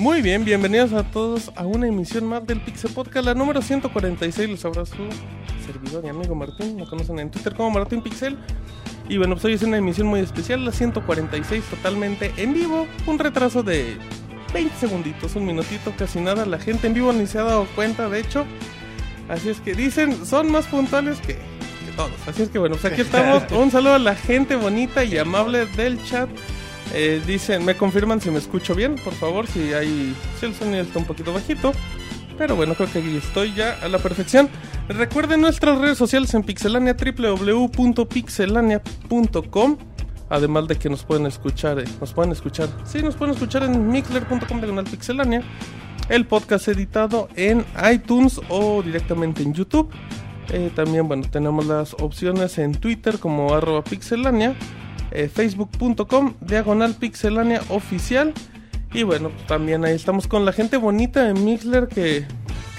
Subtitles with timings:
[0.00, 4.48] Muy bien, bienvenidos a todos a una emisión más del Pixel Podcast, la número 146.
[4.48, 4.96] Les habrá su
[5.66, 8.38] servidor y amigo Martín, me conocen en Twitter como Martín Pixel.
[9.10, 12.86] Y bueno, pues hoy es una emisión muy especial, la 146, totalmente en vivo.
[13.06, 13.98] Un retraso de
[14.54, 16.46] 20 segunditos, un minutito, casi nada.
[16.46, 18.46] La gente en vivo ni se ha dado cuenta, de hecho.
[19.28, 22.12] Así es que dicen, son más puntuales que, que todos.
[22.26, 23.42] Así es que bueno, pues aquí estamos.
[23.52, 26.30] Un saludo a la gente bonita y amable del chat.
[26.92, 30.82] Eh, dicen, me confirman si me escucho bien, por favor, si hay, si el sonido
[30.82, 31.72] está un poquito bajito.
[32.36, 34.48] Pero bueno, creo que aquí estoy ya a la perfección.
[34.88, 39.76] Recuerden nuestras redes sociales en Pixelania, www.pixelania.com.
[40.30, 43.88] Además de que nos pueden escuchar, eh, nos pueden escuchar, sí, nos pueden escuchar en
[43.88, 45.42] mixler.com diagonal pixelania.
[46.08, 49.90] El podcast editado en iTunes o directamente en YouTube.
[50.48, 54.56] Eh, también, bueno, tenemos las opciones en Twitter como arroba pixelania
[55.10, 58.32] eh, facebook.com diagonal pixelania oficial
[58.92, 62.26] y bueno también ahí estamos con la gente bonita de Mixler que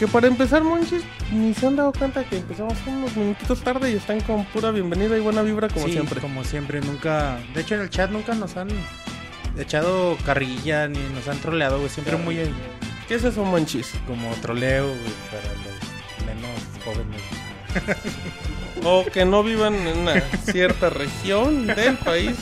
[0.02, 3.96] que para empezar monchis ni se han dado cuenta que empezamos unos minutitos tarde y
[3.98, 7.38] están con pura bienvenida y buena vibra como Sí, siempre Como siempre, nunca.
[7.54, 8.70] De hecho, en el chat nunca nos han
[9.60, 11.90] echado carrilla ni nos han troleado, güey.
[11.92, 12.52] Siempre muy eh,
[13.08, 13.94] ¿qué es eso monchis?
[14.08, 17.22] como troleo, güey, para los menos jóvenes.
[18.84, 20.22] o que no vivan en una
[20.52, 22.36] cierta región del país.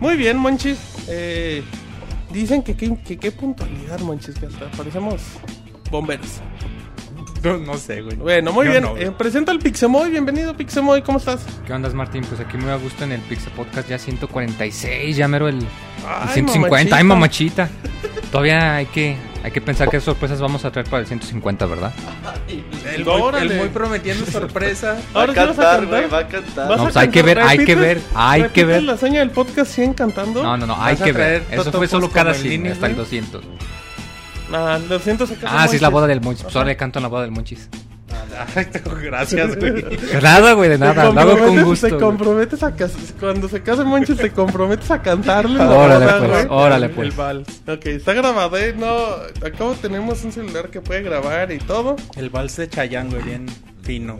[0.00, 0.78] Muy bien monchis.
[1.08, 1.62] Eh,
[2.30, 5.20] dicen que qué puntualidad monchis que hasta parecemos
[5.90, 6.40] bomberos
[7.44, 8.16] No, no sé, güey.
[8.16, 8.82] Bueno, muy Yo bien.
[8.84, 8.96] no.
[8.96, 10.10] Eh, presenta al Pixemoy.
[10.10, 11.02] Bienvenido, Pixemoy.
[11.02, 11.40] ¿Cómo estás?
[11.66, 12.24] ¿Qué onda, Martín?
[12.28, 15.66] Pues aquí muy a gusto en el Pixel Podcast ya 146, ya mero el, el
[16.06, 16.96] Ay, 150.
[16.96, 17.68] Ay, mamachita.
[17.68, 18.28] mamachita.
[18.30, 21.92] Todavía hay que, hay que pensar qué sorpresas vamos a traer para el 150, ¿verdad?
[22.94, 23.44] El, Órale.
[23.46, 24.96] muy, el muy prometiendo sorpresa.
[25.14, 26.68] Va a Ahora vas a cantar, güey, va a cantar.
[26.68, 28.82] ¿Vas No, a pues hay que ver, hay que ¿Repites- ver, hay que ver.
[28.84, 30.42] la hazaña del podcast 100 cantando?
[30.44, 31.44] No, no, no, hay ¿Vas a que ver.
[31.50, 33.04] Eso fue solo cada el 100, Lini, hasta el güey?
[33.04, 33.42] 200.
[34.52, 36.44] Ah, lo siento, se casa Ah, sí, es la boda del Monchis.
[36.44, 37.68] Pues ahora le canto en la boda del Monchis.
[39.02, 39.84] Gracias, güey.
[40.22, 41.10] Nada, güey, de nada.
[41.10, 41.86] Lo hago con gusto.
[41.88, 45.58] Te comprometes a cas- Cuando se case Monchis, te comprometes a cantarle.
[45.58, 46.46] la Órale, boda, pues, güey.
[46.50, 47.16] órale, El pues.
[47.16, 47.48] vals.
[47.68, 48.74] Ok, está grabado, ¿eh?
[48.76, 48.86] No,
[49.46, 51.96] acá tenemos un celular que puede grabar y todo.
[52.16, 53.46] El vals de Chayanne, güey, bien
[53.82, 54.18] fino.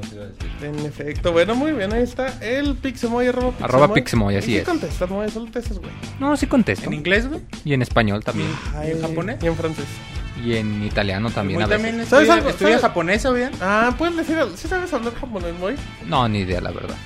[0.62, 3.64] En efecto, bueno, muy bien, ahí está el Pixemoy, arroba Pixemoy.
[3.68, 4.66] Arroba Pixemoy, así ¿Y qué es.
[4.68, 5.28] contestas, Moy?
[5.30, 5.90] Solo te haces, güey.
[6.18, 6.86] No, sí contesto.
[6.86, 7.40] ¿En inglés, güey?
[7.64, 8.48] Y en español también.
[8.76, 9.36] Ay, en japonés?
[9.42, 9.84] Y en francés.
[10.42, 11.82] Y en italiano también a veces.
[11.82, 12.48] también ¿Sabes algo?
[12.48, 12.82] estudia ¿Sabes?
[12.82, 13.50] japonés, ¿o bien?
[13.60, 14.56] Ah, puedes decir, algo?
[14.56, 15.74] ¿sí sabes hablar japonés, Moy?
[16.06, 16.96] No, ni idea, la verdad.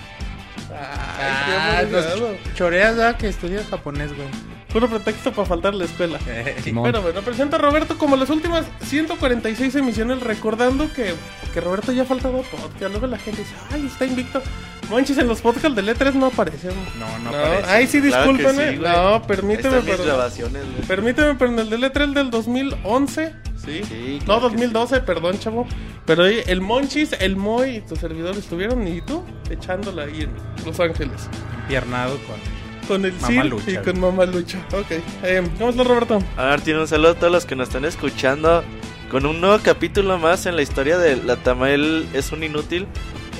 [0.72, 2.36] Ah, nos amargado.
[2.54, 3.16] choreas, ¿verdad?
[3.16, 4.28] Que estudias japonés, güey.
[4.76, 6.18] Puro pretexto para faltar a la escuela.
[6.62, 11.14] Pero bueno, presento a Roberto como las últimas 146 emisiones, recordando que,
[11.54, 12.90] que Roberto ya ha faltado podcast.
[12.90, 14.42] Luego la gente dice, ay, está invicto.
[14.90, 16.72] Monchis, en los podcasts de E3 no aparecen.
[17.00, 17.70] No, no, No, aparece.
[17.70, 18.76] ay, sí, Claro sí, güey.
[18.76, 20.04] no, permíteme, pero...
[20.04, 20.86] grabaciones, güey.
[20.86, 23.80] Permíteme, pero en el del E3 del 2011, ¿sí?
[23.82, 25.66] Sí, no, claro que 2012, perdón, chavo.
[26.04, 30.66] Pero ahí el Monchis, el Moy y tu servidor estuvieron, y tú, echándola ahí en
[30.66, 31.30] Los Ángeles.
[31.62, 32.55] Empiernado con...
[32.88, 34.58] Con el Mamá Sir Lucha, y con Mamá Lucha.
[34.72, 35.02] Ok.
[35.22, 36.22] Eh, ¿Cómo estás, Roberto?
[36.36, 38.62] A ver, tiene un saludo a todos los que nos están escuchando
[39.10, 42.86] con un nuevo capítulo más en la historia de La Tamael es un inútil.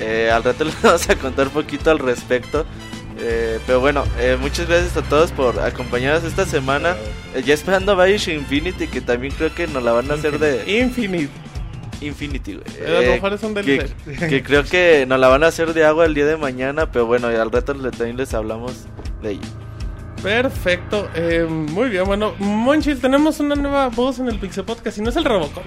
[0.00, 2.64] Eh, al rato les vamos a contar un poquito al respecto.
[3.19, 6.96] Eh, pero bueno, eh, muchas gracias a todos por acompañarnos esta semana.
[7.34, 10.38] Eh, ya esperando a Bioshock Infinity, que también creo que nos la van a hacer
[10.38, 11.31] de Infinite.
[12.00, 12.64] Infinity, güey.
[12.78, 14.19] Eh, a lo Eh, mejor es un que, DLC.
[14.28, 17.06] que creo que nos la van a hacer de agua el día de mañana, pero
[17.06, 18.72] bueno, al rato le- también les hablamos
[19.22, 19.48] de ella.
[20.22, 21.08] Perfecto.
[21.14, 22.34] Eh, muy bien, bueno.
[22.38, 25.62] Monchis, tenemos una nueva voz en el Pixel Podcast y no es el Robocop.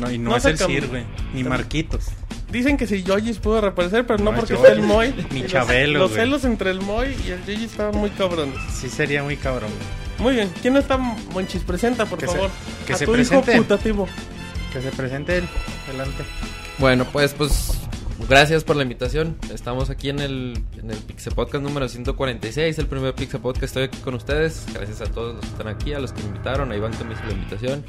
[0.00, 1.04] No, y no, No es se el Sir, güey.
[1.32, 2.06] Ni Marquitos.
[2.50, 5.12] Dicen que si Yoyis pudo reaparecer, pero no, No, porque está el Moy.
[5.32, 8.56] Ni los- Chabelo, Los celos entre el Moy y el Yoyis estaban muy cabrones.
[8.72, 10.04] Sí sería muy cabrón, güey.
[10.18, 10.52] Muy bien.
[10.62, 11.62] ¿Quién está Monchis?
[11.62, 12.50] Presenta, por Que se- favor.
[12.86, 13.52] que a se tu presente.
[13.52, 14.08] hijo putativo.
[14.74, 15.48] Que se presente él.
[15.88, 16.24] Adelante.
[16.78, 17.70] Bueno, pues, pues,
[18.28, 19.36] gracias por la invitación.
[19.54, 23.64] Estamos aquí en el, en el Pixel Podcast número 146, el primer Pixel Podcast.
[23.64, 24.66] Estoy aquí con ustedes.
[24.74, 27.04] Gracias a todos los que están aquí, a los que me invitaron, a Iván que
[27.04, 27.84] me hizo la invitación.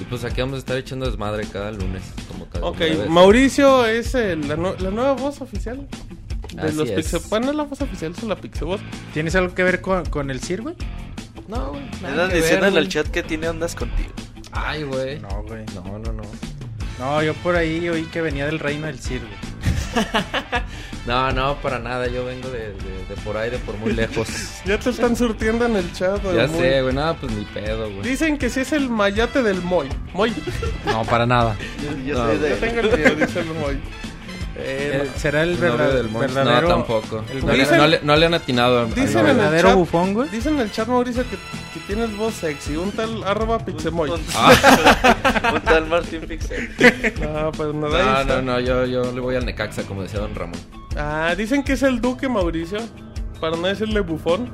[0.00, 3.08] Y pues aquí vamos a estar echando desmadre cada lunes, como cada Ok, vez.
[3.08, 5.86] Mauricio es el- la, nu- la nueva voz oficial
[6.54, 6.90] de Así los.
[6.90, 7.20] Pixel.
[7.28, 8.80] Bueno, no es la voz oficial, es la Pixel voz.
[9.12, 10.74] ¿Tienes algo que ver con, con el Sir, güey?
[11.48, 11.82] No, güey.
[12.02, 14.08] Me ver, diciendo en el chat que tiene ondas contigo.
[14.54, 15.18] Ay, güey.
[15.20, 15.64] No, güey.
[15.74, 16.22] No, no, no.
[16.98, 19.26] No, yo por ahí oí que venía del reino del circo.
[21.06, 22.06] No, no, para nada.
[22.08, 24.26] Yo vengo de, de, de por ahí, de por muy lejos.
[24.64, 26.22] Ya te están surtiendo en el chat.
[26.24, 26.58] ya el Moy.
[26.60, 26.94] sé, güey.
[26.94, 28.02] Nada, pues ni pedo, güey.
[28.08, 29.88] Dicen que sí es el mayate del Moy.
[30.14, 30.32] Moy.
[30.86, 31.56] No, para nada.
[31.82, 33.78] Yo, yo No, soy de Yo tengo el mío, dice el Moy.
[34.56, 36.68] Eh, Eh, ¿Será el verdad- del verdadero?
[36.68, 37.24] No, tampoco.
[37.32, 38.78] el No, le, Dicen- no le- no le han atinado.
[38.80, 39.24] al- al Dicen ¿El novio.
[39.24, 40.28] en el verdadero chat- bufón, güey?
[40.28, 41.36] Dice en el chat Mauricio que,
[41.74, 42.76] que tienes voz sexy.
[42.76, 44.10] Un tal arroba pixemoy.
[44.10, 44.52] Un, Ah.
[45.54, 46.70] un tal Martín Pixel.
[47.20, 48.24] No, pues No, está.
[48.24, 50.58] no, no, yo, yo le voy al Necaxa, como decía Don Ramón.
[50.96, 52.78] Ah, dicen que es el duque Mauricio.
[53.40, 54.50] Para no decirle bufón.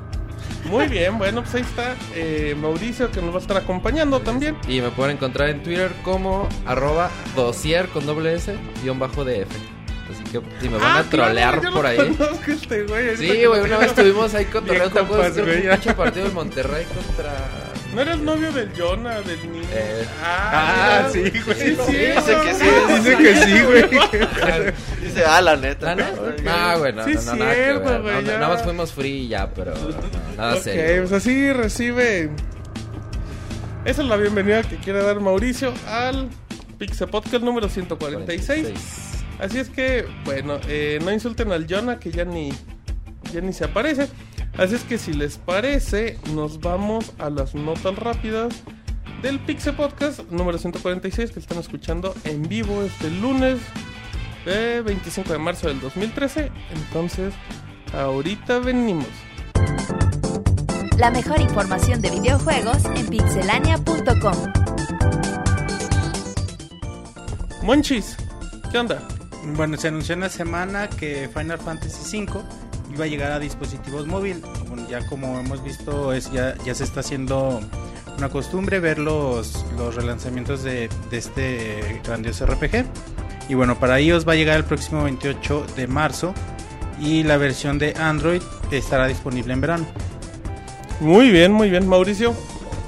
[0.65, 4.57] Muy bien, bueno, pues ahí está eh, Mauricio que nos va a estar acompañando también.
[4.67, 9.47] Y me pueden encontrar en Twitter como arroba dosier con doble S guion bajo DF.
[10.31, 12.17] Que si me van Ah, a trolear claro, por ahí.
[12.47, 16.33] este güey, Sí, güey, una vez estuvimos ahí cotorreando, ¿te compas, güey, un partido del
[16.33, 17.33] Monterrey contra...
[17.93, 19.67] ¿No era el novio del Jonah, del niño?
[19.73, 20.05] Eh.
[20.23, 21.57] Ah, Ah, mira, sí, güey.
[21.57, 23.83] Sí, Dice que sí, Dice que sí, güey.
[25.03, 25.93] Dice, ah, la neta.
[25.93, 26.71] ¿La neta?
[26.73, 28.21] No, güey, no, Sí, no, no, nada cierto, güey, No.
[28.31, 29.89] Nada más fuimos free y ya, pero no,
[30.37, 31.01] nada Ok, serio.
[31.01, 32.29] pues así recibe.
[33.83, 36.29] Esa es la bienvenida que quiere dar Mauricio al
[36.77, 38.61] Pixel Podcast número 146.
[38.69, 39.10] 46.
[39.41, 42.51] Así es que, bueno, eh, no insulten al Jonah que ya ni,
[43.33, 44.07] ya ni se aparece.
[44.55, 48.53] Así es que si les parece, nos vamos a las notas rápidas
[49.23, 53.59] del Pixel Podcast número 146 que están escuchando en vivo este lunes
[54.45, 56.51] eh, 25 de marzo del 2013.
[56.75, 57.33] Entonces,
[57.93, 59.07] ahorita venimos.
[60.99, 64.53] La mejor información de videojuegos en pixelania.com.
[67.63, 68.17] Monchis,
[68.71, 69.01] ¿qué onda?
[69.55, 72.41] Bueno, se anunció en la semana que Final Fantasy V
[72.93, 74.41] iba a llegar a dispositivos móviles.
[74.67, 77.59] Bueno, ya como hemos visto, es ya, ya se está haciendo
[78.17, 79.65] una costumbre ver los,
[79.95, 82.85] relanzamientos de, de este grandioso RPG.
[83.49, 86.33] Y bueno, para ellos va a llegar el próximo 28 de marzo
[86.99, 89.85] y la versión de Android estará disponible en verano.
[90.99, 92.35] Muy bien, muy bien, Mauricio.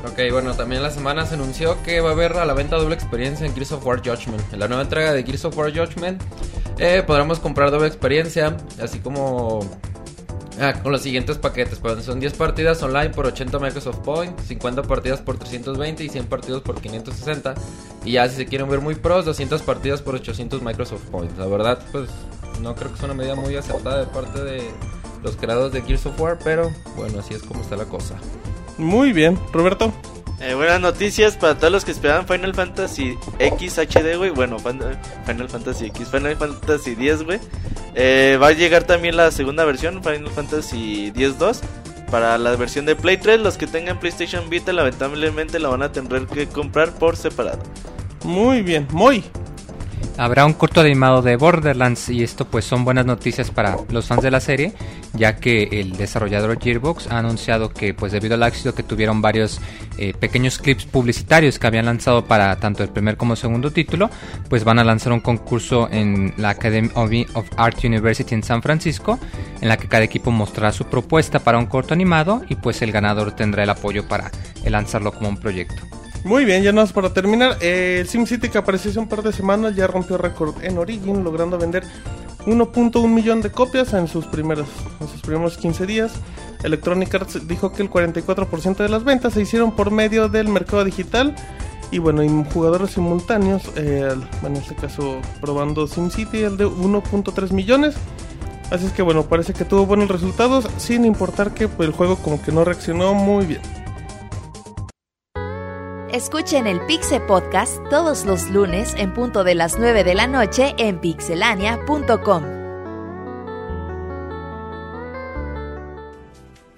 [0.06, 2.94] Ok, bueno, también la semana se anunció que va a haber a la venta doble
[2.94, 4.42] experiencia en Gears of War Judgment.
[4.52, 6.22] En la nueva entrega de Gears of War Judgment
[6.78, 9.62] eh, podremos comprar doble experiencia, así como
[10.60, 11.80] ah, con los siguientes paquetes.
[11.80, 16.26] Pues son 10 partidas online por 80 Microsoft Points, 50 partidas por 320 y 100
[16.26, 17.54] partidos por 560.
[18.04, 21.38] Y ya si se quieren ver muy pros, 200 partidas por 800 Microsoft Points.
[21.38, 22.10] La verdad, pues
[22.62, 24.64] no creo que sea una medida muy acertada de parte de
[25.24, 28.16] los creadores de Gears of War, pero bueno, así es como está la cosa.
[28.78, 29.94] Muy bien, Roberto.
[30.40, 34.30] Eh, buenas noticias para todos los que esperaban Final Fantasy X HD, güey.
[34.32, 37.40] Bueno, Final Fantasy X, Final Fantasy X, güey.
[37.96, 41.62] Eh, va a llegar también la segunda versión, Final Fantasy X-2.
[42.12, 45.92] Para la versión de Play 3, los que tengan PlayStation Vita, lamentablemente la van a
[45.92, 47.60] tener que comprar por separado.
[48.24, 49.24] Muy bien, muy.
[50.16, 54.22] Habrá un corto animado de Borderlands y esto pues son buenas noticias para los fans
[54.22, 54.74] de la serie,
[55.14, 59.60] ya que el desarrollador Gearbox ha anunciado que pues debido al éxito que tuvieron varios
[59.98, 64.12] eh, pequeños clips publicitarios que habían lanzado para tanto el primer como segundo título,
[64.50, 69.18] pues van a lanzar un concurso en la Academy of Art University en San Francisco,
[69.62, 72.92] en la que cada equipo mostrará su propuesta para un corto animado y pues el
[72.92, 74.30] ganador tendrá el apoyo para
[74.64, 75.82] lanzarlo como un proyecto.
[76.24, 77.58] Muy bien, ya nada más para terminar.
[77.60, 81.24] eh, el SimCity que apareció hace un par de semanas ya rompió récord en Origin,
[81.24, 81.84] logrando vender
[82.46, 84.68] 1.1 millón de copias en sus primeros,
[85.02, 86.14] en sus primeros 15 días.
[86.64, 90.86] Electronic Arts dijo que el 44% de las ventas se hicieron por medio del mercado
[90.86, 91.36] digital.
[91.92, 97.96] Y bueno, y jugadores simultáneos, eh, en este caso probando SimCity, el de 1.3 millones.
[98.72, 102.16] Así es que bueno, parece que tuvo buenos resultados, sin importar que pues, el juego
[102.16, 103.83] como que no reaccionó muy bien.
[106.14, 110.76] Escuchen el Pixe Podcast todos los lunes en punto de las 9 de la noche
[110.78, 112.44] en pixelania.com.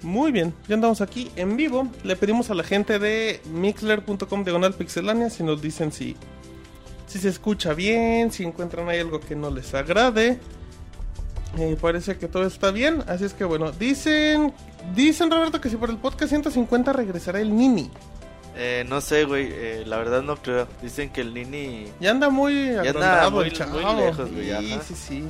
[0.00, 1.86] Muy bien, ya andamos aquí en vivo.
[2.02, 6.16] Le pedimos a la gente de mixler.com diagonal pixelania si nos dicen si,
[7.06, 10.40] si se escucha bien, si encuentran ahí algo que no les agrade.
[11.58, 14.54] Eh, parece que todo está bien, así es que bueno, dicen,
[14.94, 17.90] dicen Roberto que si por el podcast 150 regresará el Nini.
[18.58, 20.66] Eh, no sé, güey, eh, la verdad no creo.
[20.82, 21.88] Dicen que el Nini...
[22.00, 24.82] Ya anda muy anda agrandado muy- lejos, güey, Sí, ajá.
[24.82, 25.24] sí, sí.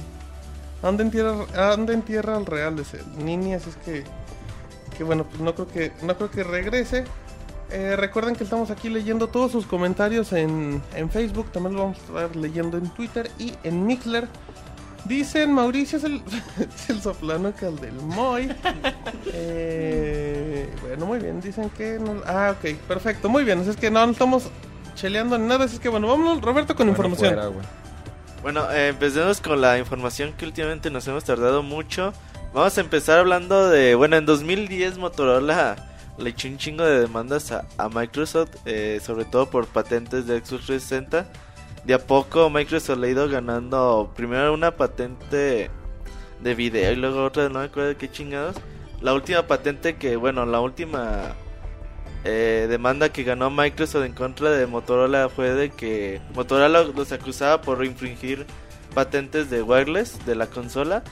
[0.83, 1.35] Anda en tierra,
[1.73, 4.05] anda en tierra al real ese Nini, así es que,
[4.97, 7.05] que bueno, pues no creo que, no creo que regrese.
[7.73, 11.99] Eh, recuerden que estamos aquí leyendo todos sus comentarios en, en Facebook, también lo vamos
[11.99, 14.29] a estar leyendo en Twitter y en Mixler.
[15.09, 16.23] Dicen Mauricio es el,
[16.59, 18.49] es el soplano que el del Moy.
[19.33, 21.41] Eh, bueno, muy bien.
[21.41, 22.23] Dicen que no.
[22.27, 23.29] Ah, ok, perfecto.
[23.29, 23.61] Muy bien.
[23.61, 24.45] Así es que no, no estamos
[24.95, 25.65] cheleando ni nada.
[25.65, 27.35] Así es que bueno, vámonos, Roberto, con Bueno, información.
[27.35, 27.51] fuera.
[28.43, 32.13] Bueno, eh, empecemos con la información que últimamente nos hemos tardado mucho.
[32.55, 35.77] Vamos a empezar hablando de, bueno, en 2010 Motorola
[36.17, 40.39] le echó un chingo de demandas a, a Microsoft, eh, sobre todo por patentes de
[40.39, 41.27] Xbox 360.
[41.87, 45.71] De a poco Microsoft le ha ido ganando primero una patente
[46.41, 48.57] de video y luego otra, no me acuerdo de qué chingados.
[49.01, 51.37] La última patente que, bueno, la última
[52.25, 57.63] eh, demanda que ganó Microsoft en contra de Motorola fue de que Motorola los acusaba
[57.63, 58.47] por infringir
[58.93, 61.05] patentes de wireless de la consola.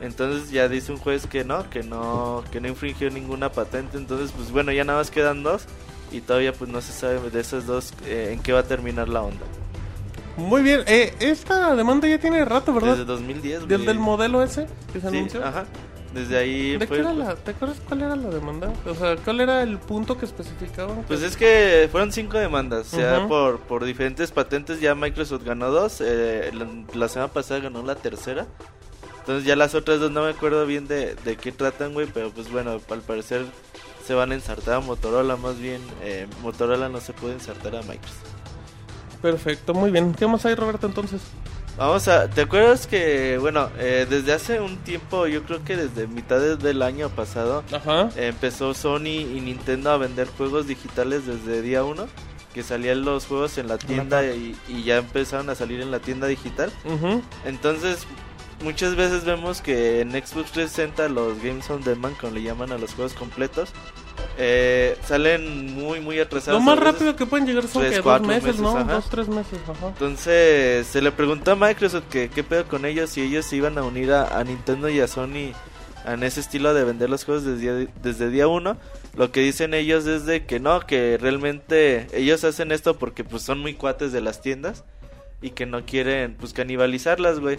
[0.00, 3.96] Entonces ya dice un juez que no, que no, que no infringió ninguna patente.
[3.96, 5.66] Entonces, pues bueno, ya nada más quedan dos
[6.10, 9.08] y todavía pues no se sabe de esas dos eh, en qué va a terminar
[9.08, 9.46] la onda.
[10.36, 10.82] Muy bien.
[10.86, 13.06] Eh, esta demanda ya tiene rato, Desde ¿verdad?
[13.06, 13.68] 2010.
[13.68, 15.44] Del, del modelo ese que se Sí, anunció.
[15.44, 15.64] ajá.
[16.14, 18.72] Desde ahí ¿De fue, qué era la, ¿Te acuerdas cuál era la demanda?
[18.86, 21.02] O sea, ¿cuál era el punto que especificaban?
[21.06, 25.70] Pues es que fueron cinco demandas, o sea, por, por diferentes patentes ya Microsoft ganó
[25.70, 28.46] dos, eh, la, la semana pasada ganó la tercera,
[29.18, 32.30] entonces ya las otras dos no me acuerdo bien de, de qué tratan, güey, pero
[32.30, 33.44] pues bueno, al parecer
[34.06, 37.82] se van a ensartar a Motorola, más bien eh, Motorola no se puede ensartar a
[37.82, 38.35] Microsoft.
[39.22, 40.14] Perfecto, muy bien.
[40.14, 41.20] ¿Qué más hay, Roberto, entonces?
[41.76, 46.06] Vamos a, ¿te acuerdas que, bueno, eh, desde hace un tiempo, yo creo que desde
[46.06, 48.08] mitad de- del año pasado, Ajá.
[48.16, 52.06] empezó Sony y Nintendo a vender juegos digitales desde día 1
[52.54, 55.98] que salían los juegos en la tienda y, y ya empezaron a salir en la
[55.98, 56.72] tienda digital
[57.44, 58.06] entonces
[58.64, 62.78] muchas veces vemos que en Xbox 360 los Games on Demand como le llaman a
[62.78, 63.68] los juegos completos
[64.38, 68.20] eh, salen muy muy atrasados Lo más rápido que pueden llegar son tres, que dos
[68.20, 68.76] meses, meses, ¿no?
[68.76, 68.94] ajá.
[68.94, 69.88] Dos, tres meses, ajá.
[69.88, 73.78] Entonces se le preguntó a Microsoft que qué pedo con ellos si ellos se iban
[73.78, 75.52] a unir a, a Nintendo y a Sony
[76.06, 78.76] en ese estilo de vender los juegos desde, desde día uno.
[79.16, 83.42] Lo que dicen ellos es de que no, que realmente ellos hacen esto porque pues
[83.42, 84.84] son muy cuates de las tiendas
[85.42, 87.58] y que no quieren pues canibalizarlas, güey.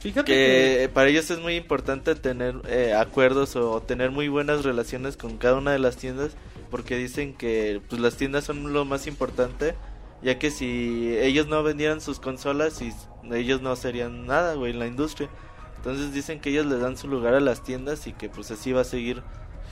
[0.00, 5.16] Fíjate Que para ellos es muy importante tener eh, acuerdos o tener muy buenas relaciones
[5.16, 6.32] con cada una de las tiendas
[6.70, 9.74] porque dicen que pues las tiendas son lo más importante
[10.22, 12.92] ya que si ellos no vendieran sus consolas y
[13.30, 15.28] ellos no serían nada güey en la industria.
[15.76, 18.72] Entonces dicen que ellos les dan su lugar a las tiendas y que pues así
[18.72, 19.22] va a seguir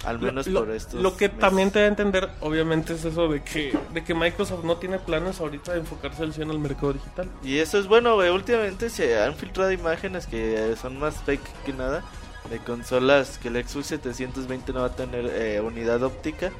[0.04, 1.40] al menos lo, por estos lo que meses.
[1.40, 4.98] también te da a entender, obviamente, es eso de que, de que Microsoft no tiene
[4.98, 7.28] planes ahorita de enfocarse al 100 al mercado digital.
[7.42, 8.30] Y eso es bueno, güey.
[8.30, 12.02] Últimamente se han filtrado imágenes que son más fake que nada.
[12.50, 16.50] De consolas que el Xbox 720 no va a tener eh, unidad óptica.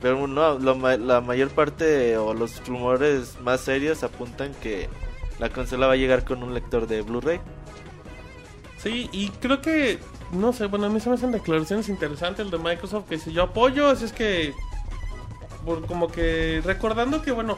[0.00, 4.88] Pero no, lo la mayor parte o los rumores más serios apuntan que
[5.38, 7.40] la consola va a llegar con un lector de Blu-ray.
[8.78, 9.98] Sí, y creo que,
[10.32, 13.32] no sé, bueno, a mí se me hacen declaraciones interesantes el de Microsoft que si
[13.32, 14.54] yo apoyo, así es que,
[15.64, 17.56] por, como que recordando que, bueno,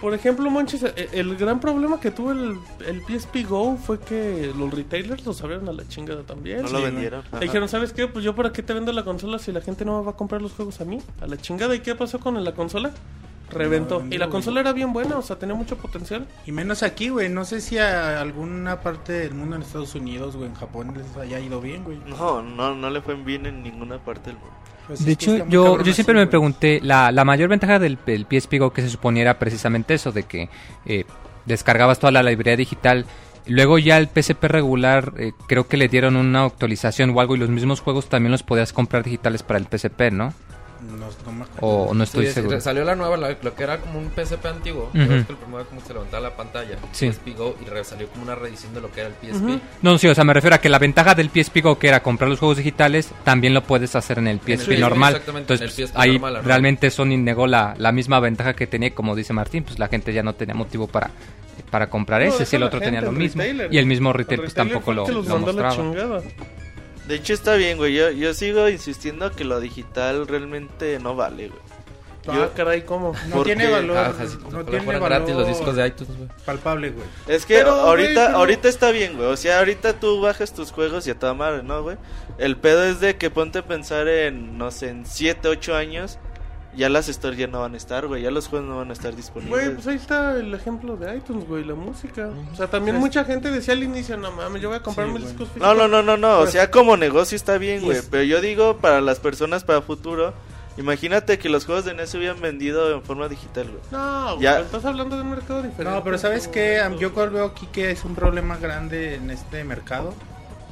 [0.00, 4.52] por ejemplo, Monchis, e- el gran problema que tuvo el, el PSP Go fue que
[4.56, 6.62] los retailers lo sabieron a la chingada también.
[6.62, 7.22] No Sí, lo vendieron.
[7.40, 8.08] Dijeron, ¿sabes qué?
[8.08, 10.42] Pues yo para qué te vendo la consola si la gente no va a comprar
[10.42, 10.98] los juegos a mí.
[11.20, 11.72] A la chingada.
[11.76, 12.90] ¿Y qué pasó con la consola?
[13.50, 14.00] Reventó.
[14.00, 14.32] No, y la güey.
[14.32, 16.26] consola era bien buena, o sea, tenía mucho potencial.
[16.46, 17.28] Y menos aquí, güey.
[17.28, 21.16] No sé si a alguna parte del mundo en Estados Unidos o en Japón les
[21.16, 21.98] haya ido bien, güey.
[22.06, 24.54] No, no, no le fue bien en ninguna parte del mundo.
[24.86, 26.30] Pues De hecho, yo, yo siempre así, me güey.
[26.30, 30.12] pregunté, la, la mayor ventaja del, del PSP Go que se suponía era precisamente eso,
[30.12, 30.48] de que
[30.86, 31.04] eh,
[31.44, 33.06] descargabas toda la librería digital.
[33.46, 37.38] Luego ya el PSP regular eh, creo que le dieron una actualización o algo y
[37.38, 40.32] los mismos juegos también los podías comprar digitales para el PSP, ¿no?
[40.82, 41.66] No, no me acuerdo.
[41.66, 42.60] O no estoy Sí, sí, seguro.
[42.60, 44.88] Salió la nueva, la- lo que era como un PSP antiguo.
[44.88, 44.98] Ujú.
[44.98, 46.76] ¿Ves que el primero como se levantaba la pantalla.
[46.92, 47.08] Sí.
[47.12, 49.60] PSP Go y re- salió como una reedición de lo que era el PSP.
[49.82, 52.02] No, sí, o sea, me refiero a que la ventaja del PSP Go, que era
[52.02, 55.12] comprar los juegos digitales, también lo puedes hacer en el PSP PSP, normal.
[55.14, 56.42] exactamente, Entonces, en el PSP ahí normal, ¿no?
[56.42, 60.12] realmente Sony negó la, la misma ventaja que tenía, como dice Martín, pues la gente
[60.12, 61.10] ya no tenía motivo para,
[61.70, 63.40] para comprar No, ese, si el otro gente, tenía lo el mismo.
[63.40, 63.72] retailer.
[63.72, 66.22] Y el mismo El retail pues retailer tampoco lo, lo mostraba.
[67.06, 67.94] De hecho está bien, güey.
[67.94, 71.60] Yo, yo sigo insistiendo que lo digital realmente no vale, güey.
[72.28, 73.12] Ah, Yo- caray, ¿cómo?
[73.28, 73.96] No porque- tiene valor.
[73.96, 74.12] Ah,
[74.52, 76.28] no tiene valor gratis los discos de iTunes, güey.
[76.46, 77.04] palpable, güey.
[77.26, 79.26] Es que Pero, ahorita, güey, pero- ahorita está bien, güey.
[79.28, 81.96] O sea, ahorita tú bajas tus juegos y a toda madre, ¿no, güey?
[82.38, 86.20] El pedo es de que ponte a pensar en, no sé, en 7, 8 años.
[86.74, 88.22] Ya las stores ya no van a estar, güey.
[88.22, 89.50] Ya los juegos no van a estar disponibles.
[89.64, 92.30] Güey, pues ahí está el ejemplo de iTunes, güey, la música.
[92.50, 95.06] O sea, también Pues- mucha gente decía al inicio, no mames, yo voy a comprar
[95.08, 96.38] Sí, discos No, no, no, no, no.
[96.38, 97.98] O sea, como negocio está bien, güey.
[97.98, 100.32] es- Pero yo digo para las personas para futuro.
[100.78, 103.82] Imagínate que los juegos de NES se hubieran vendido en forma digital, güey.
[103.90, 104.60] No, güey, Ya.
[104.60, 105.84] estás hablando de un mercado diferente.
[105.94, 106.80] No, pero ¿sabes qué?
[106.80, 110.14] Am- Yo cual veo aquí que es un problema grande en este mercado.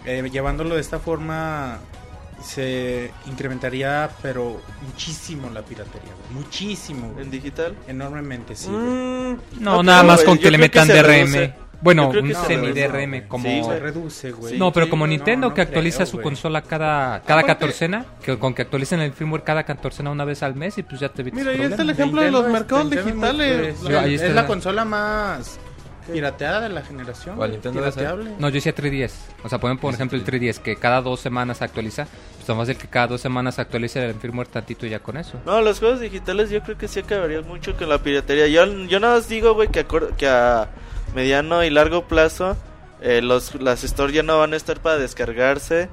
[0.06, 1.78] Eh, llevándolo de esta forma
[2.42, 6.42] se incrementaría, pero muchísimo la piratería, güey.
[6.44, 7.24] Muchísimo, güey.
[7.24, 7.74] En digital.
[7.88, 8.68] Enormemente, sí.
[8.68, 8.80] güey.
[8.80, 11.06] Mm, No, No, nada más con que le metan se DRM.
[11.32, 11.54] reduce.
[11.82, 13.44] Bueno, un semi-DRM como...
[13.48, 13.78] Sí, Se güey.
[13.80, 14.58] reduce, güey.
[14.58, 16.24] No, pero como Nintendo no que actualiza creo, su güey.
[16.24, 20.42] consola cada, cada Aparte- catorcena, que con que actualicen el firmware cada catorcena una vez
[20.42, 22.90] al mes y pues ya te evitas Mira, ahí está el ejemplo de los mercados
[22.90, 23.76] digitales.
[23.82, 25.58] es, la- consola más
[26.12, 27.36] pirateada de la generación.
[28.38, 29.12] No, yo decía 3DS.
[29.44, 32.06] O sea, ponen por ejemplo el 3DS que cada dos semanas se actualiza.
[32.44, 35.40] Pues más el que cada dos semanas se actualice el firmware tantito ya con eso.
[35.46, 38.48] No, los juegos digitales yo creo que sí acabarían mucho con la piratería.
[38.48, 40.68] Yo, yo nada más digo, güey, que, que a
[41.14, 42.56] mediano y largo plazo
[43.00, 45.88] eh, los, las stores ya no van a estar para descargarse.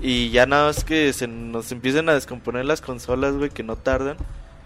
[0.00, 3.76] Y ya nada más que se nos empiecen a descomponer las consolas, güey, que no
[3.76, 4.16] tardan.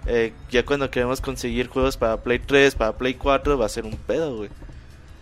[0.06, 3.84] Eh, ya cuando queremos conseguir juegos para Play 3, para Play 4, va a ser
[3.84, 4.50] un pedo, güey.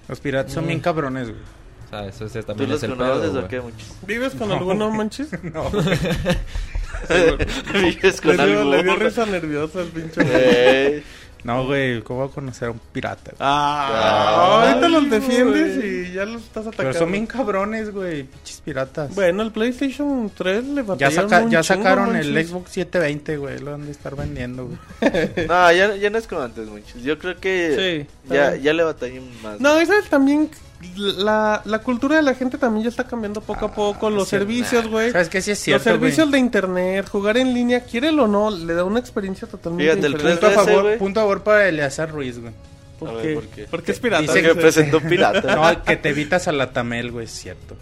[0.09, 1.41] Los piratas son bien cabrones, güey.
[1.87, 3.89] O sea, eso ¿Tú también los es el conoces pedo, o qué, muchos?
[4.07, 5.29] ¿Vives con alguno, manches?
[5.43, 5.71] No,
[7.75, 8.71] Vives con le, dio, algo.
[8.71, 11.03] le dio risa nerviosa al pinche.
[11.45, 13.33] No, güey, ¿cómo voy a conocer a un pirata?
[13.33, 13.37] güey?
[13.41, 16.09] Ah, Ay, ahorita los defiendes güey.
[16.09, 16.91] y ya los estás atacando.
[16.93, 19.15] Pero son bien cabrones, güey, pinches piratas.
[19.15, 22.47] Bueno, el PlayStation 3 le ya, batallaron saca- un ya chingo, sacaron el.
[22.47, 24.79] Xbox 720, güey, lo han de estar vendiendo, güey.
[25.49, 27.03] no, ya, ya no es como antes, muchos.
[27.03, 29.61] Yo creo que Sí, ya, ya le batallé más.
[29.61, 30.49] No, sabes también
[30.97, 34.11] la, la cultura de la gente también ya está cambiando poco a poco.
[34.11, 35.11] Los servicios, güey.
[35.13, 35.41] ¿Sabes qué?
[35.43, 36.33] Sí es Los cierto, servicios güey.
[36.33, 40.41] de internet, jugar en línea, quiere o no, le da una experiencia totalmente Fíjate, diferente.
[40.41, 42.53] Punto a 3DS, favor, punto a favor para Eleazar Ruiz, güey.
[42.99, 43.27] ¿Por A qué?
[43.29, 43.67] ver, ¿por qué?
[43.71, 44.23] Porque es pirata.
[44.23, 45.57] Dice que presentó pirata.
[45.57, 47.77] No, que te evitas a la Tamel, güey, es cierto.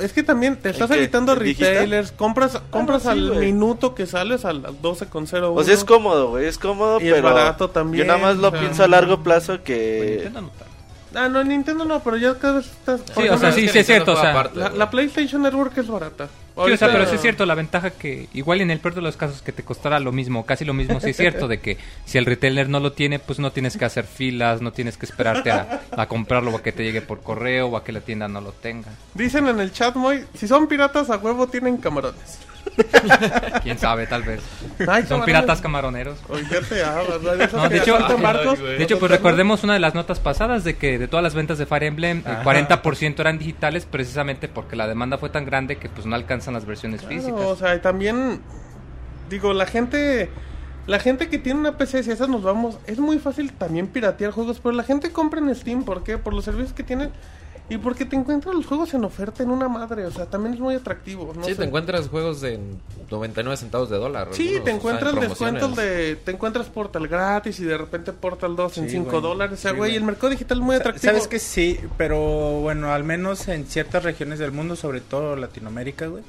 [0.00, 4.44] Es que también te estás evitando retailers, compras compras no, sí, al minuto que sales
[4.44, 5.52] al 12.01.
[5.56, 8.36] O sea, es cómodo, güey, es cómodo, Y es pero barato también, yo nada más
[8.36, 8.60] lo o sea.
[8.60, 10.30] pienso a largo plazo que...
[11.14, 13.00] Ah, no, en Nintendo no, pero ya cada vez estás...
[13.00, 14.78] por Sí, o sea, sí, sí es cierto, o sea, aparte, La, güey.
[14.78, 16.28] la PlayStation Network es barata.
[16.66, 18.94] Sí, o sea, Ahorita- pero sí es cierto, la ventaja que igual en el peor
[18.94, 21.60] de los casos que te costará lo mismo, casi lo mismo, sí es cierto, de
[21.60, 24.96] que si el retailer no lo tiene, pues no tienes que hacer filas, no tienes
[24.96, 27.92] que esperarte a, a comprarlo o a que te llegue por correo o a que
[27.92, 28.88] la tienda no lo tenga.
[29.14, 32.38] Dicen en el chat, muy, si son piratas a huevo tienen camarones.
[33.62, 34.40] Quién sabe, tal vez.
[34.80, 35.24] Ay, Son camarones.
[35.26, 36.18] piratas camaroneros.
[36.28, 37.20] Oye, ¿qué te hablas?
[37.22, 37.36] ¿no?
[37.36, 38.58] De esos No, que de hecho, asaltan ay, barcos.
[38.58, 41.58] De hecho, pues recordemos una de las notas pasadas de que de todas las ventas
[41.58, 45.88] de Fire Emblem, el 40% eran digitales precisamente porque la demanda fue tan grande que
[45.88, 46.14] pues no
[46.48, 47.40] alcanzan las versiones Claro, físicas.
[47.46, 48.40] o sea, también
[49.30, 50.30] digo, la gente
[50.86, 54.30] la gente que tiene una PC, si esas nos vamos, es muy fácil también piratear
[54.30, 56.16] juegos, pero la gente compra en Steam, ¿por qué?
[56.16, 57.10] Por los servicios que tienen
[57.70, 60.60] y porque te encuentras los juegos en oferta en una madre, o sea, también es
[60.60, 61.56] muy atractivo, no sí, sé.
[61.56, 62.58] te encuentras juegos de
[63.10, 64.28] 99 centavos de dólar.
[64.32, 67.76] Sí, algunos, te o sea, encuentras en descuentos de te encuentras Portal gratis y de
[67.78, 69.22] repente Portal 2 en Sí, 5 güey.
[69.22, 69.96] dólares, o sea, Sí, güey, güey.
[69.96, 71.12] el mercado digital es muy atractivo.
[71.12, 76.06] Sabes que sí, pero bueno, al menos en ciertas regiones del mundo, sobre todo Latinoamérica,
[76.06, 76.22] güey,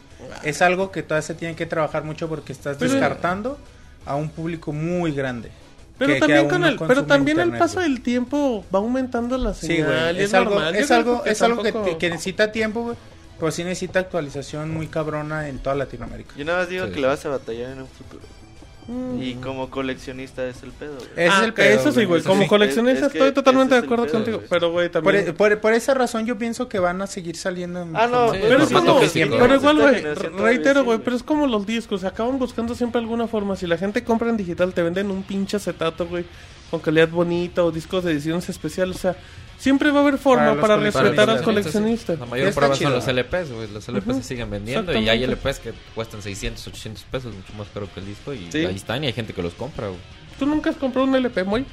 [0.43, 3.58] es algo que todavía se tiene que trabajar mucho porque estás Pero- descartando
[4.06, 5.52] a un público muy grande.
[6.00, 7.90] Pero que- que también aún con no el, pero también el internet, paso güey.
[7.92, 9.86] del tiempo va aumentando la Sí, señal.
[10.14, 10.74] güey, y es algo, normal.
[10.74, 12.98] Yo es algo, es algo que, tampoco- que necesita tiempo, güey,
[13.38, 16.34] pero sí necesita actualización muy cabrona en toda Latinoamérica.
[16.38, 16.94] Yo nada más digo Sí.
[16.94, 18.24] que le vas a batallar en un futuro.
[18.89, 19.21] Mm.
[19.21, 21.10] Y como coleccionista es el pedo, güey.
[21.15, 22.23] Es Ah, el pedo, eso sí, güey.
[22.23, 22.47] Como sí.
[22.47, 24.38] coleccionista Es- es que estoy totalmente de acuerdo pedo, contigo.
[24.38, 24.49] güey.
[24.49, 25.36] Pero, güey, también.
[25.36, 28.39] por- por esa razón yo pienso que van a seguir saliendo en Ah, no, Sí,
[28.41, 29.36] pero es formato como, físico.
[29.39, 29.93] pero igual, güey,
[30.39, 33.56] reitero, sí, güey, pero es como los discos, acaban buscando siempre alguna forma.
[33.56, 36.25] Si la gente compra en digital, te venden un pinche acetato, güey,
[36.71, 39.15] con calidad bonita o discos de ediciones especiales, o sea,
[39.60, 41.43] siempre va a haber forma Para para, respetar al sí.
[41.45, 42.13] coleccionista.
[42.15, 42.89] La mayor prueba chido.
[42.89, 43.67] son los LPs, güey.
[43.72, 45.24] Los LPs se siguen vendiendo y hay.
[45.24, 48.34] LPs que cuestan 600, 800 pesos, mucho más caro que el disco.
[48.34, 48.65] Y Sí.
[48.65, 50.00] ahí están y hay gente que los compra, güey.
[50.39, 51.65] ¿Tú nunca has comprado un LP, muy?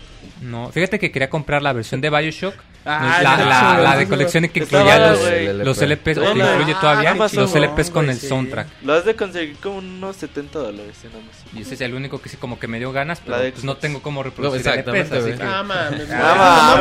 [0.43, 2.55] No, fíjate que quería comprar la versión de Bioshock.
[2.89, 5.19] Ah, la, la- sí, la sí, de sí, colección que incluía los,
[5.67, 8.29] los LPs, o que incluye todavía Amazon, los LPs con el sí.
[8.29, 8.69] soundtrack.
[8.85, 11.59] Lo has de conseguir como unos 70 dólares en Amazon.
[11.59, 13.77] Y ese es el único que sí como que me dio ganas, pero pues no
[13.77, 15.39] tengo cómo No, reproducir exactamente, LPs, así güey.
[15.39, 15.43] que...
[15.45, 16.09] Ah, mames.
[16.13, 16.77] Ah,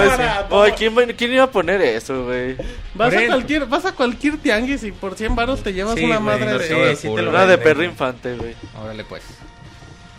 [0.51, 0.73] mames.
[0.77, 2.55] ¿quién, va- ¿quién iba a poner eso, güey?
[2.93, 6.19] Vas a cualquier, vas a cualquier tianguis y por 100 baros te llevas Sí, una
[6.19, 6.95] madre no de...
[6.95, 7.87] sí te lo Una de perro güey.
[7.89, 8.53] infante, güey.
[8.83, 9.23] Órale pues.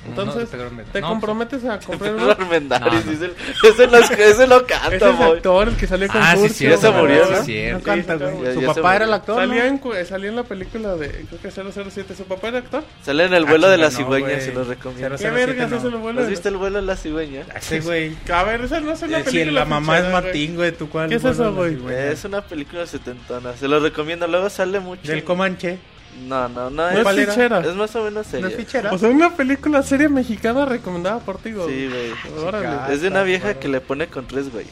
[0.08, 0.82] Entonces, No.
[0.92, 2.26] ¿te No, comprometes a comprar uno?
[2.26, 3.10] Pedro Armendáriz, No, no.
[3.10, 3.34] dice el-
[3.70, 5.32] ese, lo, ese lo Ese canta, es güey.
[5.32, 6.80] actor, el que salió con Ah, sí, Furcio, cierto.
[6.80, 7.30] Ya se murió, ¿no?
[7.30, 7.36] ¿no?
[7.38, 8.42] No Sí, canta, güey.
[8.44, 9.36] Ya- Su ya papá era el actor.
[9.36, 9.94] Salía ¿no?
[9.94, 12.84] en, salía en la película de, creo que 007, ¿su papá era actor?
[13.02, 15.16] Sale en el Ah, vuelo de la cigüeña, se los recomiendo.
[15.16, 16.20] ¿Qué vergas es el vuelo?
[16.22, 17.42] ¿Has visto el vuelo de la cigüeña?
[17.56, 18.16] Ese güey.
[18.32, 19.30] A ver, esa no es una película.
[19.30, 20.12] Si la mamá es.
[20.12, 21.08] Martín, güey, ¿tú cuál?
[21.08, 21.76] ¿Qué es eso, güey?
[21.90, 24.26] Es una película setentona, se lo recomiendo.
[24.26, 25.02] Luego sale mucho.
[25.10, 25.78] Del Comanche.
[26.26, 26.90] No, no, no.
[26.90, 27.60] No Es, es fichera.
[27.60, 28.92] es más o menos ¿No es fichera?
[28.92, 31.68] O sea, una película serie mexicana recomendada por ti, güey.
[31.68, 32.44] Sí, güey.
[32.44, 32.94] Órale.
[32.94, 34.66] Es de una vieja que le pone con tres, güey.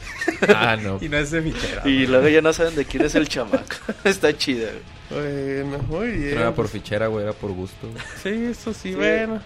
[0.55, 0.97] Ah, no.
[1.01, 1.81] Y no es de fichera.
[1.87, 3.63] Y luego ya no saben de quién es el chamaco.
[4.03, 4.69] Está chida,
[5.09, 5.23] güey.
[5.63, 6.35] Bueno, muy bien.
[6.35, 7.87] No era por fichera, güey, era por gusto.
[7.89, 8.03] güey.
[8.23, 8.95] Sí, eso sí, Sí.
[8.95, 9.39] bueno.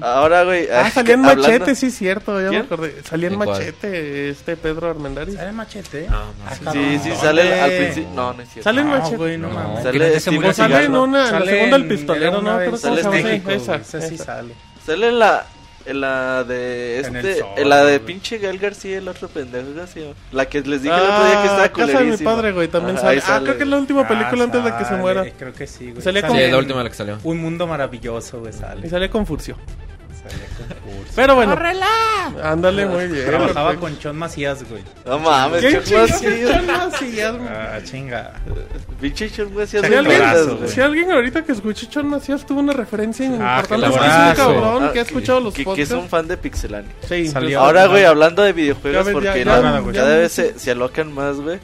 [0.00, 0.68] Ahora, güey.
[0.70, 2.62] Ah, salía en hablando- Machete, sí, cierto, ya me ¿Quién?
[2.62, 3.02] acordé.
[3.02, 3.38] Salía en ¿En?
[3.38, 5.36] Machete este Pedro Armendáriz.
[5.36, 6.06] ¿Sale machete?
[6.08, 6.64] No, no Ah, sé.
[6.64, 6.84] cabrón.
[6.84, 7.16] Sí, sí, ¿Dónde?
[7.24, 8.10] sale al principio.
[8.14, 8.62] No, no es cierto.
[8.64, 9.16] Sale en No, Machete.
[9.16, 9.82] güey, no, No, mames.
[9.82, 11.02] Sale no murió Sale en ¿no?
[11.04, 12.64] una, en la segunda el en- pistolero, ¿no?
[12.64, 13.00] cómo se Sale
[13.36, 14.54] en esa, sí sale.
[14.84, 15.46] Sale en la.
[15.86, 17.40] En la de En el este.
[17.42, 19.66] zorro, En la de pinche Gal García, el otro pendejo.
[19.72, 20.14] ¿cómo se llama?
[20.32, 22.34] La que les dije el otro día que estaba Ah, Casa de mi culerísima.
[22.34, 23.22] padre, güey, también Ajá, sale.
[23.26, 25.24] Ah, creo que es la última película Ah, antes de que se sale, muera.
[25.38, 26.02] Creo que sí, güey.
[26.02, 27.18] Salía Sí, con- es la última la que salió.
[27.22, 28.88] Un mundo maravilloso, güey, Y sale.
[28.90, 29.56] sale con Furcio.
[31.14, 31.56] Pero bueno.
[32.42, 33.26] Ándale, muy bien.
[33.26, 33.80] Trabajaba perfecto.
[33.80, 34.82] con Chon Macías, güey.
[35.06, 36.22] No mames, ¿Qué Macías.
[36.22, 37.48] están Macías, güey?
[37.48, 38.32] Ah, chinga.
[39.00, 43.60] Pinche Chuck Macías Si alguien, si ahorita que escuche Chon Macías tuvo una referencia Ah,
[43.62, 45.90] importante, es que es un cabrón Ah, que ha escuchado los que, que podcasts.
[45.92, 46.92] es un fan de Pixelania.
[47.08, 47.60] Sí, Salió.
[47.60, 51.60] Ahora, güey, hablando de videojuegos, Ya porque ya- cada vez se, se alocan más, güey.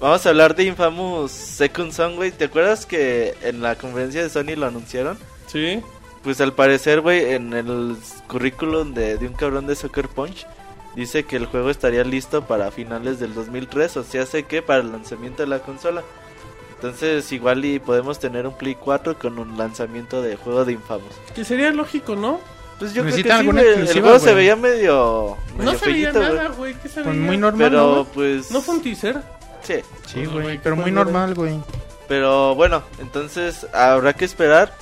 [0.00, 2.30] Vamos a hablar de Infamous Second Son, güey.
[2.30, 5.18] ¿Te acuerdas que en la conferencia de Sony lo anunciaron?
[5.46, 5.80] Sí.
[6.26, 10.44] Pues al parecer, güey, en el currículum de, de un cabrón de Soccer Punch,
[10.96, 14.80] dice que el juego estaría listo para finales del 2003, o sea, sé que para
[14.80, 16.02] el lanzamiento de la consola.
[16.74, 21.14] Entonces, igual y podemos tener un Play 4 con un lanzamiento de juego de Infamous.
[21.32, 22.40] Que sería lógico, ¿no?
[22.80, 23.98] Pues yo Necesita creo que sí.
[23.98, 26.74] El juego se veía medio, medio No se veía nada, güey.
[26.74, 27.24] ¿Qué se Pues veía?
[27.26, 28.04] muy normal, Pero ¿no?
[28.04, 29.22] pues ¿No fue un teaser?
[29.62, 29.76] sí.
[30.06, 31.58] Sí, Güey, pero muy normal, güey.
[32.08, 34.74] Pero bueno, entonces habrá que esperar.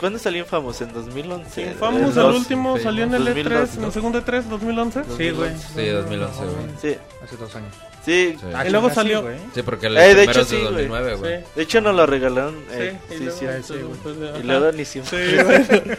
[0.00, 0.80] ¿Cuándo salió Infamous?
[0.80, 1.62] ¿En 2011?
[1.62, 5.02] Infamous, el dos- último, sí, salió en el 2002, E3, en el segundo E3, 2011.
[5.16, 5.50] Sí, güey.
[5.74, 6.54] Sí, 2011, güey.
[6.80, 7.74] Sí, Hace dos años.
[8.04, 8.36] sí.
[8.40, 8.46] Sí.
[8.54, 9.36] Ah, Y luego salió- sí, güey.
[9.54, 10.72] Sí, porque el Eh, de hecho, es de sí, güey.
[10.88, 11.38] 2009, güey.
[11.40, 11.44] Sí.
[11.54, 12.56] De hecho, nos lo regalaron.
[12.70, 13.74] eh, Sí, y sí, luego- sí.
[13.74, 14.16] güey.
[14.20, 14.38] Y ajá.
[14.42, 15.64] luego ni siquiera.
[15.64, 15.96] Sí, bueno.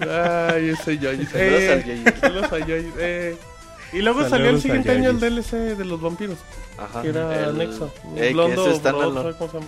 [0.52, 1.24] Ay, ese Yoyi.
[1.26, 2.04] Saludos Eh, al Yoyi.
[2.20, 2.92] saludos a Yoyi.
[2.98, 3.36] Eh,
[3.92, 5.20] y luego Saludos salió el siguiente año el.
[5.20, 6.38] DLC de los vampiros,
[6.76, 7.02] Ajá.
[7.02, 7.92] que era El- Nexo.
[8.16, 8.92] eh, que Blondo, está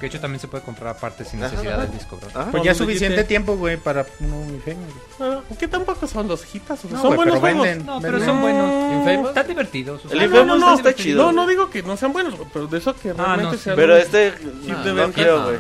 [0.07, 1.51] hecho también se puede comprar aparte sin Ajá.
[1.53, 2.29] necesidad del disco, bro.
[2.41, 2.51] Ajá.
[2.51, 4.29] Pues ya suficiente dijiste- tiempo, güey, para feo.
[4.29, 4.77] güey.
[5.21, 6.85] Ah, ¿Qué tampoco son los hitas?
[6.85, 7.63] No, son buenos pero juegos.
[7.67, 7.87] venden.
[7.87, 8.29] No, pero venden.
[8.29, 8.93] son buenos.
[9.01, 9.29] ¿Infamous?
[9.29, 10.05] Están divertidos.
[10.05, 12.35] o El Infamous no, no, está no, chido, No, no digo que no sean buenos,
[12.53, 14.35] pero de eso que Ah, realmente no, sean Pero este.
[14.67, 15.57] No, no creo, güey.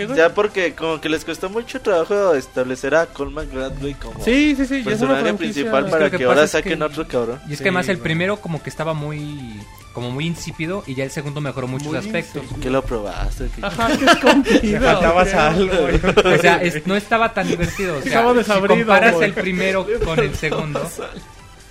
[0.00, 0.18] ¿Qué, güey?
[0.18, 4.54] Ya porque como que les costó mucho trabajo establecer a Cole McGrath, güey, como Sí,
[4.56, 7.06] sí, sí, ya es una personaje principal para que que, que ahora saquen que- otro
[7.06, 7.40] cabrón.
[7.48, 9.60] Y es Sí, que más el primero como que estaba muy
[9.92, 12.42] como muy insípido y ya el segundo mejoró muchos Muy aspectos.
[12.62, 13.48] ¿Qué lo probaste?
[13.54, 14.60] ¿Qué- Ajá, que es comida.
[14.62, 15.30] Le faltaba ¿o qué?
[15.30, 16.34] sal, güey.
[16.34, 17.96] O sea, es- no estaba tan divertido.
[17.96, 20.88] O sea, Estaba si desabrido, comparas el primero con el segundo,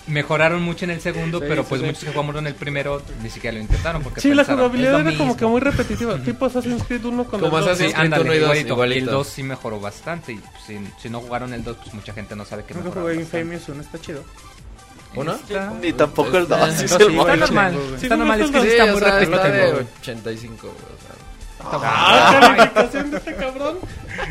[0.09, 1.87] mejoraron mucho en el segundo, Sí, pero sí, pues sí.
[1.87, 4.93] muchos que jugamos en el primero ni siquiera lo intentaron porque Sí, la pensaron, jugabilidad
[4.99, 5.49] "Es lo era como que mismo".
[5.51, 6.17] muy repetitiva.
[6.17, 7.71] Tipo Assassin's Creed 1 con Como el dos.
[7.71, 8.73] Assassin's Sí, Creed ándale, uno y dos, igualito.
[8.73, 8.99] igualito.
[8.99, 10.31] Y el 2 sí mejoró bastante.
[10.33, 12.89] Y pues, si, si no jugaron el 2, pues mucha gente no sabe que Nunca
[12.89, 13.15] mejoró jugué.
[13.21, 14.23] Infamous 1, está chido.
[15.15, 15.33] ¿Uno?
[15.33, 17.13] Está- Ni tampoco el Este, 2.
[17.13, 17.21] no.
[17.21, 17.87] Está normal, güey.
[17.99, 19.89] Sí, está normal, es que sí está muy está repetitivo.
[20.01, 21.15] 85, güey, o sea.
[21.83, 23.77] Ah, calificación de este cabrón.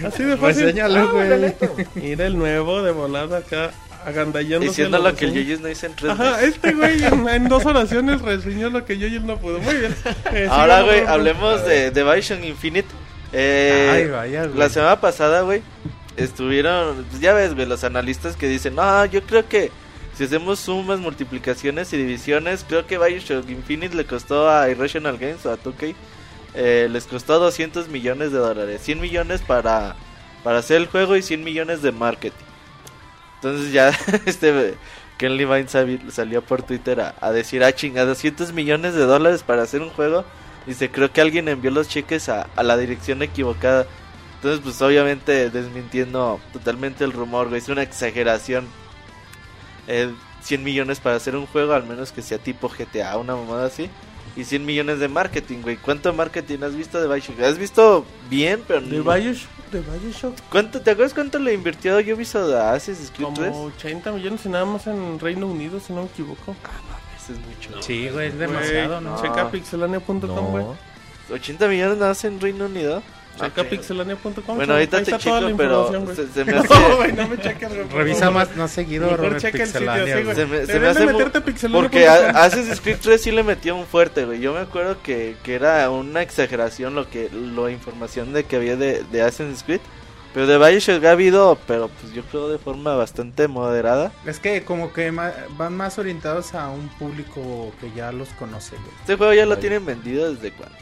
[0.06, 0.62] Así de fácil.
[0.64, 1.26] Reséñalo, Ah, güey.
[1.26, 1.56] órale.
[1.94, 3.70] Mira el nuevo de volada acá,
[4.08, 4.68] agandallándose.
[4.70, 5.34] Diciendo lo que el.
[5.34, 6.48] Yoyis no hizo en tres Ajá, meses.
[6.54, 9.58] este güey en, en dos oraciones reseñó lo que yo no pudo.
[9.60, 9.94] Muy bien.
[10.32, 12.88] Eh, Ahora, güey, hablemos de, de Bioshock Infinite.
[13.32, 14.58] Eh, Ay, vaya, güey.
[14.58, 15.62] la semana pasada, güey,
[16.16, 19.70] estuvieron, pues, ya ves, güey, los analistas que dicen, no, yo creo que
[20.16, 25.44] si hacemos sumas, multiplicaciones y divisiones, creo que Bioshock Infinite le costó a Irrational Games
[25.46, 25.94] o a 2K,
[26.54, 29.94] eh, les costó 200 millones de dólares, 100 millones para,
[30.42, 32.44] para hacer el juego y 100 millones de marketing.
[33.40, 33.88] Entonces ya
[34.26, 34.74] este
[35.16, 35.68] Ken Levine
[36.10, 39.90] salió por Twitter a, a decir, ah, chinga, 200 millones de dólares para hacer un
[39.90, 40.24] juego.
[40.66, 43.86] Dice, creo que alguien envió los cheques a, a la dirección equivocada.
[44.36, 47.60] Entonces, pues obviamente desmintiendo totalmente el rumor, güey.
[47.60, 48.66] Es una exageración.
[49.86, 53.66] Eh, 100 millones para hacer un juego, al menos que sea tipo GTA, una mamada
[53.66, 53.90] así.
[54.36, 55.76] Y 100 millones de marketing, güey.
[55.78, 57.40] ¿Cuánto marketing has visto de Bioshock?
[57.40, 60.34] ¿Has visto bien, pero De no- Bioshock, de Bioshock.
[60.50, 63.50] ¿Cuánto, ¿Te acuerdas cuánto le invirtió Ubisoft a Assassin's Creed 3?
[63.50, 66.54] Como 80 millones y nada más en Reino Unido, si no me equivoco.
[67.16, 67.82] Eso es mucho.
[67.82, 69.22] Sí, güey, es demasiado, Güey, ¿no?
[69.22, 70.64] Checa pixelania.com, güey.
[70.64, 70.76] No.
[71.30, 73.02] 80 millones nada más en Reino Unido.
[73.38, 73.68] Checa Ok.
[73.68, 74.56] pixelania.com.
[74.56, 76.16] Bueno, ahorita ahí te está toda checo, la pero información, güey.
[76.16, 76.52] se, se me
[76.90, 80.22] No, güey, no me cheques, Revisa más, más seguido, Mejor checa el sitio, Pixelania, sí,
[80.24, 80.34] güey.
[80.36, 81.68] Se me, se me hace meterte a.
[81.72, 84.40] Porque a- Assassin's Creed 3 sí le metió un fuerte, güey.
[84.40, 88.76] Yo me acuerdo que, que era una exageración lo que la información de que había
[88.76, 89.80] de, de Assassin's Creed.
[90.34, 94.12] Pero de Bioshock ha habido, pero pues yo creo de forma bastante moderada.
[94.26, 98.76] Es que como que ma- van más orientados a un público que ya los conoce,
[98.76, 98.90] güey.
[99.00, 100.76] Este juego ya lo tienen vendido desde cuándo.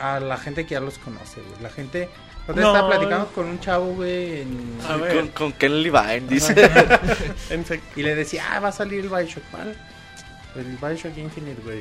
[0.00, 1.62] A la gente que ya los conoce, güey.
[1.62, 2.08] La gente...
[2.48, 5.14] Yo No, estaba platicando con un chavo, güey, en- A ver.
[5.16, 6.54] Con, con Ken Levine, dice.
[7.96, 9.76] Y le decía, ah, va a salir el Bioshock, ¿cuál?
[10.56, 11.80] El Bioshock Infinite, güey.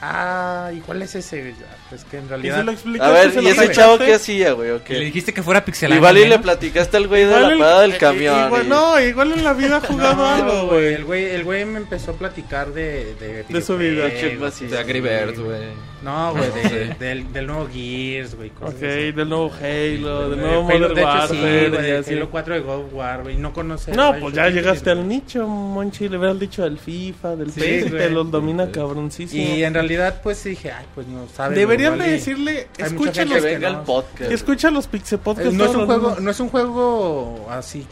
[0.00, 1.40] Ah, ¿y cuál es ese?
[1.40, 1.54] güey?
[1.88, 2.56] Pues que en ¿Y realidad...
[2.76, 4.70] se lo A ver, ¿Se ¿y ese chavo qué hacía, güey?
[4.70, 5.96] ¿O Y le dijiste que fuera pixelánea.
[5.96, 8.46] Igual y le platicaste al güey de la el- parada del eh, camión.
[8.46, 10.94] igual- y- no, igual en la vida ha jugado No, algo, güey.
[10.94, 13.14] El güey, el güey me empezó a platicar de...
[13.14, 14.06] De, De su vida.
[14.06, 15.64] De Angry güey.
[16.02, 16.94] No, güey, de- Sí.
[17.00, 18.50] del, del nuevo Gears, güey.
[18.50, 19.12] cosas Ok, así.
[19.12, 22.14] del nuevo Halo, del nuevo Modern de hecho, sí, Warfare güey, y de así.
[22.14, 23.36] Halo 4 de God War, güey.
[23.36, 23.92] No conoce.
[23.92, 26.08] No, pues ya llegaste al nicho, Monchi.
[26.08, 28.10] Le hubieras dicho del FIFA, del Sí, PES, güey.
[28.10, 29.42] los domina cabroncísimo.
[29.56, 31.54] Y en realidad, pues dije, ay, pues no sabe.
[31.56, 33.78] Deberían de decirle, escucha los, Que venga no.
[33.80, 34.30] el podcast.
[34.32, 35.48] escucha los Pixel Podcast.
[35.48, 37.86] Eh, no es un juego, no es un juego así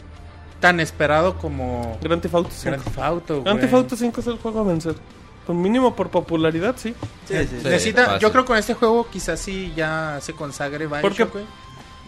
[0.59, 2.69] tan esperado como Grand Theft Auto 5.
[2.69, 3.73] Grand Theft Auto, Grand Theft.
[3.73, 4.95] Auto 5 es el juego a vencer.
[5.45, 6.95] Con mínimo por popularidad, sí.
[7.27, 7.55] Sí, sí, sí.
[7.61, 7.67] Sí.
[7.67, 8.19] Necesita, fácil.
[8.21, 11.45] yo creo que con este juego quizás sí ya se consagre Bioshock, güey.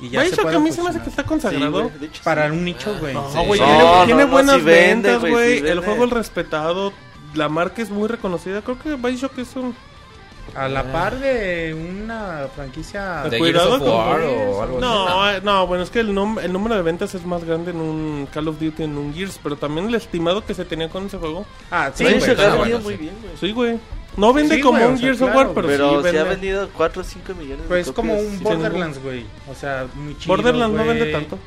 [0.02, 1.91] Y ya se Bioshock a mí se me hace que está consagrado.
[2.02, 2.52] hecho, Para sí.
[2.52, 3.13] un nicho, güey.
[3.13, 3.38] No, Sí.
[3.45, 6.93] güey, No, tiene, no, tiene no, buenas ventas, güey, el juego es respetado.
[7.36, 8.62] La marca es muy reconocida.
[8.62, 9.76] Creo que Bioshock es un...
[10.56, 13.24] A la par de una franquicia...
[13.30, 15.38] De Cuidado of con War o algo No, así.
[15.38, 17.78] eh, no, bueno, es que el, nom- el número de ventas es más grande en
[17.78, 21.06] un Call of Duty, en un Gears, pero también el estimado que se tenía con
[21.06, 21.46] ese juego.
[21.70, 22.20] Ah, sí, güey.
[22.20, 23.00] vendido bueno, muy sí.
[23.00, 23.38] bien, güey.
[23.40, 23.80] Sí, güey.
[24.16, 25.96] No vende Sí, como güey, o un sea, Gears of claro, War, pero, Pero sí
[25.98, 26.20] se vende.
[26.20, 29.26] ha vendido 4 o 5 millones de Pues es como un sí, Borderlands, güey.
[29.52, 31.38] O sea, muy chido, Borderlands no güey, vende tanto.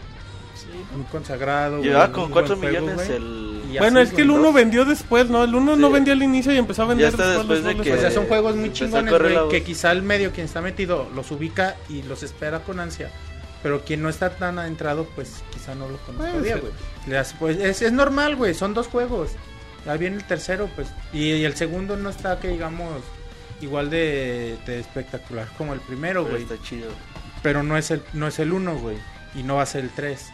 [0.95, 3.17] Muy consagrado, Llevaba con buen 4 juego, millones güey.
[3.17, 3.50] el...
[3.75, 4.55] Y Bueno, así, es que el güey, 1 dos.
[4.55, 5.45] vendió después, ¿no?
[5.45, 7.65] El 1 no vendió al inicio y empezó a vender Ya está después después los
[7.67, 7.87] de roles.
[7.87, 11.09] que- O sea, son juegos muy chingones, güey, que quizá el medio quien está metido
[11.15, 13.11] los ubica y los espera con ansia.
[13.63, 16.73] Pero quien no está tan adentrado, pues quizá no lo conozca güey.
[17.39, 19.31] Pues es, es normal, güey, son dos juegos.
[19.85, 20.89] Ya viene el tercero, pues.
[21.13, 23.03] Y, y el segundo no está, que digamos,
[23.61, 26.43] igual de, de espectacular como el primero, güey.
[26.43, 26.89] está chido.
[27.43, 28.97] Pero no es el no es el uno, güey.
[29.35, 30.27] Y no va a ser el 3.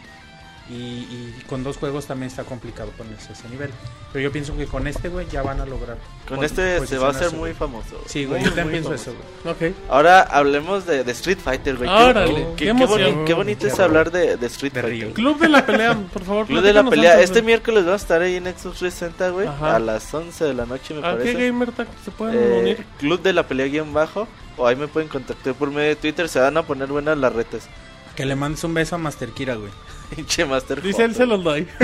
[0.69, 3.69] Y, y con dos juegos también está complicado ponerse a ese nivel.
[4.11, 5.97] Pero yo pienso que con este, güey, ya van a lograr.
[6.27, 8.01] Con este se va a hacer muy famoso.
[8.05, 9.13] Sí, güey, yo también pienso eso,
[9.45, 9.71] güey.
[9.71, 9.75] Ok.
[9.89, 11.89] Ahora hablemos de, de Street Fighter, güey.
[11.89, 15.13] Qué- qué, qué qué boni- qué bonito es Qué hablar de, de Street De Fighter.
[15.13, 16.45] Club de la pelea, por favor.
[16.47, 17.13] Club de la pelea.
[17.13, 19.47] antes Este miércoles va a estar ahí en Xbox 360, güey.
[19.47, 19.77] Ajá.
[19.77, 21.47] A las 11 de la noche, me ¿A qué parece.
[21.47, 22.85] gamer tag se pueden Eh, unir?
[22.99, 24.27] Club de la pelea guion bajo.
[24.57, 26.27] O ahí me pueden contactar por medio de Twitter.
[26.27, 27.69] Se van a poner buenas las retas.
[28.17, 29.71] Que le mandes un beso a Master Kira, güey.
[30.15, 31.67] Pinche Master Dice él se los doy.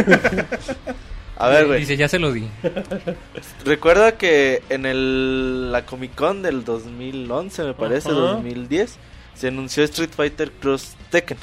[1.38, 1.79] A ver, güey.
[1.79, 2.47] Dice, ya se lo di.
[3.65, 8.19] Recuerda que en el, la Comic Con del 2011, me parece, Ajá.
[8.19, 8.97] 2010,
[9.33, 11.38] se anunció Street Fighter Cross Tekken.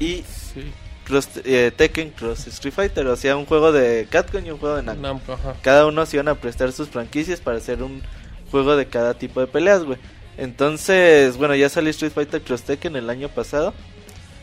[0.00, 0.62] Y Sí.
[1.04, 4.76] Cross, eh, Tekken Cross Street Fighter, o sea, un juego de Capcom y un juego
[4.76, 5.02] de Namco.
[5.02, 5.38] Namco.
[5.60, 8.02] Cada uno se iban a prestar sus franquicias para hacer un
[8.50, 9.98] juego de cada tipo de peleas, güey.
[10.38, 13.74] Entonces, bueno, ya salió Street Fighter Cross Tekken el año pasado.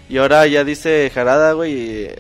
[0.10, 2.16] Y ahora ya dice Harada, güey, eh,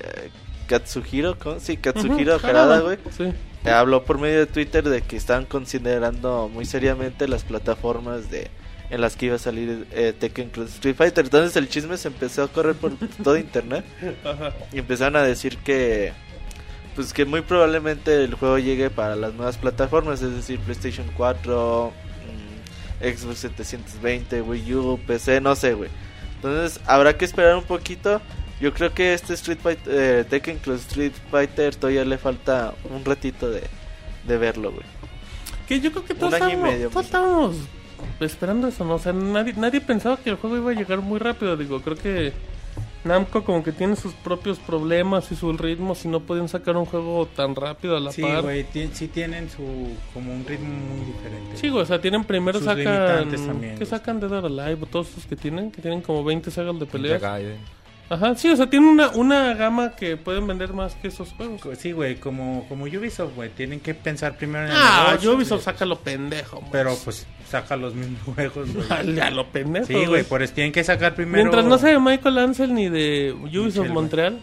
[0.67, 1.59] Katsuhiro, ¿cómo?
[1.59, 2.97] Sí, Katsuhiro Harada, güey.
[3.17, 3.33] Sí.
[3.65, 8.49] Eh, habló por medio de Twitter de que estaban considerando muy seriamente las plataformas de
[8.89, 11.25] en las que iba a salir eh, Tekken Cross Street Fighter.
[11.25, 13.85] Entonces el chisme se empezó a correr por todo internet
[14.23, 14.53] Ajá.
[14.71, 16.13] y empezaron a decir que
[16.95, 21.93] pues que muy probablemente el juego llegue para las nuevas plataformas, es decir, PlayStation 4,
[23.01, 25.89] mm, Xbox 720, Wii U, PC, no sé, güey.
[26.39, 28.21] Entonces habrá que esperar un poquito.
[28.61, 33.03] Yo creo que este Street Fighter, eh, Tekken Cross Street Fighter todavía le falta un
[33.03, 33.63] ratito de,
[34.25, 34.85] de verlo, güey.
[35.67, 37.55] Que yo creo que todos estábamos, medio, todos estábamos
[38.19, 38.95] esperando eso, ¿no?
[38.95, 41.55] O sea, nadie, nadie pensaba que el juego iba a llegar muy rápido.
[41.55, 42.33] Digo, creo que
[43.09, 46.85] Namco como que tiene sus propios problemas y sus ritmos y no pueden sacar un
[46.85, 48.43] juego tan rápido a la Sí, par.
[48.93, 49.63] sí tienen su
[50.13, 51.57] como un ritmo muy diferente.
[51.57, 53.29] Sí, güey, o sea, tienen primero Sus sacan...
[53.29, 53.85] también, ¿Qué güey.
[53.89, 54.85] sacan de Dead Alive?
[54.91, 57.21] Todos esos que tienen, que tienen como 20 sagas de Ninja peleas.
[58.09, 61.61] Ajá, sí, o sea, tienen una, una gama que pueden vender más que esos juegos.
[61.77, 65.63] Sí, güey, como, como Ubisoft, güey, tienen que pensar primero en el Ah, negocio, Ubisoft
[65.63, 66.57] saca lo pendejo.
[66.57, 66.71] güey.
[66.71, 69.15] Pero pues saca los mismos juegos, güey.
[69.15, 69.85] Ya lo pendejo.
[69.85, 71.37] Sí, güey, por eso tienen que sacar primero.
[71.43, 73.93] Mientras no sea de Michael Ansel ni de Ubisoft Michel.
[73.93, 74.39] Montreal.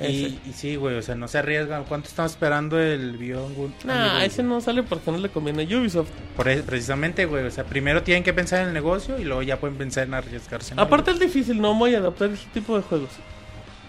[0.00, 1.84] Y, y sí, güey, o sea, no se arriesgan.
[1.84, 3.70] ¿Cuánto estamos esperando el Beyond Good?
[3.84, 6.10] Nah, ese no sale porque no le conviene a Ubisoft.
[6.36, 9.42] Por eso, precisamente, güey, o sea, primero tienen que pensar en el negocio y luego
[9.42, 10.74] ya pueden pensar en arriesgarse.
[10.74, 11.24] en Aparte algo.
[11.24, 13.10] es difícil, no voy a adaptar ese tipo de juegos.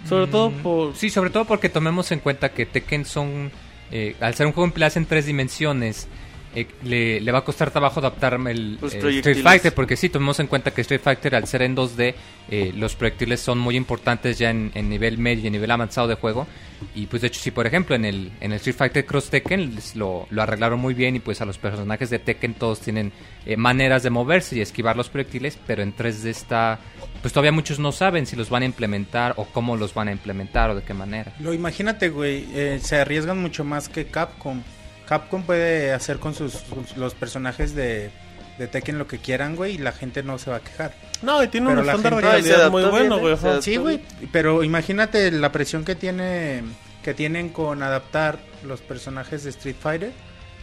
[0.08, 0.96] Sobre todo por...
[0.96, 3.52] Sí, sobre todo porque tomemos en cuenta que Tekken son,
[3.92, 6.08] eh, al ser un juego en peleas en tres dimensiones,
[6.56, 9.44] eh, le, le va a costar trabajo adaptar el Los eh, Street.
[9.44, 12.16] Fighter, porque sí, tomemos en cuenta que Street Fighter al ser en 2D,
[12.50, 16.08] eh, los proyectiles son muy importantes ya en, en nivel medio y en nivel avanzado
[16.08, 16.48] de juego.
[16.96, 19.76] Y pues de hecho, sí, por ejemplo, en el, en el Street Fighter Cross Tekken
[19.96, 23.12] lo, lo arreglaron muy bien y pues a los personajes de Tekken todos tienen
[23.46, 26.80] eh, maneras de moverse y esquivar los proyectiles, pero en 3D está...
[27.22, 30.12] Pues todavía muchos no saben si los van a implementar o cómo los van a
[30.12, 31.34] implementar o de qué manera.
[31.40, 34.64] Lo imagínate, güey, eh, se arriesgan mucho más que Capcom.
[35.10, 38.12] Capcom puede hacer con sus, sus- los personajes de,
[38.60, 40.94] de Tekken lo que quieran, güey, y la gente no se va a quejar.
[41.24, 43.34] No, y tiene Pero un la estándar de calidad muy bueno, güey.
[43.34, 43.60] ¿eh?
[43.62, 44.00] Sí, güey,
[44.32, 46.64] pero imagínate la presión que tiene
[47.04, 50.12] que tienen con adaptar los personajes de Street Fighter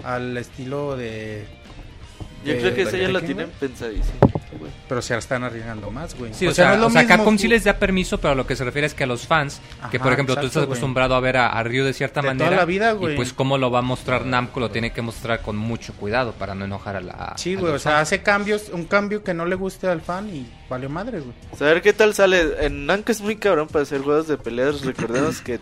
[0.04, 1.46] al estilo de
[2.46, 3.58] Yo creo que eso ya lo Tekken, tienen güey.
[3.70, 4.18] pensadísimo.
[4.58, 4.72] güey.
[4.88, 6.32] pero se están arriesgando más, güey.
[6.32, 8.46] Sí, o, sea, no o sea, Capcom ju- sí les da permiso, pero a lo
[8.46, 10.72] que se refiere es que a los fans, que por ejemplo tú exacto, estás güey.
[10.78, 13.12] acostumbrado a ver a, a Ryu de cierta De manera, toda la vida, güey.
[13.12, 16.32] y pues cómo lo va a mostrar Namco lo tiene que mostrar con mucho cuidado
[16.32, 17.34] para no enojar a la.
[17.36, 18.02] Sí, a güey, o sea, fans.
[18.02, 21.32] hace cambios, un cambio que no le guste al fan y valió madre, güey.
[21.58, 22.64] Saber qué tal sale.
[22.64, 24.82] En Namco es muy cabrón para hacer juegos de peleas.
[24.82, 25.58] Recordemos que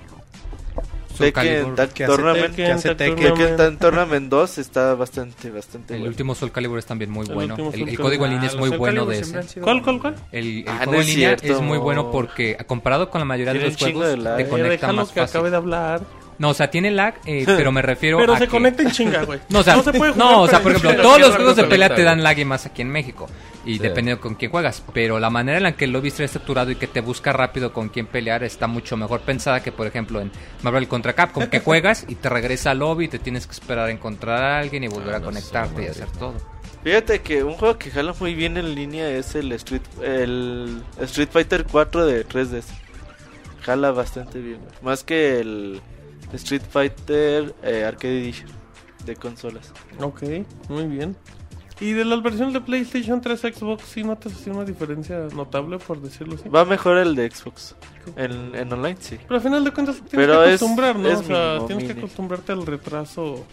[1.19, 2.81] Tekken que Tournament, Tekken,
[3.17, 3.57] Tournament.
[3.57, 6.11] Tag Tournament 2 está bastante, bastante el bueno.
[6.11, 7.57] último Soul Calibur es también muy El bueno.
[7.57, 8.01] El, el Calibur.
[8.03, 9.61] código en línea Ah, es muy Soul bueno Calibur de ese.
[9.61, 10.15] ¿Cuál, cuál, cuál?
[10.33, 11.57] El, el Ah, juego no en es línea cierto.
[11.59, 15.09] es muy bueno porque comparado con la mayoría de los juegos de te conecta más
[15.11, 15.37] que fácil.
[15.39, 16.01] acabe de hablar.
[16.39, 18.51] No, o sea, tiene lag, eh, pero me refiero Pero a se que...
[18.51, 19.41] conecta en chinga, güey.
[19.49, 21.37] No, o sea, se puede jugar, no, o sea, pero por ejemplo, todos los Pero
[21.39, 23.27] juegos de no pelea te dan lag y más aquí en México.
[23.65, 23.79] Y Sí.
[23.79, 24.83] dependiendo con quién juegas.
[24.93, 27.73] Pero la manera en la que el lobby está estructurado y que te busca rápido
[27.73, 30.31] con quién pelear está mucho mejor pensada que, por ejemplo, en
[30.63, 33.89] Marvel contra Capcom, que juegas y te regresa al lobby y te tienes que esperar
[33.89, 36.35] a encontrar a alguien y volver Ah, a no, conectarte y hacer todo.
[36.83, 41.29] Fíjate que un juego que jala muy bien en línea es el Street, el Street
[41.33, 42.65] Fighter 4 de 3DS.
[43.63, 44.59] Jala bastante bien.
[44.61, 44.73] güey.
[44.83, 45.81] Más que el
[46.37, 48.49] Street Fighter eh, Arcade Edition
[49.05, 49.73] de consolas.
[50.01, 50.23] Ok,
[50.69, 51.17] muy bien.
[51.81, 56.01] Y de las versiones de PlayStation 3 Xbox, ¿sí notas así una diferencia notable, por
[56.01, 56.49] decirlo así?
[56.49, 57.75] Va mejor el de Xbox.
[58.17, 59.19] En, en online, sí.
[59.23, 61.09] Pero al final de cuentas tienes Pero que es- acostumbrar, ¿no?
[61.09, 63.45] es o sea, mínimo, tienes que acostumbrarte al retraso.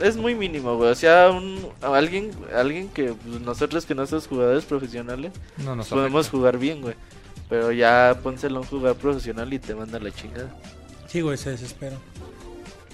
[0.00, 0.90] Es muy mínimo, güey.
[0.90, 5.32] O sea, un, alguien, alguien que pues, nosotros que no somos jugadores profesionales,
[5.64, 6.38] No nos podemos afecta.
[6.38, 6.94] jugar bien, güey.
[7.48, 10.54] Pero ya pónselo a un jugador profesional y te manda la chingada.
[11.12, 11.96] Sí, güey, se desespera.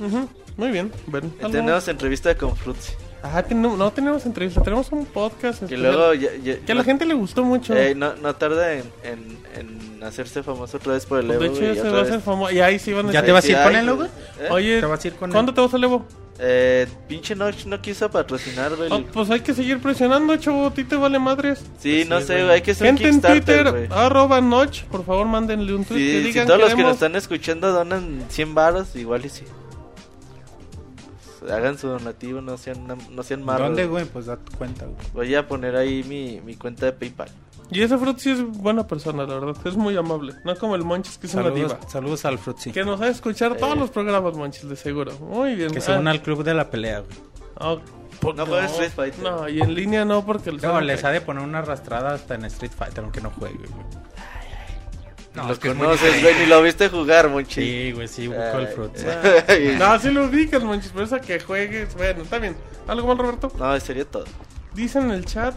[0.01, 1.31] Ujú, Muy bien, bueno.
[1.41, 1.53] ¿algo?
[1.53, 2.93] Tenemos entrevista con Fruitsy.
[3.23, 5.63] Ah, tenemos- no tenemos entrevista, tenemos un podcast.
[5.63, 7.77] Y especial luego ya, ya- Que a la no- gente le gustó mucho.
[7.77, 11.45] eh, no, no tarda en, en, en hacerse famoso otra vez por el Pues Evo.
[11.45, 12.53] de hecho, ya se va a hacer famoso.
[12.53, 14.09] Y ahí sí van a ¿Ya decir, te vas a ir con él, güey.
[14.41, 14.49] ¿Eh?
[14.51, 16.07] Oye, ¿Te vas a ir con ¿cuándo te vas al Evo?
[16.41, 18.89] Eh, pinche Notch no quiso patrocinar, güey.
[18.93, 20.67] Ah, pues hay que seguir presionando, chavo.
[20.69, 21.65] A ti te vale madres.
[21.81, 22.51] sí, no sí, sé, güey.
[22.55, 24.01] hay que hacer un Gente en Kickstarter, Twitter, güey.
[24.01, 26.95] arroba Notch, por favor, mándenle un tweet que Sí, si digan todos los que nos
[26.95, 29.45] están escuchando donan 100 varos, igual y sí.
[31.51, 33.69] Hagan su donativo, no sean, no sean malos.
[33.69, 34.05] ¿Dónde, güey?
[34.05, 34.97] Pues da tu cuenta, güey.
[35.15, 37.31] Voy a poner ahí mi, mi cuenta de PayPal.
[37.71, 39.57] Y ese Fruit sí es buena persona, la verdad.
[39.67, 40.35] Es muy amable.
[40.45, 41.91] No como el Monchis, que es una Saludos, diva.
[41.91, 42.73] saludos al Frutzi.
[42.73, 43.79] Que nos va a escuchar todos Eh.
[43.81, 45.13] los programas, Monchis, de seguro.
[45.19, 45.71] Muy bien.
[45.71, 47.19] Que se Ah, una al club de la pelea, güey.
[47.57, 47.77] ah,
[48.21, 49.23] pues No juega Street Fighter.
[49.23, 50.51] No, y en línea no, porque...
[50.51, 53.59] el No, les ha de poner una arrastrada hasta en Street Fighter, aunque no juegue,
[53.59, 53.85] güey.
[55.35, 57.61] No, Lo es que conoces, güey, ni lo viste jugar, Monchi.
[57.63, 59.05] Sí, güey, sí, busco Ay, el Frutzi.
[59.79, 61.95] No, sí lo ubicas, Monchis, pero eso que juegues...
[61.95, 62.57] Bueno, está bien.
[62.89, 63.53] ¿Algo más, Roberto?
[63.59, 64.25] No, sería todo.
[64.75, 65.55] Dice en el chat,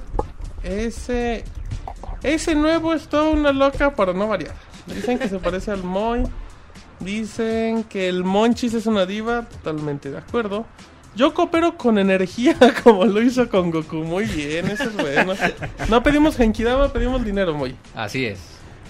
[0.61, 1.43] ese
[2.23, 4.53] ese nuevo es toda una loca para no variar.
[4.87, 6.23] Dicen que se parece al Moy.
[6.99, 10.65] Dicen que el Monchis es una diva, totalmente de acuerdo.
[11.15, 13.97] Yo coopero con energía como lo hizo con Goku.
[13.97, 15.33] Muy bien, eso es bueno.
[15.89, 17.75] No pedimos Genkidama, pedimos dinero, Moy.
[17.95, 18.39] Así es.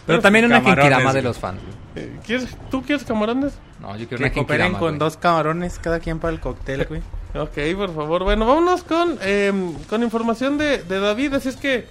[0.06, 1.62] Pero también una Camarones, Genkidama de los fans.
[1.96, 3.54] Eh, ¿quieres, ¿Tú quieres camarones?
[3.80, 4.80] No, yo quiero Que una cooperen Genkidama.
[4.80, 5.00] con güey.
[5.00, 7.02] dos camarones cada quien para el cóctel, güey.
[7.34, 8.24] Ok, por favor.
[8.24, 9.54] Bueno, vámonos con, eh,
[9.90, 11.34] con información de, de David.
[11.36, 11.88] Así es que,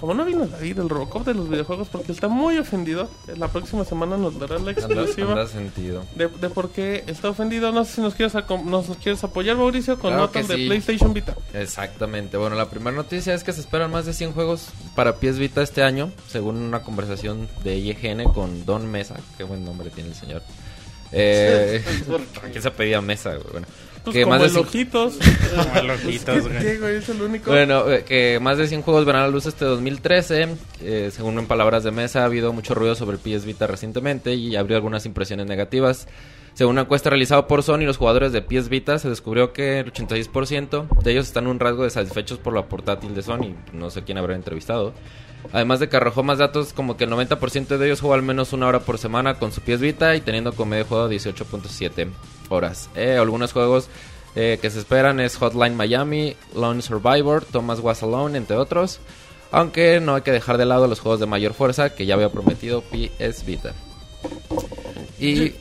[0.00, 3.84] como no vino David, el Robocop de los videojuegos, porque está muy ofendido, la próxima
[3.84, 6.04] semana nos dará la exclusiva anda sentido.
[6.14, 7.72] de, de por qué está ofendido.
[7.72, 10.56] No sé si nos quieres, acom- nos, nos quieres apoyar, Mauricio, con Claro notas de
[10.56, 10.66] sí.
[10.66, 11.34] PlayStation Vita.
[11.54, 12.36] Exactamente.
[12.36, 15.62] Bueno, la primera noticia es que se esperan más de 100 juegos para PS Vita
[15.62, 19.16] este año, según una conversación de IGN con Don Mesa.
[19.36, 20.42] Qué buen nombre tiene el señor.
[21.12, 21.82] Eh,
[22.44, 23.30] ¿A quién se pedía Mesa?
[23.34, 23.44] güey?
[23.52, 23.66] Bueno,
[24.06, 25.18] Pues que como más de el cin- Ojitos.
[25.56, 26.58] Como el ojitos, güey.
[26.60, 26.96] ¿Qué, güey?
[26.96, 27.50] Es el único.
[27.50, 30.48] Bueno, que más de 100 juegos verán a la luz este 2013.
[30.82, 34.34] Eh, según en palabras de Mesa, ha habido mucho ruido sobre el PS Vita recientemente
[34.34, 36.06] y abrió algunas impresiones negativas.
[36.54, 39.92] Según una encuesta realizada por Sony, los jugadores de PS Vita se descubrió que el
[39.92, 43.54] 86% de ellos están un rasgo de satisfechos por la portátil de Sony.
[43.72, 44.94] No sé quién habrá entrevistado.
[45.52, 48.52] Además de que arrojó más datos, como que el 90% de ellos juega al menos
[48.52, 52.08] una hora por semana con su PS Vita y teniendo como medio juego 18.7
[52.50, 52.88] horas.
[52.94, 53.88] Eh, algunos juegos
[54.34, 59.00] eh, que se esperan es Hotline Miami, Lone Survivor, Thomas Was Alone, entre otros.
[59.52, 62.28] Aunque no hay que dejar de lado los juegos de mayor fuerza que ya había
[62.30, 63.72] prometido PS Vita.
[65.18, 65.52] Y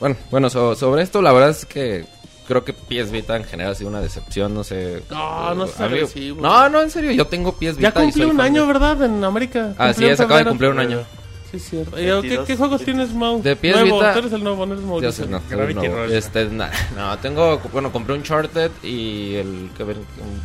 [0.00, 2.06] bueno, bueno, so- sobre esto la verdad es que
[2.46, 5.02] creo que PS Vita en general ha sido una decepción, no sé.
[5.10, 6.40] No, no mí- agresivo.
[6.40, 7.82] No, no, en serio, yo tengo PS Vita.
[7.82, 9.02] Ya y cumplió soy un fan año, de- ¿verdad?
[9.02, 9.74] En América.
[9.76, 11.04] Así en es, acaba de cumplir un año.
[11.50, 11.96] Sí, cierto.
[11.96, 12.46] Eh, ¿Qué, 22.
[12.46, 13.40] qué juegos tienes, Mau?
[13.42, 15.12] De PS Nuevo, Vita- tú eres el nuevo, no eres Mauricio.
[15.12, 16.12] sé, no, Gravity no, Rush.
[16.12, 19.96] este, na- no, tengo, bueno, compré un Uncharted y el que ven,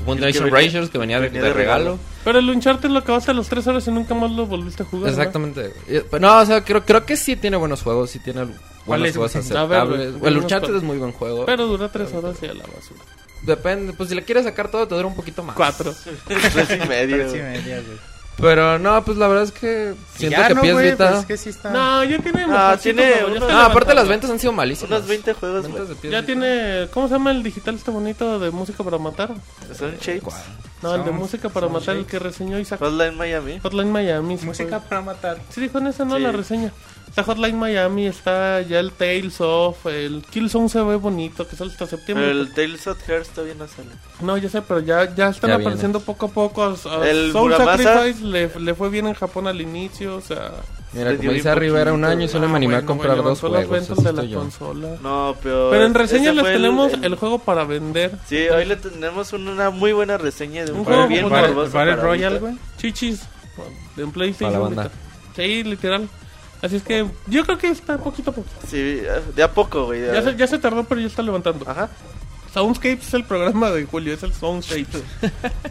[0.08, 1.56] un que venía- que venía de, de de regalo.
[1.56, 2.00] regalo.
[2.24, 4.86] Pero el Uncharted lo acabaste a los 3 horas y nunca más lo volviste a
[4.86, 5.08] jugar.
[5.08, 5.10] ¿no?
[5.18, 5.74] Exactamente.
[5.90, 8.46] Eh, pero No, o sea, creo, creo que sí tiene buenos juegos, sí tiene
[8.86, 9.16] buenos es?
[9.18, 9.46] juegos A ver,
[9.80, 10.18] aceptables.
[10.20, 11.46] güey, el Uncharted es muy buen juego.
[11.46, 13.02] Pero dura 3 horas y a la basura.
[13.42, 15.58] Depende, pues si le quieres sacar todo te dura un poquito más.
[15.58, 15.94] 4.
[16.28, 17.18] Tres y medio.
[17.18, 18.13] Tres y media, güey.
[18.40, 21.08] Pero no, pues la verdad es que siento ya, que no, PS güey, Vita...
[21.10, 21.70] pues es que sí está...
[21.70, 22.46] No, ya tiene.
[22.50, 24.92] Ah, tiene unos- está No, aparte las ventas han sido malísimas.
[24.92, 26.26] Unos 20 juegos, Ventas de PS Ya Vita.
[26.26, 26.88] tiene.
[26.94, 29.30] ¿Cómo se llama el digital este bonito de música para matar?
[29.78, 30.34] Son shapes.
[30.82, 32.80] No, el de Sound- música para matar, el que reseñó Isaac.
[32.80, 33.60] Hotline Miami.
[33.60, 34.38] Hotline Miami.
[34.38, 34.90] sí Música fue.
[34.90, 35.38] para matar.
[35.50, 36.18] Sí, dijo en esa, ¿no?
[36.18, 36.22] Sí.
[36.24, 36.74] La reseña.
[37.14, 41.70] Está Hotline Miami, está ya el Tales of, el Killzone se ve bonito, que sale
[41.70, 42.26] hasta septiembre.
[42.26, 43.90] Pero el Tales of Hearts todavía no sale.
[44.20, 46.64] No, ya sé, pero ya, ya están Ya apareciendo poco a poco.
[46.64, 47.84] A, a El Soul Muramasa.
[47.84, 50.54] Sacrifice le, le fue bien en Japón al inicio, o sea...
[50.92, 53.70] Mira, como dice Rivera, un año y solo ah, me animé a comprar dos juegos.
[53.70, 54.40] ventas de la yo.
[54.40, 54.98] consola.
[55.04, 55.70] No, pero.
[55.70, 58.18] Pero en ese reseña les tenemos el- el, juego para vender.
[58.28, 61.30] Sí, hoy le tenemos una muy buena reseña de un, Un juego bien.
[61.30, 62.58] Battle para Royale, güey.
[62.78, 63.22] Chichis,
[63.98, 64.54] en PlayStation.
[64.54, 64.82] la banda.
[64.84, 64.98] ahorita.
[65.36, 66.08] Sí, literal.
[66.64, 68.48] Así es que yo creo que está poquito a poco.
[68.68, 69.02] Sí,
[69.36, 70.02] de a poco, güey.
[70.06, 71.70] Ya se, ya se tardó, pero ya está levantando.
[71.70, 71.90] Ajá.
[72.54, 75.04] Soundscapes es el programa de Julio, es el Soundscapes.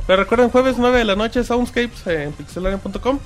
[0.07, 3.19] Pero recuerden, jueves 9 de la noche, Soundscapes eh, en pixelania.com.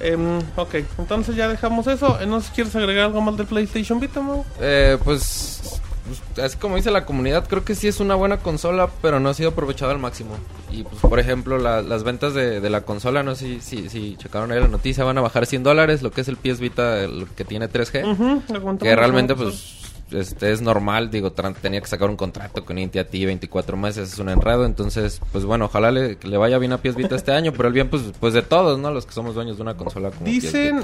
[0.00, 2.20] Em, ok, entonces ya dejamos eso.
[2.20, 4.44] Eh, No sé si quieres agregar algo más del PlayStation Vita, Mau?
[4.60, 8.88] Eh, pues, pues, así como dice la comunidad, creo que sí es una buena consola,
[9.02, 10.30] pero no ha sido aprovechada al máximo.
[10.70, 13.88] Y pues, por ejemplo, la- las ventas de, de la consola, no sé si, si,
[13.88, 16.58] si checaron ahí la noticia, van a bajar 100 dólares, lo que es el PS
[16.60, 18.02] Vita, el que tiene 3G.
[18.12, 19.76] Ujú, aguantamos Que realmente, pues,
[20.10, 24.30] este es normal, digo, tenía que sacar un contrato con AT&T 24 meses, es un
[24.30, 27.68] enredo, entonces, pues bueno, ojalá le, le vaya bien a PS Vita este año, pero
[27.68, 28.90] el bien, pues, pues de todos, ¿no?
[28.90, 30.82] Los que somos dueños de una consola como Dicen,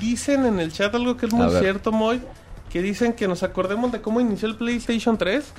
[0.00, 1.62] dicen en el chat algo que es A muy ver.
[1.62, 2.20] cierto, Moy.
[2.76, 5.50] Que dicen que nos acordemos de cómo inició el PlayStation 3.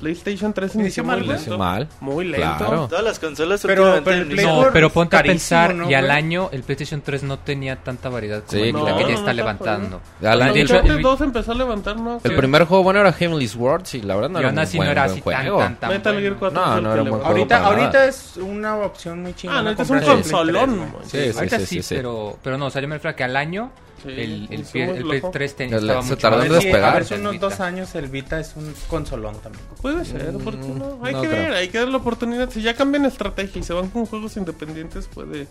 [0.00, 1.28] PlayStation 3 inició Inició muy mal, güey.
[1.28, 1.42] lento.
[1.44, 1.88] Inició mal.
[2.00, 2.56] Muy lento.
[2.58, 2.88] Claro.
[2.88, 6.10] Todas las consolas Pero- pero el Play No, pero ponte a pensar, ¿no, y al
[6.10, 8.86] año el PlayStation 3 no tenía tanta variedad como Sí, el claro.
[8.86, 10.00] que No, ya no está levantando.
[10.20, 12.20] Al año- hecho, Uncharted el- 2 empezó a levantar, ¿no?
[12.24, 14.92] El primer juego bueno era Heavenly Swords y la verdad no era así buen, no
[14.92, 15.58] era buen así tan, juego.
[15.60, 16.26] tan, tan Metal bueno.
[16.26, 17.38] Gear 4 No, fue el no que era un le- buen juego.
[17.38, 19.60] Ahorita, ahorita es una opción muy chingona.
[19.60, 20.64] Ah, no, es un el consolón.
[20.70, 20.90] 3, güey.
[20.90, 21.04] güey.
[21.04, 21.94] Sí, sí, Ahorita sí, sí, sí, sí.
[21.94, 23.70] Pero, pero no, o sea, yo me refiero a que al año
[24.04, 25.32] Sí, el, el, hizo P- muy el flojo.
[25.32, 26.84] PS3 ten- Se estaba se mucho tardó en despegar.
[26.84, 29.64] A ver que si el unos dos años el Vita es un consolón también.
[29.82, 30.98] Puede ser, ¿por qué no?
[31.02, 31.42] Hay no que creo.
[31.42, 32.50] ver, hay que dar la oportunidad.
[32.50, 35.46] Si ya cambian estrategia y se van con juegos independientes, puede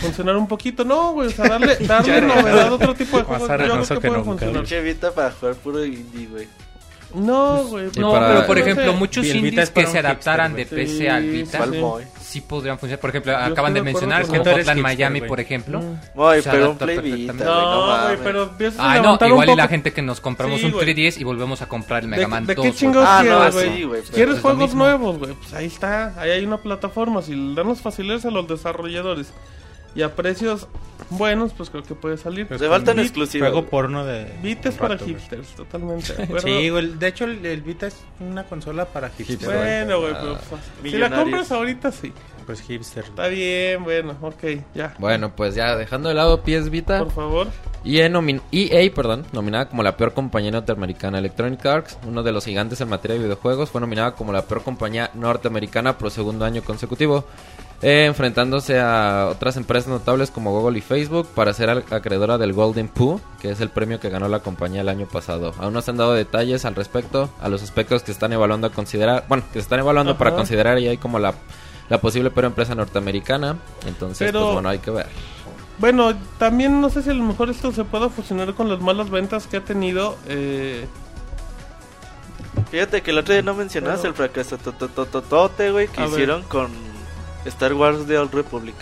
[0.00, 0.84] funcionar un poquito.
[0.84, 3.48] No, güey, o sea, darle, darle novedad a otro tipo de juegos.
[3.48, 4.84] Yo creo que que puede funcionar.
[4.84, 6.48] Vita para jugar puro indie, güey.
[7.14, 7.90] No, güey.
[7.98, 8.98] No, para- pero por no ejemplo, sé.
[8.98, 10.84] muchos Y el Vita indies que se adaptaran hipster, de.
[10.86, 11.58] PC al Sí, Vita
[12.30, 12.40] sí.
[12.40, 13.00] Podrían funcionar.
[13.00, 15.80] Por ejemplo, acaban de mencionar con como Hotline hipster, Miami, por ejemplo.
[15.80, 17.26] Se pero un Play.
[17.26, 20.60] No, No, güey, pero empiezas a Ah, no, igual y la gente que nos compramos
[20.60, 20.94] Sí, un güey.
[20.94, 22.64] 3DS y volvemos a comprar el ¿De, Mega Man de 2.
[22.64, 24.02] qué chingados Ah, quieres, sí, güey?
[24.02, 25.34] ¿Quieres juegos nuevos, güey?
[25.34, 26.14] Pues ahí está.
[26.20, 27.22] Ahí hay una plataforma.
[27.22, 29.32] Si le dan las facilidades a los desarrolladores
[29.94, 30.68] y a precios
[31.10, 32.46] buenos, pues creo que puede salir.
[32.50, 33.48] Le faltan exclusivos.
[33.50, 34.32] Juego porno de.
[34.42, 36.14] Vita es para hipsters, totalmente.
[36.40, 36.94] Sí, güey.
[36.98, 39.38] De hecho, el, el Vita es una consola para hipster.
[39.38, 39.58] güey.
[39.58, 42.12] Bueno, güey, pero pues, si la compras ahorita sí.
[42.46, 43.04] Pues hipster.
[43.04, 44.94] Está bien, bueno, ok, ya.
[44.98, 47.46] Bueno, pues ya dejando de lado PS Vita, Por favor.
[47.84, 51.18] EA, nomin- EA, perdón, nominada como la peor compañía norteamericana.
[51.18, 54.62] Electronic Arts, uno de los gigantes en materia de videojuegos, fue nominada como la peor
[54.62, 57.24] compañía norteamericana por segundo año consecutivo,
[57.82, 62.88] eh, enfrentándose a otras empresas notables como Google y Facebook para ser acreedora del Golden
[62.88, 65.54] Pooh, que es el premio que ganó la compañía el año pasado.
[65.58, 68.70] Aún no se han dado detalles al respecto a los aspectos que están evaluando a
[68.70, 71.34] considerar, bueno, que se están evaluando para considerar EA como la,
[71.88, 73.56] la posible peor empresa norteamericana.
[73.86, 75.06] Entonces, Pero- pues bueno, hay que ver.
[75.78, 79.08] Bueno, también no sé si a lo mejor esto se pueda fusionar con las malas
[79.08, 80.18] ventas que ha tenido.
[80.28, 80.86] Eh,
[82.70, 86.12] Fíjate que el otro día no mencionabas Pero- el fracaso totototote, güey, que A ver.
[86.12, 86.70] hicieron con
[87.46, 88.74] Star Wars The Old Republic.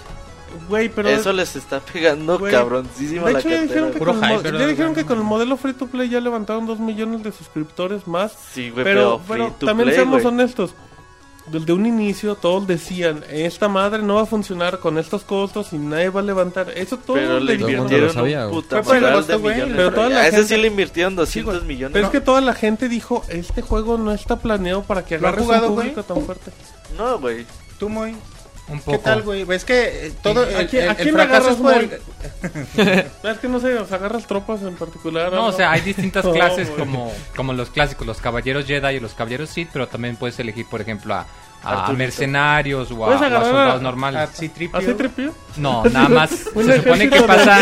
[0.69, 1.09] güey, pero.
[1.09, 3.67] Eso les está pegando Güey, cabroncísimo a de la hecho, ya cartera.
[3.75, 6.21] dijeron, que Puro con, el ya dijeron que con el modelo free to play ya
[6.21, 8.33] levantaron 2 millones de suscriptores más.
[8.53, 9.21] Sí, güey, pero
[9.59, 10.35] to también play, seamos güey.
[10.35, 10.75] honestos.
[11.51, 15.79] desde un inicio todos decían, esta madre no va a funcionar con estos costos y
[15.79, 16.71] nadie va a levantar.
[16.77, 18.63] Eso todo Pero le invirtieron sabía, un güey.
[18.63, 19.77] puta Fue por el madral costo, de güey, millones.
[19.77, 21.67] pero toda la a ese gente- sí le invirtieron 200 güey.
[21.67, 21.93] millones.
[21.95, 25.27] Pero es que toda la gente dijo, este juego no está planeado para que ¿Lo
[25.27, 26.51] ha agarre jugado, un público tan fuerte.
[26.99, 27.47] No, güey.
[27.79, 28.15] Tú, muy.
[28.69, 29.47] Un ¿Qué tal, güey?
[29.51, 31.73] Es que eh, todo ¿A el, quién- el- a el quién agarras, es por
[33.31, 35.33] Es que no sé, o sea, agarras tropas en particular.
[35.33, 36.81] No, o sea, hay distintas No, clases güey.
[36.81, 40.66] como, como los clásicos, los caballeros Jedi y los caballeros Sith, pero también puedes elegir,
[40.66, 41.27] por ejemplo, a,
[41.62, 44.29] a mercenarios o a, a soldados a- normales.
[44.31, 44.79] ¿Así tripio?
[44.79, 45.33] ¿Así tripio?
[45.57, 46.31] No, nada más.
[46.55, 47.61] Se supone que pasa.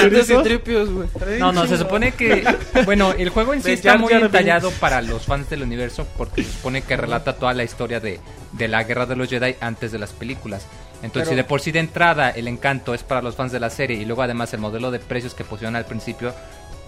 [1.39, 2.45] No, no, se supone que.
[2.85, 4.75] Bueno, el juego en sí está muy Binks.
[4.81, 8.21] para los fans del universo porque se supone que relata toda la historia de,
[8.53, 10.67] de la guerra de los Jedi antes de las películas.
[11.03, 13.61] Entonces, Pero- si de por sí de entrada el encanto es para los fans de
[13.61, 16.35] la serie y luego además el modelo de precios que pusieron al principio,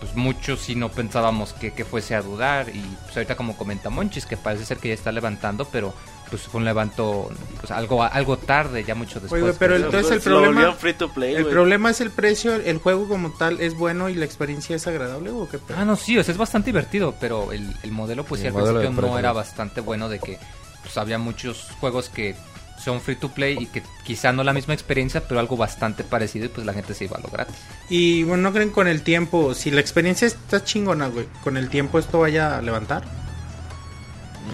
[0.01, 2.69] pues muchos sí no pensábamos que, que fuese a dudar.
[2.69, 5.93] Y pues ahorita, como comenta Monchis, que parece ser que ya está levantando, pero
[6.31, 9.41] pues fue un levanto pues, algo, algo tarde, ya mucho después.
[9.43, 12.79] güey, pero Entonces, el problema- volvieron free to play, El problema es el precio, el
[12.79, 15.59] juego como tal es bueno y la experiencia es agradable, ¿o qué?
[15.77, 18.55] Ah, no, sí, o sea, es bastante divertido, pero el, el modelo, pues sí, El
[18.57, 20.39] al principio no era bastante bueno de que
[20.83, 22.35] pues, había muchos juegos que
[22.83, 26.47] son free to play y que quizá no la misma experiencia, pero algo bastante parecido
[26.47, 27.57] y pues la gente se iba a lo gratis.
[27.91, 29.53] Y bueno, ¿no creen con el tiempo?
[29.55, 33.03] Si la experiencia está chingona, güey, con el tiempo esto vaya a levantar.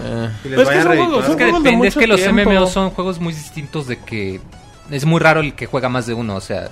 [0.03, 1.95] Eh, Y Pues les es que vaya a juegos, Es que juegos de depende, es
[1.97, 2.51] que los tiempo.
[2.51, 4.41] MMO son juegos muy distintos de que
[4.91, 6.69] es muy raro el que juega más de uno, o sea,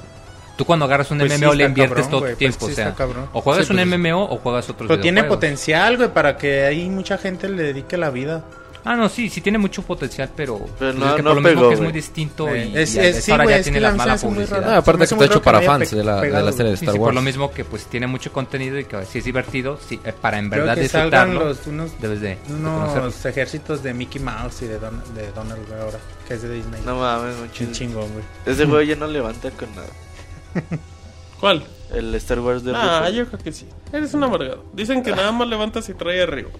[0.56, 2.72] tú cuando agarras un Pues sí, MMO le inviertes cabrón, todo tu pues tiempo, sí
[2.72, 3.28] o sea, cabrón.
[3.32, 6.64] o juegas Sí, un pues- MMO o juegas otros Pero tiene potencial, güey, para que
[6.64, 8.42] ahí mucha gente le dedique la vida.
[8.84, 11.42] Ah, no, sí, sí tiene mucho potencial, pero, Pero pues no- es que no por
[11.42, 13.56] lo mismo que es muy distinto Eh, y, es- y es- es- sí, ahora ya
[13.58, 14.60] es tiene la la mala publicidad.
[14.60, 16.76] no, aparte que está hecho para fans de la, de la serie de.
[16.76, 17.14] Sí, Star sí, por Wars.
[17.14, 20.38] lo mismo que pues tiene mucho contenido y que si es divertido, sí, eh, para
[20.38, 25.14] en verdad disfrutarlo, los, unos, debes de, unos ejércitos de Mickey Mouse y de, Don-
[25.14, 26.82] de Donald, güey, ahora, que es de Disney.
[26.84, 27.72] No mames, chido.
[27.72, 28.24] chingón, güey.
[28.46, 29.88] Ese juego ya no levanta con nada.
[31.40, 31.64] ¿Cuál?
[31.92, 33.66] El Star Wars de Ah, yo creo que sí.
[33.92, 34.64] Eres un amargado.
[34.72, 36.50] Dicen que nada más levantas y trae arriba.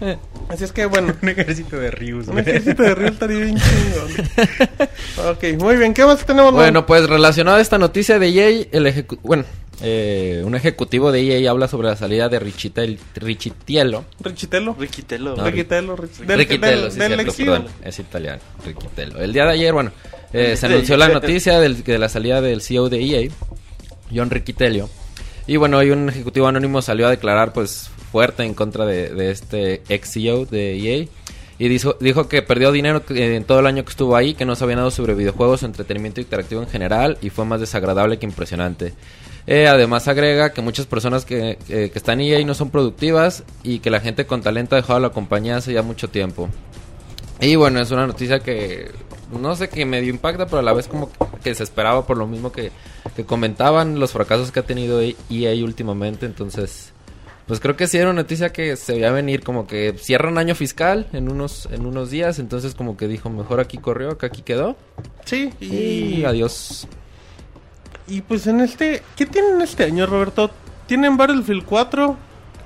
[0.00, 0.16] Eh,
[0.48, 5.28] Así es que bueno, Un ejército de Ryus, un ejército de río estaría bien chingón.
[5.56, 5.92] ok, muy bien.
[5.94, 6.52] ¿Qué más tenemos?
[6.52, 9.44] Bueno, pues relacionado a esta noticia de EA, el ejecu- bueno,
[9.82, 14.04] eh, un ejecutivo de EA habla sobre la salida de Richitel- Richitiello.
[14.20, 14.76] Richitelo.
[14.78, 15.36] Riquitelo.
[15.36, 15.96] No, Riquitelo.
[15.96, 16.82] Riquitelo.
[16.82, 19.18] Del- sí, del cierto, perdón, es italiano, Riquitello.
[19.18, 19.90] El día de ayer, bueno,
[20.32, 23.30] eh, se anunció la noticia del- de la salida del CEO de EA,
[24.14, 24.88] John Riquitello.
[25.48, 29.82] Y bueno, hoy un ejecutivo anónimo salió a declarar pues fuerte en contra de, este
[29.88, 31.06] ex CEO de EA.
[31.58, 34.76] Y dijo, que perdió dinero en todo el año que estuvo ahí, que no sabía
[34.76, 38.92] nada sobre videojuegos, entretenimiento interactivo en general y fue más desagradable que impresionante.
[39.46, 43.42] Eh, además agrega que muchas personas que, que- que están en EA no son productivas
[43.62, 46.50] y que la gente con talento ha dejado la compañía hace ya mucho tiempo.
[47.40, 48.90] Y bueno, es una noticia que
[49.32, 51.10] no sé que medio impacta, pero a la vez como
[51.42, 52.70] que se esperaba por lo mismo que,
[53.14, 56.26] que comentaban los fracasos que ha tenido EA últimamente.
[56.26, 56.92] Entonces,
[57.46, 60.54] pues creo que sí era una noticia que se veía venir como que cierran año
[60.54, 62.38] fiscal en unos, en unos días.
[62.38, 64.76] Entonces como que dijo, mejor aquí corrió, que aquí quedó.
[65.24, 66.86] Sí, Y y, adiós.
[68.08, 69.02] y pues en este...
[69.16, 70.50] ¿Qué tienen este año, Roberto?
[70.86, 72.16] Tienen Battlefield 4.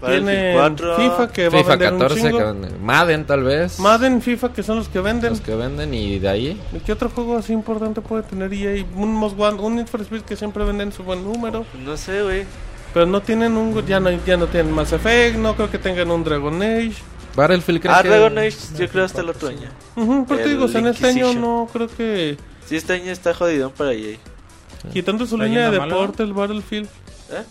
[0.01, 2.39] Battlefield Tienen 4, FIFA que va a FIFA vender un 14, chingo.
[2.39, 3.79] que vende- Madden tal vez.
[3.81, 5.29] Madden, FIFA que son los que venden.
[5.31, 6.61] Los que venden y de ahí.
[6.75, 8.83] ¿Y ¿Qué otro juego así importante puede tener EA?
[8.97, 11.67] Un Most Wanted, un Need for Speed que siempre venden su buen número.
[11.85, 12.45] No sé, güey.
[12.93, 13.85] Pero no tienen un...
[13.87, 16.95] Ya no, ya no tienen Mass Effect, no creo que tengan un Dragon Age.
[17.37, 19.69] Battlefield creo Ah, que- Dragon Age, yo creo hasta el otro año.
[19.97, 22.37] Ujú, pero te digo, o sea, en este año no creo que...
[22.67, 24.17] Sí, este año está jodidón para EA.
[24.93, 26.87] Quitando su ¿Está línea de deporte, el Battlefield.
[27.31, 27.43] ¿Eh?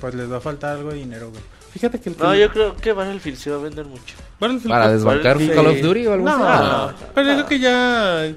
[0.00, 1.42] Pues les va a faltar algo de dinero, güey.
[1.72, 4.14] Fíjate que el No, que- yo creo que Battlefield sí va a vender mucho.
[4.38, 5.38] Battlefield Para desbancar.
[5.38, 6.94] Call of Duty o algo No, así.
[7.14, 8.28] pero yo creo que ya...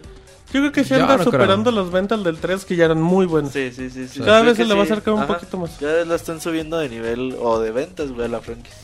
[0.54, 1.32] Yo creo que se Yo anda no creo.
[1.32, 3.52] superando las ventas del 3 que ya eran muy buenas.
[3.54, 4.08] Sí, sí, sí.
[4.08, 4.20] sí.
[4.20, 4.92] Cada Creo vez se le va a sí.
[4.94, 5.34] acercar un Ajá.
[5.36, 5.72] poquito más.
[5.80, 8.78] Cada vez la están subiendo de nivel o de ventas, güey, a la franquicia.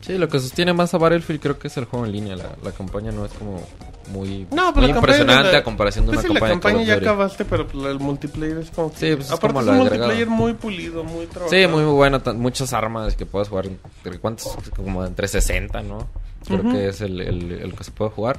[0.00, 2.36] Sí, lo que sostiene más a Battlefield creo que es el juego en línea.
[2.36, 3.62] La, la campaña no es como
[4.08, 6.40] muy, No, pero muy la campaña impresionante la- a comparación de Pues una sí, la
[6.40, 8.98] campaña, campaña ya acabaste, pero pues, el multiplayer es como que...
[8.98, 9.90] Sí, pues es Aparte como es un agregado.
[10.08, 11.50] multiplayer muy pulido, muy trabajado.
[11.58, 12.20] Sí, muy, muy bueno.
[12.34, 13.64] Muchas armas que puedes jugar.
[13.66, 14.54] entre- ¿Cuántos?
[14.76, 16.06] Como entre 60, ¿no?
[16.46, 18.38] Creo que es el, el- el que se puede jugar.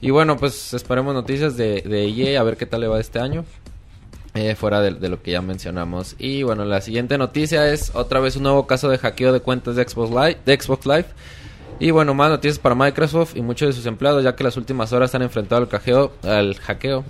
[0.00, 3.18] Y bueno, pues esperemos noticias de, de EA a ver qué tal le va este
[3.20, 3.44] año.
[4.34, 6.16] eh, fuera de, de lo que ya mencionamos.
[6.18, 9.76] Y bueno, la siguiente noticia es otra vez un nuevo caso de hackeo de cuentas
[9.76, 10.38] de Xbox Live.
[10.44, 11.06] De Xbox Live.
[11.78, 14.92] Y bueno, más noticias para Microsoft y muchos de sus empleados, ya que las últimas
[14.92, 17.04] horas han enfrentado al, cajeo, al hackeo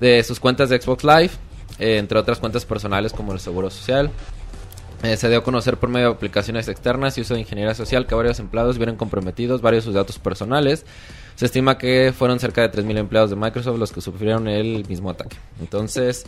[0.00, 1.30] de sus cuentas de Xbox Live,
[1.78, 4.10] eh, entre otras cuentas personales como el Seguro Social.
[5.02, 8.06] Eh, se dio a conocer por medio de aplicaciones externas y uso de ingeniería social
[8.06, 10.86] que varios empleados vieron comprometidos varios de sus datos personales.
[11.34, 15.10] Se estima que fueron cerca de 3.000 empleados de Microsoft los que sufrieron el mismo
[15.10, 15.36] ataque.
[15.60, 16.24] Entonces,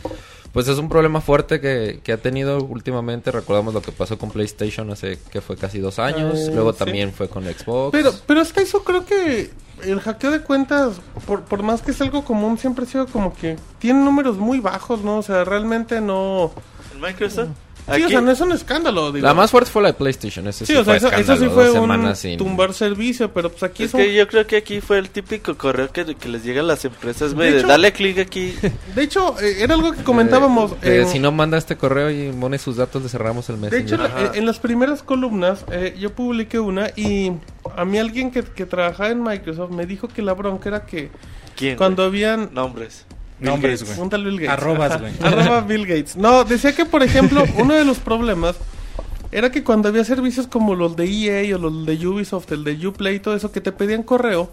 [0.53, 3.31] pues es un problema fuerte que, que ha tenido últimamente.
[3.31, 6.37] Recordamos lo que pasó con PlayStation hace que fue casi dos años.
[6.37, 6.79] Eh, Luego sí.
[6.79, 7.91] también fue con Xbox.
[7.91, 9.49] Pero, pero hasta eso creo que
[9.83, 13.33] el hackeo de cuentas, por, por más que es algo común, siempre ha sido como
[13.33, 15.17] que tiene números muy bajos, ¿no?
[15.17, 16.51] O sea, realmente no...
[16.93, 17.47] ¿En Microsoft?
[17.47, 17.53] Sí,
[17.95, 19.25] Aquí- o sea, no es un escándalo, digo.
[19.25, 20.47] La más fuerte fue la de PlayStation.
[20.47, 23.83] Ese Sí, o sea, eso, eso sí fue un sin- tumbar servicio, pero pues aquí
[23.83, 26.43] Es es un- que yo creo que aquí fue el típico correo que, que les
[26.43, 28.53] llega a las empresas, güey, De de hecho- dale clic aquí.
[28.95, 30.71] De hecho, eh, era algo que comentábamos.
[30.81, 33.69] Eh, eh, si no manda este correo y pone sus datos, le cerramos el De
[33.69, 33.99] Messenger.
[33.99, 37.31] hecho, eh, en las primeras columnas eh, yo publiqué una y
[37.75, 41.09] a mí alguien que, que trabajaba en Microsoft me dijo que la bronca era que
[41.55, 41.77] ¿Quién?
[41.77, 42.23] cuando güey?
[42.25, 42.49] habían...
[42.53, 43.05] Nombres.
[43.39, 43.93] Nombres, güey.
[43.93, 44.49] pregúntale Bill Gates.
[44.51, 45.13] Arrobas, güey.
[45.21, 46.15] Arroba Bill Gates.
[46.15, 48.55] No, decía que, por ejemplo, uno de los problemas
[49.31, 52.87] era que cuando había servicios como los de EA o los de Ubisoft, el de
[52.87, 54.51] Uplay y todo eso, que te pedían correo,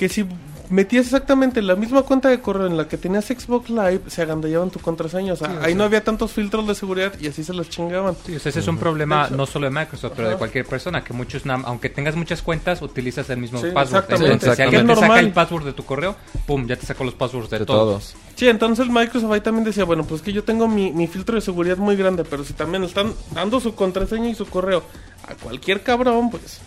[0.00, 0.24] que si
[0.70, 4.70] metías exactamente la misma cuenta de correo en la que tenías Xbox Live, se agandallaban
[4.70, 5.34] tu contraseña.
[5.34, 8.16] O sea, ahí no había tantos filtros de seguridad y así se los chingaban.
[8.24, 10.38] Sí, o sea, ese es un problema no solo de Microsoft, pero de Ajá.
[10.38, 14.04] cualquier persona, que muchos, aunque tengas muchas cuentas, utilizas el mismo Sí, password.
[14.04, 14.32] exactamente.
[14.32, 17.12] Entonces, si alguien te saca el password de tu correo, pum, ya te sacó los
[17.12, 18.14] passwords de, de todos.
[18.14, 18.14] todos.
[18.36, 21.42] Sí, entonces Microsoft ahí también decía, bueno, pues que yo tengo mi, mi filtro de
[21.42, 24.82] seguridad muy grande, pero si también están dando su contraseña y su correo
[25.28, 26.62] a cualquier cabrón, pues...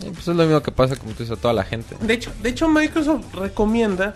[0.00, 1.96] Y pues es lo mismo que pasa como tú dices a toda la gente.
[2.00, 4.14] De hecho, de hecho Microsoft recomienda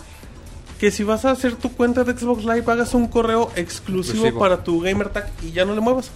[0.78, 4.38] que si vas a hacer tu cuenta de Xbox Live hagas un correo exclusivo, Exclusivo.
[4.40, 6.10] para tu gamertag y ya no le muevas.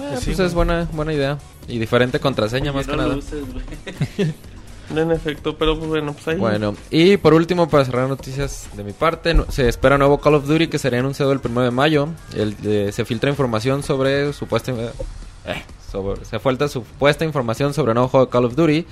[0.00, 1.38] Eh, pues es buena, buena idea.
[1.66, 3.16] Y diferente contraseña más no que nada.
[3.16, 4.34] uses, güey.
[4.96, 6.36] En efecto, pero pues bueno, pues ahí...
[6.36, 10.36] Bueno, y por último, para cerrar noticias de mi parte, no- se espera nuevo Call
[10.36, 12.08] of Duty que sería anunciado el 1 de mayo.
[12.34, 14.72] El, de- se filtra información sobre supuesta...
[15.48, 18.86] eh, sobre, se falta supuesta información sobre un nuevo juego de Call of Duty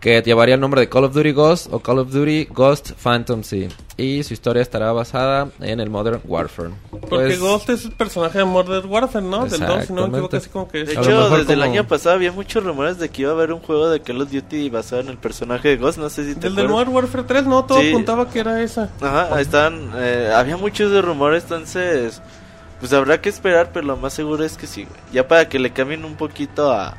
[0.00, 3.42] que llevaría el nombre de Call of Duty Ghost o Call of Duty Ghost Phantom
[3.42, 3.68] Sea.
[3.96, 6.70] Y su historia estará basada en el Modern Warfare.
[6.92, 9.46] Porque Pues, Ghost es el personaje de Modern Warfare, ¿no?
[9.46, 10.84] Del 2, si no me equivoco, así como que...
[10.84, 13.52] De hecho, desde el como- año pasado había muchos rumores de que iba a haber
[13.52, 15.98] un juego de Call of Duty basado en el personaje de Ghost.
[15.98, 16.68] No sé si te Del del.
[16.68, 17.88] Modern Warfare 3, no, todo Sí.
[17.90, 18.90] apuntaba que era esa.
[19.00, 19.90] Ajá, ahí están.
[19.96, 22.22] eh, había muchos de rumores, entonces.
[22.80, 25.00] Pues habrá que esperar, pero lo más seguro es que sí, güey.
[25.12, 26.96] Ya para que le cambien un poquito a.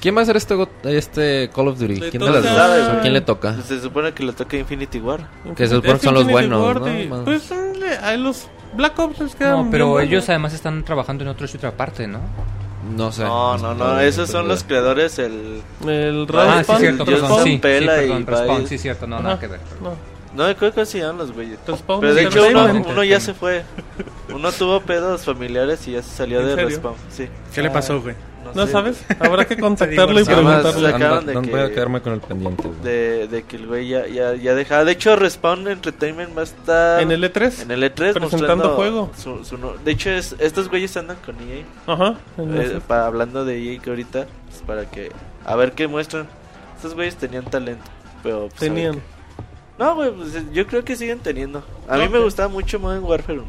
[0.00, 1.96] ¿Quién va a hacer este, go- este Call of Duty?
[1.96, 2.88] Le ¿Quién de las toca- dos?
[2.88, 3.52] ¿A quién le toca?
[3.54, 5.26] pues, se supone que le toca Infinity War.
[5.56, 7.24] Que se supone que son los buenos, ¿no?
[7.24, 7.50] Pues
[8.02, 10.10] a los Black Ops les quedan No, pero bien buenos.
[10.12, 12.20] ellos además están trabajando en otro shooter aparte, ¿no?
[12.96, 13.24] No sé.
[13.24, 15.60] No, no, no, esos son los creadores, el.
[15.88, 19.60] El Ah, Ah, sí, cierto, perdón, sí, y perdón, Respawn, cierto, no, nada que ver.
[19.82, 20.15] No.
[20.36, 21.58] No, creo que se llaman los güeyes.
[21.66, 22.46] Respawn Pero de hecho
[22.90, 23.62] uno, ya se fue.
[24.32, 26.68] Uno tuvo pedos familiares y ya se salió ¿En de serio?
[26.68, 26.94] Respawn.
[27.10, 27.28] Sí.
[27.54, 28.14] ¿Qué le pasó, güey?
[28.54, 29.04] ¿No sé, sabes?
[29.18, 30.92] Habrá que contactarlo y preguntarle.
[31.26, 32.62] de no que- voy a quedarme con el pendiente.
[32.68, 32.80] güey.
[32.80, 34.84] De, de que el güey ya, ya, ya dejaba.
[34.84, 37.00] De hecho, Respawn Entertainment va a estar.
[37.02, 37.62] En el E3.
[37.62, 39.10] En el E3 Presentando juego.
[39.16, 41.64] su- su no- de hecho, es, estos güeyes andan con EA.
[41.92, 42.14] Ajá.
[42.38, 42.80] eh, ese.
[42.80, 45.10] para, hablando de EA que ahorita, pues, para que.
[45.44, 46.28] A ver qué muestran.
[46.76, 47.84] Estos güeyes tenían talento.
[48.22, 49.00] Pero, pues, Tenían.
[49.78, 51.62] No, güey, pues, yo creo que siguen teniendo.
[51.88, 53.48] A mí me gustaba mucho Modern Warfare 1.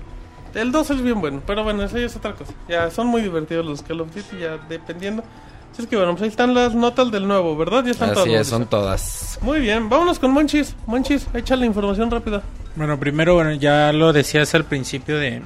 [0.56, 2.52] El 2 es bien bueno, pero bueno, eso ya es otra cosa.
[2.68, 5.24] Ya son muy divertidos los Call of Duty, ya dependiendo.
[5.72, 7.84] Así es que bueno, pues ahí están las notas del nuevo, ¿verdad?
[7.86, 8.42] Ya están Así todas.
[8.42, 9.38] es, son todas.
[9.42, 10.76] Muy bien, vámonos con Monchis.
[10.88, 12.42] Monchis, echa la información rápida.
[12.76, 15.42] Bueno, primero, bueno, ya lo decías al principio de,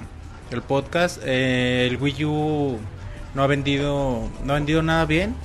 [0.50, 2.78] del podcast, eh, el Wii U
[3.34, 5.36] no ha vendido, no ha vendido nada bien.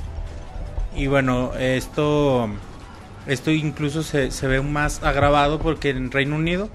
[0.95, 2.49] Y bueno, esto,
[3.27, 6.68] esto incluso se, se ve más agravado porque en Reino Unido,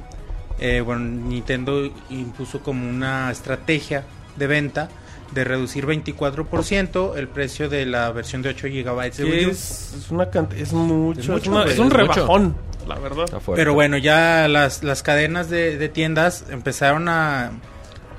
[0.59, 4.03] eh, bueno, Nintendo impuso como una estrategia
[4.35, 4.89] de venta
[5.33, 9.49] de reducir 24% el precio de la versión de 8 GB de Wii U.
[9.51, 11.97] es, es una cantidad, es mucho, Es es, mucho, una- es un es mucho.
[11.97, 12.55] rebajón,
[12.87, 13.25] la verdad.
[13.55, 17.51] Pero bueno, ya las, las cadenas de, de tiendas empezaron a,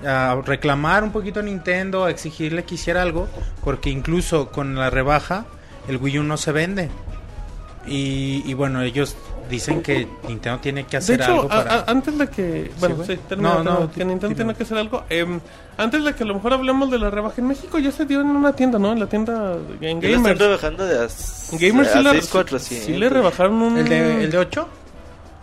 [0.06, 3.28] a reclamar un poquito a Nintendo, a exigirle que hiciera algo,
[3.62, 5.44] porque incluso con la rebaja
[5.88, 6.88] el Wii U no se vende.
[7.86, 9.16] Y, y bueno, ellos
[9.50, 11.74] dicen que Nintendo tiene que De hacer hecho, algo a- para...
[11.80, 12.70] a- antes de que.
[12.78, 15.02] Bueno, sí, termina, No, no, que Nintendo tiene- que hacer algo.
[15.10, 15.40] em,
[15.76, 18.20] antes de que a lo mejor hablemos de la rebaja en México, ya se dio
[18.20, 18.92] en una tienda, ¿no?
[18.92, 20.38] En la tienda de- en lo están Gamers.
[20.38, 22.86] rebajando de as, En Gamers a sí, la- 6,400.
[22.86, 23.78] sí le rebajaron un.
[23.78, 24.68] ¿El de, el de 8?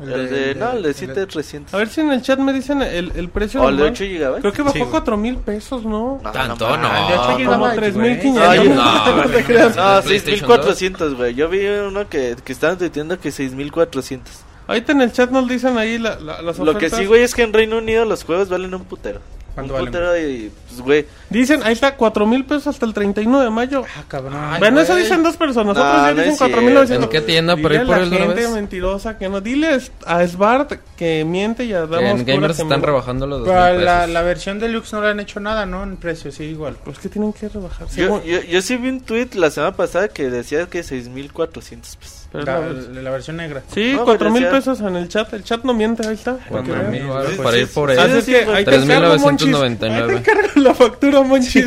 [0.02, 1.74] El de, no, el de 7300.
[1.74, 3.62] A ver si en el chat me dicen el, el precio.
[3.62, 3.93] ¿O el de normal.
[4.02, 4.39] 8 GB?
[4.41, 4.91] Creo que bajó Sí, güey.
[4.91, 6.22] 4 mil pesos, ¿no?
[6.32, 6.82] Tanto, mames.
[6.89, 6.97] no.
[6.97, 8.47] El de 8 Como gigabytes, 3,500.
[8.47, 9.76] Ay, No, no, no te creas.
[9.76, 11.36] No, PlayStation 6400, güey.
[11.36, 14.34] Yo vi uno que, que estaban tuiteando que 6400.
[14.68, 16.91] Ahorita en el chat nos dicen ahí la, la- las Lo ofertas.
[16.91, 19.20] que sí, güey, es que en Reino Unido los juegos valen un putero.
[19.56, 21.06] ¿Cuánto un putero y, pues, güey.
[21.30, 23.84] Dicen, ahí está, cuatro mil pesos hasta el 31 de mayo.
[23.97, 24.34] Ah, cabrón.
[24.60, 25.76] bueno, eso dicen dos personas.
[25.76, 27.06] No, Otros ya no dicen es cuatro mil novecientos.
[27.06, 28.50] ¿En qué tienda por a él la de una gente vez?
[28.52, 29.41] mentirosa que no.
[29.41, 33.39] Dile a Svart que miente y a Damos en Gamers que están me- rebajando los
[33.39, 34.14] dos Pero mil la, pesos.
[34.14, 35.84] la versión deluxe no le han hecho nada, ¿no?
[35.84, 36.76] En precio, sí, igual.
[36.84, 37.88] Pues que tienen que rebajar.
[37.95, 42.29] Yo, yo, yo sí vi un tweet la semana pasada que decía que 6.400 pesos.
[42.32, 43.64] Pero La, la- la versión negra.
[43.74, 45.34] Sí, No, cuatro mil pesos en el chat.
[45.34, 46.38] El chat no miente, ahí está.
[46.38, 48.00] para que Cuatro mil Sí, sí, para sí, ir por sí, él.
[48.00, 49.48] Así es sí, que ahí te encargo, Monchis.
[49.52, 50.14] 3,999.
[50.18, 51.66] Ahí te encargo la factura, Monchis.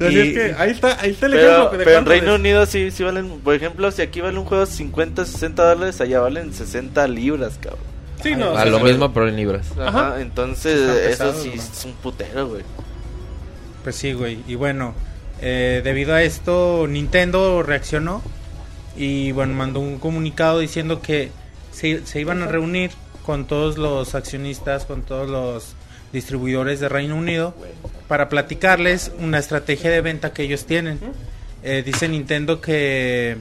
[0.00, 1.78] Así Y- es que ahí está, ahí está el Pero, ejemplo.
[1.78, 2.34] de pero en Reino.
[2.34, 6.20] Unido sí, sí valen, por ejemplo, si aquí vale un juego 50, 60 dólares, allá
[6.20, 7.80] valen 60 libras, cabrón.
[8.22, 8.50] Sí, no.
[8.56, 9.66] A sea, lo mismo, pero en libras.
[9.78, 10.20] Ajá, Ajá.
[10.20, 11.62] entonces Está eso pesado, sí ¿no?
[11.62, 12.62] es un putero, güey.
[13.84, 14.38] Pues sí, güey.
[14.48, 14.94] Y bueno,
[15.46, 18.22] eh, debido a esto, Nintendo reaccionó
[18.96, 21.30] y bueno, mandó un comunicado diciendo que
[21.70, 22.92] se, se iban a reunir
[23.26, 25.74] con todos los accionistas, con todos los
[26.14, 27.54] distribuidores de Reino Unido
[28.08, 30.98] para platicarles una estrategia de venta que ellos tienen.
[31.62, 33.36] Eh, dice Nintendo que,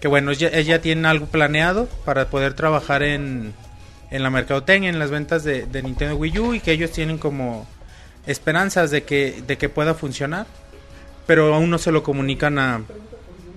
[0.00, 3.54] que bueno, ella tiene algo planeado para poder trabajar en,
[4.10, 7.18] en la mercadotecnia, en las ventas de, de Nintendo Wii U y que ellos tienen
[7.18, 7.64] como
[8.26, 10.46] esperanzas de que, de que pueda funcionar,
[11.26, 12.82] pero aún no se lo comunican a,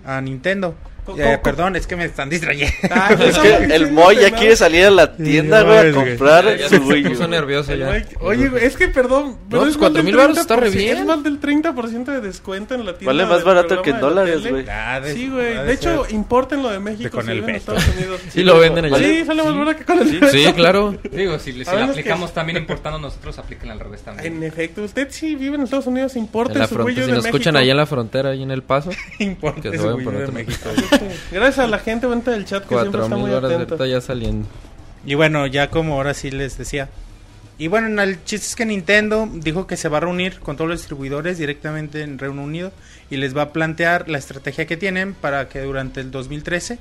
[0.05, 0.75] a Nintendo.
[1.07, 2.71] ¿Cómo- Eh, perdón, es que me están distrayendo.
[2.91, 6.45] Ah, Es que el Moy ya quiere salir a la tienda, no, güey, a comprar
[6.45, 7.27] Ya, ya su Wii U.
[7.29, 8.03] nervioso ya.
[8.19, 9.37] Oye, güey, es que perdón.
[9.49, 10.97] pero pues, es más 4,000 del varos está re 30%, bien.
[10.97, 13.05] Es más del 30% de descuento en la tienda.
[13.13, 14.65] Vale más barato que en dólares, güey.
[14.69, 15.55] Ah, de- Sí, güey.
[15.65, 16.13] De hecho, ser.
[16.13, 17.03] importenlo de México.
[17.03, 17.49] De con si el.
[17.49, 18.21] Estados Unidos.
[18.29, 18.97] Sí, lo venden allá.
[18.97, 20.27] Sí, sale más barato que con el Sí, Beto.
[20.33, 20.95] Sí, claro.
[21.09, 24.35] Digo, si, si que- aplicamos también importando nosotros, apliquen al revés también.
[24.35, 27.07] En efecto, usted sí vive en Estados Unidos, importe En la su Wii U si
[27.07, 27.63] de nos escuchan México.
[27.63, 30.27] allá en la frontera, ahí en El Paso, se su Wii U de.
[30.27, 30.69] México.
[31.31, 33.85] Gracias a la gente venta del chat que siempre está muy atenta.
[33.87, 34.47] ya saliendo.
[35.05, 36.89] Y bueno, ya como ahora sí les decía.
[37.59, 40.69] Y bueno, el chiste es que Nintendo dijo que se va a reunir con todos
[40.69, 42.71] los distribuidores directamente en Reino Unido
[43.09, 46.77] y les va a plantear la estrategia que tienen para que durante el 2013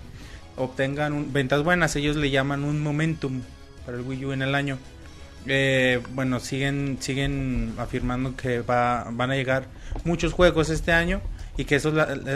[0.56, 1.96] obtengan un- ventas buenas.
[1.96, 3.40] Ellos le llaman un momentum
[3.86, 4.78] para el Wii U en el año.
[5.46, 9.64] Eh, bueno, siguen siguen afirmando que va, van a llegar
[10.04, 11.20] muchos juegos este año
[11.56, 11.94] y que esos,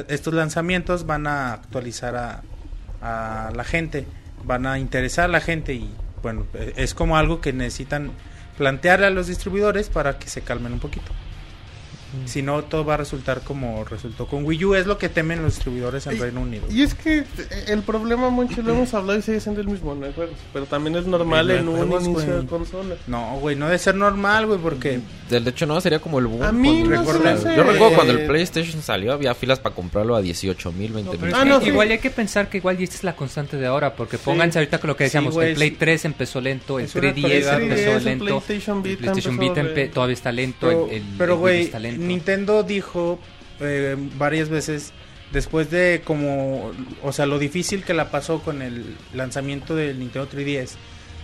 [0.09, 2.43] estos lanzamientos van a actualizar a,
[3.03, 4.07] a la gente,
[4.45, 5.91] van a interesar a la gente y
[6.23, 8.13] bueno, eh, es como algo que necesitan
[8.59, 11.13] plantearle a los distribuidores para que se calmen un poquito.
[12.27, 15.43] Si no, todo va a resultar como resultó con Wii U, es lo que temen
[15.43, 16.67] los distribuidores en Y- Reino Unido.
[16.71, 17.25] Y es que eh,
[17.69, 20.07] el problema, mucho lo hemos hablado y sigue siendo el mismo, no.
[20.53, 22.27] Pero también es normal Sí, no en un inicio güey.
[22.43, 22.95] de consola.
[23.07, 26.43] No, güey, no debe ser normal, güey, porque De hecho, no, sería como el boom.
[26.43, 30.21] A mí no Recuerda- Yo recuerdo cuando el PlayStation salió, había filas para comprarlo a
[30.23, 31.35] 18 mil, 20 Pero mil.
[31.35, 31.69] es Ah, no, sí.
[31.69, 34.59] igual hay que pensar que igual y esta es la constante de ahora, porque pónganse
[34.59, 35.77] ahorita con lo que Sí, decíamos, güey, el Play sí.
[35.79, 39.39] 3 empezó lento, el Es una 3DS actualidad, empezó el lento, PlayStation el Vita PlayStation
[39.39, 42.00] Vita empe- todavía está lento, Pero, el, el- pero, güey, está lento.
[42.09, 43.19] Nintendo dijo
[43.61, 44.93] eh, varias veces,
[45.33, 46.73] después de como,
[47.03, 50.73] o sea, lo difícil que la pasó con el lanzamiento del Nintendo 3DS,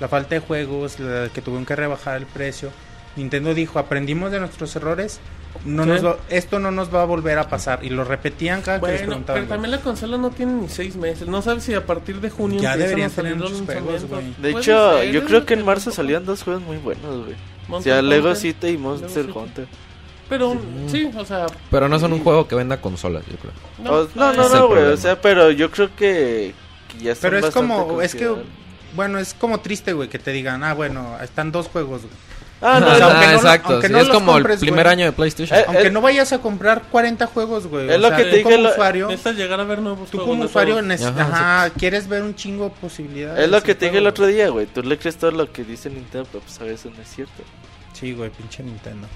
[0.00, 2.70] la falta de juegos, la- que tuvieron que rebajar el precio,
[3.16, 5.20] Nintendo dijo, aprendimos de nuestros errores,
[5.64, 5.88] no Sí.
[5.88, 7.82] nos va- esto no nos va a volver a pasar.
[7.82, 9.40] Y lo repetían cada que les Bueno, preguntaban.
[9.42, 11.26] pero también la consola no tiene ni seis meses.
[11.26, 14.34] No sabes si a partir de junio Ya deberían salir tener los muchos juegos, güey.
[14.36, 17.36] De hecho, ser, yo creo que en marzo salían dos juegos muy buenos, güey.
[17.70, 18.34] O sea, Lego.
[18.34, 19.30] City y Monster.
[19.34, 19.66] Hunter.
[20.28, 20.56] Pero
[20.90, 21.46] sí, o sea.
[21.70, 23.52] Pero no son un juego que venda consolas, yo creo.
[23.78, 24.82] No, no, el no, güey.
[24.84, 26.52] O sea, pero yo creo que,
[26.88, 28.34] que ya Pero es como, es que,
[28.94, 32.12] bueno, es como triste, güey, que te digan, ah, bueno, están dos juegos, güey.
[32.62, 33.72] Ah, no, O sea, no, aunque ah, no exacto.
[33.74, 34.92] aunque sí, no es como compres, el primer güey.
[34.94, 35.58] año de PlayStation.
[35.58, 37.86] Eh, Aunque eh, no vayas a comprar 40 juegos, güey.
[37.90, 40.10] Es o lo sea, que te dije, como lo- usuario, Necesitas llegar a ver nuevos
[40.10, 41.12] tú como usuario, Ajá,
[41.64, 43.44] ajá, quieres ver un chingo de posibilidades.
[43.44, 44.64] Es lo que te dije el otro día, güey.
[44.64, 47.42] Tú le crees todo lo que dice Nintendo, pero pues a veces no es cierto.
[47.92, 49.06] Sí, güey, pinche Nintendo.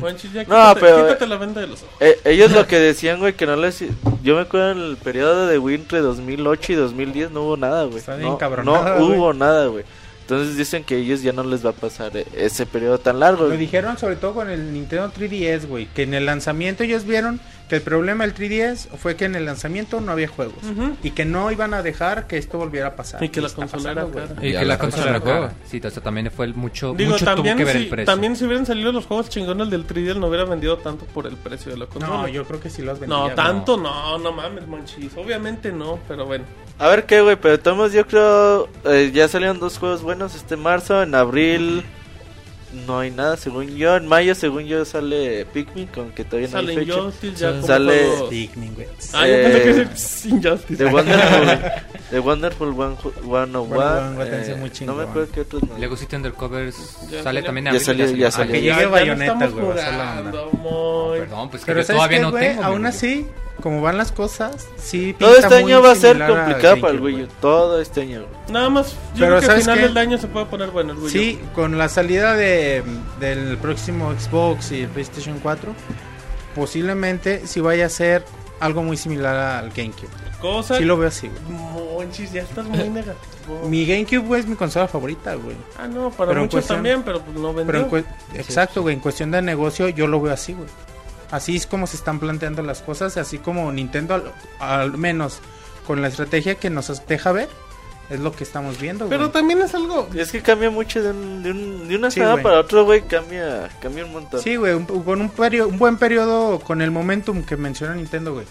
[0.00, 1.94] Juanchi, ya No, quítate, pero- quítate la venda de los ojos.
[2.00, 3.84] Eh, ellos lo que decían, güey, que no les...
[4.22, 7.84] Yo me acuerdo en el periodo de Wii entre 2008 y 2010 no hubo nada,
[7.84, 7.98] güey.
[7.98, 8.28] Está bien
[8.64, 9.84] No, no hubo nada, güey.
[10.32, 13.48] Entonces dicen que ellos ya no les va a pasar eh, ese periodo tan largo.
[13.48, 17.38] Lo dijeron sobre todo con el Nintendo 3DS, güey, que en el lanzamiento ellos vieron
[17.68, 20.96] que el problema del 3DS fue que en el lanzamiento no había juegos Ujú.
[21.02, 23.22] y que no iban a dejar que esto volviera a pasar.
[23.22, 24.34] Y que la consola era cara.
[24.42, 25.40] Y Ya que la la consola era juega.
[25.48, 25.54] cara.
[25.70, 27.88] Sí, o sea, también fue el mucho, Digo, mucho también, tuvo que ver si, el
[27.88, 28.06] precio.
[28.06, 31.36] también si hubieran salido los juegos chingones del 3D, no hubiera vendido tanto por el
[31.36, 32.14] precio de la consola.
[32.22, 33.16] No, yo creo que sí los vendía.
[33.18, 35.12] No, tanto no, no mames, manchis.
[35.16, 36.44] Obviamente no, pero bueno.
[36.82, 38.68] A ver qué, güey, pero todos yo creo...
[38.84, 41.84] eh, ya salieron dos juegos buenos este marzo, en abril...
[42.86, 43.96] no hay nada, según yo.
[43.96, 46.98] En mayo, según yo, sale Pikmin, con que todavía no hay Sale fecha.
[46.98, 48.86] Injustice ya como Sale- juego- Pikmin, güey.
[49.12, 50.76] Ah, yo pensé que Eh, es Injustice.
[50.76, 51.48] The Wonderful,
[52.10, 52.96] The Wonderful One,
[53.28, 54.16] One of Bueno, One.
[54.16, 55.78] bueno, tense eh, muy no me acuerdo qué otros más.
[55.78, 57.44] Lego City Undercovers Ya sale salió.
[57.44, 58.52] también Ya abril, salió, ya Ah, salió.
[58.54, 58.64] Que ya.
[58.64, 61.20] llegue Ya- ya lo Bayonetta, güey.
[61.20, 62.42] Perdón, pues que Pero yo ¿sabes todavía qué, no güey?
[62.48, 62.64] tengo.
[62.64, 63.26] Aún así,
[63.62, 67.00] como van las cosas, sí Todo este año va a ser al complicado para el
[67.00, 67.28] Wii U.
[67.40, 68.24] Todo este año.
[68.50, 69.84] Nada más, yo Pero creo que a ¿sabes final qué?
[69.86, 71.08] del año se puede poner bueno el Wii U.
[71.10, 72.82] Sí, con la salida de,
[73.20, 75.72] del próximo Xbox y el PlayStation 4,
[76.54, 78.24] posiblemente sí vaya a ser
[78.60, 80.08] algo muy similar al GameCube.
[80.40, 80.76] Cosa.
[80.76, 81.40] Sí lo veo así, güey.
[81.94, 83.68] Monchis, ya estás muy negativo.
[83.68, 85.56] Mi GameCube, güey, es mi consola favorita, güey.
[85.78, 87.88] Ah, no, para Pero muchos cuestión- también, pero pues no vendió.
[87.90, 90.68] Pero en exacto, güey, en cuestión de negocio yo lo veo así, güey.
[91.32, 95.40] Así es como se están planteando las cosas, así como Nintendo al, al menos
[95.86, 97.48] con la estrategia que nos deja ver,
[98.10, 99.32] es lo que estamos viendo, Pero güey.
[99.32, 100.08] también es algo.
[100.14, 102.44] Es que cambia mucho de, un, de, un- de una Sí, semana güey.
[102.44, 103.00] para otro, güey.
[103.02, 104.40] Cambia, cambia un montón.
[104.42, 108.34] Sí, güey, un- con un, perio- un buen periodo, con el momentum que menciona Nintendo,
[108.34, 108.46] güey.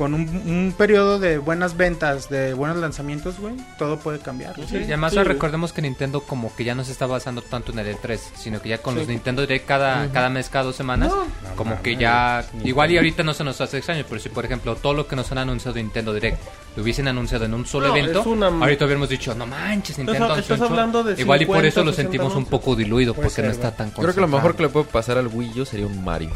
[0.00, 4.54] Con un, un periodo de buenas ventas, de buenos lanzamientos, güey, todo puede cambiar.
[4.66, 7.70] Sí, y además sí, recordemos que Nintendo como que ya no se está basando tanto
[7.72, 9.00] en el E3, sino que ya con Sí.
[9.00, 11.54] los Nintendo Direct cada, cada mes, cada dos semanas, No.
[11.54, 12.46] como No que ya...
[12.64, 15.16] Igual y ahorita no se nos hace extraño, pero si por ejemplo todo lo que
[15.16, 16.38] nos han anunciado Nintendo Direct
[16.76, 20.12] lo hubiesen anunciado en un solo No, evento, una- ahorita hubiéramos dicho, no manches, Nintendo
[20.24, 20.80] Estás- anunció estás un chorro".
[20.80, 23.34] hablando de Igual y por 50, eso lo 60 sentimos un poco diluido, Puede porque
[23.36, 25.64] ser, no está tan Creo que lo mejor que le puede pasar al Wii U
[25.66, 26.30] sería un Mario.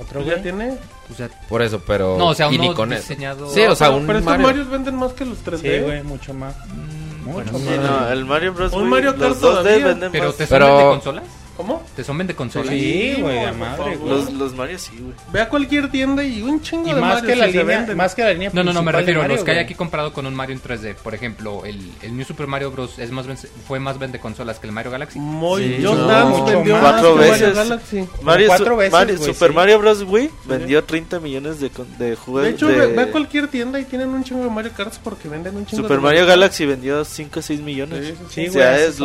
[0.00, 0.42] Otro, Pues ya güey.
[0.42, 0.78] tiene.
[1.10, 2.16] O sea, Por eso, pero.
[2.18, 3.50] no, o sea, uno con diseñado...
[3.50, 4.46] Sí, o sea, pero, un pero estos Mario.
[4.46, 5.58] Marios venden más que los 3D.
[5.78, 6.54] Sí, güey, mucho más.
[6.68, 8.72] Mm, Mucho bueno, Sí, no, el Mario Bros.
[8.72, 9.86] Un Mario Kart los 2D todavía.
[9.86, 10.36] venden Pero más.
[10.36, 11.24] ¿te Pero- de consolas?
[11.60, 11.82] ¿Cómo?
[11.96, 12.68] ¿Te son de consolas?
[12.70, 13.96] Sí, güey, a madre, favor.
[13.98, 14.10] güey.
[14.10, 15.12] Los, los Mario sí, güey.
[15.32, 17.96] Ve a cualquier tienda y un chingo Y de más que, la se línea, venden.
[17.96, 20.12] más que la línea No, no, no, me refiero a los que hay aquí comparado
[20.12, 20.94] con un Mario en 3D.
[20.96, 22.98] Por ejemplo, el, el New Super Mario Bros.
[22.98, 23.26] Es más
[23.66, 25.18] fue más vende consolas que el Mario Galaxy.
[25.18, 26.82] Muy, Sí, Just no, Dance mucho vendió más.
[26.92, 27.54] Cuatro que Mario veces.
[27.56, 28.04] Galaxy.
[28.22, 29.54] Mario, cuatro veces, Mario- Super sí.
[29.54, 30.02] Mario Bros.
[30.02, 32.42] Wii vendió 30 millones de, de juegos.
[32.44, 35.28] De hecho, de- ve, a cualquier tienda y tienen un chingo de Mario Karts porque
[35.28, 38.06] venden un chingo Super de Mario Galaxy vendió 5 o 6 millones.
[38.06, 38.48] Sí, sí, sí.
[38.48, 38.98] o sea, es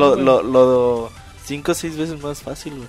[0.43, 1.12] lo
[1.46, 2.88] 5 o 6 veces más fácil, güey.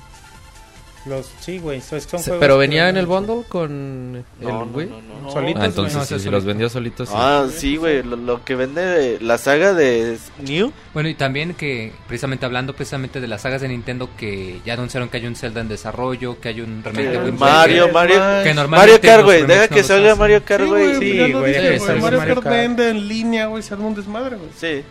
[1.07, 4.87] Los, sí, güey, son, juegos Pero venía en el bundle con el No, Wii.
[4.89, 5.21] no, no.
[5.23, 7.09] No, Solitos, Ah, entonces no, sí, los vendió solitos.
[7.09, 7.15] sí.
[7.17, 8.03] Ah, sí, güey.
[8.03, 10.73] Lo, lo que vende la saga de New.
[10.95, 15.09] Bueno, y también que, precisamente hablando precisamente de las sagas de Nintendo, que ya anunciaron
[15.09, 18.21] que hay un Zelda en desarrollo, que hay un remake de Wind Mario, Mario.
[18.43, 19.47] que Mario Kart, güey.
[19.47, 20.17] Deja que salga.
[20.17, 20.97] Mario Kart, güey.
[20.99, 24.51] Sí, güey, Mario Kart vende en línea, güey, se arma un desmadre, güey.
[24.59, 24.83] Sí.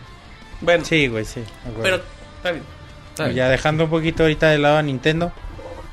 [0.62, 1.42] Bueno, Sí, güey, sí.
[1.82, 1.96] pero
[2.38, 2.62] está bien.
[3.16, 5.32] Ya dejando un poquito ahorita de lado a Nintendo.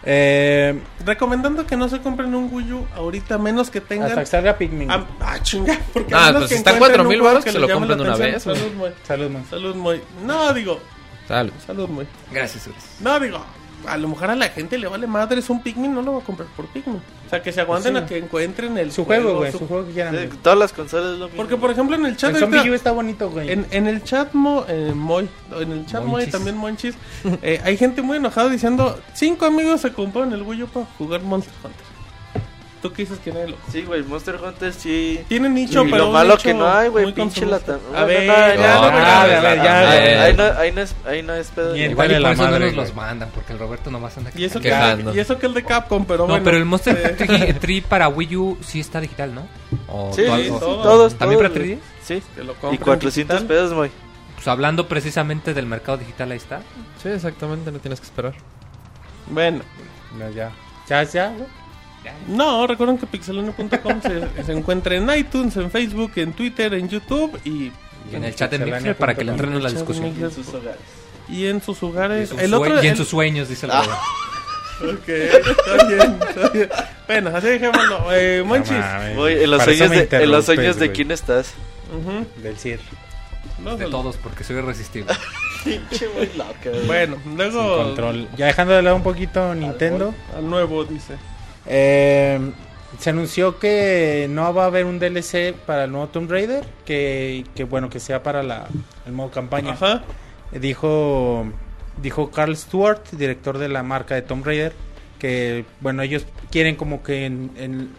[0.05, 4.09] Eh, Recomendando que no se compren un Wii U ahorita, menos que tengan...
[4.09, 4.91] hasta que salga Pikmin.
[4.91, 7.45] Ah, ah, chinga, porque Ah, pues que si está en encuentren 4,000 un juego varos,
[7.45, 8.89] que se lo la de una vez, Salud, muy.
[9.03, 9.45] Salud, man.
[9.49, 10.01] Salud, muy.
[10.25, 10.79] No, digo,
[11.27, 11.53] Salud.
[11.65, 12.05] salud, muy.
[12.31, 12.97] Gracias, gracias.
[12.99, 13.39] No, digo,
[13.87, 16.19] a lo mejor a la gente le vale madre es un Pikmin, no lo va
[16.19, 16.97] a comprar por Pikmin.
[17.25, 17.99] O sea, que se aguanten Sí.
[17.99, 20.15] a que encuentren el Su juego, güey, su- su juego que quieran.
[20.15, 20.37] Sí.
[20.41, 21.37] Todas las consolas es lo mismo.
[21.37, 22.31] Porque, por ejemplo, en el chat...
[22.33, 23.51] El Zombie ahorita- U está bonito, güey.
[23.51, 25.27] En, en el chat mo, eh, Moy,
[25.59, 26.95] en el chat Moy también Monchis,
[27.41, 31.21] eh, hay gente muy enojada diciendo cinco amigos se compraron el Wii U para jugar
[31.21, 31.92] Monster Hunter.
[32.83, 34.03] ¿Tú qué dices que nadie lo Sí, güey.
[34.03, 35.21] Monster Hunter sí.
[35.29, 37.11] Tiene nicho, pero lo malo nicho que no hay, güey.
[37.13, 37.79] Pinche lata.
[37.95, 39.63] A ver, no, ya, ya, no, no, no, no, a no, ver, a ver, no,
[39.63, 40.23] ya, no, ya.
[40.23, 41.75] Ahí no, ahí no es, ahí no es pedo.
[41.75, 44.17] Y Igual y por la eso no madre, nos los mandan, porque el Roberto nomás
[44.17, 45.15] anda Y eso, que, Quejando.
[45.15, 46.43] y eso que el de Capcom, pero No, bueno.
[46.43, 49.47] pero el Monster eh, Tri, Tri para Wii U sí está digital, ¿no?
[49.87, 50.23] O Sí,
[50.59, 51.75] todos, ¿También para güey.
[51.75, 51.79] 3D?
[52.03, 52.21] Sí.
[52.35, 53.47] que lo Y compren 400 digital.
[53.47, 53.91] pesos, güey.
[54.35, 56.59] Pues hablando precisamente del mercado digital, ahí está.
[57.01, 58.33] Sí, exactamente, no tienes que esperar.
[59.27, 59.61] Bueno,
[60.19, 60.51] No, ya.
[60.89, 61.47] Ya, ya, güey.
[62.27, 67.39] No, recuerden que pixelone.com se, se encuentra en iTunes, en Facebook, en Twitter, en YouTube
[67.45, 67.71] y
[68.11, 70.13] Y en el chat Pixelania Mixer para que le entren en la en discusión.
[70.17, 70.47] Y en sus
[71.29, 72.29] Y en hogares.
[72.29, 73.81] sus, El otro, y en el- sus sueños, dice el Ah.
[73.83, 74.01] Roberto.
[74.83, 76.69] Ok, está bien, está bien.
[77.07, 78.11] Bueno, así dejémoslo.
[78.11, 78.71] Eh, Monchis.
[79.15, 80.93] No en los sueños de, en los sueños interrumpes, de güey.
[80.95, 81.53] quién estás.
[82.41, 82.79] Del CIR.
[83.63, 85.13] No, De solo- todos, porque soy irresistible.
[86.35, 86.77] Loca.
[86.87, 87.77] Bueno, Sin luego.
[87.77, 88.27] control.
[88.35, 90.13] Ya dejando de lado un poquito Nintendo.
[90.35, 91.13] Al nuevo, dice.
[91.65, 92.51] Eh,
[92.99, 96.65] se anunció que no va a haber un DLC para el nuevo Tomb Raider.
[96.85, 98.67] Que, que bueno, que sea para la,
[99.05, 99.73] el modo campaña.
[99.73, 100.03] Ajá.
[100.51, 101.45] Dijo,
[102.01, 104.73] dijo Carl Stewart, director de la marca de Tomb Raider,
[105.19, 107.89] que bueno, ellos quieren como que en, en,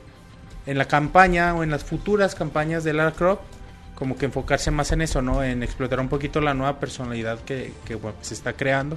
[0.67, 3.43] en la campaña o en las futuras campañas de Lara Croft,
[3.95, 5.43] como que enfocarse más en eso, ¿no?
[5.43, 8.97] En explotar un poquito la nueva personalidad que, que, bueno, se está creando.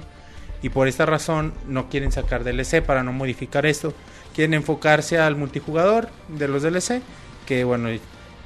[0.60, 3.94] Y por esta razón no quieren sacar DLC para no modificar esto.
[4.38, 7.02] Quieren enfocarse al multijugador de los DLC,
[7.44, 7.88] que bueno,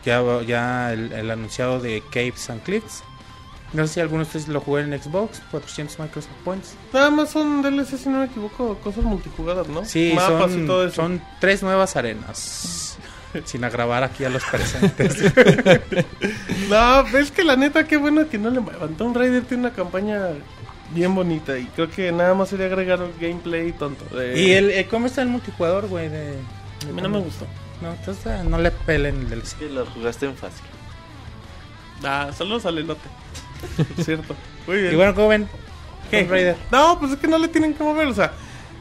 [0.06, 3.04] ya, ya el, el anunciado de Caves and Cliffs
[3.74, 6.76] No sé si alguno de ustedes lo jugó en Xbox, 400 Microsoft Points.
[6.94, 9.84] Nada más son DLC, si no me equivoco, cosas multijugadas, ¿no?
[9.84, 10.94] Sí, Mapas son, y todo eso.
[10.96, 12.96] son tres nuevas arenas.
[13.44, 15.14] Sin agravar aquí a los presentes.
[16.70, 18.94] No, es que la neta, qué bueno que no le muevan.
[18.94, 20.28] Tomb Raider tiene una campaña
[20.94, 24.04] bien bonita y creo que nada más sería agregar un gameplay tonto.
[24.16, 26.08] de- ¿Y el, eh, cómo está el multijugador, güey?
[26.08, 26.36] De...
[26.88, 27.46] A mí no me gustó.
[27.80, 29.56] No, entonces eh, no le pelen el DLC.
[29.58, 30.64] Que lo jugaste en fácil.
[32.04, 33.08] Ah, saludos al elote.
[34.04, 34.34] Cierto.
[34.66, 34.92] Muy bien.
[34.92, 35.48] Y bueno, ¿cómo ven?
[36.10, 36.24] ¿Qué?
[36.24, 36.56] Raider.
[36.70, 38.32] No, pues es que no le tienen que mover, o sea,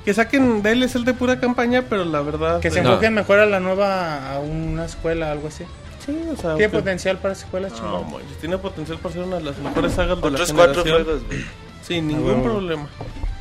[0.03, 2.59] que saquen DLC de pura campaña, pero la verdad...
[2.59, 2.89] Que se eh, No.
[2.89, 5.63] enfoquen mejor a la nueva, a una escuela, algo así.
[6.05, 6.55] Sí, o sea...
[6.55, 8.21] Tiene que- potencial para escuelas No, chingón.
[8.39, 11.03] tiene potencial para ser una de las mejores sagas de Otros la cuatro generación.
[11.05, 11.45] juegos, güey.
[11.81, 12.43] Sin ningún huevo.
[12.43, 12.87] problema.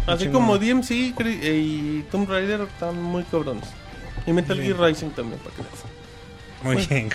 [0.07, 0.43] Así chingón.
[0.43, 3.68] como DMC y Tomb Raider están muy cabrones.
[4.26, 4.61] Y Metal.
[4.61, 5.84] Gear Rising también, para que veas.
[6.62, 7.09] Muy bien.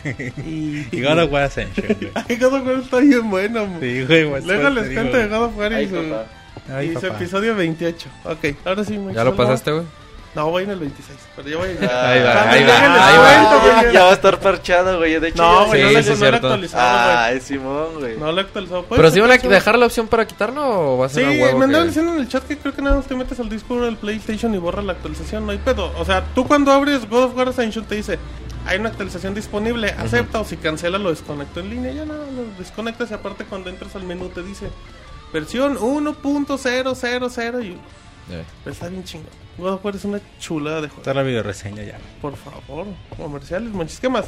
[0.45, 2.11] Y, y God of War Ascension, güey.
[2.15, 3.67] Ay, God of War está bien bueno.
[3.79, 4.45] Sí, güey, Luego pues,
[4.75, 6.25] les cuento de God of War y Ay, su, papá.
[6.69, 7.15] Ay, y su papá.
[7.15, 8.09] episodio 28.
[8.25, 8.93] Ok, ahora sí.
[8.93, 9.83] ¿Ya muchachos, lo pasaste, güey?
[10.35, 12.05] No, voy en el 26, pero ya voy a llegar.
[12.05, 13.91] Ahí va, Cuando ahí va, ahí va.
[13.93, 15.17] Ya va a estar parchado, güey.
[15.19, 17.17] De hecho, No, güey, Sí, no, lo- sí, no lo he actualizado, güey.
[17.17, 18.17] Ay, Simón, güey.
[18.17, 18.83] No lo he actualizado.
[18.83, 21.25] ¿Puedes Pero si van a dejar la opción para quitarlo o va a Sí, ser
[21.25, 21.57] a huevo.
[21.59, 23.47] me andaban que- diciendo en el chat que creo que nada más te metes al
[23.49, 25.91] disco del PlayStation y borras la actualización, no hay pedo.
[25.97, 28.19] O sea, tú cuando abres God of War Ascension te dice,
[28.67, 32.43] hay una actualización disponible, acepta o si cancela lo desconecto en línea, ya nada, lo
[32.59, 34.69] desconectas y aparte cuando entras al menú te dice
[35.31, 37.77] versión 1.000 y
[38.31, 38.43] Eh.
[38.63, 39.29] pues, está bien chingón.
[39.57, 41.01] God of War es una chulada de juego.
[41.01, 41.97] Está la video reseña ya.
[42.21, 44.25] Por favor, comerciales, manches, ¿qué más?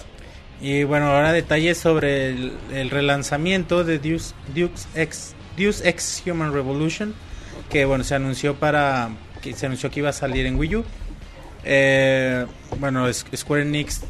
[0.61, 6.53] Y bueno, ahora detalles sobre el, el relanzamiento de Deus, Deus Ex, Deus Ex Human
[6.53, 7.13] Revolution,
[7.69, 9.09] que bueno, se anunció para
[9.41, 10.85] que se anunció que iba a salir en Wii U.
[11.63, 12.45] Eh,
[12.79, 14.01] bueno, Square Enix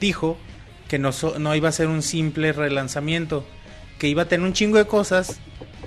[0.00, 0.36] dijo
[0.88, 3.44] que no, so- no iba a ser un simple relanzamiento,
[3.98, 5.40] que iba a tener un chingo de cosas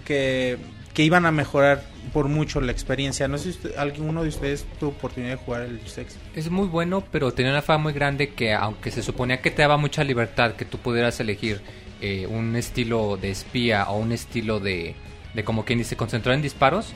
[0.05, 0.57] que,
[0.93, 1.83] que iban a mejorar
[2.13, 3.27] por mucho la experiencia.
[3.27, 6.15] No sé si usted- alguno de ustedes tuvo oportunidad de jugar el Deus Ex.
[6.35, 9.61] Es muy bueno, pero tenía una fama muy grande que aunque se suponía que te
[9.61, 11.61] daba mucha libertad, que tú pudieras elegir
[12.01, 14.95] eh, un estilo de espía o un estilo de,
[15.33, 16.93] de como quien dice, concentrar en disparos,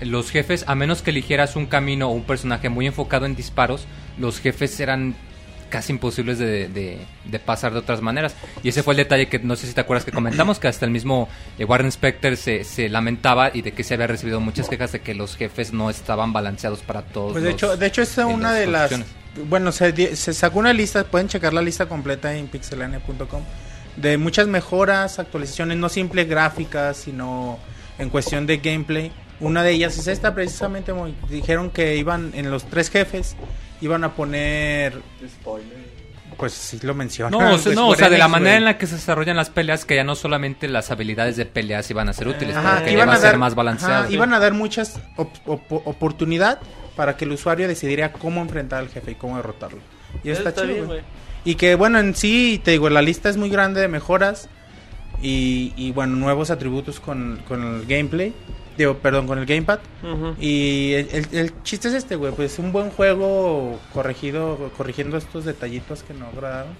[0.00, 3.86] los jefes, a menos que eligieras un camino o un personaje muy enfocado en disparos,
[4.18, 5.14] los jefes eran
[5.72, 8.34] casi imposibles de, de- de pasar de otras maneras.
[8.62, 10.84] Y ese fue el detalle que no sé si te acuerdas que comentamos, que hasta
[10.84, 14.68] el mismo eh, Warren Spector se, se lamentaba y de que se había recibido muchas
[14.68, 17.32] quejas de que los jefes no estaban balanceados para todos.
[17.32, 18.92] Pues de los- hecho, de hecho esta es en una de las
[19.48, 23.42] bueno, se, se sacó una lista, pueden checar la lista completa en pixelania.com
[23.96, 27.58] de muchas mejoras, actualizaciones no simples gráficas, sino
[27.98, 29.10] en cuestión de gameplay.
[29.40, 30.92] Una de ellas es esta precisamente,
[31.28, 33.34] dijeron que iban en los tres jefes
[33.82, 34.94] iban a poner
[36.36, 37.38] pues sí lo mencionan.
[37.38, 39.50] No, o sea, no, o sea, de la manera en la que se desarrollan las
[39.50, 42.84] peleas, que ya no solamente las habilidades de peleas iban a ser útiles, Ajá, pero
[42.86, 44.04] que iban iba a a ser más balanceado.
[44.04, 46.58] ajá, Iban a dar muchas op- op- oportunidad
[46.96, 49.78] para que el usuario decidiera cómo enfrentar al jefe y cómo derrotarlo.
[50.24, 51.00] Y eso está, Está chido, güey.
[51.44, 54.48] Y que bueno, en sí, te digo, la lista es muy grande de mejoras
[55.20, 58.32] y, y, bueno, nuevos atributos con, con el gameplay,
[58.76, 59.80] digo, perdón, con el gamepad.
[60.02, 60.34] Ujú.
[60.40, 65.44] Y el, el- el chiste es este, güey, pues un buen juego corregido, corrigiendo estos
[65.44, 66.72] detallitos que no agradaron,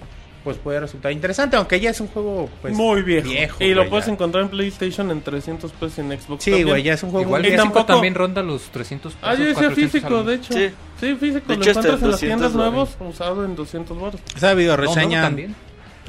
[0.45, 3.28] pues puede resultar interesante, aunque ya es un juego pues Muy viejo.
[3.61, 4.12] y lo güey, puedes ya.
[4.12, 6.43] encontrar en PlayStation en 300 pesos y en Xbox.
[6.43, 7.57] Sí, güey, ya es un juego Igual viejo.
[7.62, 9.28] tampoco- también ronda los 300 pesos.
[9.28, 10.53] Ah, yo decía 400 físico, de hecho.
[10.53, 10.70] Sí.
[11.01, 11.47] Sí, físico.
[11.47, 14.20] De lo encuentras en las 200 tiendas nuevos, usado en 200 baros.
[14.36, 15.55] Esa video No, nuevo reseña también.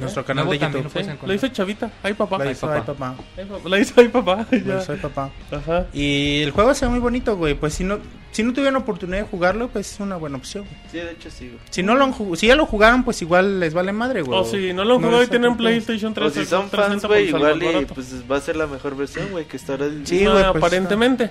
[0.00, 1.16] Nuestro canal de YouTube.
[1.26, 1.90] lo hizo Chavita.
[2.02, 2.38] Ay, papá.
[2.38, 2.76] La Ay, hizo papá.
[2.76, 3.14] Ay, papá.
[3.36, 3.68] Ay, papá.
[3.68, 4.46] La hizo ay, papá.
[4.50, 4.82] La Ya.
[4.82, 5.30] hizo Ay, papá.
[5.52, 5.86] Ajá.
[5.92, 7.54] Y el juego se ve muy bonito, güey.
[7.54, 7.98] Pues si no,
[8.32, 10.64] si no tuvieron oportunidad de jugarlo, pues es una buena opción.
[10.64, 10.76] güey.
[10.90, 11.60] Sí, de hecho sí, güey.
[11.70, 14.38] Si no lo han si ya lo jugaron, pues igual les vale madre, güey.
[14.38, 15.56] O si no lo han jugado y tienen.
[15.56, 16.26] PlayStation 3.
[16.26, 18.96] O si son Xbox 360 fans, güey, igual y pues va a ser la mejor
[18.96, 19.86] versión, güey, que está ahora...
[20.04, 21.30] Sí, Ah, güey, pues, aparentemente.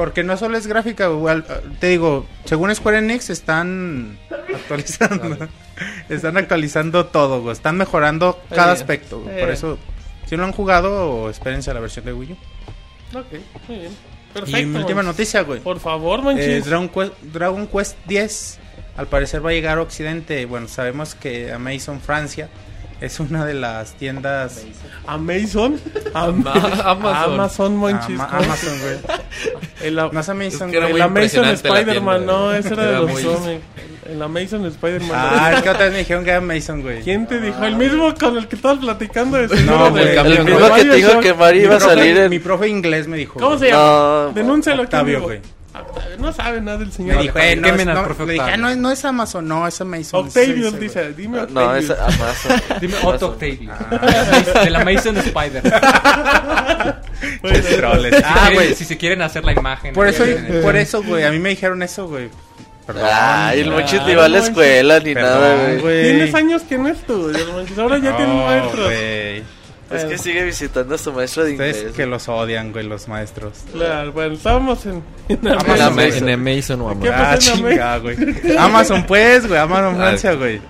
[0.00, 1.34] Porque no solo es gráfica, güey.
[1.34, 1.44] al-
[1.78, 4.18] Te digo, según Square Enix están
[4.54, 5.36] actualizando.
[6.08, 7.52] están actualizando todo, güey.
[7.52, 9.20] Están mejorando cada Eh, aspecto.
[9.20, 9.36] güey.
[9.36, 9.40] eh.
[9.40, 9.78] Por eso,
[10.26, 13.18] si no lo han jugado, espérense a la versión de Wii U.
[13.18, 13.26] Ok,
[13.68, 13.92] muy bien.
[13.92, 14.56] y Perfecto.
[14.68, 15.04] mi última manches.
[15.04, 15.60] noticia, güey.
[15.60, 16.64] Por favor, Eh, manchis.
[16.64, 18.58] Dragon, Quest, Dragon Quest 10
[18.96, 20.46] al parecer va a llegar a Occidente.
[20.46, 22.48] Bueno, sabemos que Amazon Francia
[23.00, 24.62] es una de las tiendas
[25.06, 25.80] Amazon.
[26.14, 26.44] Am-
[26.84, 27.32] Amazon.
[27.34, 28.18] Amazon, manchis.
[28.20, 28.42] Ama- ¿cómo?
[28.44, 29.20] Amazon, güey.
[29.82, 30.92] El, No es Amazon, Es que era güey.
[30.92, 33.62] muy el Amazon Spider-Man, no, ese era de los muy- cómics.
[34.10, 35.10] El Amazon Spider-Man.
[35.14, 37.00] Ah, es que otra vez me dijeron que era Amazon, güey.
[37.02, 37.64] ¿Quién te dijo?
[37.64, 40.94] El mismo con el que estabas platicando de No, güey, el El mismo que te
[40.96, 42.30] dijo que Mario Mi iba a profe- salir en...
[42.30, 43.38] Mi profe inglés me dijo.
[43.38, 44.32] ¿Cómo se llama?
[44.34, 45.40] Denúncialo Octavio, güey.
[46.18, 47.22] No sabe nada del Me señor.
[47.22, 48.56] dijo, eh, no, es- no, le dije, ah, Octavio.
[48.56, 50.26] no, no es Amazon, no, es Amazon.
[50.26, 51.90] Octavius Sí, dice, dime No, Octavius.
[51.90, 52.62] es Amazon.
[52.80, 52.94] Dime.
[53.04, 53.72] Otto Octavio.
[54.64, 55.62] De la Mason Spider.
[57.42, 58.16] Bueno, troles.
[58.16, 58.74] Si Ah, quieren- güey.
[58.74, 59.92] Si se quieren hacer la imagen.
[59.94, 62.28] Por eso, eh, por eso, güey, a mí me dijeron eso, güey.
[62.86, 63.04] Perdón.
[63.12, 64.48] Ay, el Monchis Ah, ni va a la Monchis.
[64.48, 66.02] escuela ni Perdón, nada, güey.
[66.02, 67.78] Tienes años que no estudias, manches.
[67.78, 68.84] Ahora ya tienes No, maestros.
[68.86, 69.42] güey.
[69.90, 71.86] Es que sigue visitando a su maestro de inglés.
[71.96, 73.58] que los odian, güey, los maestros.
[73.72, 75.70] Claro, bueno, estábamos en, en Amazon.
[75.70, 75.82] Amazon.
[75.92, 77.14] Ama- En Amazon o ¿Qué Amazon.
[77.20, 78.16] Ah, chinga, güey.
[78.58, 80.60] Amazon, pues, güey, Amazon Francia, güey.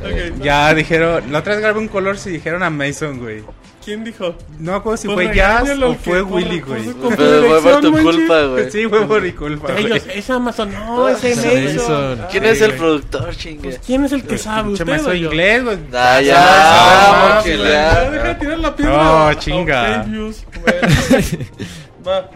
[0.00, 3.42] Ok, Ya dijeron, la otra vez grabé un color si dijeron Amazon, güey.
[3.84, 4.36] ¿Quién dijo?
[4.58, 6.82] No me acuerdo si Pues fue Jazz o fue por- Willy, güey.
[7.16, 8.70] Pero fue por tu culpa, güey.
[8.70, 9.72] Sí, fue por mi culpa.
[9.78, 11.24] Ellos, es Amazon, no, es.
[11.24, 12.20] Amazon.
[12.30, 13.70] ¿Quién es el productor, chingue?
[13.70, 14.72] Pues, ¿Quién es el que sabe?
[14.72, 15.14] ¿Usted yo?
[15.14, 15.78] inglés, güey.
[15.94, 17.42] Ah, ya, Ah.
[17.46, 18.10] Ya, ya.
[18.10, 18.92] deja de tirar la piedra.
[18.92, 20.04] No, a chinga.
[22.06, 22.30] Va.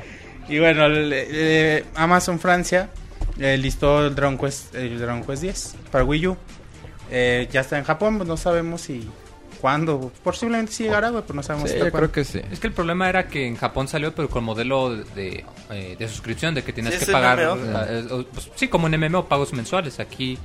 [0.49, 2.89] Y bueno, eh, Amazon Francia
[3.39, 6.37] eh, listó el Dragon Quest, el Dragon Quest 10 para Wii U.
[7.15, 9.07] Eh, ya está en Japón, pues no sabemos si
[9.61, 10.11] cuándo.
[10.25, 12.41] Posiblemente sí llegará, güey, pero no sabemos Sí, yo creo que sí.
[12.51, 16.09] Es que el problema era que en Japón salió, pero con modelo de, eh, de
[16.09, 17.39] suscripción, de que Sí, que pagar.
[17.39, 20.01] Eh, eh, pues, sí, como en MMO, pagos mensuales.
[20.01, 20.39] Aquí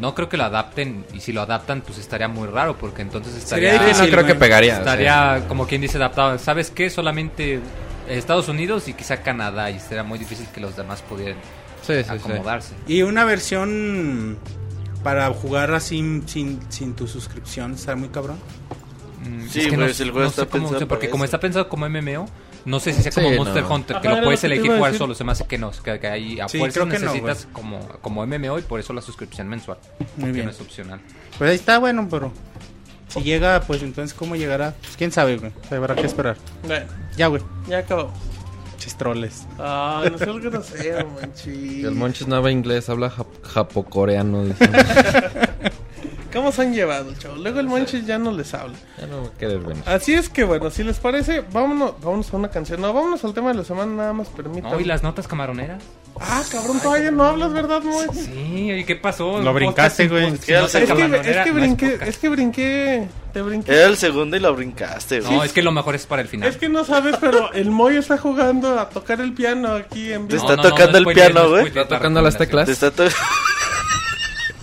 [0.00, 3.36] no creo que lo adapten, y si lo adaptan, pues estaría muy raro, porque entonces
[3.36, 3.70] estaría.
[3.72, 4.78] Sería difícil, no creo que pegaría.
[4.78, 6.36] Estaría, como quien dice, adaptado.
[6.38, 6.90] ¿Sabes qué?
[6.90, 7.60] Solamente
[8.08, 11.36] Estados Unidos y quizá Canadá, y sería muy difícil que los demás pudieran
[11.82, 12.10] Sí, sí, sí.
[12.10, 12.74] acomodarse.
[12.88, 14.38] Y una versión
[15.04, 18.38] para jugar así sin, sin tu suscripción, está muy cabrón.
[19.20, 21.28] Mm, Sí, es que pues, el juego está sé cómo- pensado porque para como eso.
[21.28, 22.26] está pensado como MMO,
[22.64, 23.74] no sé si sea Sí, como Monster no.
[23.74, 26.00] Hunter, que Ajá, lo puedes lo elegir jugar solo, se me hace que no, que,
[26.00, 28.92] que ahí a Sí, fuerza creo que no, necesitas como, como MMO y por eso
[28.92, 29.78] la suscripción mensual,
[30.16, 30.44] Muy que bien.
[30.46, 31.00] no es opcional.
[31.38, 32.32] Pues ahí está, bueno, pero
[33.08, 34.74] si llega, pues entonces, ¿cómo llegará?
[34.82, 35.52] Pues quién sabe, güey.
[35.70, 36.36] Habrá que esperar.
[36.66, 36.86] Bueno,
[37.16, 37.42] Ya, güey.
[37.68, 38.10] ya acabó.
[38.78, 39.46] Chistroles.
[39.58, 41.84] Ay, no seas grosero, manchi.
[41.84, 44.44] El Monchis no habla inglés, habla jap- japocoreano.
[46.34, 47.38] ¿Cómo se han llevado, chavos?
[47.38, 48.74] Luego el Monchis ya no les habla.
[49.00, 49.82] ya no querer venir.
[49.86, 52.80] Así es que bueno, si les parece, vámonos, vámonos a una canción.
[52.80, 54.74] No, vámonos al tema de la semana, nada más permítanme.
[54.74, 55.82] No, y las notas camaroneras.
[56.20, 58.06] Ah, cabrón, todavía no hablas, ¿verdad, Moy?
[58.12, 59.40] Sí, ¿y qué pasó?
[59.40, 60.26] Lo brincaste, güey.
[60.26, 60.78] Es que- Es que,
[61.08, 63.72] no es brinqué, es que brinqué, te brinqué.
[63.72, 65.32] Era el segundo y lo brincaste, güey.
[65.36, 66.48] No, es que lo mejor es para el final.
[66.48, 70.28] Es que no sabes, pero el Moy está jugando a tocar el piano aquí en
[70.28, 70.48] Te vivo.
[70.48, 71.66] está tocando el piano, güey.
[71.66, 72.66] Está tocando las teclas.
[72.66, 73.04] Te está to-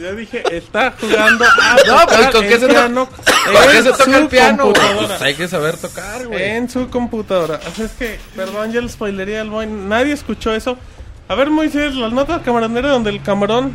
[0.02, 4.18] Yo dije, está jugando a No, pues, ¿con qué se piano ¿Por qué se toca
[4.18, 4.74] el piano?
[4.74, 6.42] Pues hay que saber tocar, güey.
[6.44, 7.60] En su computadora.
[7.68, 9.68] Así es que, perdón, ya le spoilería al Moy.
[9.68, 10.78] Nadie escuchó eso.
[11.28, 13.72] A ver, Moisés, la nota camaronera donde el camarón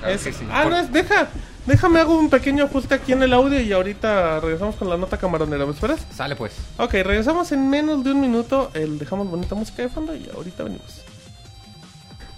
[0.00, 0.20] Claro es...
[0.22, 0.30] sí.
[0.50, 1.28] Ah, Por- no, es, deja.
[1.66, 5.18] Déjame hago un pequeño ajuste aquí en el audio y ahorita regresamos con la nota
[5.18, 5.66] camaronera.
[5.66, 6.00] ¿Me esperas?
[6.14, 6.52] Sale pues.
[6.78, 8.70] Ok, regresamos en menos de un minuto.
[8.74, 11.02] El, dejamos bonita música de fondo y ahorita venimos.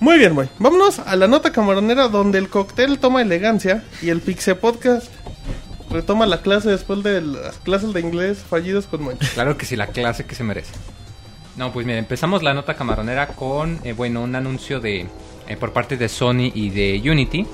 [0.00, 0.48] Muy bien, Moy.
[0.58, 5.12] Vámonos a la nota camaronera donde el cóctel toma elegancia y el Pixe Podcast
[5.90, 9.16] retoma la clase después de las clases de inglés fallidos con Moy.
[9.34, 10.72] Claro que sí, la clase que se merece.
[11.56, 15.06] No, pues mira, empezamos la nota camaronera con, eh, bueno, un anuncio de
[15.46, 17.46] eh, por parte de Sony y de Unity.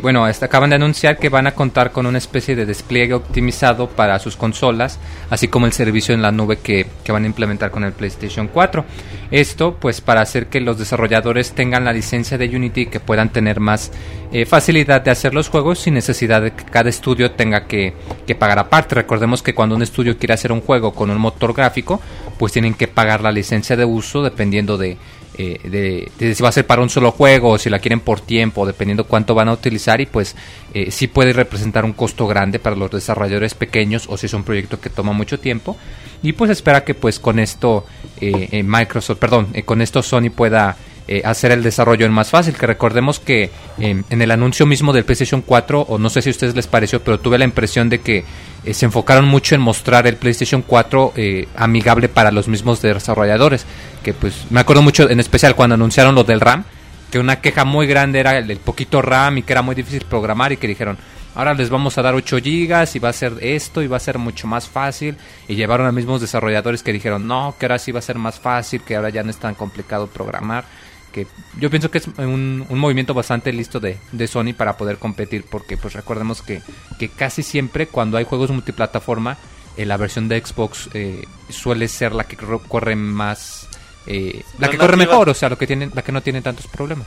[0.00, 4.18] Bueno, acaban de anunciar que van a contar con una especie de despliegue optimizado para
[4.18, 4.98] sus consolas,
[5.28, 8.48] así como el servicio en la nube que, que van a implementar con el PlayStation
[8.48, 8.84] 4.
[9.30, 13.30] Esto, pues, para hacer que los desarrolladores tengan la licencia de Unity y que puedan
[13.30, 13.92] tener más
[14.32, 17.92] eh, facilidad de hacer los juegos sin necesidad de que cada estudio tenga que,
[18.26, 18.94] que pagar aparte.
[18.94, 22.00] Recordemos que cuando un estudio quiere hacer un juego con un motor gráfico,
[22.38, 24.96] pues tienen que pagar la licencia de uso dependiendo de,
[25.38, 28.66] eh, si va a ser para un solo juego o si la quieren por tiempo,
[28.66, 30.34] dependiendo cuánto van a utilizar y pues
[30.74, 34.42] eh, sí puede representar un costo grande para los desarrolladores pequeños o si es un
[34.42, 35.76] proyecto que toma mucho tiempo.
[36.22, 37.86] Y pues espera que pues con esto
[38.20, 40.76] eh, eh, Microsoft, perdón, con esto Sony pueda
[41.08, 42.54] eh, hacer el desarrollo en más fácil.
[42.54, 46.28] Que recordemos que eh, en el anuncio mismo del PlayStation 4, o no sé si
[46.28, 48.24] a ustedes les pareció, pero tuve la impresión de que
[48.64, 53.64] eh, se enfocaron mucho en mostrar el PlayStation 4 eh, amigable para los mismos desarrolladores.
[54.02, 56.64] Que pues me acuerdo mucho, en especial cuando anunciaron lo del RAM,
[57.10, 60.04] que una queja muy grande era el, el poquito RAM y que era muy difícil
[60.08, 60.98] programar y que dijeron,
[61.34, 64.00] ahora les vamos a dar 8 gigas y va a ser esto y va a
[64.00, 65.16] ser mucho más fácil.
[65.46, 68.38] Y llevaron a mismos desarrolladores que dijeron, no, que ahora sí va a ser más
[68.38, 70.64] fácil, que ahora ya no es tan complicado programar.
[71.12, 71.26] Que
[71.58, 75.44] yo pienso que es un, un movimiento bastante listo de, de Sony para poder competir,
[75.50, 76.62] porque pues recordemos que,
[76.98, 79.38] que casi siempre cuando hay juegos multiplataforma,
[79.76, 83.68] eh, la versión de Xbox eh, suele ser la que cor- corre más...
[84.06, 86.42] eh, la La que corre mejor, o sea, lo que tiene, la que no tiene
[86.42, 87.06] tantos problemas.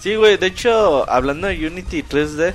[0.00, 2.54] Sí, güey, de hecho, hablando de Unity 3D,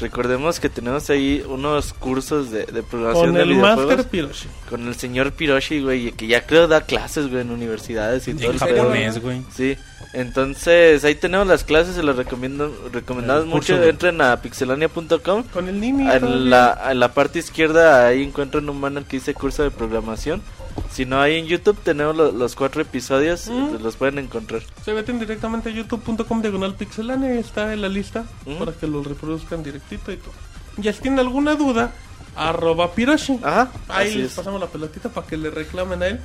[0.00, 3.54] Recordemos que tenemos ahí unos cursos de, de programación Con de el.
[3.56, 4.48] Master Piroshi.
[4.68, 8.46] Con el señor Piroshi, güey, que ya creo da clases, güey, en universidades y todo
[8.46, 8.82] En el pedo.
[8.82, 9.42] japonés, güey.
[9.54, 9.76] Sí,
[10.12, 13.74] entonces ahí tenemos las clases, se las recomiendo, recomendamos mucho.
[13.74, 13.88] curso.
[13.88, 15.44] Entren a pixelania.com.
[15.52, 16.10] Con el Nimi.
[16.10, 20.42] En la, en la parte izquierda ahí encuentran un banner que dice curso de programación.
[20.90, 23.82] Si no, ahí en YouTube tenemos lo- los cuatro episodios, Mm.
[23.82, 24.62] los pueden encontrar.
[24.84, 28.58] Se meten directamente a youtube.com diagonal pixelania y está en la lista Ujú.
[28.58, 30.32] para que lo reproduzcan directito y todo.
[30.78, 31.92] Ya si tienen alguna duda,
[32.36, 33.38] arroba Piroshi.
[33.42, 34.32] Ajá, Ahí les es.
[34.34, 36.20] pasamos la pelotita para que le reclamen a él.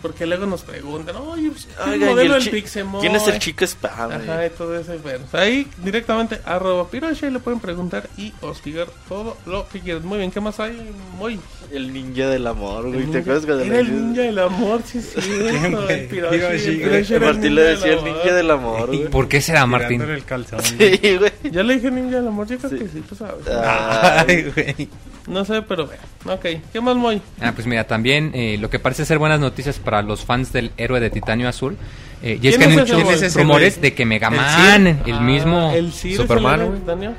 [0.00, 3.00] Porque luego nos preguntan, oye, pues, ¿qué Oigan, ¿y modelo el del chi- Pixemoy?
[3.00, 4.12] ¿Quién es el chico spam?
[4.12, 4.92] Ajá, y todo eso.
[5.02, 10.06] Bueno, ahí directamente arroba Piroshi y le pueden preguntar y hostigar todo lo que quieran.
[10.06, 10.90] Muy bien, ¿qué más hay?
[11.16, 11.38] Muy.
[11.72, 13.00] El ninja del amor, güey.
[13.00, 15.20] El ¿Te ninja- acuerdas cuando Era el ninja del amor, sí, sí.
[15.20, 15.64] ¿Quién,
[17.12, 20.00] el Martín le decía el ninja del amor, ¿Y por qué será, Martín?
[20.02, 20.60] El calzón.
[20.62, 21.32] Sí, güey.
[21.50, 22.78] Ya le dije ninja del amor, yo creo Sí.
[22.78, 23.46] que sí, tú sabes.
[23.48, 24.88] Ay, güey.
[25.28, 26.00] No sé, pero vean.
[26.38, 27.20] Ok, ¿qué más, Moy?
[27.40, 30.72] Ah, pues mira, también eh, lo que parece ser buenas noticias para los fans del
[30.78, 31.76] héroe de titanio azul.
[32.22, 35.68] eh, y es ¿Quién que es ese rumores de que Mega ¿El Man, el, mismo.
[35.70, 37.14] Ah, El Sir Superman, es el.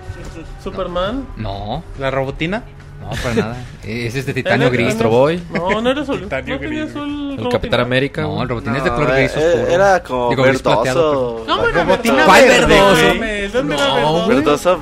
[0.64, 1.28] Superman.
[1.38, 2.64] No, ¿La robotina?
[3.02, 3.58] no, para nada.
[3.86, 4.90] Eh, Ese es de titanio gris.
[4.90, 5.42] Astro Boy.
[5.54, 6.20] No, no era azul.
[6.22, 7.10] Titanio no tenía gris, azul.
[7.10, 7.50] El robotina.
[7.52, 8.22] Capitán América.
[8.24, 9.68] No, el robotín es de No, color gris eh, oscuro.
[9.74, 11.44] Era como Digo, verdoso.
[11.48, 11.68] No, bajo.
[11.72, 12.34] robotina verdoso.
[12.34, 13.06] verde, verdoso?
[13.06, 13.20] güey.
[13.20, 14.80] me- ¿Dónde era No, verdoso?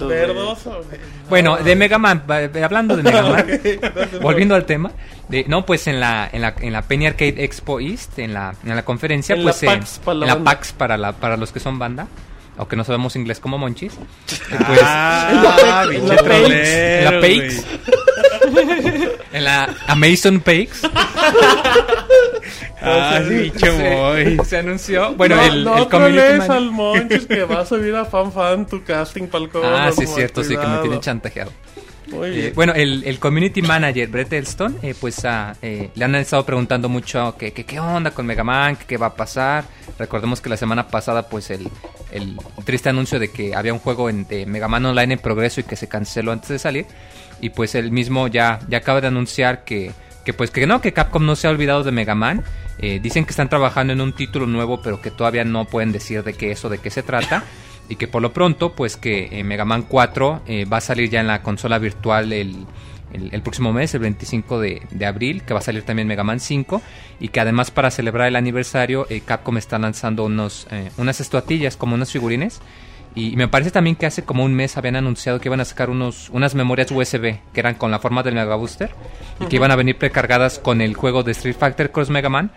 [0.00, 0.80] Verdoso.
[1.28, 3.46] Bueno, de Mega Man, eh, hablando de Mega Man,
[4.22, 4.90] volviendo al tema,
[5.28, 8.54] de, no, pues en la, en la, en la Penny Arcade Expo East, en la,
[8.64, 10.44] en la conferencia, En pues la eh, PAX para la en la.
[10.44, 12.08] PAX para, la, para los que son banda,
[12.58, 13.92] aunque no sabemos inglés como monchis,
[14.66, 16.08] pues Ah, la en
[17.04, 17.38] la güey.
[17.40, 17.64] PAX,
[19.32, 20.82] en la Amazon PAX,
[22.82, 24.38] Ah, bicho muy.
[24.44, 28.06] se, anunció, bueno, no, el, no el community al Monchis que va a subir a
[28.06, 31.52] Fan Fan tu casting para el Ah, sí, es cierto, sí, que me tienen chantajeado.
[32.12, 36.44] Eh, bueno, el, el community manager Brett Elston, eh, pues ah, eh, le han estado
[36.44, 39.64] preguntando mucho que, que qué onda con Mega Man, qué va a pasar.
[39.98, 41.68] Recordemos que la semana pasada, pues el,
[42.10, 45.60] el triste anuncio de que había un juego en, de Mega Man Online en progreso
[45.60, 46.86] y que se canceló antes de salir.
[47.40, 49.92] Y pues él mismo ya, ya acaba de anunciar que,
[50.24, 52.44] que pues que no, que Capcom no se ha olvidado de Mega Man.
[52.82, 56.22] Eh, dicen que están trabajando en un título nuevo, pero que todavía no pueden decir
[56.22, 57.44] de qué eso, de qué se trata.
[57.88, 61.10] Y que por lo pronto, pues que eh, Mega Man 4 eh, va a salir
[61.10, 62.64] ya en la consola virtual el,
[63.12, 66.24] el, el próximo mes, el 25 de, de abril, que va a salir también Mega
[66.24, 66.80] Man 5.
[67.18, 71.96] Y que además para celebrar el aniversario, eh, Capcom está lanzando unos, unas estatuillas como
[71.96, 72.60] unos figurines.
[73.14, 75.90] Y me parece también que hace como un mes habían anunciado que iban a sacar
[75.90, 78.90] unos, unas memorias USB que eran con la forma del Mega Booster
[79.40, 82.52] y que iban a venir precargadas con el juego de Street Fighter Cross Mega Man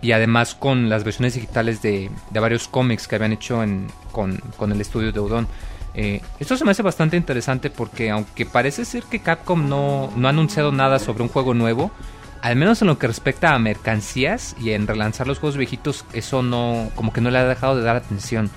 [0.00, 4.38] y además con las versiones digitales de, de varios cómics que habían hecho en, con,
[4.56, 5.46] con el estudio de Udon.
[5.94, 10.26] Eh, esto se me hace bastante interesante porque aunque parece ser que Capcom no, no
[10.26, 11.92] ha anunciado nada sobre un juego nuevo,
[12.40, 16.42] al menos en lo que respecta a mercancías y en relanzar los juegos viejitos, eso
[16.42, 18.50] no, como que no le ha dejado de dar atención.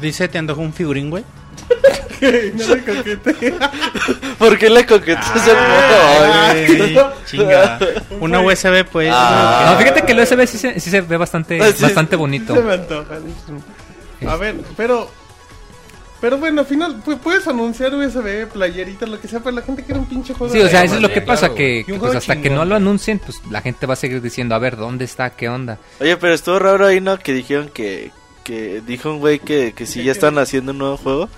[0.00, 1.24] Dice, ¿te antojó un figurín, güey?
[2.20, 3.70] No le coquetea.
[4.38, 7.78] ¿Por qué le coqueteas el Ay, chinga.
[8.20, 9.10] Una USB, pues.
[9.10, 9.70] Ah.
[9.72, 11.82] No, fíjate que el USB sí se, sí se ve bastante, Ah, sí.
[11.82, 12.54] bastante bonito.
[12.54, 13.14] Se me antoja.
[14.28, 15.10] A ver, pero.
[16.20, 19.82] Pero bueno, al final pu- puedes anunciar USB, playeritas, lo que sea, pero la gente
[19.82, 20.52] quiere un pinche juego.
[20.52, 22.74] Sí, o sea, eso es lo que pasa, claro, que, pues hasta que no lo
[22.74, 25.30] anuncien, pues la gente va a seguir diciendo, a ver, ¿dónde está?
[25.30, 25.78] ¿Qué onda?
[25.98, 27.18] Oye, pero estuvo raro ahí, ¿no?
[27.18, 28.10] Que dijeron que...
[28.44, 31.28] Que dijo un güey que, que sí ya están haciendo un nuevo juego.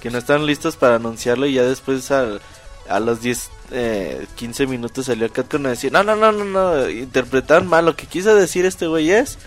[0.00, 2.40] Que no están listos para anunciarlo y ya después al-
[2.88, 5.90] a los 10, eh, 15 minutos salió Capcom a decir...
[5.92, 6.90] No, no, no, no, no.
[6.90, 7.86] Interpretaron mal.
[7.86, 9.38] Lo que quiso decir este güey es...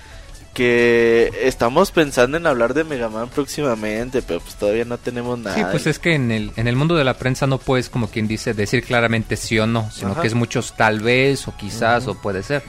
[0.54, 5.56] Que estamos pensando en hablar de Mega Man próximamente, pero pues todavía no tenemos nada.
[5.56, 8.10] Sí, pues es que en el, en el mundo de la prensa no puedes, como
[8.10, 10.22] quien dice, decir claramente sí o no, sino Ajá.
[10.22, 12.64] que es muchos tal vez o quizás o puede ser.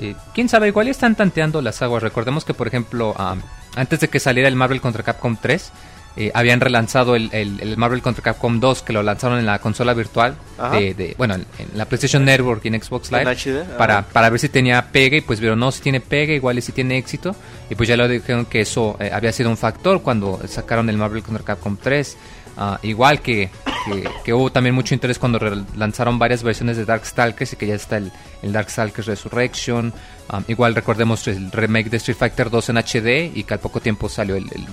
[0.00, 2.02] Eh, Quién sabe, igual ya están tanteando las aguas.
[2.02, 3.42] Recordemos que, por ejemplo, am,
[3.76, 5.70] antes de que saliera el Marvel contra Capcom 3,
[6.18, 9.58] eh, habían relanzado el, el- el Marvel contra Capcom 2, que lo lanzaron en la
[9.58, 10.76] consola virtual, Ajá.
[10.76, 13.36] de, de- bueno, en, en la PlayStation Network y en Xbox Live,
[13.76, 16.62] para, para ver si tenía pegue, y pues vieron, no, si tiene pegue, igual y
[16.62, 17.36] si tiene éxito,
[17.68, 20.96] y pues ya lo dijeron que eso eh, había sido un factor cuando sacaron el
[20.96, 22.16] Marvel contra Capcom 3.
[22.58, 23.50] Ah, igual que,
[23.84, 25.38] que, que hubo también mucho interés cuando
[25.76, 29.92] lanzaron varias versiones de Darkstalkers y que ya está el, el Darkstalkers Resurrection.
[30.28, 33.80] Ah, igual recordemos el remake de Street Fighter 2 en HD y que al poco
[33.80, 34.66] tiempo salió el, el,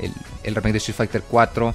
[0.00, 0.12] el-
[0.44, 1.74] el remake de Street Fighter 4.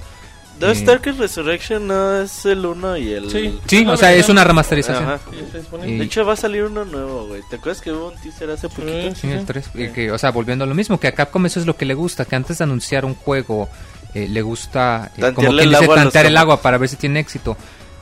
[0.60, 3.28] Dos Eh, Resurrection no es el 1 y el...
[3.30, 3.58] Sí.
[3.66, 5.04] Sí, o sea, es una remasterización.
[5.04, 5.18] Ajá.
[5.30, 5.58] Sí.
[5.86, 7.42] Y- De hecho va a salir uno nuevo, güey.
[7.50, 9.14] ¿Te acuerdas que hubo un teaser hace poquito?
[9.16, 9.70] Sí, el 3.
[9.74, 11.84] Y que, o sea, volviendo a lo mismo, que a Capcom eso es lo que
[11.84, 13.68] le gusta, que antes de anunciar un juego
[14.14, 17.18] eh, le gusta eh, como quien el dice, tantear el agua para ver si tiene
[17.18, 17.56] éxito.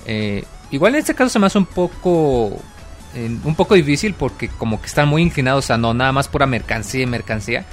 [0.05, 2.61] Eh, igual en este caso se me hace un poco
[3.15, 6.47] eh, un poco difícil porque como que están muy inclinados a no nada más pura
[6.47, 7.65] mercancía y mercancía.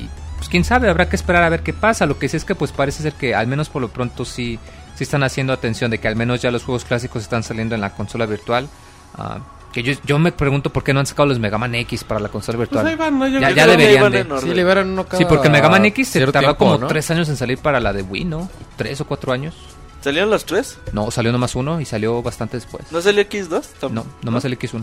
[0.00, 2.06] Y pues quién sabe, habrá que esperar a ver qué pasa.
[2.06, 4.58] Lo que sí es que pues parece ser que al menos por lo pronto sí,
[4.96, 7.80] sí están haciendo atención de que al menos ya los juegos clásicos están saliendo en
[7.80, 8.68] la consola virtual.
[9.16, 9.38] Ah,
[9.72, 12.20] que yo, yo me pregunto por qué no han sacado los Mega Man X para
[12.20, 12.86] la consola Pues virtual.
[12.88, 13.26] ahí van, ¿no?
[13.26, 14.26] Yo Ya- deberían de-.
[14.42, 16.86] Sí, liberan uno cada Sí, porque Mega Man X se tardó tiempo, como ¿no?
[16.88, 18.50] tres años en salir para la de Wii, ¿no?
[18.76, 19.54] ¿Tres o cuatro años?
[20.02, 20.78] ¿Salieron los tres?
[20.92, 22.90] No, salió nomás uno y salió bastante después.
[22.90, 23.62] ¿No salió X2?
[23.80, 24.82] Tam- No, nomás el X1.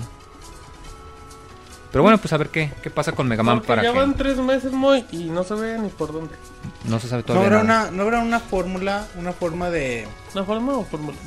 [1.92, 3.98] Pero bueno, pues a ver qué, qué pasa con Mega Man Porque para ya que
[3.98, 6.36] van tres meses muy y no se ve ni por dónde.
[6.86, 7.82] no se sabe ¿No todavía habrá, nada.
[7.90, 10.08] una, ¿No habrá una fórmula, una forma de...
[10.36, 11.18] ¿La forma o fórmula?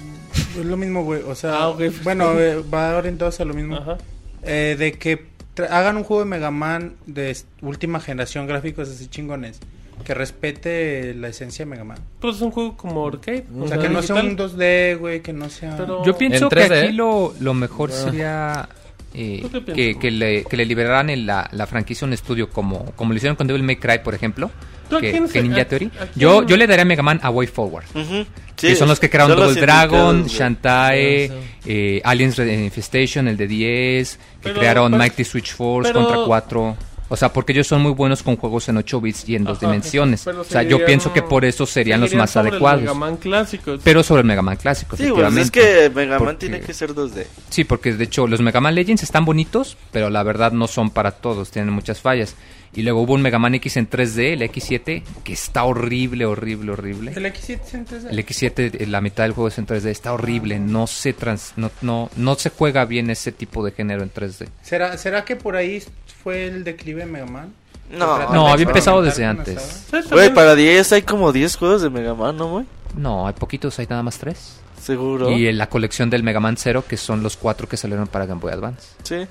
[0.57, 1.23] Es lo mismo, güey.
[1.23, 1.83] O sea, Ah, ok.
[2.05, 3.77] bueno, eh, va orientado hacia lo mismo.
[3.77, 3.99] Ajá.
[4.45, 5.27] Eh, de que
[5.69, 9.59] hagan un juego de Mega Man de última generación, gráficos así chingones.
[10.05, 11.99] Que respete la esencia de Mega Man.
[12.21, 13.45] Pues es un juego como arcade.
[13.61, 15.77] O sea, que no sea un 2D, güey, que no sea...
[15.77, 16.85] Pero- Yo pienso ¿En que 3D?
[16.85, 18.69] aquí lo, lo mejor sería
[19.15, 22.09] eh, ¿Tú qué piensas, que, que le, que le liberaran en la, la franquicia a
[22.09, 24.51] un estudio como, como lo hicieron con Devil May Cry, por ejemplo.
[24.89, 25.87] ¿Tú a Que, que se- Ninja a- Theory.
[26.01, 27.85] a Yo, yo le daría a Mega Man a Way Forward.
[27.95, 28.27] Sí,
[28.57, 30.27] que son los que crearon Double Dragon.
[30.27, 31.35] Shantae, Sí,
[31.67, 36.25] eh, Aliens Infestation, el de 10, que Pero- crearon pero- Mighty Switch Force pero- contra
[36.27, 36.77] 4.
[37.13, 39.59] O sea, porque ellos son muy buenos con juegos en 8 bits y en dos
[39.59, 40.27] Ajá, dimensiones.
[40.27, 42.81] O sea, yo pienso que por eso serían los más sobre el adecuados.
[42.81, 43.77] Mega Man clásico.
[43.85, 45.91] Pero sobre el Mega Man clásico, Sí, güey, pues es efectivamente.
[45.91, 47.27] que Mega Man Porque- tiene que ser 2D.
[47.51, 50.89] Sí, porque de hecho los Mega Man Legends están bonitos, pero la verdad no son
[50.89, 52.35] para todos, tienen muchas fallas.
[52.75, 56.73] Y luego hubo un Mega Man X en 3D, el X7, que está horrible, horrible,
[56.73, 57.13] horrible.
[57.15, 58.11] El X7 es en 3D.
[58.11, 61.53] El X7, eh, la mitad del juego es en 3D, está horrible, no se trans,
[61.57, 64.49] no, no, no se juega bien ese tipo de género en 3D.
[64.63, 65.83] ¿Será, ¿Será que por ahí
[66.23, 67.53] fue el declive de Mega Man?
[67.91, 68.33] No.
[68.33, 69.61] No, había empezado desde antes.
[69.61, 70.05] saga.
[70.05, 72.67] ¿Sabes Güey, para 10 hay como 10 juegos de Mega Man, ¿no, güey?
[72.97, 74.57] No, hay poquitos, hay nada más tres.
[74.81, 75.31] Seguro.
[75.31, 78.27] Y en la colección del Mega Man Zero, que son los cuatro que salieron para
[78.27, 78.89] Game Boy Advance.
[79.03, 79.27] Sí.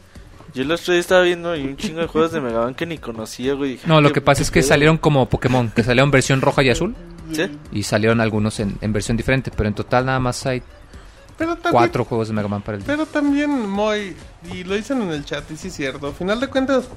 [0.53, 2.85] Yo el otro día estaba viendo y un chingo de juegos de Mega Man que
[2.85, 3.71] ni conocía, güey.
[3.73, 4.67] Dije, No, lo ¿qué- que pasa es que pedo?
[4.69, 6.95] salieron como Pokémon, que salieron versión roja y azul,
[7.31, 7.43] ¿Sí?
[7.71, 10.61] y salieron algunos en, en versión diferente, pero en total nada más hay
[11.37, 14.13] Pero también, cuatro juegos de Mega Man para el Pero también, Moy,
[14.53, 16.07] y lo dicen en el chat, y sí es cierto.
[16.07, 16.89] Al final de cuentas,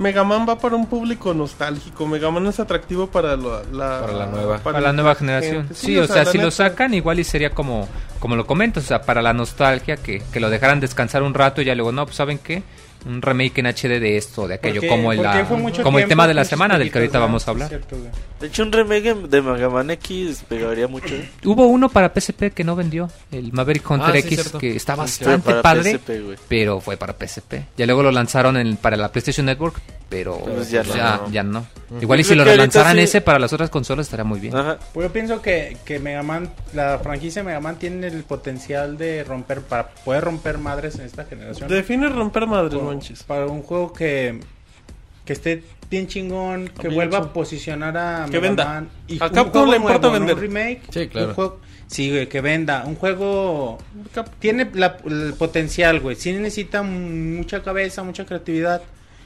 [0.00, 2.06] Mega Man va para un público nostálgico.
[2.06, 4.58] Mega Man es atractivo para la, la- Para la nueva.
[4.58, 5.68] para la nueva generación.
[5.74, 7.86] Sí, o sea, si lo sacan igual y sería como
[8.18, 11.62] como lo comentas, o sea, para la nostalgia que, que lo dejaran descansar un rato
[11.62, 12.62] y ya luego no, pues saben qué,
[13.06, 15.46] un remake en HD de esto, de aquello, Porque- como el la-
[15.82, 17.68] como el tema de la semana del que ahorita jueguitos, vamos a hablar.
[17.68, 17.96] Cierto.
[18.40, 21.14] De hecho, un remake de Mega Man X pegaría mucho.
[21.14, 21.28] ¿eh?
[21.44, 24.58] Hubo uno para PSP que no vendió, el Maverick Hunter Ah, sí, X, cierto.
[24.58, 25.24] que está Sí, sí.
[25.24, 27.64] bastante Para padre, PSP, pero fue para PSP.
[27.76, 31.30] Ya luego lo lanzaron en, para la PlayStation Network, pero Pues ya ya, no.
[31.30, 31.66] ya no.
[32.00, 34.56] Igual y si lo relanzaran sí- ese para las otras consolas estaría muy bien.
[34.56, 34.78] Ajá.
[34.94, 39.24] Pues yo pienso que, que Mega Man, la franquicia Mega Man tiene el potencial de
[39.24, 41.68] romper, para poder romper madres en esta generación.
[41.68, 43.22] Define romper madres, manches.
[43.22, 44.40] Para un juego que,
[45.24, 47.26] que esté bien chingón, que Bien vuelva hecho.
[47.28, 48.64] a posicionar a Que Mega venda.
[48.64, 48.88] Man.
[49.20, 50.34] A Capcom le importa nuevo, vender.
[50.36, 50.80] Un remake.
[50.90, 51.28] Sí, claro.
[51.28, 52.84] un juego- sí, güey, que venda.
[52.86, 53.78] Un juego...
[54.14, 56.16] Cap- Tiene la- el potencial, güey.
[56.16, 58.82] Sí necesita mucha cabeza, mucha creatividad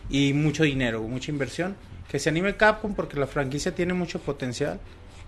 [0.09, 1.77] y mucho dinero, mucha inversión.
[2.11, 4.79] Que se anime Capcom porque la franquicia tiene mucho potencial.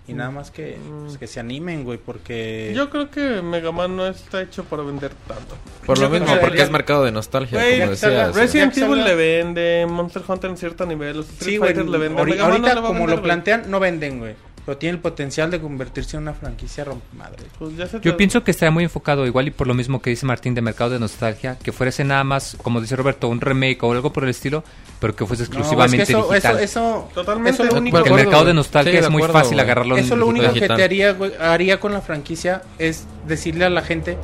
[0.07, 2.71] Y nada más que, pues, que se animen, güey, porque...
[2.73, 5.57] Yo creo que Mega Man no está hecho para vender tanto.
[5.85, 8.33] Por lo Yo mismo, que porque es mercado de nostalgia, Güey, como decías.
[8.33, 11.59] Resident Evil le vende, Monster Hunter en cierto nivel, los Street Sí.
[11.59, 12.21] Fighter le vende.
[12.21, 14.35] ahori- Mega Man no ahorita, le va a como vender, lo plantean, no venden, güey.
[14.67, 17.37] Pero tiene el potencial de convertirse en una franquicia rompemadre.
[17.57, 20.01] Pues ya se Yo te- pienso que estaría muy enfocado, igual y por lo mismo
[20.01, 23.39] que dice Martín de mercado de nostalgia, que fuese nada más, como dice Roberto, un
[23.39, 24.65] remake o algo por el estilo,
[24.99, 26.55] pero que fuese exclusivamente no, es que eso, digital.
[26.59, 27.51] eso, eso, Totalmente.
[27.63, 29.97] eso lo único, Porque el mercado de nostalgia Sí, de es muy acuerdo, fácil agarrarlo
[29.97, 33.81] en eso lo único que te haría, haría con la franquicia es decirle a la
[33.83, 34.17] gente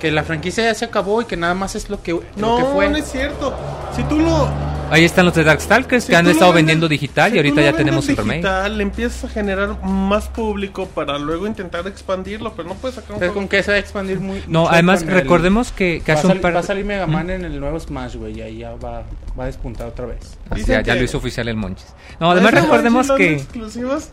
[0.00, 2.56] que la franquicia ya se acabó y que nada más es lo que, lo No,
[2.56, 2.88] que fue.
[2.88, 3.54] no es cierto.
[3.94, 4.48] Si tú lo.
[4.92, 7.38] Ahí están los de Darkstalkers si que han lo estado vendes- vendiendo digital si y
[7.38, 8.38] ahorita lo ya tenemos el remake.
[8.38, 13.12] digital, le empiezas a generar más público para luego intentar expandirlo, pero no puedes sacar
[13.12, 13.34] un juego.
[13.34, 16.18] con que se va a expandir muy No, además con el- recordemos que, que va,
[16.18, 18.42] a hace un par va a salir Mega Man en el nuevo Smash, güey, y
[18.42, 19.04] ahí ya va,
[19.38, 20.38] va a despuntar otra vez.
[20.54, 21.86] Dicen ya, ya lo hizo oficial el Monchis.
[22.18, 23.42] No, además recordemos que...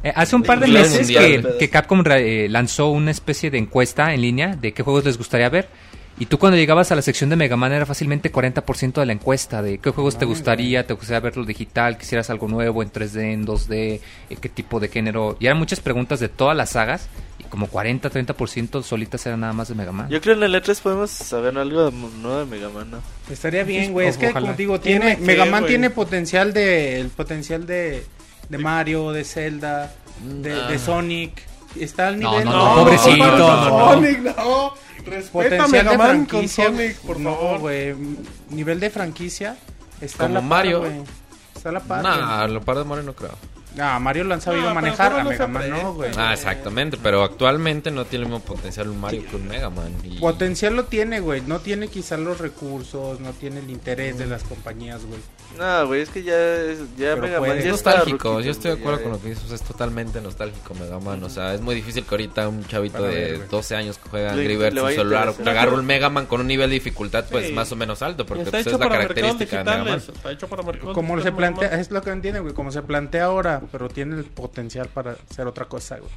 [0.04, 1.42] Eh, hace un par de meses mundial.
[1.54, 5.06] que, que Capcom re- eh, lanzó una especie de encuesta en línea de qué juegos
[5.06, 5.70] les gustaría ver.
[6.20, 9.14] Y tú cuando llegabas a la sección de Mega Man era fácilmente 40% de la
[9.14, 13.34] encuesta de qué juegos te gustaría, te gustaría verlo digital, quisieras algo nuevo en 3D,
[13.34, 14.02] en 2D, eh,
[14.42, 15.38] qué tipo de género.
[15.40, 17.08] Y eran muchas preguntas de todas las sagas
[17.50, 20.10] como 40-30% solitas eran nada más de Mega Man.
[20.10, 23.00] Yo creo que en el E3 podemos saber algo de, nuevo de Mega Man, ¿no?
[23.30, 24.08] Estaría bien, güey.
[24.08, 24.42] Es que, Ojalá.
[24.42, 28.04] como te digo, tiene, Tiene Mega Man tiene potencial de, el potencial de,
[28.50, 29.94] de Mario, de Zelda,
[30.24, 30.68] de, Ah.
[30.70, 31.44] de Sonic.
[31.80, 32.46] Está al No, nivel.
[32.46, 33.94] no, no, pobrecito, no, no.
[33.94, 34.74] Sonic, no.
[35.06, 36.48] Respeta Potencial Mega de Man con.
[36.48, 37.60] Sonic, por no, favor.
[37.60, 37.96] güey.
[38.50, 39.56] Nivel de franquicia.
[40.02, 40.80] Está Como la par, Mario.
[40.80, 41.02] güey.
[41.56, 42.04] Está la par.
[42.04, 43.32] Nah, lo par de Mario no creo.
[43.80, 46.10] Ah, Mario lo han sabido pero manejar, a Mega Man no, güey.
[46.18, 49.94] Ah, exactamente, pero actualmente no tiene el mismo potencial un Mario que un Mega Man.
[50.04, 51.42] y- Potencial lo tiene, güey.
[51.42, 55.20] No tiene quizás los recursos, no tiene el interés de las compañías, güey.
[55.60, 57.50] No, güey, es que ya, es- ya Pero Mega puede.
[57.52, 59.62] Man Es ya está nostálgico, ruquito, yo estoy de acuerdo con lo que dices, es
[59.62, 63.36] totalmente nostálgico Mega Man, o sea, es muy difícil que ahorita un chavito ver, de
[63.38, 63.50] güey.
[63.50, 66.70] 12 años que juega Angry Birds en celular, agarra un Mega Man con un nivel
[66.70, 67.54] de dificultad pues Sí.
[67.54, 70.00] más o menos alto, porque pues, es la característica de Mega Man.
[70.00, 70.64] Está hecho para
[70.94, 72.54] Como se plantea, es lo que entiende, güey.
[72.54, 76.12] Como se plantea ahora, pero tiene el potencial para ser otra cosa, güey.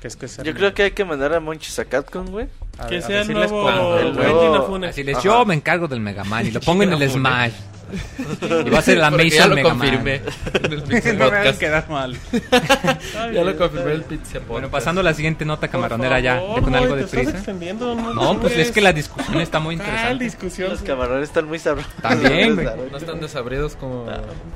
[0.00, 2.46] Que es que Yo creo que hay que mandar a Monchis a Capcom, güey.
[2.78, 4.76] a- Que a sea el nuevo el nuevo-.
[4.86, 7.52] Así les, yo me encargo del Mega Man y lo pongo en el Smash.
[8.64, 10.20] Y va a ser la Mason lo Mega confirmé
[10.62, 11.18] Man.
[11.18, 12.16] no me hagan quedar mal.
[13.34, 14.02] Ya lo confirmé el.
[14.04, 17.02] Pixel Bueno, pasando a la siguiente nota camaronera ya, favor, ya con Moy, algo de
[17.04, 17.52] estás prisa.
[17.74, 20.24] no, No, pues es que la discusión está muy Ah, interesante.
[20.24, 20.70] discusión.
[20.70, 21.92] Los camarones están muy sabrosos.
[22.02, 22.68] También, güey.
[22.92, 24.06] No están desabridos como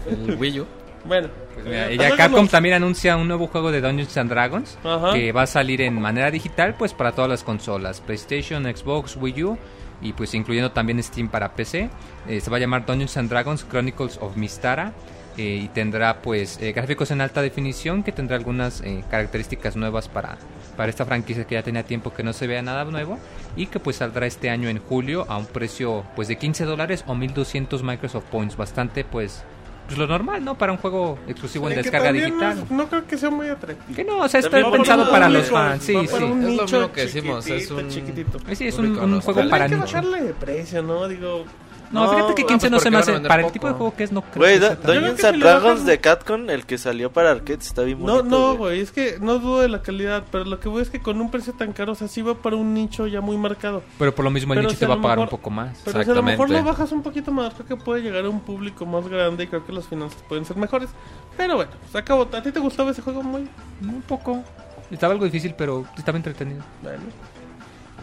[0.08, 0.66] el Wii U.
[1.04, 4.78] Bueno, Pues mira, eh, ya Capcom también anuncia un nuevo juego de Dungeons and Dragons
[4.84, 5.12] Ajá.
[5.12, 9.44] que va a salir en manera digital pues para todas las consolas, PlayStation, Xbox, Wii
[9.44, 9.58] U
[10.00, 11.90] y pues incluyendo también Steam para PC.
[12.28, 14.92] Eh, se va a llamar Dungeons and Dragons Chronicles of Mystara
[15.38, 20.08] eh, y tendrá pues eh, gráficos en alta definición que tendrá algunas eh, características nuevas
[20.08, 20.36] para,
[20.76, 23.18] para esta franquicia que ya tenía tiempo que no se vea nada nuevo
[23.56, 27.02] y que pues saldrá este año en julio a un precio pues de 15 dólares
[27.06, 29.42] o 1200 Microsoft Points, bastante pues
[29.86, 30.56] pues lo normal, ¿no?
[30.56, 32.64] Para un juego exclusivo en Eh, que descarga digital.
[32.70, 33.94] No, no creo que sea muy atractivo.
[33.96, 35.82] Que no, o sea, está También pensado para los fans.
[35.84, 35.96] Sí, sí.
[35.98, 38.38] un Es lo nicho mismo que decimos, es un- chiquitito.
[38.54, 39.86] Sí, es un, un juego Pero para hay que nicho.
[39.86, 41.08] bajarle de precio, ¿no?
[41.08, 41.44] Digo,
[41.92, 43.20] No, No, fíjate que ah, 15 no pues se me hace.
[43.20, 46.00] Para el tipo de juego que es, no creo Güey, Da- Dungeons and Dragons de
[46.00, 48.24] Capcom, el que salió para arcades, está bien no, bonito.
[48.24, 51.00] no, güey, es que no dudo de la calidad, pero lo que voy es que
[51.00, 53.82] con un precio tan caro, o sea, sí va para un nicho ya muy marcado.
[53.98, 55.50] Pero por lo mismo el Pero nicho si te va a pagar mejor- un poco
[55.50, 55.78] más.
[55.84, 56.70] Pero si a lo mejor lo Exactamente.
[56.70, 59.66] bajas un poquito más, creo que puede llegar a un público más grande y creo
[59.66, 60.88] que las finanzas pueden ser mejores.
[61.36, 62.22] Pero bueno, se acabó.
[62.32, 63.46] ¿A ti te gustaba ese juego muy?
[63.82, 64.42] Un poco.
[64.90, 66.62] Estaba algo difícil, pero estaba entretenido.
[66.82, 67.02] Bueno.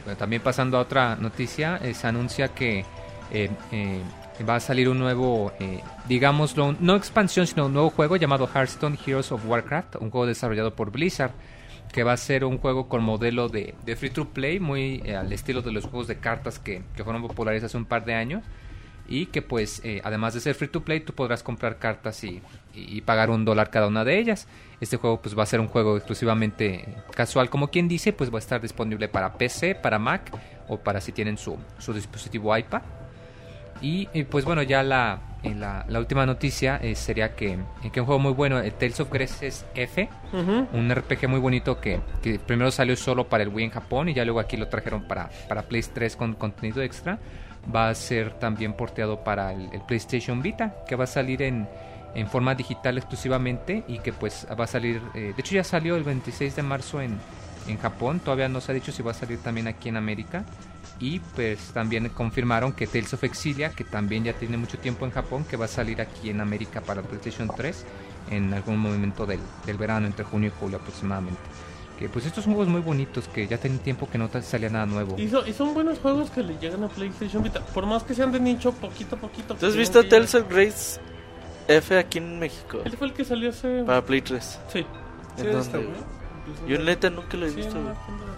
[0.06, 2.86] Bueno, también pasando a otra noticia, eh, se anuncia que
[3.32, 4.02] eh, eh,
[4.48, 8.98] va a salir un nuevo, eh, digámoslo, no expansión, sino un nuevo juego llamado Hearthstone
[9.06, 11.32] Heroes of Warcraft, un juego desarrollado por Blizzard,
[11.92, 15.62] que va a ser un juego con modelo de, free to play, muy al estilo
[15.62, 18.44] de los juegos de cartas que, que fueron populares hace un par de años.
[19.12, 22.44] Y que pues, además de ser free to play, tú podrás comprar cartas y,
[22.76, 24.48] y- y pagar un dólar cada una de ellas.
[24.82, 26.86] Este juego pues va a ser un juego exclusivamente
[27.16, 30.30] casual, como quien dice, pues va a estar disponible para PC, para Mac
[30.68, 32.84] o para si tienen su, su dispositivo iPad.
[33.82, 37.90] Y eh, pues bueno, ya la, eh, la, la última noticia eh, sería que, eh,
[37.92, 40.68] que un juego muy bueno, Tales of Graces F, Ujú.
[40.74, 44.14] un RPG muy bonito que, que primero salió solo para el Wii en Japón y
[44.14, 47.20] ya luego aquí lo trajeron para, para Play 3 con contenido extra.
[47.74, 51.68] Va a ser también porteado para el, el PlayStation Vita, que va a salir en,
[52.16, 55.96] en forma digital exclusivamente y que pues va a salir, eh, de hecho ya salió
[55.96, 57.18] el 26 de marzo en,
[57.68, 60.44] en Japón, todavía no se ha dicho si va a salir también aquí en América.
[61.00, 65.12] Y pues también confirmaron que Tales of Exilia, que también ya tiene mucho tiempo en
[65.12, 67.86] Japón, que va a salir aquí en América para PlayStation 3
[68.32, 71.40] en algún momento del, del verano, entre junio y julio aproximadamente.
[71.98, 74.86] Que pues estos son juegos muy bonitos que ya tienen tiempo que no salía nada
[74.86, 75.16] nuevo.
[75.18, 77.62] Y, so- y son buenos juegos que le llegan a PlayStation Vita.
[77.62, 79.56] Por más que sean de nicho, poquito a poquito.
[79.56, 81.00] ¿Tú has visto Tales of Grace
[81.68, 82.80] F aquí en México?
[82.86, 83.84] Él fue el que salió hace.
[83.84, 84.60] Para Play 3.
[84.72, 84.80] Sí.
[84.80, 84.86] ¿En
[85.38, 85.90] Sí, dónde, está, güey?
[85.90, 86.70] güey.
[86.78, 87.94] Yo neta nunca lo he Sí, visto, no, güey.
[87.96, 88.29] no.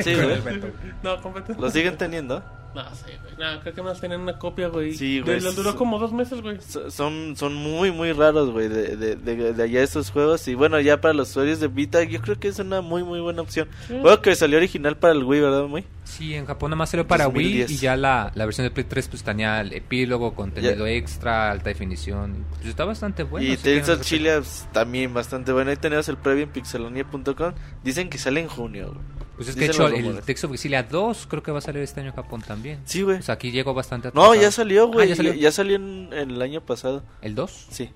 [0.00, 0.60] Sí, güey.
[1.02, 1.18] No.
[1.58, 2.42] ¿Lo siguen teniendo?
[2.74, 3.34] No sé, güey.
[3.36, 4.94] No, creo que más tenían una copia, güey.
[4.94, 5.40] Sí, güey.
[5.40, 6.60] Le duró como dos meses, güey.
[6.60, 10.46] So- Son, son muy, muy raros, güey, de, de, de, de allá estos juegos.
[10.46, 13.18] Y bueno, ya para los usuarios de Vita, yo creo que es una muy, muy
[13.20, 13.66] buena opción.
[13.88, 13.98] Sí.
[14.00, 15.84] Juego que salió original para el Wii, ¿verdad, muy?
[16.04, 17.68] Sí, en Japón nada más salió para 2010.
[17.70, 21.50] Wii y ya la, la versión de Play 3 pues tenía el epílogo, contenido extra,
[21.50, 22.44] alta definición.
[22.56, 23.52] Pues está bastante bueno.
[23.52, 25.70] y Tales of Chile pues, también bastante bueno.
[25.70, 27.52] Ahí tenemos el previo en pixelonia.com.
[27.82, 29.20] Dicen que sale en junio, güey.
[29.40, 30.20] Pues es que de hecho el.
[30.20, 32.78] Text of Exilia 2 creo que va a salir este año en Japón también.
[32.84, 33.20] Sí, güey.
[33.20, 34.42] O sea, aquí llegó bastante No, atrasado.
[34.42, 35.00] ya salió, güey.
[35.00, 35.32] Ah, ya, ¿ya salió?
[35.34, 37.02] ya salió en, en el año pasado.
[37.22, 37.68] ¿El 2?
[37.70, 37.90] Sí.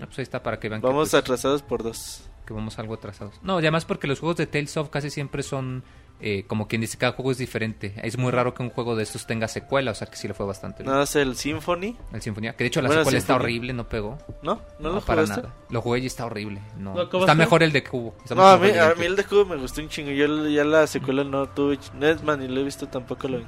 [0.00, 2.22] Ah, pues ahí está para que vean Vamos que, pues, atrasados por dos.
[2.46, 3.34] que vamos algo atrasados.
[3.42, 5.82] No, además porque los juegos de Tales of casi siempre son
[6.20, 7.94] eh, como quien dice, cada juego es diferente.
[8.02, 10.34] Es muy raro que un juego de estos tenga secuela, o sea que sí le
[10.34, 10.86] fue bastante bien.
[10.88, 11.96] Nada más el Symphony.
[12.12, 14.18] El Sinfonía, que de hecho la Bueno, secuela está horrible, no pegó.
[14.42, 14.60] ¿No?
[14.80, 15.42] ¿No, lo para jugaste?
[15.42, 15.54] nada.
[15.70, 16.60] Lo jugué y está horrible.
[16.76, 17.00] No.
[17.00, 18.14] Está mejor el de Cubo.
[18.22, 20.10] está No, a mí, el de a mí el de Cubo me gustó un chingo.
[20.10, 21.78] Yo ya la secuela no tuve.
[21.94, 23.44] Netman ni lo he visto tampoco lo vi.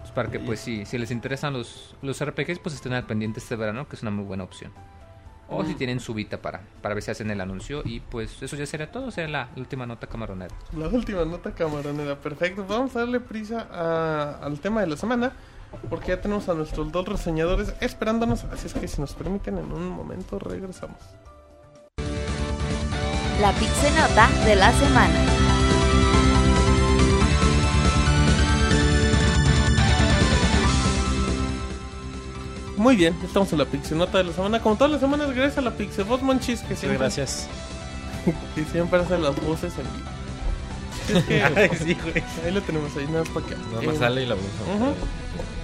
[0.00, 3.40] Pues para que, pues sí, si les interesan los, los RPGs, pues estén al pendiente
[3.40, 4.72] este verano, que es una muy buena opción.
[5.48, 5.66] O Mm.
[5.66, 7.82] si tienen su Vita para, para ver si hacen el anuncio.
[7.84, 10.54] Y pues eso ya sería todo, sería la última nota camaronera.
[10.76, 12.64] La última nota camaronera, perfecto.
[12.68, 15.32] Vamos a darle prisa a- al tema de la semana.
[15.90, 18.44] Porque ya tenemos a nuestros dos reseñadores esperándonos.
[18.44, 20.98] Así es que si nos permiten, en un momento regresamos.
[23.40, 25.24] La Pixenota de la semana.
[32.84, 34.60] Muy bien, estamos en la Pixenota de la semana.
[34.60, 37.46] Como todas las semanas, gracias a la Pixebot Monchis, que siempre, gracias.
[38.54, 41.16] que siempre hace las voces en.
[41.16, 42.22] Es que, Ay, sí, güey.
[42.44, 43.56] ahí lo tenemos ahí, nada más para acá.
[43.70, 44.84] Nada más Eh, sale y la a Ujú.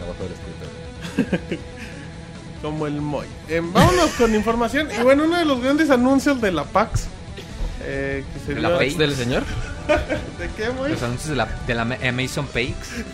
[0.02, 1.60] abajo del escritorio.
[2.62, 3.26] Como el Moy.
[3.50, 4.88] Eh, vámonos con información.
[4.98, 7.04] Y bueno, uno de los grandes anuncios de la PAX.
[7.82, 8.96] Eh, que se ¿De la PAX?
[8.96, 9.42] ¿Del señor?
[10.38, 10.90] ¿De qué, Moy?
[10.90, 13.04] Los anuncios de la, de la Amazon Pakes.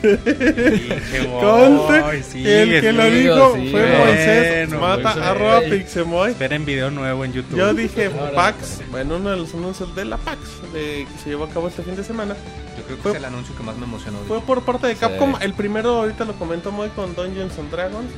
[2.30, 5.22] Sí, que el que lo dijo sí, fue bueno, Moisés Mata, Moisés.
[5.22, 6.30] arroba Pixemoy.
[6.32, 7.58] Esperen video nuevo en YouTube.
[7.58, 10.38] Yo dije Ahora, PAX, bueno, uno de los anuncios de la PAX
[10.72, 12.34] de, que se llevó a cabo este fin de semana.
[12.76, 14.18] Yo creo que Fue- es el anuncio que más me emocionó.
[14.28, 15.32] Fue por parte de Capcom.
[15.38, 15.44] Sí.
[15.44, 18.10] El primero, ahorita lo comentó Moy con Dungeons and Dragons.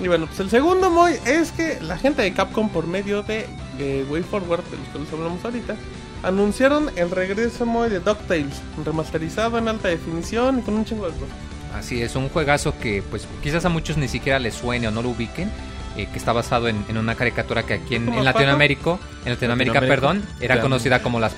[0.00, 3.46] Y bueno, pues el segundo Moy es que la gente de Capcom, por medio de
[3.78, 5.76] eh, Way Forward, de los que les hablamos ahorita,
[6.22, 11.12] anunciaron el regreso Moy de DuckTales, remasterizado en alta definición y con un chingo de
[11.12, 11.36] cosas.
[11.74, 15.02] Así es, un juegazo que pues quizás a muchos ni siquiera les suene o no
[15.02, 15.50] lo ubiquen,
[15.96, 18.90] eh, que está basado en, en una caricatura que aquí en, ¿Como en Latinoamérica,
[19.24, 20.62] en Latinoamérica, Latinoamérica, perdón, era claro.
[20.62, 21.32] conocida como las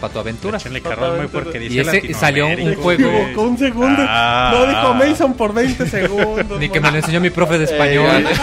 [1.32, 4.02] porque dice Y ese salió un juego- Se equivocó un segundo.
[4.09, 4.52] Ah.
[4.55, 6.59] no dijo Mason por 20 segundos.
[6.60, 8.24] Ni que me lo enseñó mi profe de español.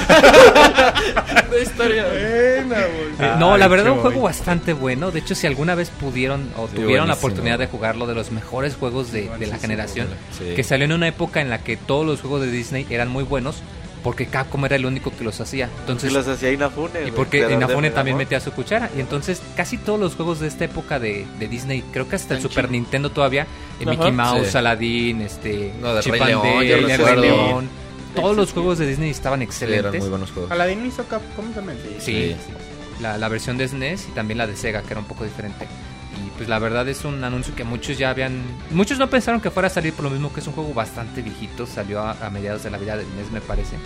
[1.52, 2.06] De historia.
[2.06, 2.78] Buena.
[3.20, 5.12] Eh, no, Ay, la verdad un juego bastante bueno.
[5.12, 8.32] De hecho, si alguna vez pudieron o Sí, tuvieron la oportunidad de jugarlo, de los
[8.32, 10.08] mejores juegos de, de la generación,
[10.38, 10.54] Sí.
[10.56, 13.24] que salió en una época en la que todos los juegos de Disney eran muy
[13.26, 13.62] buenos,
[14.04, 15.70] porque Capcom era el único que los hacía.
[15.82, 17.08] Entonces, los hacía Inafune.
[17.08, 18.90] y porque Inafune también metía su cuchara.
[18.96, 22.36] Y entonces casi todos los juegos de esta época de, de Disney, creo que hasta
[22.36, 22.72] el Super.
[22.72, 23.44] Nintendo todavía,
[23.80, 23.92] eh, Ajá.
[23.92, 24.58] Mickey Mouse, Sí.
[24.58, 26.60] Aladdin, este, No, de Chip Rey and León,
[27.08, 27.22] Rey.
[27.22, 27.70] León.
[28.16, 29.86] Todos los Sí, juegos de Disney estaban Sí, excelentes.
[29.86, 30.52] eran muy buenos juegos.
[30.52, 31.78] Aladdin hizo Capcom también.
[31.84, 32.36] Sí, Sí.
[32.46, 32.54] sí.
[33.02, 35.68] La, la versión de SNES y también la de Sega, que era un poco diferente.
[36.18, 38.42] Y pues la verdad es un anuncio que muchos ya habían...
[38.72, 41.22] Muchos no pensaron que fuera a salir por lo mismo que es un juego bastante
[41.22, 41.66] viejito.
[41.66, 43.76] Salió a, a mediados de la vida del mes, me parece.
[43.76, 43.80] Eh,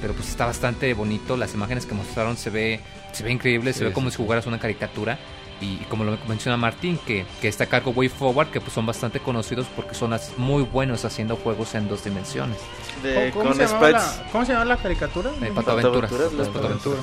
[0.00, 1.36] pero pues está bastante bonito.
[1.36, 2.80] Las imágenes que mostraron se ve,
[3.12, 3.72] se ve increíble.
[3.72, 5.18] se ve como sí, si jugaras una caricatura.
[5.60, 8.72] Y, y como lo menciona Martín, que, que está a cargo Way Forward, que pues
[8.72, 12.56] son bastante conocidos porque son as- muy buenos haciendo juegos en dos dimensiones.
[13.02, 15.28] De- ¿Cómo, con se la, ¿Cómo se llama la caricatura?
[15.42, 16.10] Eh, Patoaventuras.
[16.10, 17.00] Patoaventuras, Las Patoaventuras.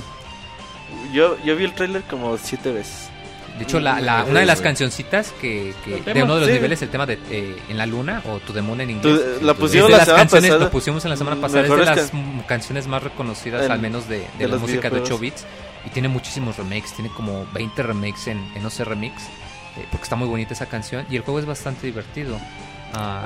[1.13, 3.06] Yo, yo vi el trailer como siete veces.
[3.57, 6.53] De hecho, la, la- una de las cancioncitas que, que- de uno de los sí.
[6.55, 9.41] niveles, el tema de eh, En la Luna o To the Moon en inglés.
[9.41, 10.65] la es pusieron de la las semana canciones, pasada.
[10.65, 13.79] lo pusimos en la semana pasada, es de las can- canciones más reconocidas, En- al
[13.79, 15.21] menos de, de de la música de 8 videojuegos.
[15.21, 15.45] bits.
[15.85, 20.15] Y tiene muchísimos remakes, tiene como 20 remakes en, en OC Remix, eh, porque está
[20.17, 22.38] muy bonita esa canción y el juego es bastante divertido.
[22.93, 23.25] Ah,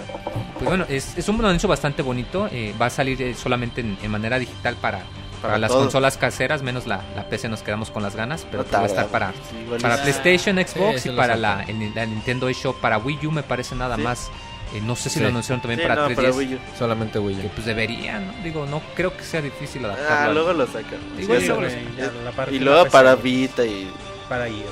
[0.54, 3.98] pues bueno, es, es un anuncio bastante bonito, eh, va a salir eh, solamente en,
[4.02, 5.02] en manera digital para,
[5.42, 5.82] para, Para las todo.
[5.82, 8.84] consolas caseras, menos la, la PC nos quedamos con las ganas, pero No pues va
[8.84, 12.80] a estar para, sí, para PlayStation, Xbox sí y para la, el- la Nintendo eShop,
[12.80, 14.02] para Wii U me parece nada Sí.
[14.02, 14.30] más.
[14.74, 15.20] Eh, no sé si Sí.
[15.22, 16.16] lo anunciaron también Sí, para no, 3DS.
[16.16, 16.60] para Wii U.
[16.80, 17.42] Solamente Wii U.
[17.42, 18.34] que pues deberían, ¿no?
[18.44, 20.34] Digo, no creo que sea difícil Ah, adaptarlo.
[20.34, 21.00] luego lo sacan.
[21.28, 22.56] Güey.
[22.56, 23.92] Y luego para Vita y...
[24.30, 24.64] Para iOS.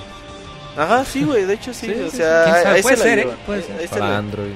[0.78, 1.88] Ajá, sí, güey, de hecho sí.
[1.88, 3.28] Sí, o sí, sea, Puede se la ser, ¿eh?
[3.46, 3.90] Puede ser.
[3.90, 4.52] Para Android.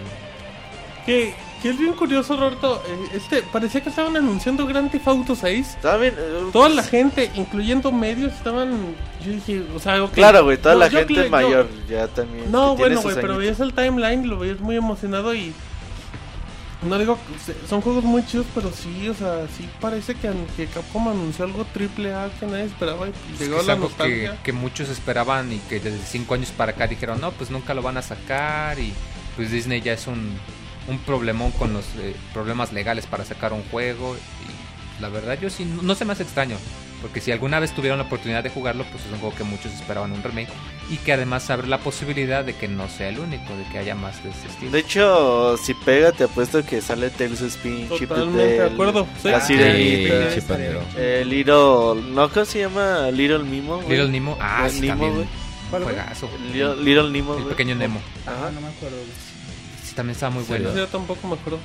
[1.06, 1.34] Que,
[1.64, 2.84] que es bien curioso, Roberto.
[2.88, 5.68] eh, Este, parecía que estaban anunciando Grand Theft Auto 6.
[5.70, 8.94] Está bien, eh, Toda la gente, incluyendo medios, estaban.
[9.26, 10.12] Yo dije, o sea, ok.
[10.12, 12.52] Claro, güey, toda No, la yo gente yo- mayor ya también.
[12.52, 15.54] No, bueno, güey, pero veías el timeline y lo veías muy emocionado y.
[16.82, 17.18] No digo,
[17.70, 21.64] son juegos muy chidos, pero sí, o sea, sí parece que, que Capcom anunció algo
[21.74, 24.38] triple A que nadie esperaba y Es llegó que la algo que, nostalgia.
[24.44, 27.82] que muchos esperaban y que desde 5 años para acá dijeron, no, pues nunca lo
[27.82, 28.92] van a sacar y
[29.38, 30.38] pues Disney ya es un,
[30.88, 35.50] un problemón con los eh, problemas legales para sacar un juego y la verdad yo
[35.50, 36.56] sí, no se me hace extraño,
[37.02, 39.74] porque si alguna vez tuvieron la oportunidad de jugarlo, pues es un juego que muchos
[39.74, 40.50] esperaban un remake
[40.90, 43.96] y que además abre la posibilidad de que no sea el único, de que haya
[43.96, 44.72] más de ese estilo.
[44.72, 49.08] De hecho, si pega, te apuesto que sale Tales of Spin, Chip Totalmente de acuerdo.
[49.22, 49.30] Sí.
[49.30, 50.32] La sirenita.
[50.32, 50.42] sí.
[50.98, 52.02] Eh, Little.
[52.14, 52.30] ¿No?
[52.30, 53.10] ¿Cómo se llama?
[53.12, 53.78] Little Nemo.
[53.78, 53.90] güey.
[53.90, 55.28] Little Nemo, ah, sí, Nemo, también.
[56.54, 57.36] Little, Little Nemo.
[57.38, 58.98] El pequeño Nemo, Ah, no me acuerdo.
[59.94, 60.76] También estaba muy Sí, bueno.
[60.76, 61.60] Yo tampoco me acuerdo.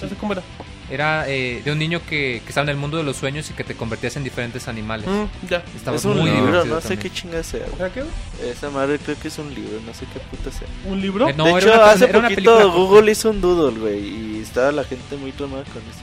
[0.00, 0.42] No sé cómo era.
[0.90, 3.52] Era eh, de un niño que, que estaba en el mundo de los sueños y
[3.52, 5.06] que te convertías en diferentes animales.
[5.08, 5.62] Mm, ya.
[5.76, 7.00] Estaba Es un muy libro, divertido no sé también.
[7.02, 7.60] qué chinga sea.
[7.66, 7.74] güey.
[7.80, 8.04] ¿Era qué?
[8.48, 10.68] Esa madre creo que es un libro, no sé qué puta sea.
[10.86, 11.28] ¿Un libro?
[11.28, 14.70] Eh, no, de hecho, una- hace poquito película Google hizo un doodle, güey, y estaba
[14.72, 16.00] la gente muy tramada con eso.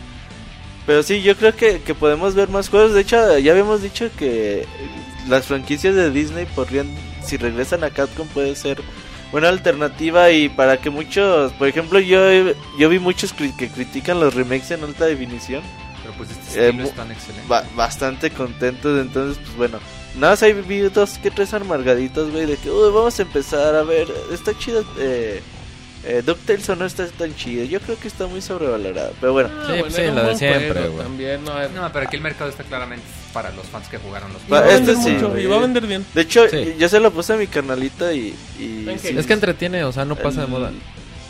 [0.86, 2.94] Pero sí, yo creo que, que podemos ver más juegos.
[2.94, 4.68] De hecho, ya habíamos dicho que
[5.28, 6.94] las franquicias de Disney podrían,
[7.26, 8.78] si regresan a Capcom, puede ser
[9.32, 12.20] buena alternativa y para que muchos, por ejemplo, yo
[12.80, 15.62] yo vi muchos cri- que critican los remakes en alta definición,
[16.04, 17.48] Pero pues este Eh, es tan excelente.
[17.48, 19.80] ba- bastante contentos, entonces pues bueno,
[20.20, 23.82] nada más vi dos que tres amargaditos, güey, de que "Uy, vamos a empezar a
[23.84, 25.42] ver, está chido eh,
[26.06, 29.50] eh, DuckTales o no está tan chido, yo creo que está muy sobrevalorado, pero bueno,
[29.52, 31.04] Ah, Sí, bueno, pues sí, lo de siempre, güey.
[31.04, 34.32] También, no, era- No, pero aquí el mercado está claramente para los fans que jugaron
[34.32, 36.06] los y Pa- este sí, mucho, y va a vender bien.
[36.14, 36.76] de hecho Sí.
[36.80, 38.36] yo se lo puse a mi carnalita y...
[38.60, 40.72] y Es que entretiene, o sea, no pasa de moda.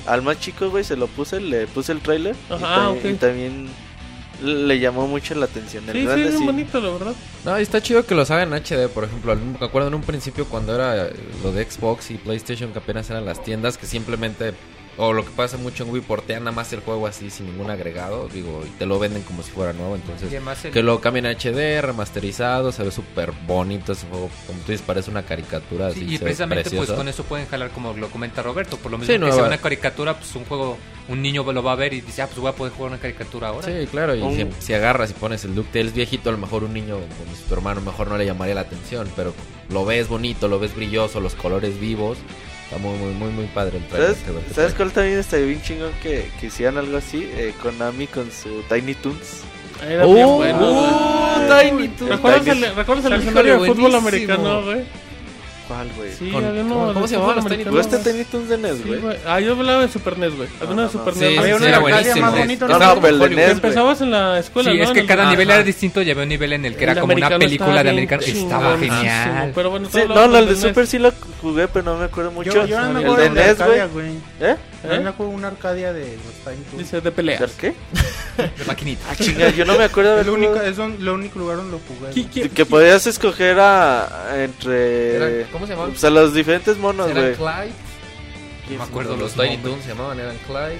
[0.07, 3.05] Al más chico, güey, se lo puse, le puse el trailer y, Ajá, ta- ok.
[3.05, 3.67] y también
[4.43, 5.83] le llamó mucho la atención.
[5.89, 6.45] El Sí, sí, grande es bien sí.
[6.45, 7.13] bonito, la verdad.
[7.43, 9.35] No, y está chido que los hagan en HD, por ejemplo.
[9.35, 11.09] Me acuerdo en un principio cuando era
[11.43, 14.53] lo de Xbox y PlayStation, que apenas eran las tiendas, que simplemente,
[14.97, 17.69] o lo que pasa mucho en Wii, portean nada más el juego así sin ningún
[17.69, 19.95] agregado, digo, y te lo venden como si fuera nuevo.
[19.95, 24.29] Entonces, el- que lo cambien a HD, remasterizado, se ve súper bonito ese juego.
[24.47, 25.91] Como tú dices, parece una caricatura.
[25.91, 28.97] Sí, así, y precisamente pues con eso pueden jalar como lo comenta Roberto, por lo
[28.97, 29.35] mismo Sí, que nueva.
[29.35, 30.77] sea una caricatura, pues un juego,
[31.09, 32.99] un niño lo va a ver y dice, ah, pues voy a poder jugar una
[33.01, 33.67] caricatura ahora.
[33.67, 36.73] Sí, claro, y si, si agarras y pones el DuckTales viejito, a lo mejor un
[36.73, 39.33] niño como tu hermano mejor no le llamaría la atención, pero
[39.69, 42.17] lo ves bonito, lo ves brilloso, los colores vivos,
[42.65, 44.15] está muy, muy, muy, muy padre el trailer.
[44.15, 47.29] ¿Sabes, ¿sabes cuál también está bien chingón que, que hicieran algo así?
[47.35, 49.43] Eh, Konami con su Tiny Toons.
[49.87, 50.71] Era bien bueno.
[50.71, 51.61] ¡Uh!
[51.61, 52.11] Tiny Toons!
[52.11, 55.04] ¿Recuerdas el, ¿recuerdas el escenario de fútbol americano, güey?
[55.67, 56.11] ¿Cuál, güey?
[56.13, 58.11] Sí, Con- había uno ¿cómo- de cómo se llamaban los americano, ¿Jugaste güey.
[58.13, 59.17] Tiny Toons de NES, Sí, güey?
[59.25, 60.47] Ah, yo hablaba de Super NES, güey.
[60.61, 61.29] Había uno de no, Super Sí, NES.
[61.31, 62.25] sí, Había sí, era Arcadia buenísimo.
[62.27, 62.85] más bonito, No, ¿no?
[62.95, 63.29] no, pero el de.
[63.29, 63.51] NES, güey.
[63.51, 64.83] empezabas en la escuela, Sí, ¿no?
[64.83, 65.31] es En que el- cada Ajá.
[65.31, 67.39] nivel era distinto y había un nivel en el que El era como una americano
[67.39, 68.21] película estaba de bien americano.
[68.21, 69.51] Estaba chingoncísimo, genial.
[69.55, 70.55] Pero bueno, Sí, tú no, no, el de.
[70.55, 71.11] Super sí lo
[71.41, 72.51] jugué, pero no me acuerdo mucho.
[72.51, 74.07] Yo, yo no me El acuerdo de de NES, Arcadia, güey.
[74.39, 74.55] güey.
[74.93, 74.99] ¿Eh?
[74.99, 76.77] Me acuerdo una Arcadia de los Tiny Toons.
[76.77, 77.39] Dice, de peleas.
[77.41, 77.73] ¿De qué?
[78.57, 79.05] De maquinita.
[79.09, 81.39] Ah, chinga, yo no me acuerdo de Es, haber el único, jugado- es lo único
[81.39, 82.11] lugar donde lo jugué.
[82.11, 82.45] ¿Qui- güey.
[82.47, 84.33] qui- Que podías escoger a...
[84.43, 85.15] entre...
[85.15, 85.93] Eran- ¿Cómo se llamaban?
[85.93, 87.35] O sea, los diferentes monos, Eran güey.
[87.35, 87.71] Clyde.
[88.71, 89.57] No me acuerdo los Tiny.
[89.57, 90.79] Toons se llamaban, eran Clyde.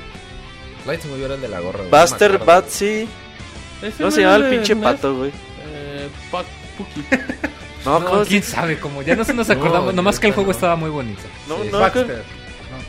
[0.83, 1.79] Clyde se era el de la gorra.
[1.79, 2.45] güey, Buster, no.
[2.45, 3.07] Batsy...
[3.81, 5.31] Ese ¿Cómo no se era llama el pinche pato, güey?
[5.67, 6.45] Eh, Pac
[6.77, 7.03] Puki.
[7.85, 9.01] No, No, ¿cómo quién se- sabe cómo.
[9.03, 9.93] Ya no se nos No, acordamos.
[9.93, 10.55] nomás que el juego no.
[10.55, 11.21] estaba muy bonito.
[11.47, 12.23] No, Sí, no, Baxter.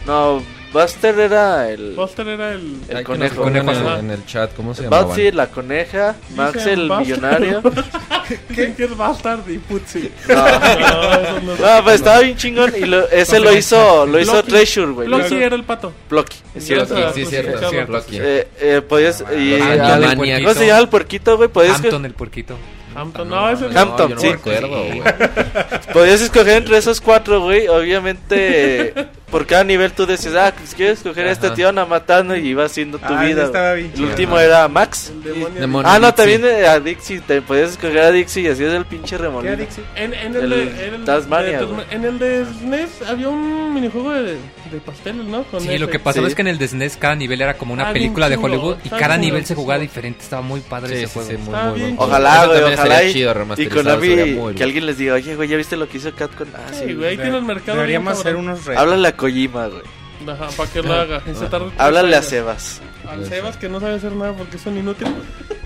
[0.07, 0.43] no,
[0.77, 1.95] Buster era el...
[1.95, 2.81] Buster era el...
[2.89, 3.43] El conejo.
[3.43, 5.09] Conejo en, el chat cómo se llamaban.
[5.09, 7.07] Batsy, la coneja, Max el Buster.
[7.07, 7.63] millonario.
[8.55, 8.75] ¿Qué?
[8.77, 10.11] ¿Qué es Bastard y Putzi?
[10.29, 14.05] No, No, eso no es- no, pues estaba bien chingón y lo- ese lo hizo,
[14.07, 14.49] lo hizo Blocky.
[14.51, 15.09] Treasure, güey.
[15.09, 15.93] lo Blocky era el pato.
[16.11, 16.95] Blocky, es cierto.
[17.15, 17.87] Sí, sí, Pues, cierto.
[17.93, 18.19] Blocky.
[18.21, 20.43] Eh, eh, podías y Ah, Maniac.
[20.43, 21.49] ¿Cómo se llama el puerquito, güey?
[21.71, 22.57] Hampton el puerquito.
[22.95, 24.27] Hampton, no, ese No, Hampton, yo no sí.
[24.29, 25.03] me acuerdo, güey.
[25.93, 27.69] podías escoger entre esos cuatro, güey.
[27.69, 28.95] Obviamente,
[29.31, 32.49] por cada nivel tú decías, ah, pues quieres escoger a este tío, a matando y
[32.49, 33.75] ibas haciendo tu Ah, vida.
[33.75, 34.09] bien El chido.
[34.09, 34.45] último Ajá.
[34.45, 35.11] era Max.
[35.11, 35.61] El demonio.
[35.61, 35.91] Demonio.
[35.91, 36.39] Ah, no, Dixie.
[36.39, 37.21] también a Dixie.
[37.21, 39.57] Te podías escoger a Dixie y hacías el pinche ¿Qué remolino.
[39.57, 39.83] Dixie?
[39.97, 43.75] En, en El el, de, en el Tasmania, de en el de SNES había un
[43.75, 44.33] minijuego de,
[44.71, 45.43] de pasteles, ¿no?
[45.45, 45.79] Con Sí, ese.
[45.81, 46.31] lo que pasaba Sí.
[46.31, 48.77] es que en el de SNES cada nivel era como una Ah, película de Hollywood
[48.85, 50.23] y cada nivel se jugaba diferente.
[50.23, 51.31] Estaba muy padre Sí, ese sí, juego.
[51.31, 52.11] sí, muy, muy bien bueno.
[52.11, 53.05] Ojalá, güey, también ojalá.
[53.05, 56.13] Y, chido, y Konami, que alguien les diga, oye, güey, ¿ya viste lo que hizo
[56.15, 56.47] Capcom?
[56.55, 57.77] Ah, Sí, güey, ahí tiene el mercado.
[57.79, 58.81] Deberíamos hacer unos retos.
[58.83, 59.83] Háblale a Kojima, güey.
[60.29, 61.23] Ajá, para que lo haga.
[61.31, 62.23] Y se tarda Háblale a.
[62.23, 62.81] Sebas.
[63.09, 65.13] Al Sebas que no sabe hacer nada porque son inútiles.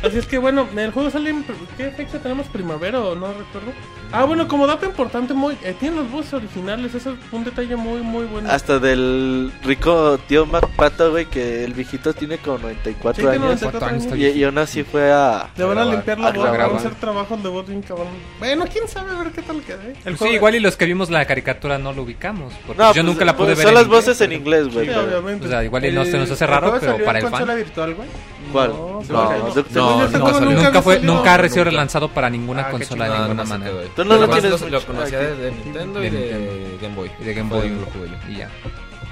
[0.02, 1.44] Así es que bueno, el juego sale en...
[1.76, 2.46] ¿Qué fecha tenemos?
[2.46, 3.72] ¿Primavera o no recuerdo?
[4.12, 6.94] Ah, bueno, como dato importante, muy eh, tienen los voces originales.
[6.94, 8.50] Eso es un detalle muy, muy bueno.
[8.50, 13.46] Hasta del rico tío Mac Pato, güey, que el viejito tiene como 94 Sí, tiene
[13.46, 13.60] años.
[13.62, 14.16] 94 años, años.
[14.18, 15.50] Y, y aún así fue a...
[15.56, 15.94] Le van a grabar.
[15.94, 18.08] limpiar la a voz, van a hacer trabajos de voz bien cabrón.
[18.38, 19.82] Bueno, quién sabe, a ver qué tal queda.
[19.84, 19.94] ¿eh?
[20.06, 22.54] El juego- sí, igual y los que vimos la caricatura no lo ubicamos.
[22.66, 23.66] Porque No, yo pues, nunca la pude pues, ver.
[23.66, 24.86] Son en las inglés, voces en inglés, güey.
[24.88, 25.46] Sí, obviamente.
[25.46, 27.29] O sea, igual y no se nos hace ¿El raro, pero para el.
[27.30, 28.08] Consola virtual, güey?
[28.52, 28.70] ¿Cuál?
[28.70, 31.76] No, No, no, nunca fue, nunca ha sido nunca.
[31.76, 33.72] lanzado para ninguna Ah, consola de ninguna manera.
[33.96, 37.10] Tú no lo tienes Lo, conocía de, Nintendo y De Game Boy.
[37.20, 37.68] Y de Game Boy.
[37.68, 38.32] lo jugué yo.
[38.32, 38.48] Y ya.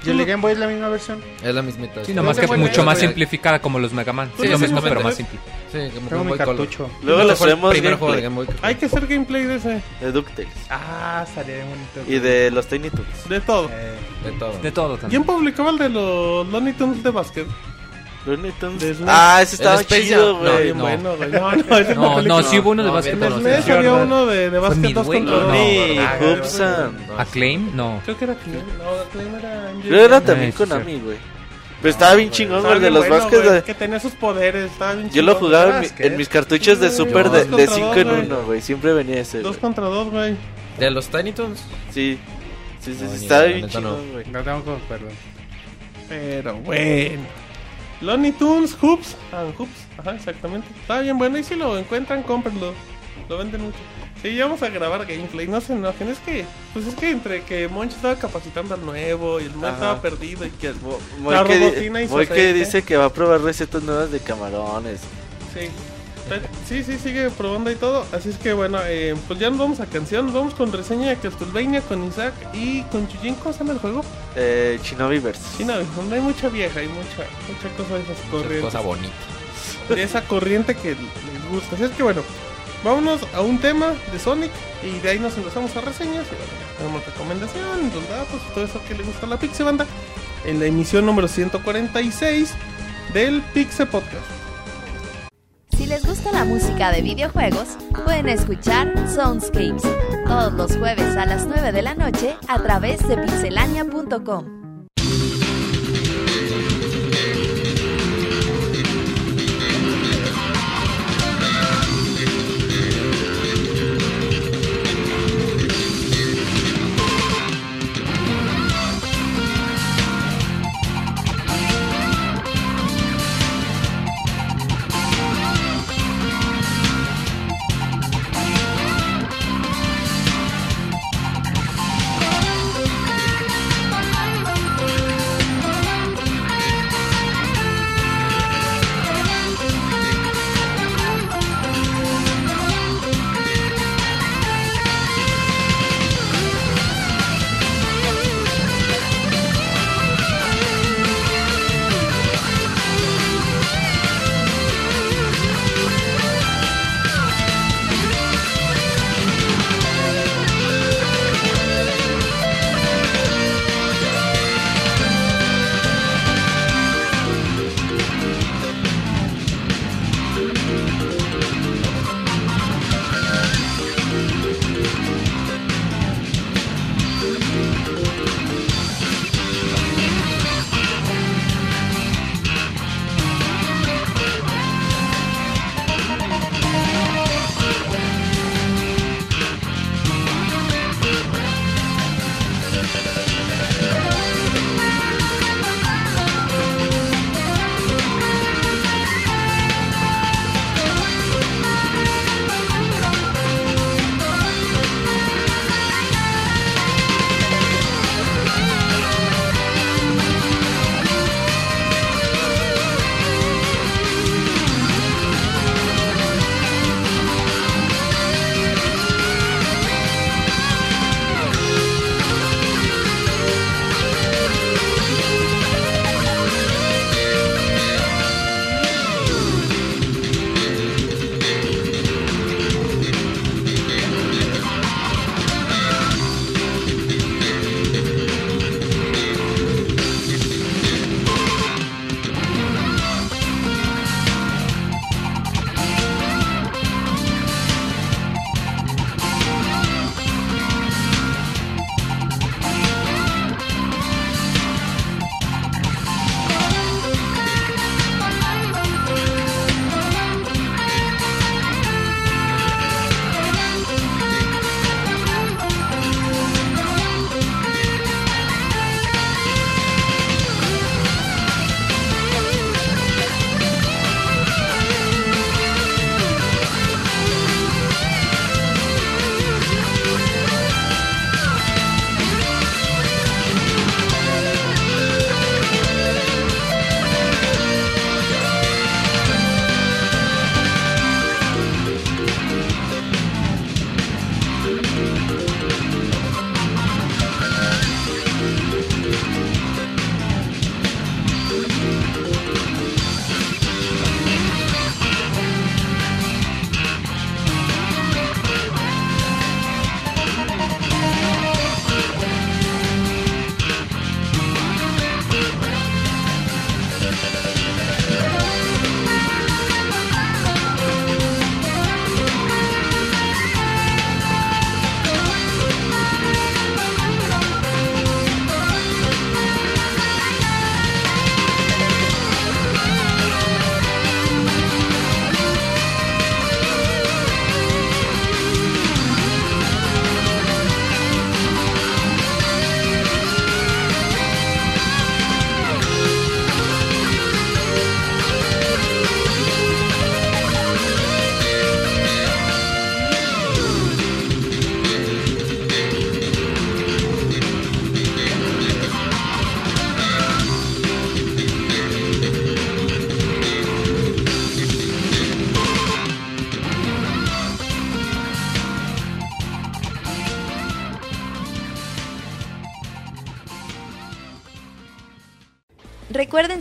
[0.05, 1.21] ¿Y el de Game Boy es la misma versión?
[1.43, 2.05] Es la mismita.
[2.05, 4.31] Sí, nomás que Boy mucho más simplificada como los Mega Man.
[4.39, 5.37] Sí, lo mismo, pero más simple.
[5.71, 6.89] Sí, como Tengo mi cartucho.
[7.03, 8.69] Luego le hacemos primer juego de gameplay Game Boy.
[8.69, 9.81] Hay que hacer gameplay de ese.
[9.99, 10.53] de DuckTales.
[10.69, 12.11] Ah, estaría bien bonito.
[12.11, 13.27] Y de los Tiny Toons.
[13.29, 13.69] De todo.
[13.73, 14.53] Eh, De todo.
[14.61, 15.23] De todo ¿Quién también.
[15.25, 17.45] publicaba el de los Looney Tunes de básquet?
[19.07, 20.33] Ah, ese estaba Space chido.
[20.33, 20.63] No, güey.
[20.63, 20.83] bien no.
[20.83, 21.29] bueno, güey.
[21.31, 23.13] No, no, No, no, sí hubo uno de No, básquet.
[23.13, 25.43] En no, SNES sí, había uno de, de básquet dos Midway, contra no.
[25.43, 25.51] dos.
[25.53, 26.97] Ni Ah, Hubsan.
[27.17, 28.01] Acclaim, no.
[28.05, 28.63] Creo que era Acclaim.
[28.77, 29.87] No, Acclaim era MJ.
[29.87, 31.17] Creo era también Eh, sí, Konami, güey.
[31.81, 35.09] Pero estaba bien chingón, güey, el de los de- Que tenía sus poderes, estaba bien
[35.11, 38.21] Yo lo jugaba en, mis cartuchos de Super de, de contra 5 dos, en güey.
[38.25, 38.61] 1, güey.
[38.61, 39.61] Siempre venía ese, Dos güey.
[39.61, 40.35] contra dos, güey.
[40.77, 41.59] De los Tiny Toons.
[41.93, 42.19] Sí.
[42.81, 43.67] Sí, sí, No, sí, estaba bien no.
[43.69, 44.25] chingón, güey.
[44.29, 45.07] no tengo que acuerdo.
[46.09, 47.21] Pero bueno.
[48.01, 49.15] Looney Tunes, Hoops.
[49.31, 49.71] Ah, Hoops.
[49.97, 50.67] Ajá, exactamente.
[50.81, 51.37] Está bien bueno.
[51.37, 52.73] Y si lo encuentran, cómprenlo.
[53.27, 53.77] Lo venden mucho.
[54.21, 56.43] Sí, ya vamos a grabar gameplay, no se enojen, es que,
[56.73, 59.69] pues es que entre que Monch estaba capacitando al nuevo y el Ajá.
[59.71, 60.73] estaba perdido y que...
[60.73, 60.99] Mo-
[61.31, 64.99] La Moy que, robotina Moy que dice que va a probar recetas nuevas de camarones.
[65.53, 65.69] Sí.
[66.67, 68.05] Sí, sí, sigue probando y todo.
[68.11, 70.25] Así es que bueno, eh, pues ya nos vamos a canción.
[70.25, 73.35] Nos vamos con reseña de Castlevania, con Isaac y con Chujin.
[73.35, 74.03] ¿Cómo se llama el juego?
[74.35, 75.41] Eh, Shinobiverse.
[75.57, 78.61] Sí, no, donde hay mucha vieja y mucha, mucha cosa de esas corrientes.
[78.61, 79.13] Cosa bonita.
[79.89, 81.75] De esa corriente que les gusta.
[81.75, 82.21] Así es que bueno,
[82.83, 84.51] vámonos a un tema de Sonic
[84.83, 86.27] y de ahí nos empezamos a reseñas.
[86.27, 89.65] Y bueno, tenemos recomendaciones, los datos y todo eso que le gusta a la Pixie
[89.65, 89.87] Banda
[90.45, 92.53] en la emisión número 146
[93.13, 94.38] del Pixie Podcast.
[95.89, 97.69] Les gusta la música de videojuegos,
[98.05, 99.81] pueden escuchar Soundscapes
[100.27, 104.58] todos los jueves a las 9 de la noche a través de pixelania.com.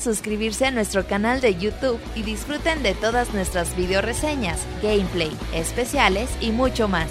[0.01, 6.31] Suscribirse a nuestro canal de YouTube y disfruten de todas nuestras video reseñas, gameplay, especiales
[6.41, 7.09] y mucho más.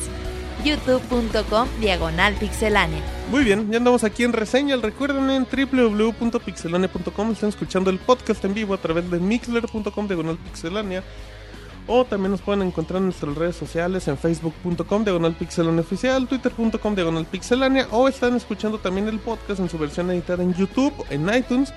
[0.63, 3.01] youtube.com diagonal pixelánea.
[3.29, 4.77] Muy bien, ya andamos aquí en reseña.
[4.77, 11.03] Recuerden en www.pixelania.com están escuchando el podcast en vivo a través de mixler.com diagonal pixelania.
[11.89, 16.95] O también nos pueden encontrar en nuestras redes sociales en facebook.com diagonal pixelania oficial, twitter.com
[16.95, 17.87] diagonal pixelania.
[17.91, 21.73] O están escuchando también el podcast en su versión editada en YouTube, en iTunes.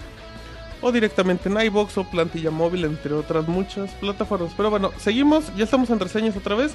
[0.83, 4.53] O directamente en iBox o plantilla móvil, entre otras muchas plataformas.
[4.57, 6.73] Pero bueno, seguimos, ya estamos en reseñas otra vez.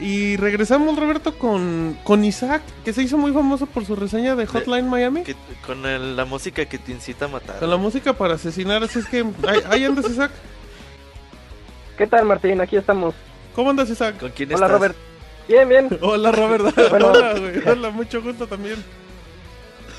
[0.00, 4.46] Y regresamos, Roberto, con, con Isaac, que se hizo muy famoso por su reseña de
[4.46, 5.22] Hotline Miami.
[5.22, 5.36] Que-
[5.66, 7.58] con el- la música que te incita a matar.
[7.60, 9.20] Con la música para asesinar, así es que...
[9.46, 10.30] Ahí, ahí andas, Isaac.
[11.98, 12.60] ¿Qué tal, Martín?
[12.60, 13.14] Aquí estamos.
[13.54, 14.18] ¿Cómo andas, Isaac?
[14.18, 14.70] ¿Con quién Hola, estás?
[14.72, 14.96] Robert.
[15.46, 15.88] Bien, bien.
[16.00, 16.64] Hola, Robert.
[16.90, 17.08] Bueno.
[17.08, 17.68] Hola, güey.
[17.68, 18.82] Hola, mucho gusto también.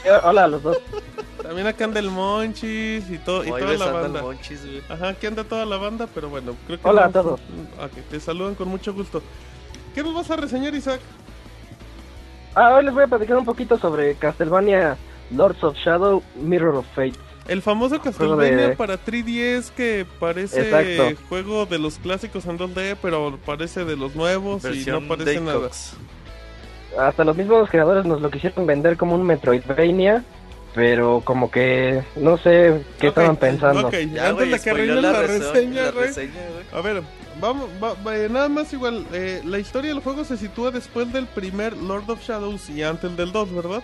[0.23, 0.77] Hola a los dos.
[1.41, 4.21] También acá anda el Monchis y, todo, y toda la banda.
[4.21, 4.61] Monchis.
[4.89, 6.87] Ajá, aquí anda toda la banda, pero bueno, creo que...
[6.87, 7.39] Hola no- a todos.
[7.81, 9.21] Ok, te saludan con mucho gusto.
[9.93, 11.01] ¿Qué nos vas a reseñar, Isaac?
[12.55, 14.95] Ah, hoy les voy a platicar un poquito sobre Castlevania
[15.31, 17.13] Lords of Shadow Mirror of Fate.
[17.47, 21.21] El famoso Castlevania de- para 3DS que parece Exacto.
[21.27, 25.69] juego de los clásicos en 2D, pero parece de los nuevos y no parece nada.
[26.99, 30.23] Hasta los mismos creadores nos lo quisieron vender como un Metroidvania,
[30.75, 33.87] pero como que no sé qué estaban pensando.
[33.87, 36.05] Ok, Ya, antes de que arruines la, reseña- reseña, la güey.
[36.07, 36.65] reseña, güey.
[36.73, 37.03] A ver,
[37.39, 39.05] vamos, va- va- eh, nada más igual.
[39.13, 43.15] eh, la historia del juego se sitúa después del primer Lord of Shadows y antes
[43.17, 43.81] del 2, ¿verdad?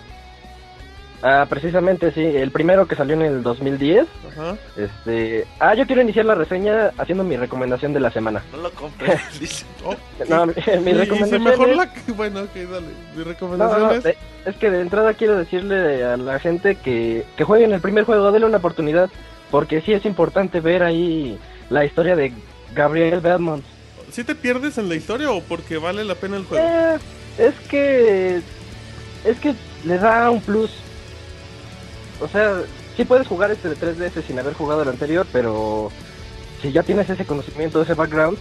[1.21, 4.07] Ah, precisamente sí, el primero que salió en el 2010.
[4.31, 4.55] Ajá.
[4.77, 8.41] Este, ah, yo quiero iniciar la reseña haciendo mi recomendación de la semana.
[8.53, 9.17] No lo compré.
[9.39, 9.65] dice.
[9.83, 9.95] Oh,
[10.29, 12.87] No, mi, mi recomendación mejor es- la que- Bueno, ok, dale.
[13.15, 14.03] Mi No, recomendación no, es...
[14.03, 18.05] de- es que de entrada quiero decirle a la gente que, que jueguen el primer
[18.05, 19.09] juego, denle una oportunidad,
[19.51, 21.37] porque sí es importante ver ahí
[21.69, 22.31] la historia de
[22.73, 23.63] Gabriel Belmont.
[24.11, 26.65] ¿Sí te pierdes en la historia o porque vale la pena el juego?
[26.65, 26.97] Eh,
[27.37, 28.37] es que
[29.25, 29.53] es que
[29.85, 30.71] le da un plus.
[32.21, 32.61] O sea,
[32.97, 35.91] sí puedes jugar este de 3DS sin haber jugado el anterior, pero
[36.61, 38.37] si ya tienes ese conocimiento, ese background,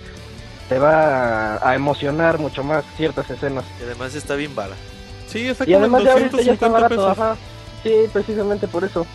[0.68, 3.64] te va a emocionar mucho más ciertas escenas.
[3.80, 4.74] Y además está bien bala.
[5.28, 7.18] Sí, está Y además ya ahorita ya está 250 barato, pesos.
[7.18, 7.36] ajá.
[7.82, 9.06] Sí, precisamente por eso.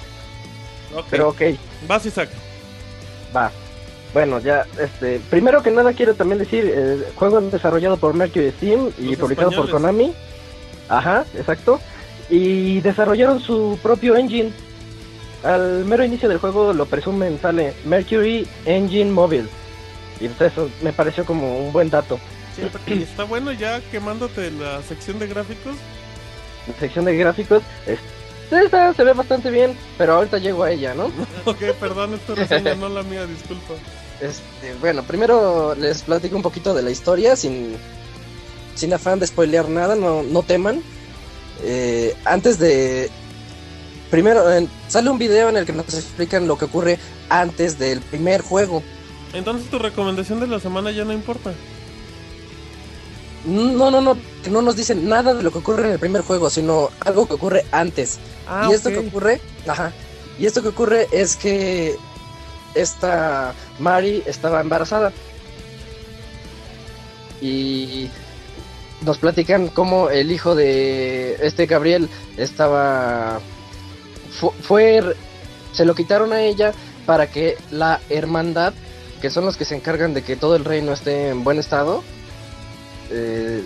[0.96, 1.06] Ok.
[1.10, 1.42] Pero ok,
[1.88, 2.30] Vas, Isaac.
[3.36, 3.52] va.
[4.14, 8.52] Bueno, ya, este, primero que nada quiero también decir, el juego es desarrollado por Mercury
[8.52, 9.70] Steam y Los publicado por.
[9.72, 10.14] Konami.
[10.88, 11.80] Ajá, exacto.
[12.34, 14.52] Y desarrollaron su propio engine.
[15.44, 19.48] Al mero inicio del juego lo presumen, sale Mercury Engine Mobile.
[20.20, 22.18] Y pues eso me pareció como un buen dato.
[22.88, 25.76] Y está bueno ya quemándote la sección de gráficos.
[26.68, 28.00] La sección de gráficos es,
[28.50, 31.12] esta se ve bastante bien, pero ahorita llego a ella, ¿no?
[31.46, 33.76] Ok, perdón, es tu reseña, no la mía, disculpa.
[34.20, 37.76] Este, bueno, primero les platico un poquito de la historia sin,
[38.74, 40.82] sin afán de spoilear nada, no, no teman.
[41.62, 43.10] Eh, antes de...
[44.10, 47.00] Primero, eh, sale un video en el que nos explican lo que ocurre
[47.30, 48.84] antes del primer juego.
[49.34, 51.52] Entonces tu recomendación de la semana ya no importa.
[53.46, 56.22] No, no, no, que no nos dicen nada de lo que ocurre en el primer
[56.22, 58.20] juego, sino algo que ocurre antes.
[58.48, 59.92] Ah, y esto que ocurre, ajá,
[60.40, 61.98] y esto que ocurre es que
[62.76, 65.12] esta Mari estaba embarazada.
[67.42, 68.10] Y
[69.06, 73.40] nos platican cómo el hijo de este Gabriel estaba
[74.40, 75.02] fu- fue
[75.72, 76.72] se lo quitaron a ella
[77.06, 78.74] para que la hermandad,
[79.22, 82.04] que son los que se encargan de que todo el reino esté en buen estado,
[83.10, 83.64] eh,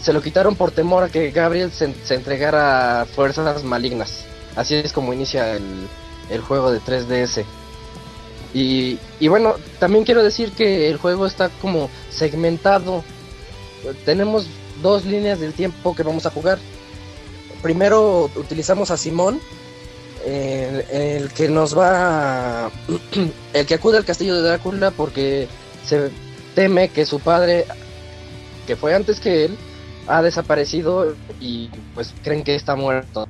[0.00, 4.24] se lo quitaron por temor a que Gabriel se, se entregara a fuerzas malignas.
[4.56, 5.62] Así es como inicia el,
[6.30, 7.44] el juego de 3DS.
[8.54, 13.02] Y, y bueno, también quiero decir que el juego está como segmentado.
[14.04, 14.46] Tenemos
[14.82, 16.58] dos líneas del tiempo que vamos a jugar.
[17.62, 19.40] Primero utilizamos a Simón,
[20.26, 22.70] el, el que nos va,
[23.52, 25.48] el que acude al castillo de Drácula porque
[25.84, 26.10] se
[26.54, 27.66] teme que su padre,
[28.66, 29.56] que fue antes que él,
[30.08, 33.28] ha desaparecido y pues creen que está muerto.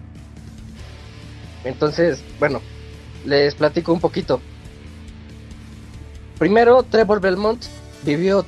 [1.65, 2.61] Entonces, bueno,
[3.25, 4.41] les platico un poquito.
[6.39, 7.63] Primero, Trevor Belmont
[8.03, 8.45] vivió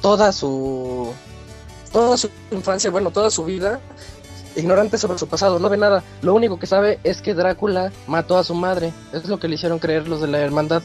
[0.00, 1.12] toda su
[1.90, 3.80] toda su infancia, bueno, toda su vida
[4.56, 6.02] ignorante sobre su pasado, no ve nada.
[6.22, 8.92] Lo único que sabe es que Drácula mató a su madre.
[9.12, 10.82] Es lo que le hicieron creer los de la hermandad.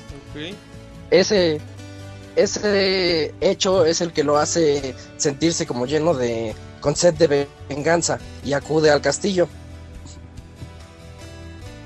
[1.09, 1.59] Ese
[2.35, 8.19] ese hecho es el que lo hace sentirse como lleno de con sed de venganza
[8.43, 9.47] y acude al castillo.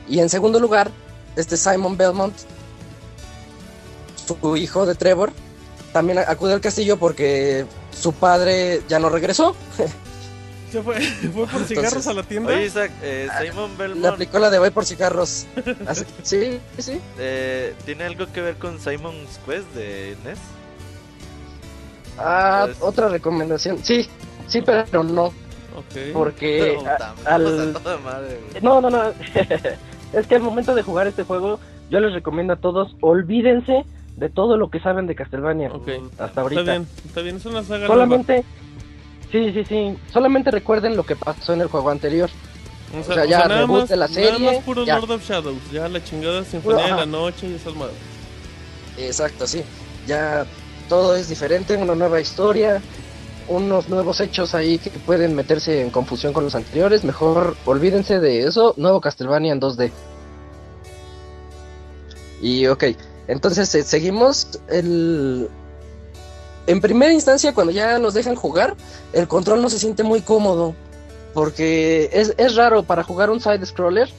[0.07, 0.89] Y en segundo lugar,
[1.35, 2.34] este Simon Belmont
[4.27, 5.31] su hijo de Trevor,
[5.94, 7.65] también acude al castillo porque
[7.99, 9.56] su padre ya no regresó.
[10.72, 10.99] Se fue,
[11.34, 12.53] fue por cigarros Entonces- a la tienda.
[12.53, 13.72] Oye, Isaac, eh, Simon
[14.02, 15.45] Le aplicó la de voy por cigarros.
[15.88, 16.99] Así- sí, sí.
[17.18, 20.38] eh, tiene algo que ver con Simon's Quest de NES.
[22.18, 23.80] Ah, Pues- otra recomendación.
[23.84, 24.07] Sí,
[24.48, 25.32] sí, pero no.
[26.11, 26.76] Porque
[27.26, 27.74] al...
[27.74, 28.40] toda madre.
[28.64, 29.14] No, no, no.
[30.14, 31.60] es que al momento de jugar este juego,
[31.91, 33.86] yo les recomiendo a todos, olvídense
[34.18, 35.72] de todo lo que saben de Castlevania.
[35.72, 35.89] Ok.
[36.18, 36.61] Hasta ahorita.
[36.61, 37.94] Está bien, está bien, es una saga nueva.
[37.94, 38.44] Solamente,
[39.31, 39.98] sí, sí, sí.
[40.11, 42.30] Solamente recuerden lo que pasó en el juego anterior.
[42.95, 44.98] O o sea, ya nada reboot más, de la Nada serie, más puro ya.
[44.99, 46.99] Lord of Shadows, ya la chingada Sinfonía de Ajá.
[47.02, 47.98] la Noche y esas madres.
[48.98, 49.61] Exacto, sí.
[50.07, 50.45] Ya
[50.89, 52.81] todo es diferente, una nueva historia,
[53.49, 57.03] unos nuevos hechos ahí que pueden meterse en confusión con los anteriores.
[57.03, 58.73] Mejor olvídense de eso.
[58.77, 59.91] Nuevo Castlevania en 2D.
[62.41, 62.84] Y ok,
[63.28, 64.60] entonces eh, seguimos.
[64.68, 65.49] El...
[66.66, 68.76] En primera instancia, cuando ya nos dejan jugar,
[69.14, 70.76] el control no se siente muy cómodo.
[71.34, 74.10] Porque es, es raro para jugar un side-scroller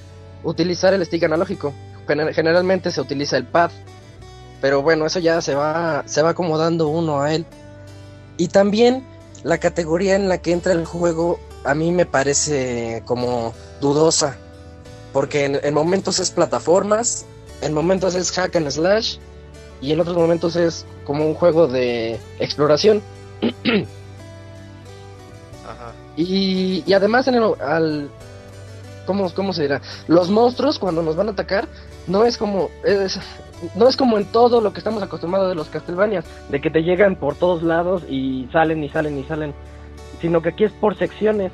[0.45, 1.73] utilizar el stick analógico.
[2.07, 3.71] Gener- Generalmente se utiliza el pad.
[4.61, 7.45] Pero bueno, eso ya se va, se va acomodando uno a él.
[8.37, 9.05] Y también
[9.43, 14.37] la categoría en la que entra el juego a mí me parece como dudosa.
[15.13, 17.27] Porque en momentos es plataformas,
[17.63, 19.17] en momentos es hack and slash
[19.81, 23.03] y en otros momentos es como un juego de exploración.
[25.67, 25.93] Ajá.
[26.17, 28.11] Y, y además en el, al
[29.07, 29.81] ¿cómo, ¿cómo se dirá?
[30.07, 31.69] Los monstruos cuando nos van a atacar
[32.07, 33.19] no es como es,
[33.75, 36.83] no es como en todo lo que estamos acostumbrados de los Castlevanias, De que te
[36.83, 39.53] llegan por todos lados y salen y salen y salen.
[40.21, 41.53] Sino que aquí es por secciones.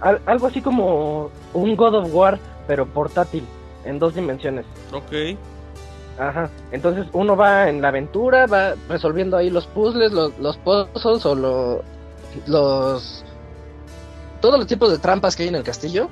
[0.00, 3.44] Al- algo así como un God of War, pero portátil,
[3.88, 4.64] en dos dimensiones.
[4.92, 5.36] Ok.
[6.18, 6.50] Ajá.
[6.72, 11.34] Entonces uno va en la aventura, va resolviendo ahí los puzzles, los, los puzzles o
[11.34, 11.82] lo-
[12.46, 13.24] los
[14.40, 16.08] todos los tipos de trampas que hay en el castillo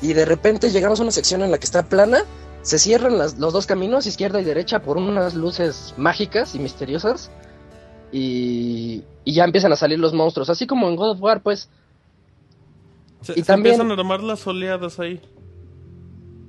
[0.00, 2.20] y de repente llegamos a una sección en la que está plana,
[2.62, 7.30] se cierran las- los dos caminos, izquierda y derecha, por unas luces mágicas y misteriosas
[8.12, 11.68] y, y ya empiezan a salir los monstruos, así como en God of War, pues,
[13.22, 15.20] Se, Y se también- empiezan a armar las oleadas ahí.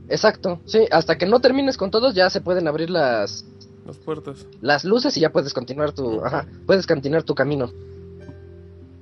[0.10, 3.46] Exacto, sí, hasta que no termines con todos ya se pueden abrir las,
[3.86, 4.46] Las puertas.
[4.62, 7.72] las luces y ya puedes continuar tu, ajá, puedes continuar tu camino.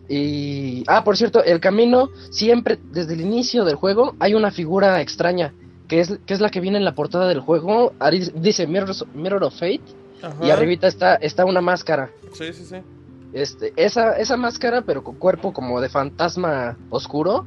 [0.10, 5.00] Y ah, por cierto, el camino siempre desde el inicio del juego hay una figura
[5.02, 5.54] extraña
[5.88, 7.94] que es que es la que viene en la portada del juego,
[8.36, 9.82] dice Mirror, Mirror of Fate
[10.22, 10.36] Ajá.
[10.46, 12.10] y arribita está está una máscara.
[12.34, 12.76] Sí, sí, sí.
[13.34, 17.46] Este, esa esa máscara pero con cuerpo como de fantasma oscuro.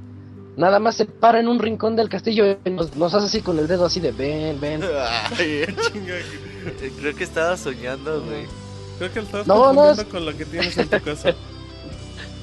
[0.56, 3.59] Nada más se para en un rincón del castillo y nos, nos hace así con
[3.59, 4.82] el dedo así de ven, ven.
[4.85, 8.47] Ay, eh, creo que estaba soñando, güey.
[8.98, 11.35] Creo que estás No, no, confundiendo es- con la que tienes en tu casa.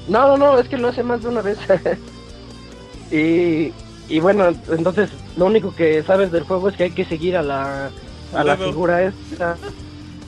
[0.08, 1.58] No, no, no, es que lo hace más de una vez.
[3.12, 3.72] y,
[4.08, 7.42] y bueno, entonces lo único que sabes del juego es que hay que seguir a
[7.42, 7.90] la,
[8.34, 9.56] a la figura esta.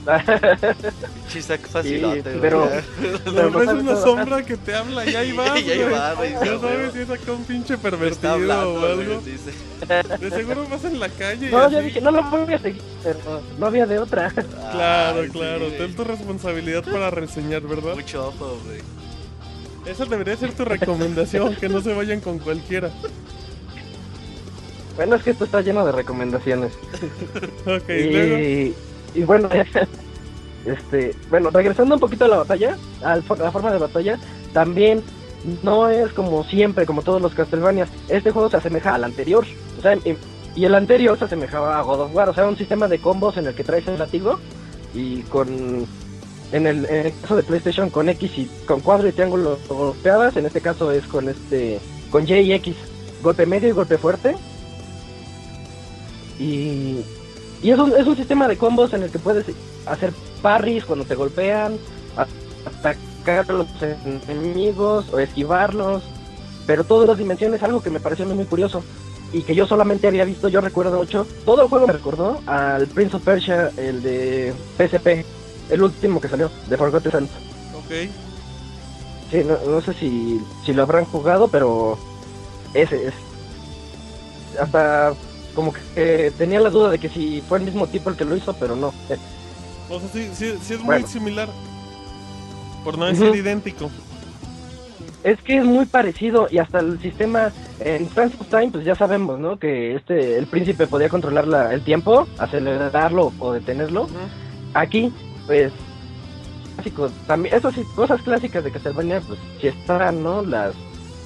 [1.29, 2.41] Chisac facilote, güey.
[2.41, 2.69] pero-
[3.25, 5.59] Pero no sabes una sombra que te habla y ahí va.
[5.59, 8.87] Y ahí va, güey, No sí, sabes si es acá un pinche pervertido hablando, o
[8.87, 9.21] algo.
[9.21, 9.53] dice.
[10.19, 11.75] De seguro vas en la calle y No, así.
[11.75, 14.31] yo dije, no lo voy a seguir, pero no había de otra.
[14.31, 15.59] Claro, Ay, sí, claro.
[15.67, 15.79] güey.
[15.79, 17.95] Ten tu responsabilidad para reseñar, ¿verdad?
[17.95, 18.81] Mucho ojo, güey.
[19.87, 22.91] Esa debería ser tu recomendación, que no se vayan con cualquiera.
[24.97, 26.73] Bueno, es que esto está lleno de recomendaciones.
[27.67, 28.75] Ok, luego.
[29.15, 29.49] Y, bueno,
[30.67, 34.19] este, bueno, regresando un poquito a la batalla, a la forma de batalla,
[34.53, 35.03] también
[35.63, 37.89] no es como siempre, como todos los Castlevanias.
[38.09, 39.45] Este juego se asemeja al anterior.
[39.79, 40.17] O sea, y,
[40.57, 42.29] y el anterior se asemejaba a God of War.
[42.29, 44.39] O sea, un sistema de combos en el que traes el látigo
[44.95, 45.87] y con.
[46.53, 50.37] En el, en el caso de PlayStation con X y con cuadro y triángulo golpeadas,
[50.37, 51.81] en este caso es con este
[52.11, 52.77] con Y y X,
[53.23, 54.37] golpe medio y golpe fuerte.
[56.39, 57.01] Y,
[57.65, 59.47] y es, un, es un sistema de combos en el que puedes
[59.87, 60.13] hacer
[60.43, 61.79] parries cuando te golpean,
[62.15, 63.67] atacar a los
[64.29, 66.03] enemigos o esquivarlos,
[66.67, 68.85] pero todas las dimensiones, algo que me pareció muy curioso
[69.33, 72.87] y que yo solamente había visto, yo recuerdo mucho, todo el juego me recordó al
[72.87, 75.25] Prince of Persia, el de PSP,
[75.71, 77.33] el último que salió, de Forgotten Sands.
[77.75, 78.11] Ok.
[79.31, 81.99] Sí, no, no sé si, si lo habrán jugado, pero
[82.75, 83.15] ese es.
[84.61, 85.15] Hasta
[85.55, 88.25] como que eh, tenía la duda de que si fue el mismo tipo el que
[88.25, 88.89] lo hizo, pero no.
[89.89, 91.07] O sea, sí, sí, sí es muy Bueno.
[91.07, 91.49] similar.
[92.85, 93.91] Por no decir idéntico.
[95.23, 97.51] Es que es muy parecido y hasta el sistema
[97.81, 99.59] en Trans of Time, pues ya sabemos, ¿no?
[99.59, 104.07] Que este el príncipe podía controlar la- el tiempo, acelerarlo o detenerlo.
[104.75, 105.11] Aquí,
[105.47, 105.73] pues,
[106.75, 110.43] clásicos, también, eso sí, cosas clásicas de Castlevania, pues, si están, ¿no?
[110.43, 110.75] Las,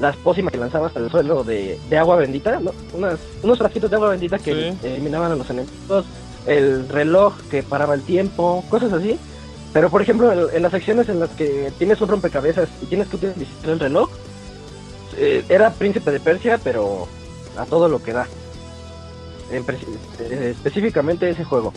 [0.01, 2.73] las pócimas que lanzabas al suelo de, de agua bendita, ¿no?
[2.95, 4.87] Unas, unos frasquitos de agua bendita que Sí.
[4.87, 6.05] eliminaban a los enemigos,
[6.47, 9.19] el reloj que paraba el tiempo, cosas así.
[9.73, 13.09] Pero, por ejemplo, en, en las secciones en las que tienes un rompecabezas y tienes
[13.09, 14.09] que utilizar el reloj,
[15.16, 17.07] eh, era Príncipe de Persia, pero
[17.57, 18.27] a todo lo que da.
[19.51, 19.65] En
[20.20, 21.73] eh, específicamente ese juego.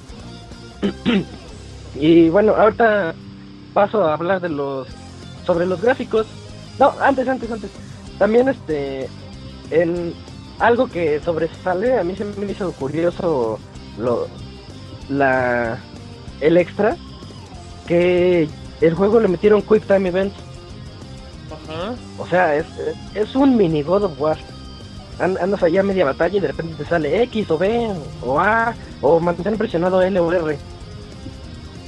[1.96, 3.14] y bueno, ahorita
[3.74, 4.88] paso a hablar de los
[5.46, 6.28] sobre los gráficos.
[6.80, 7.70] No, antes, antes, antes.
[8.22, 9.10] También este
[9.72, 10.14] en
[10.60, 13.58] algo que sobresale, a mí se me hizo curioso
[13.98, 14.28] lo
[15.10, 15.80] la
[16.40, 16.96] el extra
[17.88, 18.48] que
[18.80, 20.36] el juego le metieron Quick Time Events.
[21.50, 21.96] Ajá.
[22.20, 22.66] O sea, es,
[23.16, 24.38] es un mini God of War.
[25.18, 27.90] An- Andas allá a media batalla y de repente te sale X o B
[28.24, 30.58] o A o mantén presionado L o R.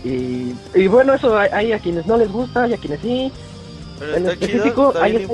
[0.04, 3.32] Y, y bueno, eso hay, hay a quienes no les gusta y a quienes sí.
[4.00, 5.30] Pero En está chido, específico, está ahí bien.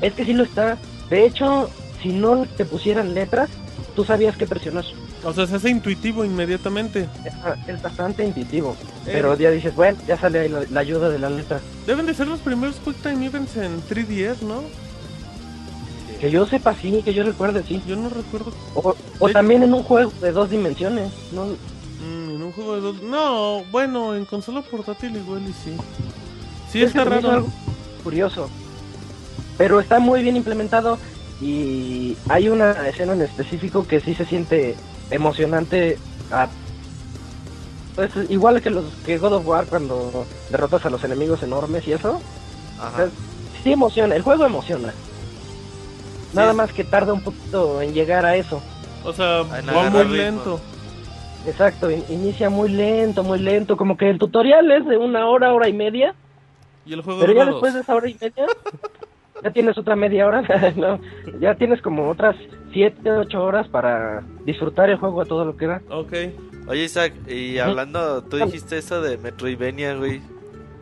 [0.00, 0.78] Es que sí lo está.
[1.08, 1.70] De hecho,
[2.02, 3.50] si no te pusieran letras,
[3.94, 4.84] tú sabías qué presionar.
[5.22, 7.08] O sea, se hace intuitivo inmediatamente.
[7.24, 7.34] Es,
[7.68, 8.74] es bastante intuitivo.
[9.06, 9.10] Eh.
[9.12, 11.60] Pero ya dices, bueno, ya sale ahí la, la ayuda de la letra.
[11.86, 14.62] Deben de ser los primeros Quick Time Events en 3DS, ¿no?
[16.20, 17.82] Que yo sepa, sí, que yo recuerde, sí.
[17.86, 18.52] Yo no recuerdo.
[18.74, 21.10] O, también en un juego de dos dimensiones.
[21.32, 21.46] ¿no?
[21.46, 23.02] mm, en un juego de dos.
[23.02, 25.76] No, bueno, en consola portátil igual y sí.
[26.70, 27.30] Sí, Es que está raro.
[27.30, 27.48] algo
[28.04, 28.48] curioso.
[29.60, 30.96] Pero está muy bien implementado
[31.42, 34.74] y hay una escena en específico que sí se siente
[35.10, 35.98] emocionante.
[36.32, 36.48] a-
[37.94, 41.92] pues igual que los que God of War cuando derrotas a los enemigos enormes y
[41.92, 42.12] eso.
[42.78, 42.96] O Ajá.
[42.96, 43.08] sea,
[43.62, 44.94] sí emociona, el juego emociona.
[46.32, 46.56] Nada Sí.
[46.56, 48.62] más que tarda un poquito en llegar a eso.
[49.04, 50.14] O sea, va muy ritmo.
[50.14, 50.60] lento.
[51.46, 55.52] Exacto, in- inicia muy lento, muy lento, como que el tutorial es de una hora,
[55.52, 56.14] hora y media,
[56.86, 58.46] Y el juego pero ya después de esa hora y media,
[59.42, 60.42] ya tienes otra media hora,
[60.76, 61.00] no,
[61.40, 62.36] ya tienes como otras
[62.72, 65.82] siete, ocho horas para disfrutar el juego a todo lo que da.
[65.90, 66.12] Ok.
[66.68, 70.20] Oye, Isaac, y hablando, tú dijiste eso de Metroidvania, güey.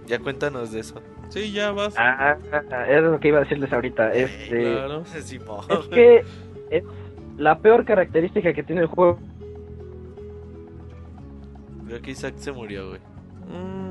[0.07, 1.01] Ya cuéntanos de eso.
[1.29, 1.95] Sí, ya vas.
[1.99, 2.37] Ah,
[2.89, 5.05] es lo que iba a decirles ahorita, este, Claro.
[5.23, 5.65] Simón.
[5.71, 6.25] es que
[6.71, 6.85] es
[7.37, 9.19] la peor característica que tiene el juego,
[11.87, 13.01] Creo que Isaac se murió, güey.
[13.49, 13.88] Mm,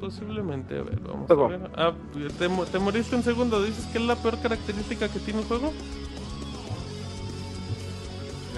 [0.00, 1.70] posiblemente, a ver, vamos a ver.
[1.76, 1.92] Ah,
[2.38, 3.62] te, mo- te moriste un segundo.
[3.62, 5.72] ¿Dices que es la peor característica que tiene el juego?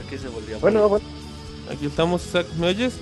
[0.08, 1.04] Que se volvió a bueno, bueno,
[1.70, 2.46] Aquí estamos, Isaac.
[2.58, 2.98] ¿Me oyes?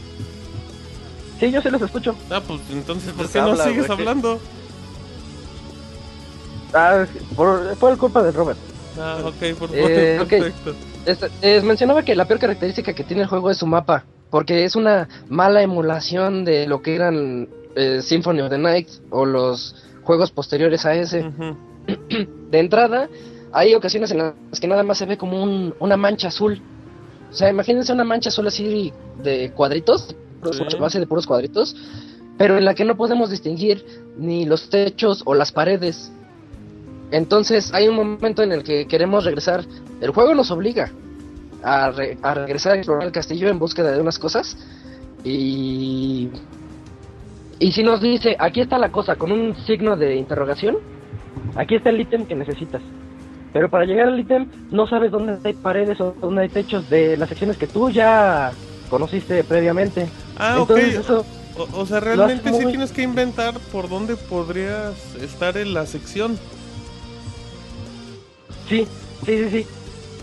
[1.40, 4.38] sí, yo se los escucho, Ah, pues entonces, ¿por Pues qué no habla, sigues hablando?
[6.72, 7.04] ah,
[7.34, 8.58] por, fue culpa de Robert.
[8.98, 10.74] Ah, ok, por Eh, perfecto.
[11.06, 14.64] Este, les mencionaba que la peor característica que tiene el juego es su mapa, porque
[14.64, 19.74] es una mala emulación de lo que eran eh, Symphony of the Night o los
[20.02, 21.30] juegos posteriores a ese.
[22.50, 23.08] De entrada,
[23.52, 26.60] hay ocasiones en las que nada más se ve como un- una mancha azul.
[27.30, 28.92] O sea, imagínense una mancha azul así
[29.22, 30.14] de cuadritos,
[30.52, 30.76] Sí.
[30.78, 31.76] base de puros cuadritos,
[32.38, 33.84] pero en la que no podemos distinguir
[34.18, 36.10] ni los techos o las paredes.
[37.12, 39.64] Entonces hay un momento en el que queremos regresar.
[40.00, 40.90] El juego nos obliga
[41.62, 44.56] a, re- a regresar a explorar el castillo en búsqueda de unas cosas.
[45.24, 46.30] Y.
[47.60, 50.78] Y si nos dice, aquí está la cosa, con un signo de interrogación,
[51.56, 52.80] aquí está el ítem que necesitas.
[53.52, 57.16] Pero para llegar al ítem, no sabes dónde hay paredes o dónde hay techos de
[57.16, 58.50] las secciones que tú ya
[58.88, 60.08] conociste previamente.
[60.38, 61.04] Ah, Entonces, ok.
[61.04, 61.26] eso,
[61.58, 65.84] O, o sea, realmente sí muy- tienes que inventar por dónde podrías estar en la
[65.84, 66.38] sección.
[68.68, 68.86] sí,
[69.26, 69.66] sí, sí, sí.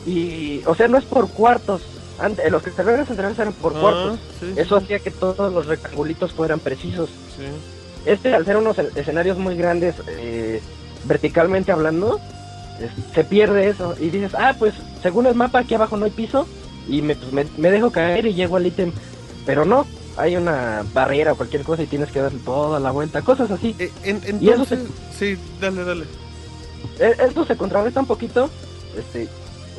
[0.09, 1.81] Y, o sea, no es por cuartos.
[2.19, 4.19] Ante- los Castlevania anteriores eran por Ah, cuartos.
[4.39, 7.10] sí, Eso hacía que todos los rectangulitos fueran precisos.
[7.38, 7.44] sí.
[8.06, 10.61] Este, al ser unos escenarios muy grandes, eh,
[11.03, 12.22] verticalmente hablando,
[13.14, 13.95] se pierde eso.
[13.99, 14.73] Y dices, ah, pues
[15.03, 16.48] según el mapa, aquí abajo no hay piso.
[16.88, 18.94] Y me, pues, me, me dejo caer y llego al ítem.
[19.45, 19.85] Pero no,
[20.15, 23.76] hay una barrera o cualquier cosa y tienes que dar toda la vuelta, cosas así.
[23.77, 24.65] Eh, en- Y eso
[25.18, 26.06] sí, dale, dale.
[26.99, 28.49] E- Esto se contrarresta un poquito,
[28.98, 29.27] este,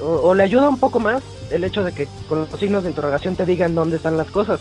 [0.02, 3.36] o, le ayuda un poco más el hecho de que con los signos de interrogación
[3.36, 4.60] te digan dónde están las cosas.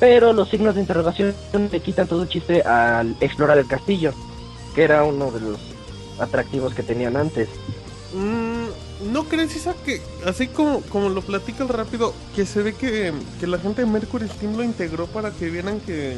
[0.00, 4.12] Pero los signos de interrogación le quitan todo el chiste al explorar el castillo,
[4.74, 5.58] que era uno de los
[6.20, 7.48] atractivos que tenían antes.
[8.14, 12.74] Mm, ¿No crees, Isa, que así como, como lo platica el rápido, que se ve
[12.74, 16.16] que, que la gente de Mercury Steam lo integró para que vieran que,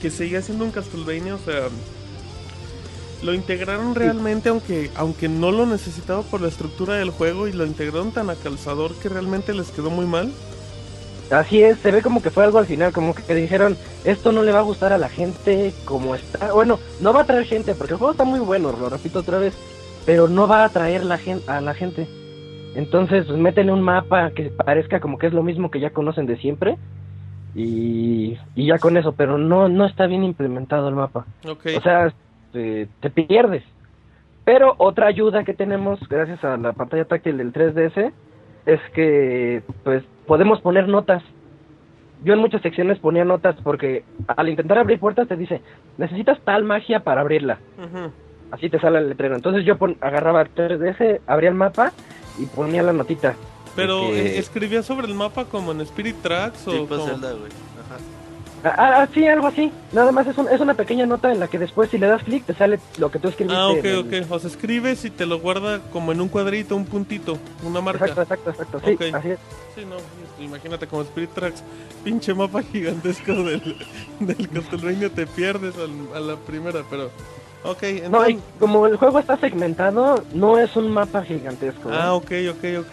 [0.00, 1.34] que seguía siendo un Castlevania?
[1.34, 1.68] O sea,
[3.22, 7.66] lo integraron realmente, aunque, aunque no lo necesitaba por la estructura del juego, y lo
[7.66, 10.32] integraron tan a calzador que realmente les quedó muy mal.
[11.30, 14.42] Así es, se ve como que fue algo al final, como que dijeron, esto no
[14.42, 16.52] le va a gustar a la gente como está.
[16.52, 19.38] Bueno, no va a traer gente, porque el juego está muy bueno, lo repito otra
[19.38, 19.54] vez,
[20.04, 22.06] pero no va a atraer la gente, a la gente.
[22.76, 26.26] Entonces, pues métele un mapa que parezca como que es lo mismo que ya conocen
[26.26, 26.76] de siempre.
[27.54, 31.24] Y, y ya con eso, pero no, no está bien implementado el mapa.
[31.48, 31.68] Ok.
[31.78, 32.12] O sea,
[32.52, 33.62] te, te pierdes.
[34.44, 38.12] Pero otra ayuda que tenemos gracias a la pantalla táctil del 3DS
[38.66, 41.22] es que pues podemos poner notas.
[42.24, 45.60] Yo en muchas secciones ponía notas porque al intentar abrir puertas te dice,
[45.98, 47.58] necesitas tal magia para abrirla.
[48.50, 49.34] Así te sale el letrero.
[49.34, 51.92] Entonces yo pon- agarraba el 3DS, abría el mapa
[52.38, 53.34] y ponía la notita.
[53.74, 57.50] Pero que- escribía sobre el mapa como en Spirit Tracks o Tipo como- Zelda, güey.
[57.84, 57.96] Ajá.
[58.76, 59.70] Ah, ah, sí, algo así.
[59.92, 62.22] Nada más es, un- es una pequeña nota en la que después si le das
[62.22, 63.56] clic te sale lo que tú escribiste.
[63.60, 64.30] Ah, ok, el- ok.
[64.30, 68.06] O sea, escribes y te lo guarda como en un cuadrito, un puntito, una marca.
[68.06, 68.80] Exacto, exacto, exacto.
[68.84, 69.14] Sí, Ok.
[69.14, 69.38] así es.
[69.74, 69.96] Sí, no,
[70.44, 71.62] imagínate como Spirit Tracks,
[72.02, 73.76] pinche mapa gigantesco del,
[74.20, 77.10] del Castlevania, te pierdes al- a la primera, pero...
[77.64, 77.88] Ok, No,
[78.24, 78.34] entonces...
[78.34, 81.90] y como el juego está segmentado, no es un mapa gigantesco.
[81.90, 81.94] ¿eh?
[81.96, 82.92] Ah, ok, ok, ok.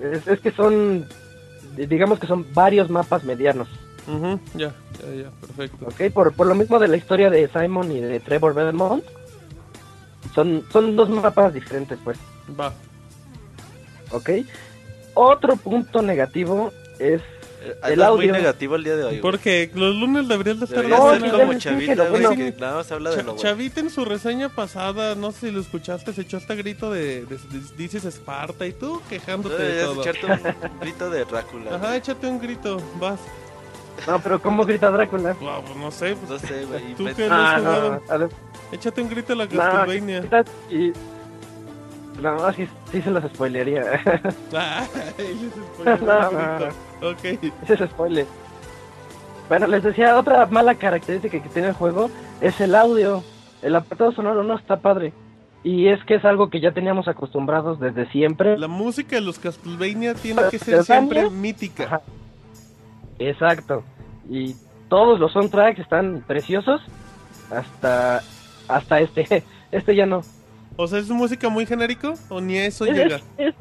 [0.00, 1.06] es, es que son,
[1.76, 3.68] digamos que son varios mapas medianos.
[4.06, 5.86] Ujú, ya, ya, ya, perfecto.
[5.86, 6.12] ¿ok?
[6.12, 9.04] Por, por lo mismo de la historia de Simon y de Trevor Belmont.
[10.34, 12.18] Son, son dos mapas diferentes, pues.
[12.58, 12.72] Va.
[14.10, 14.30] ¿Ok?
[15.14, 17.20] Otro punto negativo es
[17.64, 18.32] Eh, el andas muy audio.
[18.32, 19.18] negativo el día de hoy.
[19.20, 20.78] Porque los lunes deberían de estar...
[20.82, 22.30] Debería No, ser como Chavita, güey, bueno.
[22.36, 23.38] que nada más habla de lo bueno.
[23.40, 27.24] Chavita en su reseña pasada, no sé si lo escuchaste, se echó hasta grito de,
[27.26, 30.02] de, de Dices Esparta y tú quejándote de Deberías todo.
[30.02, 30.26] echarte
[30.72, 31.76] un grito de Drácula.
[31.76, 33.20] Ajá, échate un grito, vas.
[34.06, 35.34] No, pero ¿cómo grita Drácula?
[35.40, 36.94] Wow, pues no sé, pues, No sé, güey.
[36.94, 38.00] Tú me- que- lo has jugado.
[38.08, 38.28] a ver,
[38.72, 40.22] échate un grito a la no, Castlevania.
[40.70, 40.92] y-
[42.20, 43.74] No, sí, sí se los les spoileé el
[46.06, 46.68] No, grito.
[47.02, 47.52] Ok.
[47.68, 48.26] Ese es spoiler.
[49.48, 52.10] Bueno, les decía, otra mala característica que tiene el juego
[52.40, 53.22] es el audio.
[53.60, 55.12] El apartado sonoro no está padre.
[55.64, 58.58] Y es que es algo que ya teníamos acostumbrados desde siempre.
[58.58, 61.84] La música de los Castlevania tiene que ser siempre mítica.
[61.84, 62.00] Ajá.
[63.28, 63.82] Exacto.
[64.30, 64.54] Y
[64.88, 66.80] todos los soundtracks están preciosos.
[67.50, 68.22] Hasta
[68.68, 69.42] hasta este.
[69.72, 70.22] Este ya no.
[70.76, 73.16] O sea, ¿es música muy genérico o ni a eso Es- llega?
[73.16, 73.54] es- es-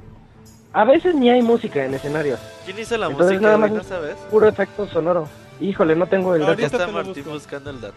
[0.74, 2.38] a veces ni hay música en escenarios.
[2.66, 4.16] ¿Quién hizo la Entonces, música, nada más ¿No es- sabes?
[4.30, 5.28] Puro efecto sonoro.
[5.62, 6.84] Híjole, no tengo el Ahorita dato.
[6.84, 7.96] Está Martín buscando el dato.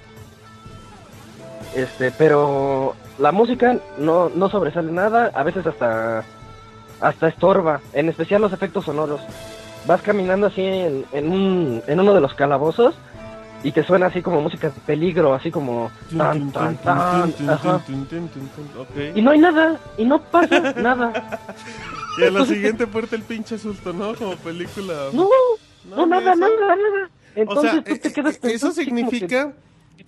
[1.74, 6.24] Este, pero la música no, no sobresale nada, a veces hasta
[7.00, 9.20] hasta estorba, en especial los efectos sonoros.
[9.86, 12.94] Vas caminando así en, en, un, en uno de los calabozos
[13.64, 17.76] y te suena así como música de peligro, así como tan tan tan, ajá.
[18.78, 19.16] Ok.
[19.16, 21.40] y no hay nada, y no pasa nada.
[22.18, 24.14] Y a la siguiente puerta el pinche susto, ¿no?
[24.14, 25.08] Como película.
[25.14, 25.28] No,
[25.88, 27.10] no, nada, nada, nada.
[27.34, 29.54] Entonces tú te eh, quedas eso significa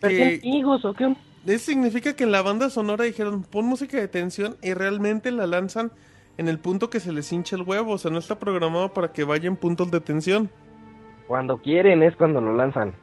[0.00, 1.16] que o qué.
[1.46, 5.46] eso significa que en la banda sonora dijeron pon música de tensión y realmente la
[5.46, 5.90] lanzan
[6.38, 9.12] en el punto que se les hincha el huevo, o sea, no está programado para
[9.12, 10.50] que vaya en puntos de tensión.
[11.26, 12.94] Cuando quieren es cuando lo lanzan.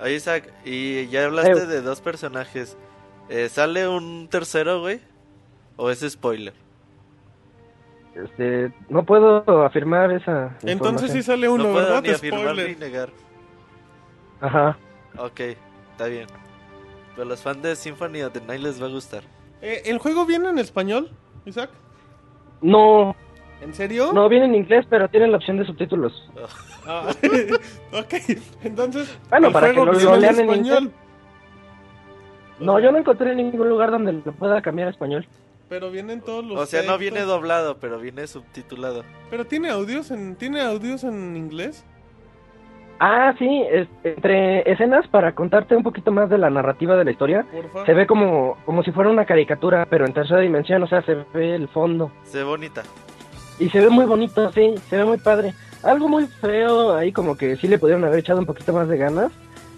[0.00, 1.66] Oye, Isaac, y ya hablaste Eh.
[1.66, 2.76] de dos personajes.
[3.28, 5.00] Eh, ¿Sale un tercero, güey?
[5.76, 6.54] ¿O es spoiler?
[8.14, 10.56] Este, no puedo afirmar esa.
[10.62, 12.02] Entonces sí sale uno, no puedo ¿verdad?
[12.02, 12.68] ni afirmar Spoiler.
[12.70, 13.10] ni negar.
[14.40, 14.78] Ajá.
[15.18, 15.40] Ok,
[15.92, 16.26] está bien.
[17.14, 19.22] Pero los fans de Symphony of the Night les va a gustar.
[19.60, 21.10] Eh, ¿El juego viene en español,
[21.44, 21.70] Isaac?
[22.62, 23.14] No,
[23.60, 24.12] ¿En serio?
[24.12, 26.28] no viene en inglés, pero tiene la opción de subtítulos.
[26.86, 27.10] Ah,
[27.92, 28.14] ok,
[28.64, 29.16] entonces.
[29.30, 30.92] Bueno, para que juego lo- lean en español.
[32.58, 35.26] No, yo no encontré en ningún lugar donde lo pueda cambiar a español.
[35.68, 36.58] Pero vienen todos los.
[36.58, 39.04] O sea, no viene doblado, pero viene subtitulado.
[39.30, 40.36] Pero tiene audios en.
[40.36, 41.84] ¿Tiene audios en inglés?
[42.98, 47.10] Ah, sí, es- entre escenas para contarte un poquito más de la narrativa de la
[47.10, 47.84] historia, Porfa.
[47.84, 51.14] se ve como, como si fuera una caricatura, pero en tercera dimensión, o sea, se
[51.34, 52.10] ve el fondo.
[52.24, 52.82] Se ve bonita.
[53.58, 55.52] Y se ve muy bonito, sí, se ve muy padre.
[55.82, 58.96] Algo muy feo ahí, como que sí le pudieron haber echado un poquito más de
[58.98, 59.30] ganas,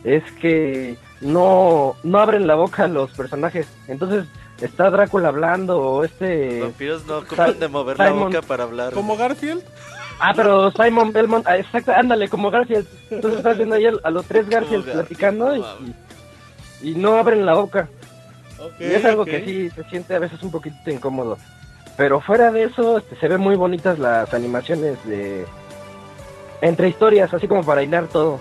[0.04, 3.68] es que no, no abren la boca los personajes.
[3.88, 4.26] Entonces
[4.60, 6.60] está Drácula hablando o Los este...
[6.60, 8.92] vampiros no ocupan de mover la boca para hablar.
[8.92, 9.62] Como Garfield.
[10.20, 12.86] Ah, pero Simon Belmont, ah, exacto, ándale, como Garfield.
[13.10, 15.96] Entonces estás viendo ahí a los tres Garfield Garfield, platicando y, no mames.
[16.82, 17.88] y no abren la boca.
[18.80, 21.38] Y es algo que sí se siente a veces un poquito incómodo.
[21.96, 25.46] Pero fuera de eso, este, se ven muy bonitas las animaciones de...
[26.60, 28.40] Entre historias, así como para hilar todo.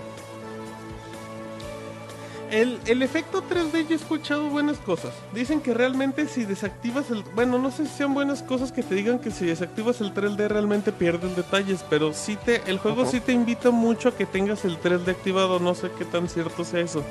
[2.49, 5.11] El, el efecto 3D yo he escuchado buenas cosas.
[5.33, 7.23] Dicen que realmente si desactivas el...
[7.35, 10.47] Bueno, no sé si sean buenas cosas que te digan que si desactivas el 3D
[10.47, 13.11] realmente pierdes detalles, pero sí te, el juego Ujú.
[13.11, 15.59] sí te invita mucho a que tengas el 3D activado.
[15.59, 17.03] No sé qué tan cierto sea eso.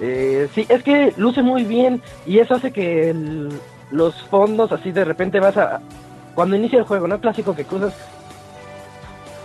[0.00, 3.48] Eh, sí, es que luce muy bien y eso hace que el-
[3.90, 5.80] los fondos así de repente vas a...
[6.34, 7.20] Cuando inicia el juego, ¿no?
[7.20, 7.94] Clásico que cruzas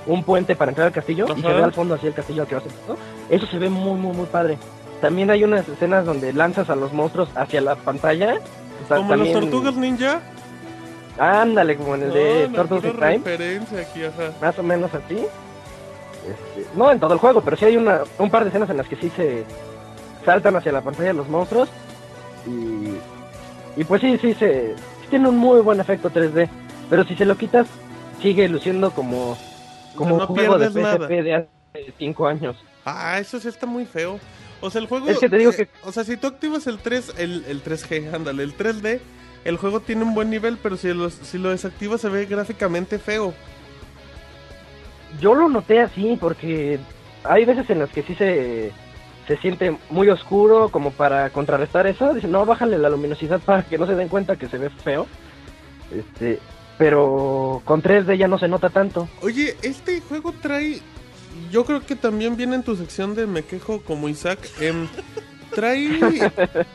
[0.07, 2.47] un puente para entrar al castillo y se ve al fondo así el castillo al
[2.47, 2.95] que vas ¿no?
[3.29, 4.57] Eso se ve muy, muy, muy padre.
[5.01, 8.39] También hay unas escenas donde lanzas a los monstruos hacia la pantalla.
[8.83, 10.21] O sea, Como los también- tortugas ninja.
[11.19, 13.17] Ándale, como en el de No, no, Turtles in Time.
[13.17, 14.31] referencia aquí, ajá.
[14.41, 15.15] más o menos así.
[15.17, 18.77] Este, no en todo el juego, pero sí hay una, un par de escenas en
[18.77, 19.43] las que sí se
[20.25, 21.69] saltan hacia la pantalla los monstruos.
[22.45, 26.47] Y, y pues sí, sí, se, sí tiene un muy buen efecto 3D.
[26.89, 27.67] Pero si se lo quitas,
[28.21, 29.37] sigue luciendo como,
[29.95, 31.07] como O sea, no un juego de pierdes nada.
[31.07, 32.55] PSP de hace 5 años.
[32.85, 34.19] Ah, eso sí está muy feo.
[34.61, 35.07] O sea, el juego.
[35.07, 38.13] Es que te digo que- O sea, si tú activas el 3, el, el 3G,
[38.13, 38.99] ándale, el 3D,
[39.45, 42.97] el juego tiene un buen nivel, pero si lo, si lo desactivas se ve gráficamente
[42.99, 43.33] feo.
[45.21, 46.79] Yo lo noté así porque
[47.23, 48.71] hay veces en las que sí se,
[49.27, 52.13] se siente muy oscuro como para contrarrestar eso.
[52.13, 55.07] Dicen, no, bájale la luminosidad para que no se den cuenta que se ve feo.
[55.95, 56.39] Este,
[56.77, 59.07] pero con 3D ya no se nota tanto.
[59.21, 60.79] Oye, este juego trae.
[61.51, 64.39] Yo creo que también viene en tu sección de Me quejo como Isaac.
[64.59, 64.87] em,
[65.53, 65.99] trae.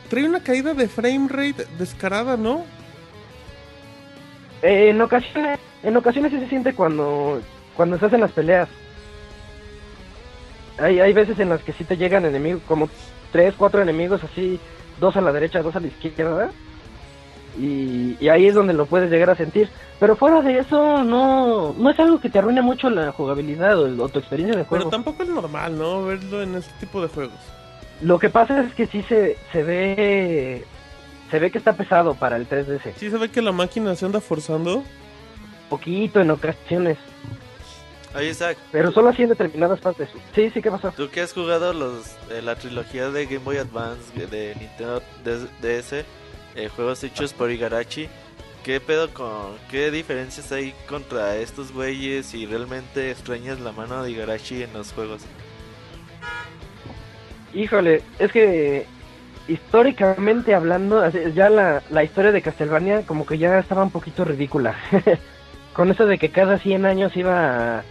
[0.09, 2.65] trae una caída de frame rate descarada, ¿no?
[4.61, 7.41] Eh, en ocasiones, en ocasiones sí se siente cuando,
[7.75, 8.69] cuando estás en las peleas.
[10.77, 12.89] Hay, hay veces en las que sí te llegan enemigos, como
[13.31, 14.59] tres, cuatro enemigos así,
[14.99, 16.51] dos a la derecha, dos a la izquierda.
[17.59, 19.69] Y, y ahí es donde lo puedes llegar a sentir.
[19.99, 23.85] Pero fuera de eso, no, no es algo que te arruine mucho la jugabilidad o,
[23.85, 24.89] el- o tu experiencia de Pero juego.
[24.89, 26.03] tampoco es normal, ¿no?
[26.05, 27.37] Verlo en este tipo de juegos.
[28.01, 30.65] Lo que pasa es que sí se, se ve
[31.31, 32.93] se ve que está pesado para el 3DS.
[32.97, 34.83] Sí se ve que la máquina se anda forzando.
[35.69, 36.97] Poquito en ocasiones.
[38.15, 40.09] Oye, Isaac, Pero solo así en determinadas partes.
[40.35, 40.91] Sí, sí, ¿qué pasó?
[40.95, 45.01] tú que has jugado los eh, la trilogía de Game Boy Advance de Nintendo
[45.61, 46.05] DS,
[46.55, 48.09] eh, juegos hechos por Igarashi,
[48.63, 54.11] ¿qué pedo con qué diferencias hay contra estos güeyes y realmente extrañas la mano de
[54.11, 55.21] Igarashi en los juegos?
[57.53, 58.85] Híjole, es que
[59.47, 64.75] históricamente hablando, ya la, la historia de Castlevania como que ya estaba un poquito ridícula.
[65.73, 67.83] Con eso de que cada 100 años iba a,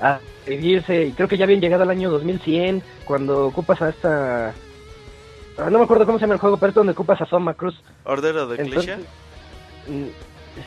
[0.00, 4.54] a vivirse, y creo que ya habían llegado al año 2100, cuando ocupas a esta...
[5.58, 7.54] ah, no me acuerdo cómo se llama el juego, pero es donde ocupas a Soma
[7.54, 7.74] Cruz.
[8.04, 8.98] Order of Entonces,
[9.86, 10.04] mm,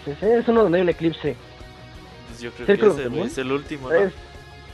[0.07, 1.35] es, es- es uno donde hay un eclipse.
[2.27, 3.27] pues yo creo que es el, Moon.
[3.27, 3.95] es el último, ¿no?
[3.95, 4.13] Es-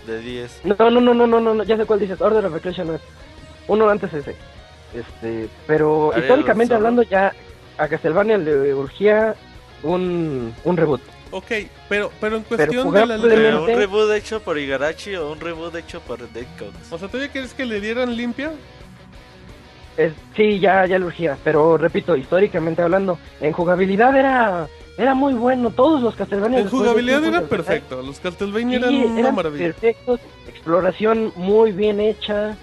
[0.05, 0.61] De 10.
[0.63, 2.21] No, no, no, no, no, no, ya sé cuál dices.
[2.21, 3.01] Order of Ecclesia no es.
[3.67, 4.35] Uno antes ese.
[4.93, 7.33] Este, pero Ariel históricamente hablando ya
[7.77, 9.35] a Castlevania le urgía
[9.83, 11.01] un, un reboot.
[11.31, 11.51] Ok,
[11.89, 15.41] pero, pero en cuestión Pero de la Pero un reboot hecho por Igarashi o un
[15.41, 16.71] reboot hecho por Dead Cox.
[16.89, 18.53] O sea, ¿tú ya quieres que le dieran limpia?
[19.97, 24.67] Es, sí, ya, ya le urgía, pero repito, históricamente hablando, en jugabilidad era
[24.97, 25.71] era muy bueno.
[25.71, 28.01] Todos los Castlevania En de jugabilidad de- perfecto.
[28.01, 29.65] Los Castlevania Sí, eran una eran maravilla.
[29.65, 32.55] perfectos, exploración muy bien hecha,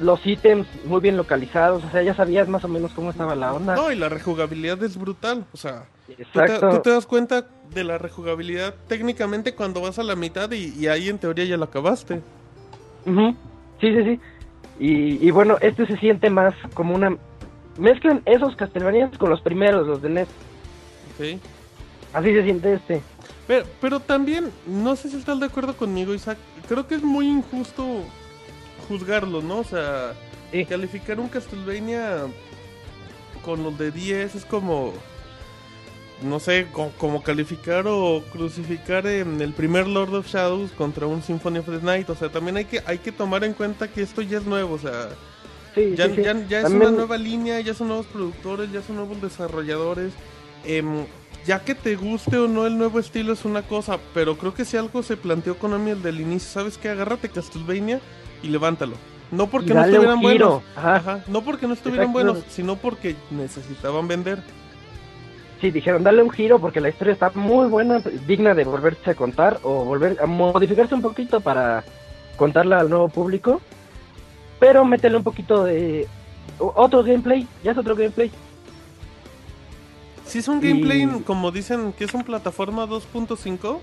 [0.00, 3.52] los ítems muy bien localizados, o sea, ya sabías más o menos cómo estaba la
[3.52, 3.74] onda.
[3.76, 5.46] No, y la rejugabilidad es brutal.
[5.52, 10.02] O sea, tú te, tú te das cuenta de la rejugabilidad técnicamente cuando vas a
[10.02, 12.20] la mitad y, y ahí en teoría ya la acabaste.
[13.04, 14.20] Sí, sí, sí.
[14.78, 17.16] Y, y bueno, este se siente más como una...
[17.78, 20.28] Mezclan esos Castlevania con los primeros, los de NES.
[21.18, 21.40] ¿ok?
[22.14, 23.02] Así se siente este.
[23.46, 26.38] Pero, pero también, no sé si estás de acuerdo conmigo, Isaac.
[26.68, 27.84] Creo que es muy injusto
[28.88, 29.58] juzgarlo, ¿no?
[29.58, 30.12] O sea,
[30.52, 30.64] Sí.
[30.64, 32.22] calificar un Castlevania
[33.44, 34.92] con los de 10 es como.
[36.22, 41.22] No sé, co- como calificar o crucificar en el primer Lord of Shadows contra un
[41.22, 42.08] Symphony of the Night.
[42.08, 44.74] O sea, también hay que, hay que tomar en cuenta que esto ya es nuevo.
[44.74, 45.10] O sea,
[45.74, 46.22] Sí, ya, sí, sí.
[46.22, 50.12] ya, ya es una nueva línea, ya son nuevos productores, ya son nuevos desarrolladores.
[50.64, 51.04] Em,
[51.46, 54.64] ya que te guste o no el nuevo estilo es una cosa, pero creo que
[54.64, 56.88] si algo se planteó Konami el del inicio, ¿sabes qué?
[56.88, 58.00] Agárrate Castlevania
[58.42, 58.94] y levántalo.
[59.30, 60.96] No porque no estuvieran buenos, ajá.
[60.96, 62.24] ajá, no porque no estuvieran Exacto.
[62.32, 64.42] buenos, sino porque necesitaban vender.
[65.60, 69.14] Sí, dijeron, dale un giro porque la historia está muy buena, digna de volverse a
[69.14, 71.82] contar o volver a modificarse un poquito para
[72.36, 73.60] contarla al nuevo público.
[74.60, 76.06] Pero métele un poquito de
[76.58, 78.30] otro gameplay, ya es otro gameplay.
[80.26, 83.80] Si es un Y- gameplay, como dicen, que es un plataforma 2.5,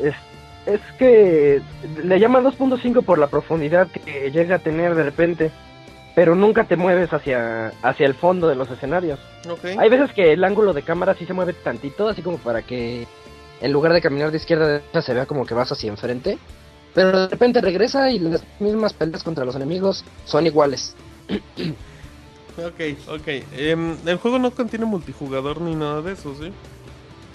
[0.00, 0.14] Es,
[0.66, 1.60] es que
[2.04, 5.50] le llaman 2.5 por la profundidad que llega a tener de repente,
[6.18, 9.20] pero nunca te mueves hacia, hacia el fondo de los escenarios.
[9.78, 13.06] Hay veces que el ángulo de cámara sí se mueve tantito, así como para que
[13.60, 16.36] en lugar de caminar de izquierda a derecha se vea como que vas hacia enfrente.
[16.92, 20.96] Pero de repente regresa y las mismas peleas contra los enemigos son iguales.
[21.28, 23.28] Ok, ok.
[23.56, 26.50] Em, el juego no contiene multijugador ni nada de eso, ¿sí?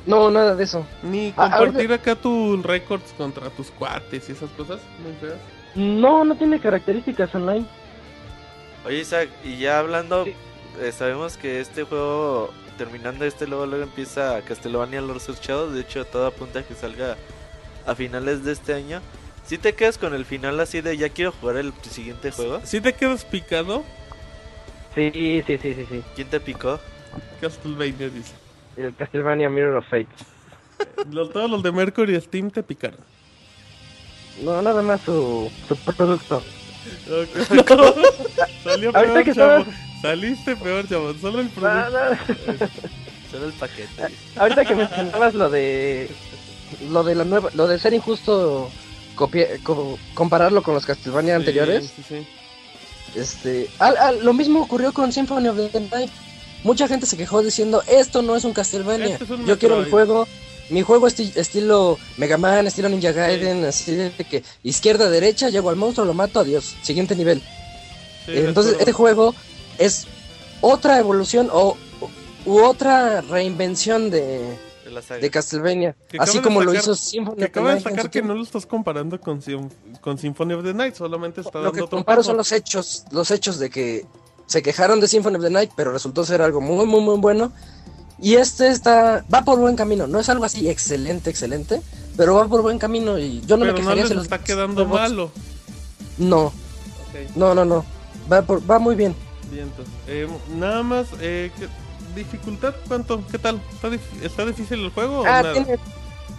[0.06, 0.86] No, nada de eso.
[1.04, 5.40] Ni Ah, compartir acá tus récords contra tus cuates y esas cosas muy feas.
[5.74, 7.66] No, no tiene características online.
[8.86, 10.34] Oye, Isaac, y ya hablando, Sí.
[10.82, 15.70] eh, sabemos que este juego, terminando este, luego, luego empieza Castlevania Lords of Shadow.
[15.72, 17.16] De hecho, todo apunta a que salga
[17.86, 19.02] a finales de este año.
[19.46, 22.80] Si te quedas con el final así de ya quiero jugar el siguiente juego, ¿Sí
[22.82, 23.84] te quedas picado?
[24.96, 26.04] Sí, sí, sí, sí, sí.
[26.16, 26.80] ¿quién te picó?
[27.42, 28.34] Castlevania dice.
[28.78, 30.08] El Castlevania Mirror of Fate.
[31.12, 33.00] Los- todos los de Mercury Steam te picaron.
[34.42, 36.42] No, nada más su, su producto.
[38.64, 39.58] Salió Ahorita peor, que chavo.
[39.60, 39.68] estabas-
[40.02, 41.14] Saliste peor, chavo.
[41.20, 41.92] Solo el producto.
[41.92, 42.68] no.
[43.32, 44.14] Solo el paquete.
[44.36, 46.10] Ahorita que mencionabas lo de
[46.90, 48.70] lo de la nueva, lo de ser injusto
[49.16, 52.16] copia- co- compararlo con los Castlevania anteriores, Sí, sí,
[53.14, 53.20] sí.
[53.20, 56.12] este, al- al- lo mismo ocurrió con Symphony of the Night.
[56.64, 59.14] Mucha gente se quejó diciendo, "Esto no es un Castlevania.
[59.14, 59.92] Este es un Yo quiero Metroid".
[59.92, 60.28] juego,
[60.70, 65.70] mi juego esti- estilo Mega Man, estilo Ninja Gaiden, así de que izquierda derecha, llego
[65.70, 67.42] al monstruo, lo mato, adiós, siguiente nivel."
[68.26, 69.36] Sí, Entonces, este juego
[69.78, 70.08] es
[70.62, 71.78] otra evolución o
[72.46, 74.58] u otra reinvención de,
[75.22, 75.96] De Castlevania.
[76.08, 78.36] Que Así como lo destacar- hizo Symphony Que of the acaba de su que no
[78.36, 79.70] lo estás comparando con, Sym-
[80.02, 83.32] con Symphony of the Night, solamente está Lo dando que comparo son los hechos, los
[83.32, 84.06] hechos de que
[84.46, 87.52] se quejaron de Symphony of the Night, pero resultó ser algo muy, muy, muy bueno.
[88.24, 90.08] Y este está, va por buen camino.
[90.08, 91.82] No es algo así excelente, excelente,
[92.18, 94.24] pero va por buen camino y yo no Pero me no quejaría les si los
[94.24, 95.32] está quedando robots- malo.
[96.18, 96.54] No,
[97.36, 97.86] no, no, no.
[98.32, 99.14] Va, por- va muy bien.
[99.52, 99.94] bien, entonces.
[100.08, 101.68] Eh, nada más, eh, ¿qué-
[102.16, 103.22] ¿dificultad cuánto?
[103.30, 103.62] ¿Qué tal?
[103.74, 105.54] ¿Está, dif- está difícil el juego o Ah, nada?
[105.54, 105.78] tiene-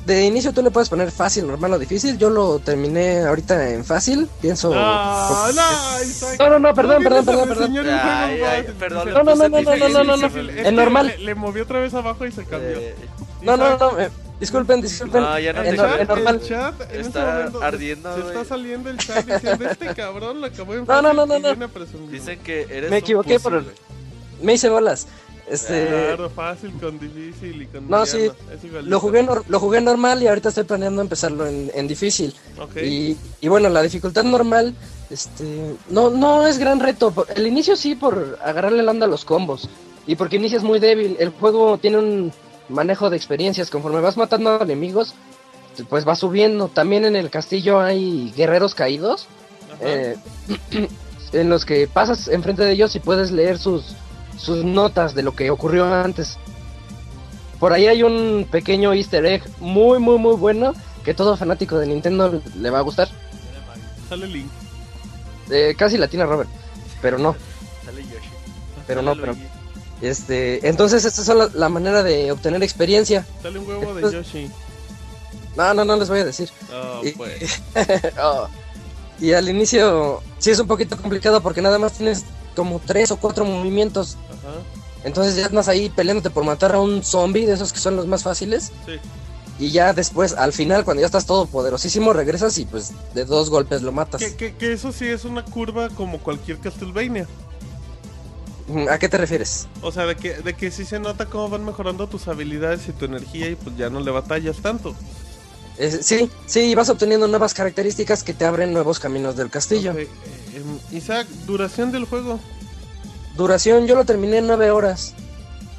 [0.07, 2.19] de inicio tú le puedes poner fácil, normal o difícil.
[2.19, 4.29] Yo lo terminé ahorita en fácil.
[4.41, 4.73] Pienso.
[4.75, 6.45] Ah, no.
[6.45, 7.75] No, no, no, perdón, No perdón, perdón, perdón.
[7.75, 7.83] No,
[9.25, 10.33] no, no, no, no, no, no, no.
[10.33, 11.07] que normal.
[11.07, 12.79] Le, le movió otra vez abajo y se cambió.
[12.79, 12.95] Eh,
[13.43, 14.01] No, no, Isaac, no.
[14.01, 14.11] eh,
[14.41, 15.23] disculpen, disculpen.
[15.23, 16.35] No, ya no El chat, en normal.
[16.43, 18.35] el chat en ese Está momento se- ardiendo, Se, güey.
[18.37, 21.49] está saliendo el chat diciendo este cabrón lo acabó en No, no, no, no, no.
[21.49, 22.11] viene a presumir".
[22.11, 23.67] Dicen que eres Me equivoqué por el-.
[24.43, 25.07] Me hice bolas.
[25.49, 25.87] Este.
[25.87, 28.31] Claro, fácil con difícil y con No, sí,
[28.63, 28.83] mediano.
[28.83, 32.35] Lo jugué, lo jugué normal y ahorita estoy planeando empezarlo en, en difícil.
[32.83, 34.75] Y, y bueno, la dificultad normal,
[35.11, 37.13] este, no, no es gran reto.
[37.35, 39.69] El inicio sí por agarrarle la onda a los combos.
[40.07, 41.17] Y porque inicias muy débil.
[41.19, 42.33] El juego tiene un
[42.69, 43.71] manejo de experiencias.
[43.71, 45.15] Conforme vas matando enemigos,
[45.89, 46.69] pues va subiendo.
[46.69, 49.27] También en el castillo hay guerreros caídos.
[49.81, 50.17] Eh,
[51.33, 53.97] en los que pasas enfrente de ellos y puedes leer sus,
[54.39, 56.39] sus notas de lo que ocurrió antes.
[57.61, 60.75] Por ahí hay un pequeño easter egg muy, muy, muy bueno
[61.05, 63.09] que todo fanático de Nintendo le va a gustar.
[64.09, 64.49] Sale Link.
[65.51, 66.49] Eh, casi latina Robert,
[67.03, 67.37] pero no.
[67.85, 68.29] Sale Yoshi.
[68.87, 69.49] Pero Sale no, pero- Luigi.
[70.03, 73.25] Este, entonces esta es la, la manera de obtener experiencia.
[73.43, 74.51] Sale un huevo de Yoshi.
[75.57, 76.51] No, no, no les voy a decir.
[76.73, 77.63] Oh, Y- pues.
[78.23, 78.49] Oh.
[79.21, 82.25] Y al inicio sí es un poquito complicado porque nada más tienes
[82.55, 84.17] como tres o cuatro movimientos.
[84.29, 84.61] Ajá.
[85.05, 88.07] Entonces ya andas ahí peleándote por matar a un zombie de esos que son los
[88.07, 88.73] más fáciles.
[88.87, 88.99] Sí.
[89.59, 93.51] Y ya después, al final, cuando ya estás todo poderosísimo, regresas y pues de dos
[93.51, 94.21] golpes lo matas.
[94.21, 97.29] Que, que, que eso sí es una curva como cualquier Castlevania.
[98.91, 99.69] ¿A qué te refieres?
[99.83, 102.93] O sea, de que, de que sí se nota cómo van mejorando tus habilidades y
[102.93, 104.95] tu energía y pues ya no le batallas tanto.
[105.77, 109.91] Eh, sí, sí, vas obteniendo nuevas características que te abren nuevos caminos del castillo.
[109.93, 110.09] Ok, eh,
[110.93, 112.39] Isaac, duración del juego.
[113.37, 115.15] Duración, yo lo terminé en nueve horas.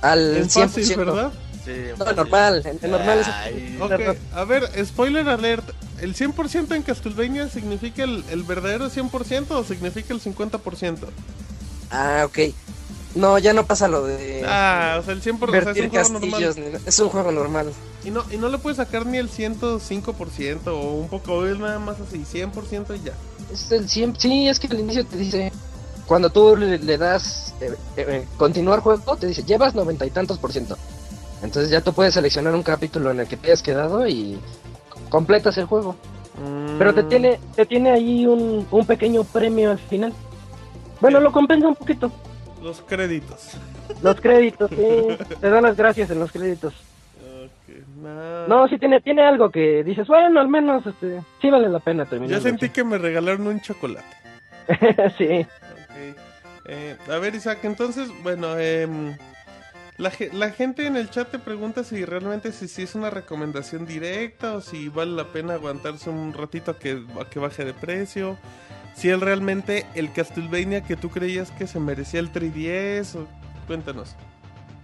[0.01, 0.69] Al En 100%.
[0.69, 1.31] fácil, ¿verdad?
[1.63, 2.15] Sí, No, fácil.
[2.17, 3.77] normal, en normal es Ay.
[3.81, 5.67] Ok, a ver, spoiler alert.
[6.01, 10.97] ¿El 100% en Castlevania significa el, el verdadero 100% o significa el 50%?
[11.89, 12.53] Ah, ok.
[13.15, 15.89] No, ya no pasa lo de Ah, o sea, el 100% o sea, es un
[15.89, 16.55] juego normal.
[16.85, 17.71] Es un juego normal.
[18.03, 21.79] Y no, y no le puedes sacar ni el 105% o un poco, es nada
[21.79, 23.13] más así, 100% y ya.
[23.51, 24.19] Es el 100.
[24.19, 25.51] Sí, es que al inicio te dice.
[26.05, 30.37] Cuando tú le, le das eh, eh, continuar juego, te dice llevas noventa y tantos
[30.37, 30.77] por ciento.
[31.41, 34.39] Entonces ya tú puedes seleccionar un capítulo en el que te hayas quedado y
[35.09, 35.95] completas el juego.
[36.77, 40.13] Pero te Mm, tiene, te tiene ahí un, un pequeño premio al final.
[41.01, 42.11] Bueno, lo compensa un poquito.
[42.61, 43.51] Los créditos.
[44.01, 45.35] Los créditos, sí.
[45.39, 46.73] Te dan las gracias en los créditos.
[48.05, 48.45] Ah.
[48.47, 52.05] No, sí tiene, tiene algo que dices, bueno, al menos este, sí vale la pena
[52.05, 52.37] terminar.
[52.37, 54.05] Ya sentí que me regalaron un chocolate.
[55.17, 55.41] sí.
[55.41, 56.17] Ok.
[56.67, 59.15] Eh, a ver, Isaac, entonces, bueno, em,
[59.97, 63.85] la, la gente en el chat te pregunta si realmente si, si es una recomendación
[63.85, 67.73] directa o si vale la pena aguantarse un ratito a que, a que baje de
[67.73, 68.37] precio.
[68.95, 73.15] Si es realmente el Castlevania que tú creías que se merecía el 3DS.
[73.15, 73.27] o-
[73.67, 74.15] Cuéntanos.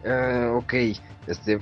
[0.05, 0.73] Ah, ok,
[1.27, 1.59] este.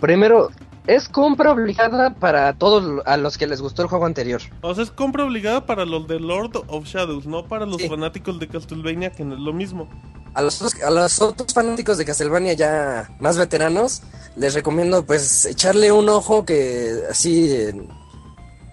[0.00, 0.50] Primero,
[0.86, 4.40] es compra obligada para todos a los que les gustó el juego anterior.
[4.60, 7.88] O sea, es compra obligada para los de Lord of Shadows, no para los Sí.
[7.88, 9.88] fanáticos de Castlevania, que no es lo mismo.
[10.34, 14.02] A los, otros- a los otros fanáticos de Castlevania ya más veteranos,
[14.36, 17.88] les recomiendo pues echarle un ojo que así en,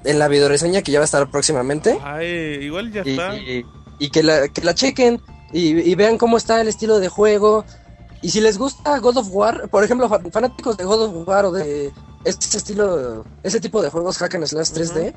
[0.03, 1.97] en la videoreseña que ya va a estar próximamente.
[2.03, 2.27] Ay,
[2.61, 3.35] igual ya y, está.
[3.37, 3.65] y-
[3.99, 5.21] y que, la, que la chequen
[5.53, 7.63] y, y vean cómo está el estilo de juego.
[8.23, 11.45] Y si les gusta God of War, por ejemplo, fa- fanáticos de God of War
[11.45, 11.91] o de
[12.23, 15.13] este estilo, ese tipo de juegos hack and slash 3D,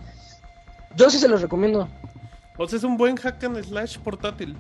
[0.97, 1.89] yo sí se los recomiendo.
[2.59, 4.57] O sea, es un buen hack and slash portátil.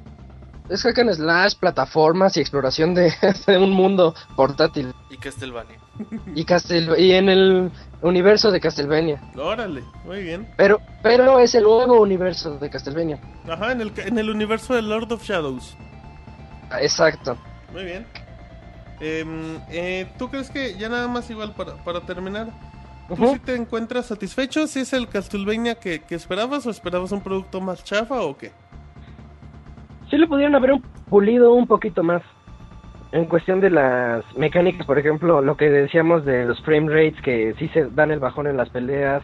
[0.68, 3.12] Es hack and slash, plataformas y exploración de,
[3.46, 4.94] de un mundo portátil.
[5.10, 5.78] Y Castlevania.
[6.34, 9.20] Y, Castel y en el universo de Castlevania.
[9.36, 10.46] Órale, muy bien.
[10.56, 13.18] Pero, pero es el nuevo universo de Castlevania.
[13.48, 15.74] Ajá, en el, en el universo de Lord of Shadows.
[16.80, 17.36] Exacto.
[17.72, 18.06] Muy bien.
[19.00, 22.48] Em, eh, ¿Tú crees que ya nada más igual para, para terminar?
[23.08, 23.34] ¿Tú Ujú.
[23.34, 24.66] sí te encuentras satisfecho?
[24.66, 28.52] ¿Si es el Castlevania que, que esperabas o esperabas un producto más chafa o qué?
[30.10, 30.72] Sí le pudieron haber
[31.08, 32.22] pulido un poquito más.
[33.12, 37.54] En cuestión de las mecánicas, por ejemplo, lo que decíamos de los frame rates que
[37.58, 39.22] sí se dan el bajón en las peleas.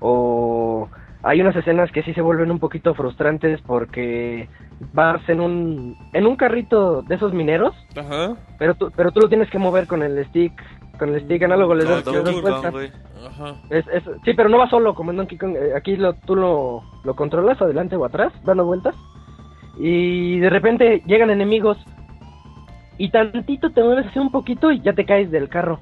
[0.00, 0.88] O
[1.22, 4.48] hay unas escenas que sí se vuelven un poquito frustrantes porque
[4.92, 8.36] vas en un, en un carrito de esos mineros, Ajá.
[8.58, 10.52] pero tú, pero tú lo tienes que mover con el stick,
[10.98, 12.60] con el stick análogo, le Como das, le das Donkey vuelta.
[12.62, 12.92] Kong, güey.
[13.26, 13.54] Ajá.
[13.68, 15.54] Es, es- sí, pero no va solo como en Donkey Kong.
[15.56, 18.94] eh, Aquí lo, tú lo, lo controlas adelante o atrás, dando vueltas.
[19.78, 21.78] Y de repente llegan enemigos.
[22.98, 25.80] Y tantito te mueves así un poquito y ya te caes del carro.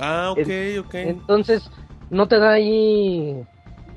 [0.00, 0.38] Ah, ok,
[0.86, 0.94] ok.
[0.94, 1.68] Entonces
[2.10, 3.42] no te da ahí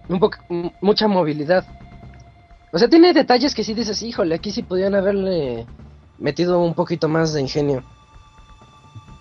[0.10, 0.38] un poco,
[0.81, 1.65] mucha movilidad.
[2.72, 5.65] O sea, tiene detalles que sí dices, híjole, aquí sí podían haberle
[6.18, 7.84] metido un poquito más de ingenio.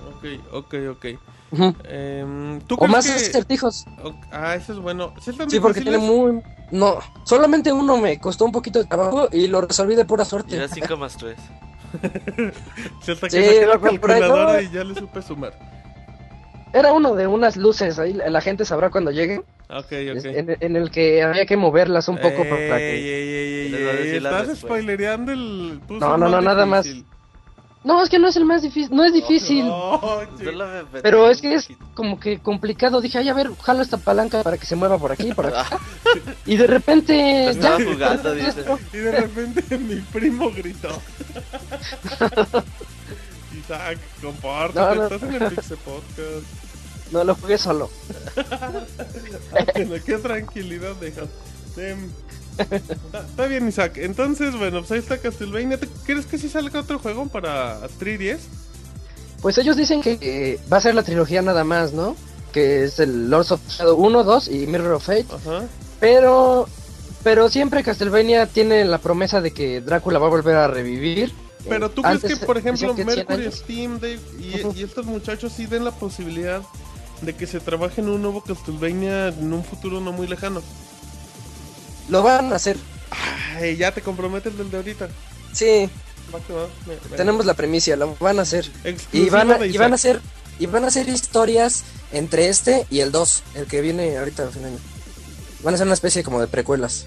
[0.09, 1.07] Ok, ok, ok.
[1.53, 1.75] Ujú.
[1.85, 3.13] Em, ¿Tú O crees más que...
[3.13, 3.87] acertijos.
[4.31, 5.15] Ah, eso es bueno.
[5.21, 6.43] ¿Sí, Sí, porque tiene muy...
[6.71, 10.57] No, solamente uno me costó un poquito de trabajo y lo resolví de pura suerte.
[10.57, 11.37] era 5 más 3.
[13.03, 14.61] Sí, la calculadora no.
[14.61, 15.59] y ya le supe sumar.
[16.75, 20.31] Era uno de unas luces, ahí la gente sabrá cuando llegue, Ok, es- ok.
[20.35, 23.67] en, en el que había que moverlas un poco para Ey, que...
[23.67, 25.81] ey, ey, Estás spoilereando el...
[25.87, 26.85] puso No, no, más no, nada más.
[26.85, 27.07] difícil.
[27.85, 30.01] No, es que no es el más difícil, no es difícil, No,
[30.37, 33.01] me metí pero es que es como que complicado.
[33.01, 35.65] Dije, ay, a ver, jalo esta palanca para que se mueva por aquí, por acá.
[36.45, 37.51] Y de repente...
[37.51, 38.65] Estaba ya, jugando, dice.
[38.93, 41.01] Y de repente mi primo gritó.
[43.59, 45.03] Isaac, compártete, No, no.
[45.07, 46.68] estás en el Pixel Podcast.
[47.13, 47.91] No, lo jugué solo.
[50.05, 51.29] Qué tranquilidad dejas.
[53.31, 53.99] Está bien, Isaac.
[53.99, 55.79] Entonces, bueno, pues ahí está Castlevania.
[55.79, 58.39] ¿Te- ¿Crees que sí salga otro juego para 3DS?
[59.41, 62.17] Pues ellos dicen que eh, va a ser la trilogía nada más, ¿no?
[62.53, 65.27] Que es el Lords of Shadow 1, 2 y Mirror of Fate.
[65.33, 65.67] Ajá.
[66.01, 66.69] Pero,
[67.23, 71.33] pero siempre Castlevania tiene la promesa de que Drácula va a volver a revivir.
[71.69, 73.53] Pero Eh, tú crees antes que, por ejemplo, que 100 Mercury.
[73.53, 76.63] Steam Dave, y, y estos muchachos sí den la posibilidad
[77.23, 80.63] de que se trabaje en un nuevo Castlevania en un futuro no muy lejano?
[82.09, 82.77] Lo van a hacer.
[83.57, 85.09] Ay, ya te comprometes del de ahorita.
[85.53, 85.91] Sí,
[86.35, 86.67] Va que va.
[87.17, 88.71] Tenemos la primicia, lo van a hacer.
[89.13, 90.21] Y van a, y van a hacer
[90.59, 94.51] y van a hacer historias entre este y el 2, el que viene ahorita al
[94.51, 94.73] final.
[95.63, 97.07] Van a ser una especie como de precuelas.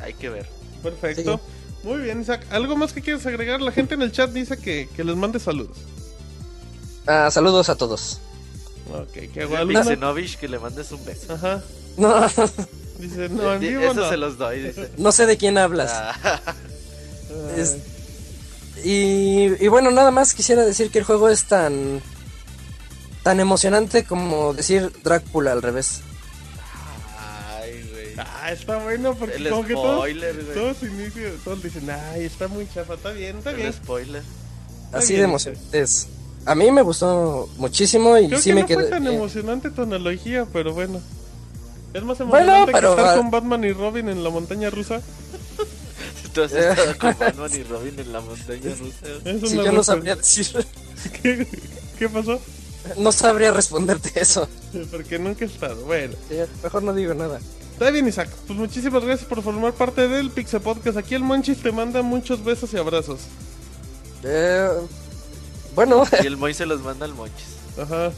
[0.00, 0.48] Hay que ver.
[0.82, 1.40] Perfecto.
[1.82, 2.46] Muy bien, Isaac.
[2.50, 3.60] ¿Algo más que quieres agregar?
[3.60, 5.78] La gente en el chat dice que, que les mande saludos.
[7.06, 8.20] Ah, saludos a todos.
[8.92, 11.32] Ok, que alguna- Pixenovich que le mandes un beso.
[11.34, 11.62] Ajá.
[11.96, 12.20] No,
[12.98, 14.08] Dice, no, en vivo Eso no.
[14.10, 14.90] se los doy, dice.
[14.98, 15.90] no sé de quién hablas.
[15.92, 16.40] Ah.
[17.56, 17.76] Es-
[18.84, 22.00] Y, y bueno, nada más quisiera decir que el juego es tan
[23.22, 26.00] tan emocionante como decir Drácula al revés.
[27.18, 28.08] Ay, güey.
[28.16, 30.54] Ah, está bueno porque El como que todos, spoiler, güey.
[30.54, 33.66] todos inicio, todos dicen, ay, está muy chafa, está bien, está bien.
[33.68, 34.22] El spoiler.
[34.92, 35.20] Así bien.
[35.20, 36.08] de emocionante es.
[36.46, 38.76] A mí me gustó muchísimo y Creo sí que me no quedé.
[38.80, 41.00] fue tan eh, emocionante tu analogía, pero bueno.
[41.92, 44.70] Es más Bueno, emocionante pero, que estar ah, con Batman y Robin en la montaña
[44.70, 45.00] rusa.
[46.32, 49.06] Tú has estado con Batman y Robin en la montaña rusa.
[49.24, 50.46] Es sí, yo no sabría decir.
[51.22, 51.46] ¿Qué,
[51.98, 52.40] qué pasó?
[52.96, 54.48] No sabría responderte eso.
[54.90, 55.84] Porque nunca he estado.
[55.84, 57.38] Bueno, Sí, mejor no digo nada.
[57.72, 58.30] está bien, Isaac.
[58.46, 60.96] Pues muchísimas gracias por formar parte del Pixel Podcast.
[60.96, 63.20] Aquí el Monchis te manda muchos besos y abrazos.
[64.22, 64.68] Eh,
[65.74, 67.56] bueno, Y el Moy se los manda al Monchis.
[67.80, 68.10] Ajá.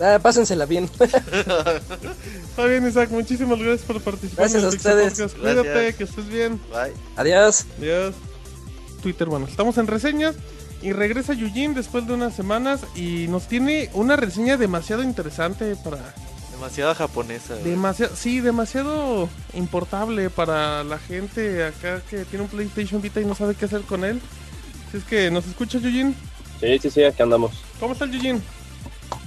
[0.00, 0.88] ah, pásensela bien.
[1.00, 3.10] Está bien, Isaac.
[3.10, 5.12] Muchísimas gracias por participar Gracias en a el ustedes.
[5.14, 5.36] Podcast.
[5.38, 5.94] Cuídate, Gracias.
[5.96, 6.60] que estés bien.
[6.70, 6.92] Bye.
[7.16, 7.66] Adiós.
[7.78, 8.14] Adiós.
[9.02, 10.36] Twitter, bueno, estamos en reseñas
[10.80, 16.14] y regresa Yujin después de unas semanas y nos tiene una reseña demasiado interesante para
[16.52, 17.54] Demasiada japonesa.
[17.56, 23.34] demasiado sí, demasiado importable para la gente acá que tiene un PlayStation Vita y no
[23.34, 24.20] sabe qué hacer con él.
[24.92, 26.14] Si es que nos escucha Yujin.
[26.62, 27.50] Sí, sí, sí, aquí andamos.
[27.80, 28.40] ¿Cómo está el Yujin?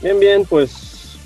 [0.02, 1.18] Bien, bien, pues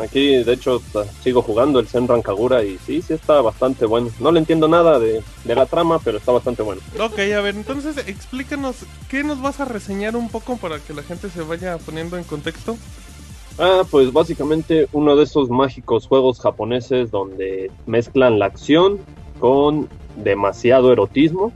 [0.00, 0.80] aquí de hecho
[1.22, 4.10] sigo jugando el Senran Kagura y sí, sí está bastante bueno.
[4.18, 6.80] No le entiendo nada de, de la trama, pero está bastante bueno.
[6.98, 8.76] Ok, a ver, entonces explícanos
[9.10, 12.24] qué nos vas a reseñar un poco para que la gente se vaya poniendo en
[12.24, 12.78] contexto.
[13.58, 19.00] Ah, pues básicamente uno de esos mágicos juegos japoneses donde mezclan la acción
[19.38, 19.86] con
[20.16, 21.52] demasiado erotismo.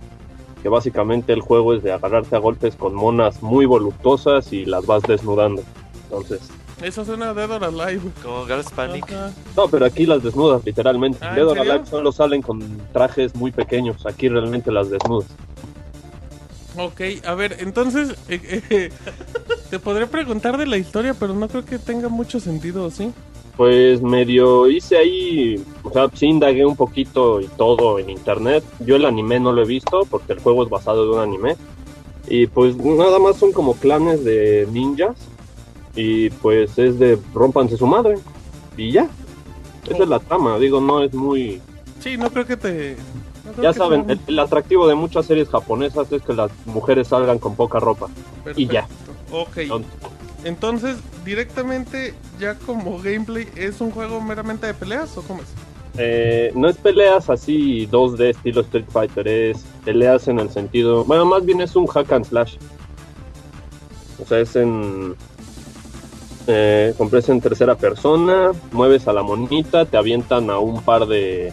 [0.63, 4.87] Que básicamente el juego es de agarrarte a golpes con monas muy voluptuosas y las
[4.87, 5.63] vas desnudando.
[6.05, 6.41] Entonces,
[6.81, 8.03] Eso suena a Dead or Alive.
[8.23, 9.11] Como Girls Panic.
[9.11, 9.33] Ajá.
[9.57, 11.19] no, pero aquí las desnudas literalmente.
[11.21, 11.59] Ah, ¿en Dead or?
[11.59, 12.61] Alive solo salen con
[12.93, 14.07] trajes muy pequeños.
[14.07, 15.29] Aquí realmente las desnudas.
[16.77, 18.91] Ok, a ver, entonces eh, eh,
[19.71, 23.13] te podré preguntar de la historia, pero no creo que tenga mucho sentido, ¿sí?
[23.57, 28.65] Pues medio hice ahí, o sea, sí indagué un poquito y todo en internet.
[28.81, 31.57] Yo el anime no lo he visto porque el juego es basado en un anime.
[32.29, 35.17] Y pues nada más son como clanes de ninjas.
[35.95, 38.17] Y pues es de rompanse su madre.
[38.77, 39.09] Y ya.
[39.87, 41.61] Esa es la trama, digo, no es muy...
[42.01, 42.97] Sí, no creo que te...
[43.45, 46.33] no creo Ya que saben, sea el, el atractivo de muchas series japonesas es que
[46.33, 48.09] las mujeres salgan con poca ropa.
[48.57, 48.87] y ya.
[49.33, 49.91] Ok, Entonces,
[50.45, 55.49] entonces directamente ya como gameplay, ¿es un juego meramente de peleas o cómo es?
[55.99, 61.25] Eh, no es peleas así 2D estilo Street Fighter, es peleas en el sentido, bueno,
[61.27, 62.57] más bien es un hack and slash.
[64.19, 65.15] O sea, es en
[66.47, 71.53] eh, compras en tercera persona, mueves a la monita, te avientan a un par de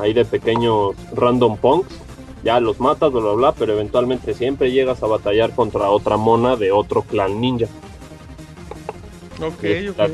[0.00, 1.94] ahí de pequeños random punks,
[2.44, 6.56] ya los matas, bla bla bla, pero eventualmente siempre llegas a batallar contra otra mona
[6.56, 7.66] de otro clan ninja
[9.40, 10.10] Ok, ok.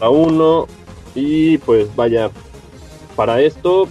[0.00, 0.66] a uno
[1.14, 2.30] y pues vaya
[3.16, 3.86] para esto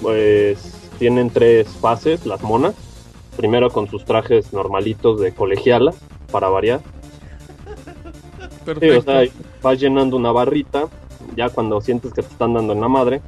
[0.00, 2.74] pues tienen tres fases las monas
[3.36, 5.92] primero con sus trajes normalitos de colegiala
[6.30, 6.80] para variar
[8.64, 9.02] Sí, o Perfecto.
[9.02, 9.24] sea,
[9.60, 10.86] vas llenando una barrita
[11.36, 13.20] ya cuando sientes que te están dando en la madre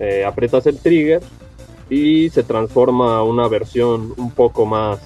[0.00, 1.22] eh, aprietas el trigger
[1.88, 4.98] y se transforma a una versión un poco más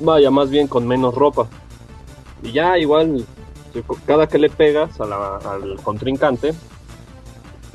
[0.00, 1.48] vaya más bien con menos ropa.
[2.42, 3.24] Y ya igual
[4.06, 6.54] cada que le pegas al contrincante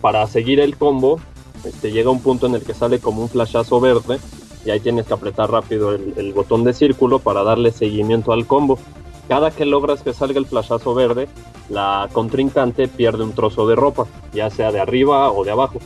[0.02, 1.20] para seguir el combo
[1.64, 4.20] este, llega un punto en el que sale como un flashazo verde
[4.66, 8.48] y ahí tienes que apretar rápido el, el botón de círculo para darle seguimiento al
[8.48, 8.80] combo.
[9.27, 11.30] Cada que logras que salga el flashazo verde
[11.69, 15.80] la contrincante pierde un trozo de ropa ya sea de arriba o de abajo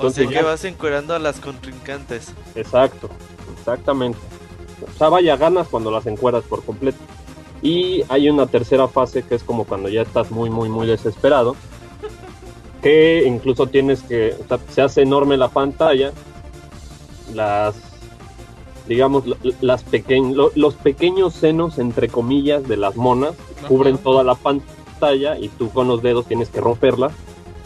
[0.00, 2.32] O sea que vas encuerando a las contrincantes.
[2.54, 3.08] Exacto,
[3.58, 4.18] exactamente.
[4.94, 6.98] O sea, vaya, ganas cuando las encueras por completo.
[7.62, 11.56] Y hay una tercera fase que es como cuando ya estás muy, muy, muy desesperado.
[12.82, 14.36] Que incluso tienes que.
[14.44, 16.12] o sea, se hace enorme la pantalla.
[17.34, 17.74] Las.
[18.86, 23.34] Digamos, la- las pequeñ- los pequeños senos, entre comillas, de las monas
[23.66, 27.12] cubren toda la pantalla y tú con los dedos tienes que romperlas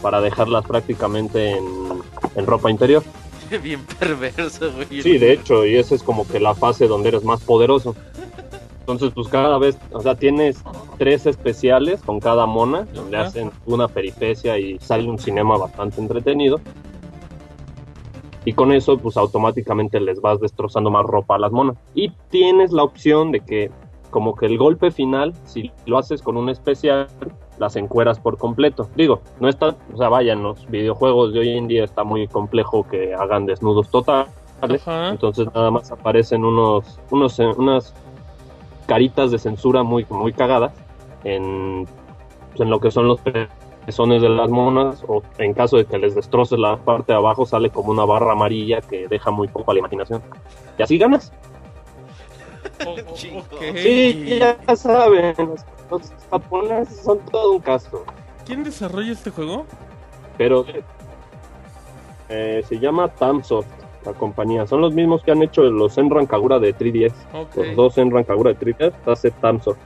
[0.01, 1.63] para dejarlas prácticamente en,
[2.35, 3.03] en ropa interior.
[3.63, 5.01] Bien perverso, güey.
[5.01, 7.95] Sí, de hecho, y esa es como que la fase donde eres más poderoso.
[8.79, 10.61] Entonces, pues cada vez, o sea, tienes
[10.97, 13.27] tres especiales con cada mona, donde Ajá.
[13.27, 16.59] hacen una peripecia y sale un cinema bastante entretenido.
[18.45, 21.77] Y con eso, pues automáticamente les vas destrozando más ropa a las monas.
[21.95, 23.71] Y tienes la opción de que,
[24.13, 27.07] como que el golpe final, si lo haces con un especial,
[27.57, 28.87] las encueras por completo.
[28.95, 32.27] Digo, no está, o sea, vaya, en los videojuegos de hoy en día está muy
[32.27, 34.31] complejo que hagan desnudos totales.
[34.61, 35.09] Ajá.
[35.09, 37.95] Entonces nada más aparecen unos, unos, eh, unas
[38.85, 40.73] caritas de censura muy, muy cagadas
[41.23, 41.87] en,
[42.49, 45.97] pues, en lo que son los pezones de las monas o en caso de que
[45.97, 49.71] les destroces la parte de abajo sale como una barra amarilla que deja muy poco
[49.71, 50.21] a la imaginación.
[50.77, 51.33] Y así ganas.
[52.85, 53.39] O- o- Chingo.
[53.41, 53.61] ok.
[53.75, 55.61] Sí, ya saben, los,
[55.91, 58.03] los japoneses son todo un caso.
[58.45, 59.65] ¿Quién desarrolla este juego?
[60.37, 60.65] Pero
[62.29, 63.67] eh, se llama Tamsoft,
[64.05, 64.65] la compañía.
[64.67, 67.13] Son los mismos que han hecho los Enran Kagura de 3DS.
[67.33, 67.55] Ok.
[67.57, 69.77] Los dos Enran Kagura de 3DS hace Tamsoft.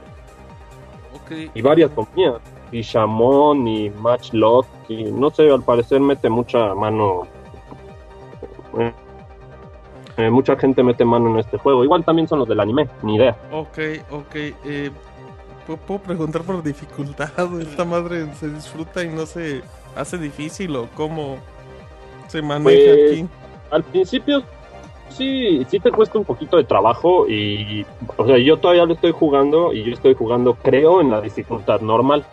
[1.54, 2.36] Y varias compañías,
[2.72, 7.26] y Shamon y Matchlock, y no sé, al parecer mete mucha mano.
[10.18, 11.84] Eh, mucha gente mete mano en este juego.
[11.84, 13.36] Igual también son los del anime, ni idea.
[13.52, 13.78] Ok,
[14.10, 14.34] ok.
[14.34, 14.90] Eh,
[15.64, 17.30] ¿puedo, puedo preguntar por dificultad?
[17.60, 19.62] ¿Esta madre se disfruta y no se
[19.96, 21.38] hace difícil o cómo
[22.26, 23.28] se maneja Pues, aquí?
[23.70, 24.42] Al principio
[25.08, 29.12] sí, sí te cuesta un poquito de trabajo y, o sea, yo todavía lo estoy
[29.12, 32.24] jugando y yo estoy jugando, creo, en la dificultad normal.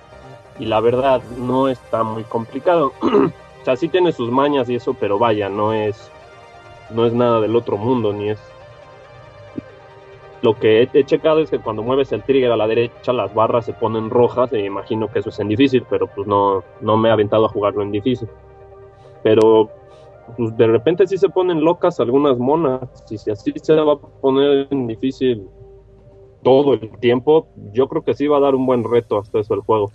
[0.57, 2.93] Y la verdad, no está muy complicado.
[3.01, 6.09] o sea, sí tiene sus mañas y eso, pero vaya, no es,
[6.91, 8.39] no es nada del otro mundo, ni es...
[10.41, 13.33] Lo que he, he checado es que cuando mueves el trigger a la derecha, las
[13.33, 16.63] barras se ponen rojas y me imagino que eso es en difícil, pero pues no,
[16.81, 18.29] no me he aventado a jugarlo en difícil.
[19.23, 19.71] Pero
[20.37, 22.81] pues de repente sí se ponen locas algunas monas.
[23.09, 25.47] Y si así se va a poner en difícil
[26.43, 29.55] todo el tiempo, yo creo que sí va a dar un buen reto hasta eso
[29.55, 29.91] el juego.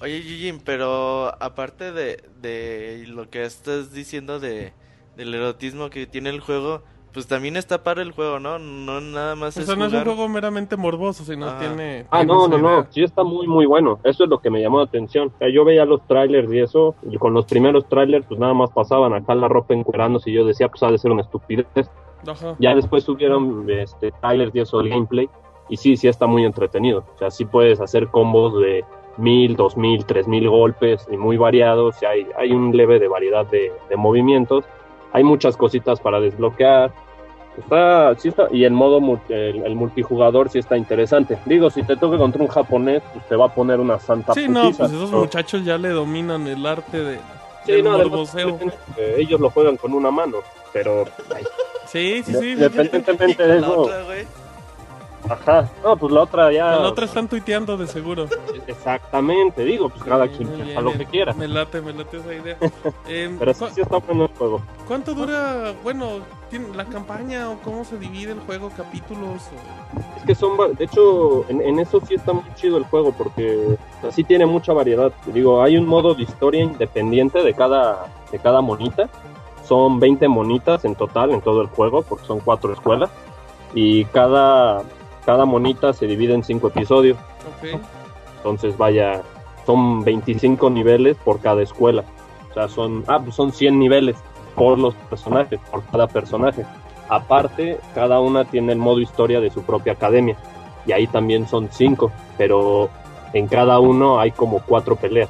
[0.00, 4.72] Oye, Yujin, pero aparte de, de lo que estás diciendo de,
[5.20, 6.80] del erotismo que tiene el juego,
[7.12, 8.58] pues también está para el juego, ¿no?
[8.58, 11.58] No nada más O es sea, no es un juego meramente morboso, sino Ajá.
[11.58, 12.06] tiene...
[12.10, 13.98] Ah, tiene no, no, no, sí está muy, muy bueno.
[14.04, 15.30] Eso es lo que me llamó la atención.
[15.34, 18.54] O sea, yo veía los trailers y eso, y con los primeros trailers, pues nada
[18.54, 21.66] más pasaban acá la ropa encuerándose y yo decía, pues ha de ser una estupidez.
[22.26, 22.56] Ajá.
[22.58, 25.28] Ya después subieron este, trailers y eso, el gameplay,
[25.68, 27.04] y sí, sí está muy entretenido.
[27.14, 28.84] O sea, sí puedes hacer combos de
[29.18, 31.96] mil, dos mil, tres mil golpes y muy variados.
[32.02, 34.64] Y hay, hay un leve de variedad de, de movimientos.
[35.12, 36.92] Hay muchas cositas para desbloquear.
[37.58, 41.36] Está, sí está, y el modo el, el multijugador sí está interesante.
[41.46, 44.48] Digo, si te toca contra un japonés, pues te va a poner una santa Sí,
[44.48, 45.18] no, putiza, pues esos ¿no?
[45.18, 47.18] muchachos ya le dominan el arte de,
[47.66, 48.34] Sí, del no, además,
[48.96, 50.38] eh, ellos lo juegan con una mano,
[50.72, 51.44] pero ay,
[51.86, 52.50] Sí, sí, de- sí.
[52.52, 54.04] independientemente de eso, otra.
[55.28, 58.26] Ajá, no, pues la otra ya, La otra están tuiteando de seguro.
[58.66, 62.34] exactamente, digo, pues cada quien bien, a lo que quiera, Me late, me late esa
[62.34, 62.56] idea.
[63.08, 64.62] Em, pero sí, ¿cu- sí está bueno el juego.
[64.86, 69.42] ¿Cuánto dura, bueno, tiene la campaña o cómo se divide el juego, capítulos?
[69.48, 73.12] o- Es que son, de hecho, en, en eso sí está muy chido el juego
[73.12, 73.76] porque
[74.06, 75.12] así tiene mucha variedad.
[75.26, 79.08] Digo, hay un modo de historia independiente de cada, de cada monita.
[79.64, 83.08] Son 20 monitas en total en todo el juego porque son cuatro escuelas
[83.72, 84.82] y cada,
[85.24, 87.18] cada monita se divide en cinco episodios.
[88.38, 89.22] Entonces, vaya,
[89.66, 92.04] son 25 niveles por cada escuela.
[92.50, 94.16] O sea, son, ah, pues son 100 niveles
[94.54, 96.64] por los personajes, por cada personaje.
[97.08, 100.36] Aparte, cada una tiene el modo historia de su propia academia.
[100.86, 102.88] Y ahí también son 5, pero
[103.32, 105.28] en cada uno hay como cuatro peleas.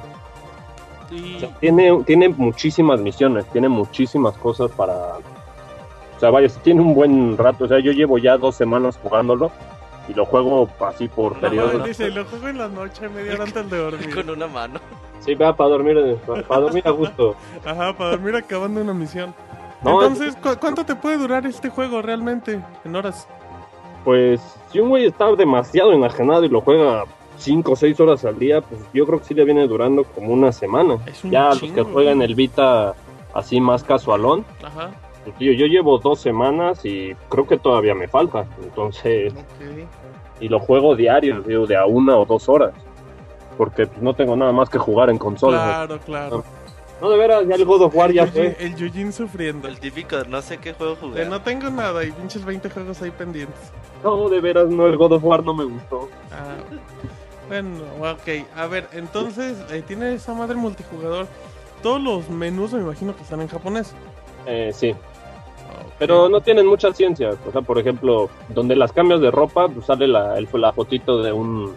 [1.10, 5.16] Y, O sea, tiene, tiene muchísimas misiones, tiene muchísimas cosas para...
[6.16, 7.64] O sea, vaya, tiene un buen rato.
[7.64, 9.50] O sea, yo llevo ya dos semanas jugándolo
[10.08, 11.84] y lo juego así por no, periodos.
[11.84, 14.14] dice, lo juego en la noche, media hora antes de dormir.
[14.14, 14.80] Con una mano.
[15.20, 16.16] Sí, vea, para dormir,
[16.48, 17.36] para dormir a gusto.
[17.64, 19.34] Ajá, para dormir acabando una misión.
[19.82, 23.26] No, Entonces, ¿cu- ¿cuánto te puede durar este juego realmente en horas?
[24.04, 24.40] Pues
[24.72, 27.04] si un güey está demasiado enajenado y lo juega
[27.36, 30.32] 5 o 6 horas al día, pues yo creo que sí le viene durando como
[30.32, 30.96] una semana.
[31.06, 32.94] Es un Ya los que juegan el Vita
[33.34, 34.90] así más casualón, Ajá,
[35.24, 38.46] pues, tío, yo llevo dos semanas y creo que todavía me falta.
[38.62, 39.34] Entonces,
[40.40, 42.72] y lo juego diario, digo, de a una o dos horas.
[43.58, 45.62] Porque pues, no tengo nada más que jugar en consolas.
[45.62, 46.44] Claro, claro.
[47.00, 48.56] No, de veras, ya el God of War ya el, fue.
[48.58, 49.68] El Yujin sufriendo.
[49.68, 51.26] El típico, no sé qué juego jugar.
[51.28, 53.72] no tengo nada y pinches 20 juegos ahí pendientes.
[54.04, 56.08] No, de veras, no, el God of War no me gustó.
[56.30, 56.56] Ah,
[57.48, 58.46] bueno, ok.
[58.54, 61.26] A ver, entonces, eh, tiene esa madre multijugador.
[61.82, 63.94] Todos los menús me imagino que están en japonés.
[64.46, 64.94] Eh, sí.
[66.00, 67.30] Pero no tienen mucha ciencia.
[67.46, 71.22] O sea, por ejemplo, donde las cambias de ropa, pues sale la, el, la fotito
[71.22, 71.72] de un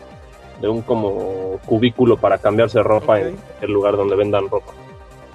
[0.62, 4.72] de un como cubículo para cambiarse de ropa en el lugar donde vendan ropa.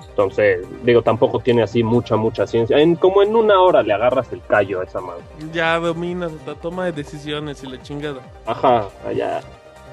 [0.09, 2.79] Entonces, digo, tampoco tiene así mucha, mucha ciencia.
[2.79, 5.23] En, como en una hora le agarras el callo a esa madre.
[5.53, 8.21] Ya dominas la toma de decisiones y la chingada.
[8.47, 9.43] Ajá, allá.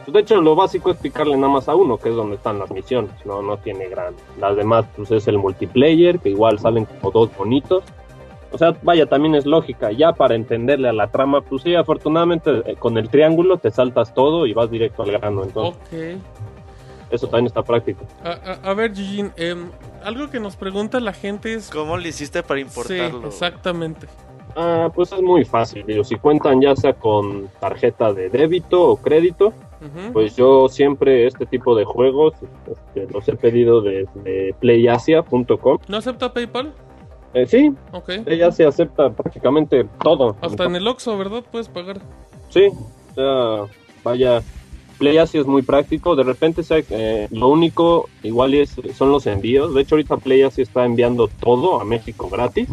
[0.06, 2.58] Pues, de hecho, lo básico es picarle nada más a uno, que es donde están
[2.58, 3.12] las misiones.
[3.26, 4.16] No, no tiene gran.
[4.40, 7.84] Las demás, pues es el multiplayer, que igual salen como dos bonitos.
[8.52, 9.92] O sea, vaya, también es lógica.
[9.92, 14.14] Ya para entenderle a la trama, pues sí, afortunadamente eh, con el triángulo te saltas
[14.14, 15.44] todo y vas directo al grano.
[15.44, 16.22] Entonces, Ok.
[17.12, 18.06] eso también está práctico.
[18.24, 19.70] A, a- a ver, Yujin, em,
[20.04, 21.70] algo que nos pregunta la gente es...
[21.70, 23.22] ¿Cómo le hiciste para importarlo?
[23.22, 24.08] Sí, exactamente.
[24.56, 25.86] Ah, pues es muy fácil.
[25.86, 29.54] Digo, si cuentan ya sea con tarjeta de débito o crédito.
[30.14, 32.34] Pues yo siempre este tipo de juegos
[32.66, 35.78] este, los he pedido desde playasia.com.
[35.88, 36.74] ¿No acepta PayPal?
[37.36, 38.10] Eh, sí, Ok.
[38.26, 40.38] ella se acepta prácticamente todo.
[40.42, 41.44] Hasta en el Oxxo, ¿verdad?
[41.52, 42.00] Puedes pagar.
[42.50, 42.70] Sí,
[43.12, 44.42] o sea, vaya,
[44.98, 46.16] Play Asia es muy práctico.
[46.16, 49.74] De repente, eh, lo único igual es, son los envíos.
[49.76, 52.70] De hecho, ahorita Play Asia está enviando todo a México gratis,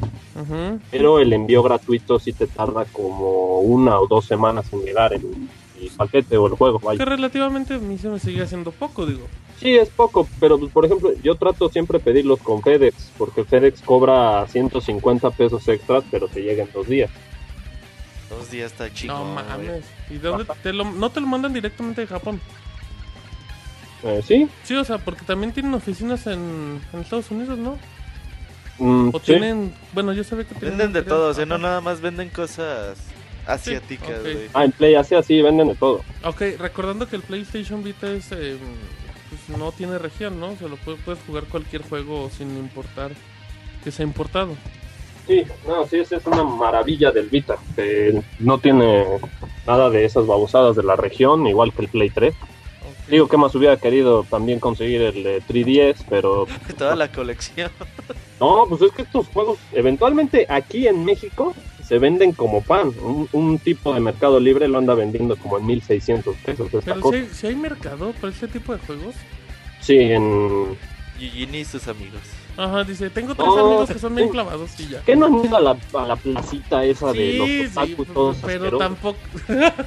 [0.93, 5.23] pero el envío gratuito sí te tarda como una o dos semanas en llegar el,
[5.83, 6.79] el paquete o el juego.
[6.79, 6.99] vaya.
[6.99, 9.27] Que relativamente a mí se me sigue haciendo poco, digo.
[9.61, 13.45] Sí, es poco, pero pues, por ejemplo, yo trato siempre de pedirlos con FedEx, porque
[13.45, 17.11] FedEx cobra 150 pesos extras, pero te llega en dos días.
[18.29, 19.13] Dos días está chico.
[19.13, 19.85] no mames.
[20.11, 22.41] ¿Y dónde te lo, no te lo mandan directamente de Japón?
[24.05, 27.79] Eh, sí, Sí, o sea, porque también tienen oficinas en, en Estados Unidos, ¿no?
[28.79, 29.27] mm, O sí.
[29.27, 32.31] tienen, bueno, yo sabía que tienen Venden de todo, o sea, no nada más venden
[32.31, 32.99] cosas
[33.47, 34.49] asiáticas, güey.
[34.55, 36.03] Ah, en Play Asia sí venden de todo.
[36.25, 38.57] Ok, recordando que el PlayStation Vita es, eh,
[39.29, 40.51] pues no tiene región, ¿no?
[40.51, 43.13] O sea, lo puedes, puedes jugar cualquier juego sin importar
[43.83, 44.55] que sea importado.
[45.27, 47.57] Sí, no, sí, esa es una maravilla del Vita.
[47.77, 49.05] que no tiene
[49.67, 52.35] nada de esas babosadas de la región, igual que el Play 3.
[52.35, 53.09] Ok.
[53.09, 56.47] Digo que más hubiera querido también conseguir el eh, 3DS, pero
[56.79, 57.71] Toda la colección.
[58.41, 61.55] no, pues es que estos juegos eventualmente aquí en México
[61.93, 62.91] se venden como pan.
[63.03, 66.73] Un, un tipo de mercado libre lo anda vendiendo como en 1600 pesos.
[66.73, 67.17] Esta Pero si cosa.
[67.19, 69.15] hay, si hay mercado para este tipo de juegos.
[69.83, 70.79] Sí, en...
[71.19, 72.23] Gigini y sus amigos.
[72.57, 75.03] Ajá, dice, tengo tres No, amigos que son bien clavados y ya.
[75.03, 78.39] ¿Qué no han ido a la, a la placita esa de los sí, otakus todos
[78.43, 78.79] pero asquerosos?
[78.79, 79.19] tampoco...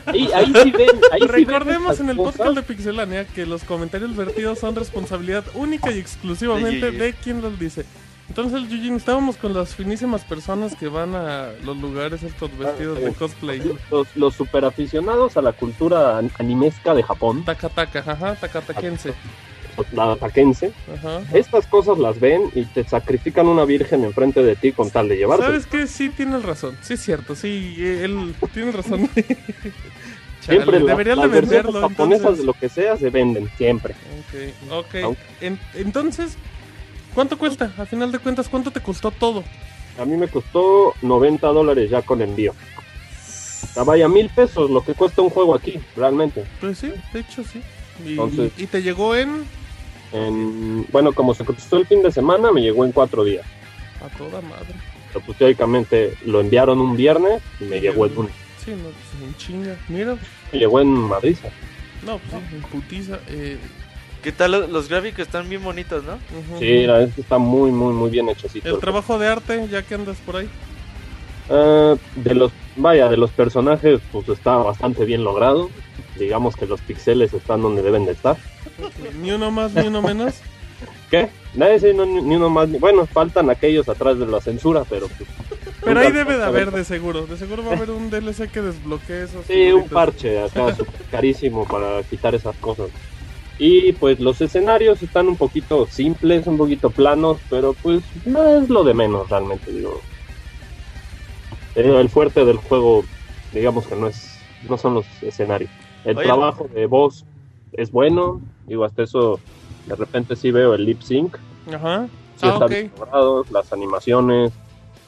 [0.06, 2.36] Ahí, ahí sí ven, ahí sí ven Recordemos en el cosas.
[2.38, 7.58] podcast de Pixelania que los comentarios vertidos son responsabilidad única y exclusivamente de quien los
[7.60, 7.84] dice.
[8.28, 13.10] Entonces, Yujin, estábamos con las finísimas personas que van a los lugares estos vestidos de
[13.10, 13.16] sí.
[13.18, 13.62] cosplay.
[13.92, 19.14] los, los super aficionados a la cultura an- animesca de Japón, Taka taka, ajá, takatakense.
[19.92, 21.22] la ataquense, Ajá.
[21.34, 25.18] estas cosas las ven y te sacrifican una virgen enfrente de ti con tal de
[25.18, 25.46] llevarte.
[25.46, 25.86] ¿Sabes qué?
[25.86, 26.78] Sí, tienes razón.
[26.82, 27.36] Sí, es cierto.
[27.36, 29.08] Sí, eh, él tiene razón.
[30.42, 31.82] Siempre la- deberían de las venderlo.
[31.82, 32.40] japonesas Entonces...
[32.40, 33.94] de lo que sea se venden siempre.
[33.94, 34.96] Ok, ok.
[35.04, 36.38] Aunque- En- entonces,
[37.16, 37.74] ¿cuánto cuesta?
[37.80, 39.44] A final de cuentas, ¿cuánto te costó todo?
[40.00, 42.54] A mí me costó 90 dólares ya con envío.
[43.76, 46.46] Ah, vaya, mil pesos lo que cuesta un juego aquí, realmente.
[46.62, 47.62] Pues sí, de hecho sí.
[48.06, 49.46] Y, Entonces- y te llegó en...
[50.14, 53.46] En, bueno, como se costó el fin de semana, me llegó en cuatro días.
[54.06, 54.76] A toda madre.
[55.12, 58.34] Pero pues teóricamente lo enviaron un viernes y me llegó el lunes.
[58.64, 59.76] Sí, no, pues en chinga.
[59.90, 60.16] Mira,
[60.54, 61.38] Me llegó en Madrid.
[62.06, 63.20] no, pues sí, en putiza.
[63.28, 63.58] Eh,
[64.26, 64.54] ¿Qué tal?
[64.54, 66.18] Los, los gráficos están bien bonitos, ¿no?
[66.58, 68.68] Sí, la verdad es que está muy, muy, muy bien hechecito.
[68.68, 70.50] El trabajo de arte, ya que andas por ahí.
[71.48, 75.70] Ah, de los, vaya, de los personajes, pues está bastante bien logrado.
[76.18, 78.36] Digamos que los pixeles están donde deben de estar.
[79.22, 80.34] Ni uno más, ni uno menos.
[81.12, 81.30] ¿Qué?
[81.54, 82.68] Nadie sí, no, ni uno más.
[82.68, 85.30] ni- Bueno, faltan aquellos atrás de la censura, pero pues.
[85.84, 87.28] Pero ahí debe de haber, de seguro.
[87.28, 89.46] De seguro va a haber un DLC que desbloquee esos.
[89.46, 90.76] Sí, un parche acá
[91.12, 92.88] carísimo para quitar esas cosas.
[93.58, 98.70] Y pues los escenarios están un poquito simples, un poquito planos, pero pues no es
[98.70, 100.02] lo de menos realmente, digo.
[101.76, 103.06] El fuerte del juego,
[103.52, 105.72] digamos que no es, no son los escenarios.
[106.04, 106.26] El Oye.
[106.26, 107.26] trabajo de voz
[107.74, 109.40] es bueno, digo, hasta eso
[109.86, 111.38] de repente sí veo el lip sync,
[111.74, 112.08] Ajá.
[112.36, 112.72] sí Ah, están ok.
[112.72, 114.54] bien logrados, las animaciones,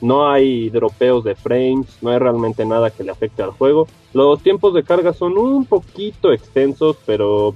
[0.01, 3.87] no hay dropeos de frames, no hay realmente nada que le afecte al juego.
[4.13, 7.55] Los tiempos de carga son un poquito extensos, pero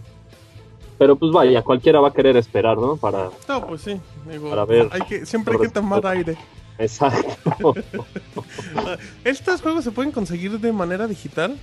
[1.01, 2.95] pero pues vaya, cualquiera va a querer esperar, ¿no?
[2.95, 3.99] Para No, pues sí.
[4.29, 4.87] Digo, Para ver.
[4.91, 6.37] hay que, siempre hay que tomar aire.
[6.77, 7.73] exacto.
[9.23, 11.57] ¿Estos juegos se pueden conseguir de manera digital?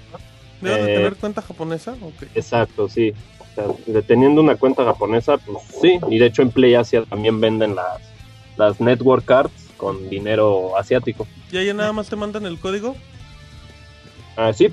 [0.61, 1.95] ¿Deben de Eh, tener cuenta japonesa?
[2.35, 3.13] Exacto, sí.
[3.39, 7.05] O sea, de- teniendo una cuenta japonesa, pues sí, y de hecho en Play Asia
[7.05, 8.01] también venden las
[8.57, 11.29] las network cards con dinero asiático.
[11.53, 12.97] ¿Y ahí nada más te mandan el código?
[14.37, 14.67] Ah, sí.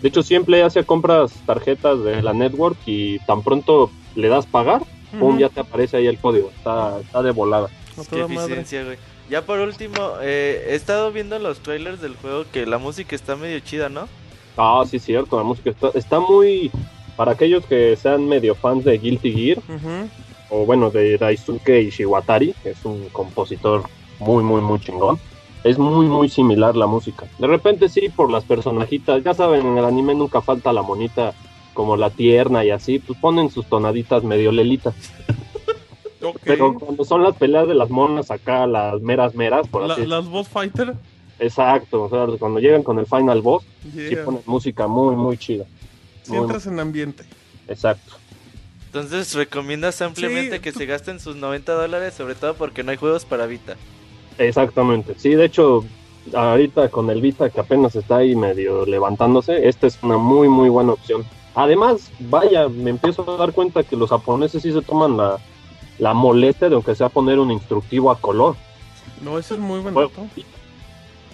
[0.00, 4.82] De hecho, siempre Asia compras tarjetas de la network y tan pronto le das pagar,
[5.18, 5.38] pum, Ujú.
[5.38, 6.50] ya te aparece ahí el código.
[6.56, 7.68] Está, está de volada.
[8.08, 8.98] Qué eficiencia, güey.
[9.28, 13.36] Ya por último, eh, he estado viendo los trailers del juego que la música está
[13.36, 14.08] medio chida, ¿no?
[14.56, 15.36] Ah, sí, cierto.
[15.36, 16.70] La música está, está muy.
[17.16, 19.58] Para aquellos que sean medio fans de Guilty Gear,
[20.48, 23.82] o bueno, de Daisuke Ishiwatari, que es un compositor
[24.18, 25.18] muy, muy, muy chingón.
[25.64, 27.26] Es muy, muy similar la música.
[27.38, 31.34] De repente sí, por las personajitas, ya saben, en el anime nunca falta la monita
[31.74, 34.94] como la tierna y así, pues ponen sus tonaditas medio lelitas.
[36.44, 40.06] Pero cuando son las peleas de las monas acá, las meras meras, por La- así
[40.06, 40.94] las boss fighter.
[41.38, 44.24] Exacto, o sea, cuando llegan con el final boss, sí Yeah.
[44.24, 45.64] ponen música muy, muy chida.
[46.22, 47.24] Si Muy- entras en ambiente.
[47.68, 48.14] Exacto.
[48.86, 52.12] Entonces, ¿recomiendas ampliamente Sí, que tú- se gasten sus 90 dólares?
[52.14, 53.76] Sobre todo porque no hay juegos para Vita.
[54.38, 55.14] Exactamente.
[55.16, 55.84] Sí, de hecho,
[56.34, 60.68] ahorita con el Vita que apenas está ahí medio levantándose, esta es una muy, muy
[60.68, 61.24] buena opción.
[61.54, 65.38] Además, vaya, me empiezo a dar cuenta que los japoneses sí se toman la,
[65.98, 68.56] la molestia de aunque sea poner un instructivo a color.
[69.20, 70.10] No, eso es muy Bueno.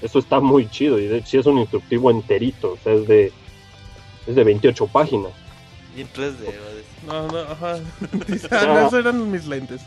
[0.02, 3.07] Eso está muy chido y de hecho sí es un instructivo enterito, o sea, es
[3.07, 3.33] de,
[4.26, 5.33] es de 28 páginas.
[5.97, 6.84] Y en 3D, va a decir.
[7.07, 7.78] No, no, ajá.
[8.50, 9.81] Ah, no, esos eran mis lentes.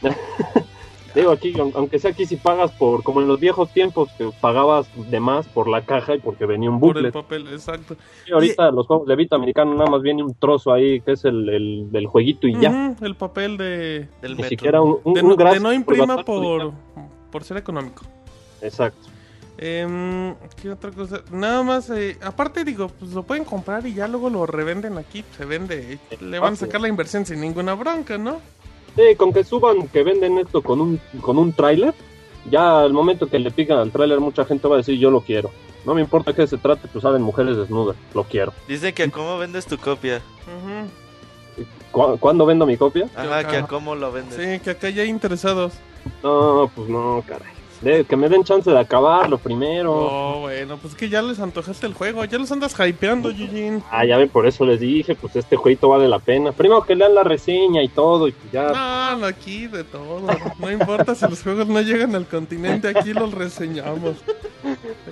[1.14, 4.30] Digo, aquí, aun- aunque sea aquí si pagas por, como en los viejos tiempos, que
[4.40, 7.96] pagabas de más por la caja y porque venía un Por el papel, exacto.
[8.26, 11.24] Y ahorita los juegos de Vita americano nada más viene un trozo ahí que es
[11.26, 12.94] el, el del jueguito y ya.
[13.02, 14.08] El papel de...
[14.22, 14.48] Del Ni metro.
[14.48, 16.72] siquiera un, un, De un no, de no imprima por,
[17.30, 18.02] por ser económico.
[18.62, 19.08] Exacto.
[19.58, 21.20] Em, ¿Qué otra cosa?
[21.30, 25.22] Nada más, eh, aparte digo, pues lo pueden comprar y ya luego lo revenden aquí,
[25.36, 25.98] se vende.
[26.20, 28.40] Le van a sacar la inversión sin ninguna bronca, ¿no?
[28.96, 31.94] Sí, con que suban que venden esto con un, con un tráiler,
[32.50, 35.20] ya al momento que le pican al tráiler mucha gente va a decir yo lo
[35.22, 35.50] quiero.
[35.84, 38.52] No me importa que se trate, pues salen mujeres desnudas, lo quiero.
[38.68, 40.20] Dice que a cómo vendes tu copia.
[40.46, 41.64] Ujú.
[41.90, 43.08] ¿Cu- ¿Cuándo vendo mi copia?
[43.16, 44.36] Ajá, que a cómo lo vendes.
[44.36, 45.72] Sí, que acá ya hay interesados.
[46.22, 47.50] No, pues no, caray.
[47.82, 49.92] De- que me den chance de acabarlo primero.
[49.92, 53.82] Oh, bueno, pues que ya les antojaste el juego, ya los andas hypeando, Eugene.
[53.90, 56.52] Ah, ya ven, por eso les dije, pues este jueguito vale la pena.
[56.52, 58.68] Primero que lean la reseña y todo, y pues ya.
[58.70, 60.20] No, no, aquí de todo.
[60.58, 64.16] No importa si los juegos no llegan al continente, aquí los reseñamos.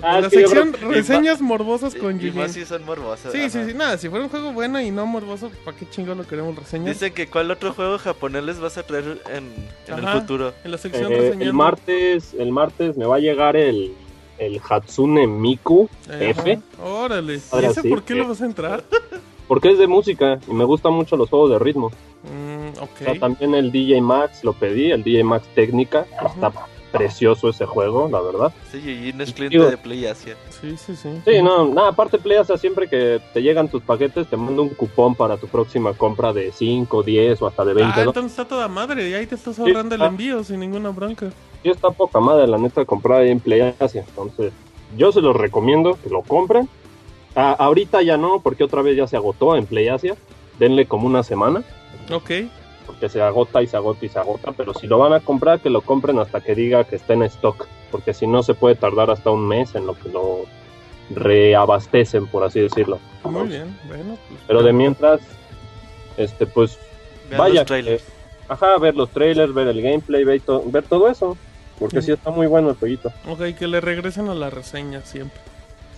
[0.01, 2.47] Ah, la sección creo reseñas morbosas Y- con Eugene.
[2.49, 3.31] si son morbosas.
[3.33, 3.67] Sí, sí, ajá.
[3.67, 6.55] sí, nada, si fuera un juego bueno y no morboso, ¿para qué chingo lo queremos
[6.55, 6.93] reseñar?
[6.93, 9.49] Dice que cuál otro juego japonés les vas a traer en,
[9.87, 10.53] en el futuro.
[10.63, 11.43] En la sección Eh, reseñando.
[11.45, 12.60] el martes, el martes
[12.95, 13.93] me va a llegar el,
[14.37, 16.19] el Hatsune Miku Ajá.
[16.23, 17.35] F, Órale.
[17.37, 17.89] ¿Y Ahora ese sí.
[17.89, 18.83] por qué lo vas a entrar?
[19.47, 21.89] porque es de música y me gustan mucho los juegos de ritmo.
[22.23, 23.19] Mm, O sea, ok.
[23.19, 26.05] también el DJ Max lo pedí, el DJ Max Técnica.
[26.25, 26.51] Está
[26.91, 28.53] precioso ese juego, la verdad.
[28.71, 30.35] Sí, Eugene es cliente Digo- de Play Asia.
[30.49, 31.09] Sí, sí, sí.
[31.25, 34.69] Sí, no, nada, aparte Play Asia, siempre que te llegan tus paquetes, te mando un
[34.69, 38.45] cupón para tu próxima compra de 5, 10 o hasta de 20 Ah, entonces está
[38.45, 40.07] toda madre y ahí te estás ahorrando el ah.
[40.07, 41.31] envío sin ninguna bronca.
[41.63, 44.03] Sí está poca madre, la neta, comprar ahí en Play Asia.
[44.07, 44.51] Entonces,
[44.97, 46.67] yo se los recomiendo que lo compren.
[47.35, 50.15] Ah, ahorita ya no, porque otra vez ya se agotó en Play Asia.
[50.59, 51.63] Denle como una semana,
[52.11, 52.31] Ok.
[52.91, 54.51] Porque se agota y se agota y se agota.
[54.51, 57.23] Pero si lo van a comprar, que lo compren hasta que diga que está en
[57.23, 57.65] stock.
[57.89, 60.41] Porque si no, se puede tardar hasta un mes en lo que lo
[61.15, 62.99] reabastecen, por así decirlo.
[63.23, 64.17] Muy bien, bueno.
[64.27, 65.21] Pues, Pero de mientras,
[66.17, 66.77] este, pues
[67.29, 67.61] Vean vaya.
[67.61, 68.01] los trailers.
[68.03, 68.11] eh,
[68.49, 71.37] ajá, ver los trailers, ver el gameplay, ver, to- ver todo eso.
[71.79, 72.07] Porque Sí.
[72.07, 73.11] sí está muy bueno el jueguito.
[73.27, 75.39] Ok, que le regresen a la reseña siempre.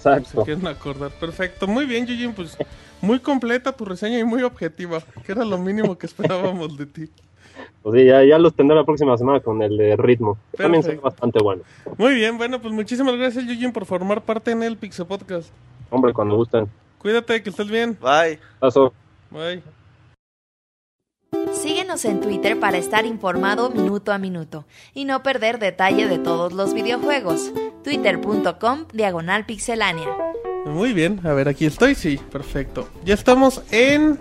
[0.04, 1.12] Se quieren acordar.
[1.12, 1.68] Perfecto.
[1.68, 2.58] Muy bien, Eugene, pues
[3.02, 7.10] muy completa tu reseña y muy objetiva, que era lo mínimo que esperábamos de ti.
[7.82, 10.38] Pues sí, ya, ya los tendré la próxima semana con el de ritmo.
[10.58, 11.10] También son Perfecto.
[11.10, 11.64] bastante bueno.
[11.98, 15.50] Muy bien, bueno, pues muchísimas gracias, Eugene, por formar parte en el Pixel Podcast.
[15.90, 16.68] Hombre, cuando gusten.
[16.98, 17.98] Cuídate, que estés bien.
[18.02, 18.40] Bye.
[18.60, 18.94] Paso.
[19.30, 19.62] Bye.
[21.54, 26.54] Síguenos en Twitter para estar informado minuto a minuto y no perder detalle de todos
[26.54, 27.52] los videojuegos.
[27.84, 30.08] Twitter.com Diagonal Pixelánea.
[30.66, 32.90] Muy bien, a ver, aquí estoy, sí, perfecto.
[33.06, 34.18] Ya estamos en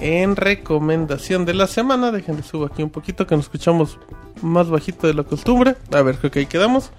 [0.00, 2.12] en recomendación de la semana.
[2.12, 3.98] Déjenme subo aquí un poquito que nos escuchamos
[4.42, 5.74] más bajito de la costumbre.
[5.92, 6.90] A ver, creo que ahí quedamos.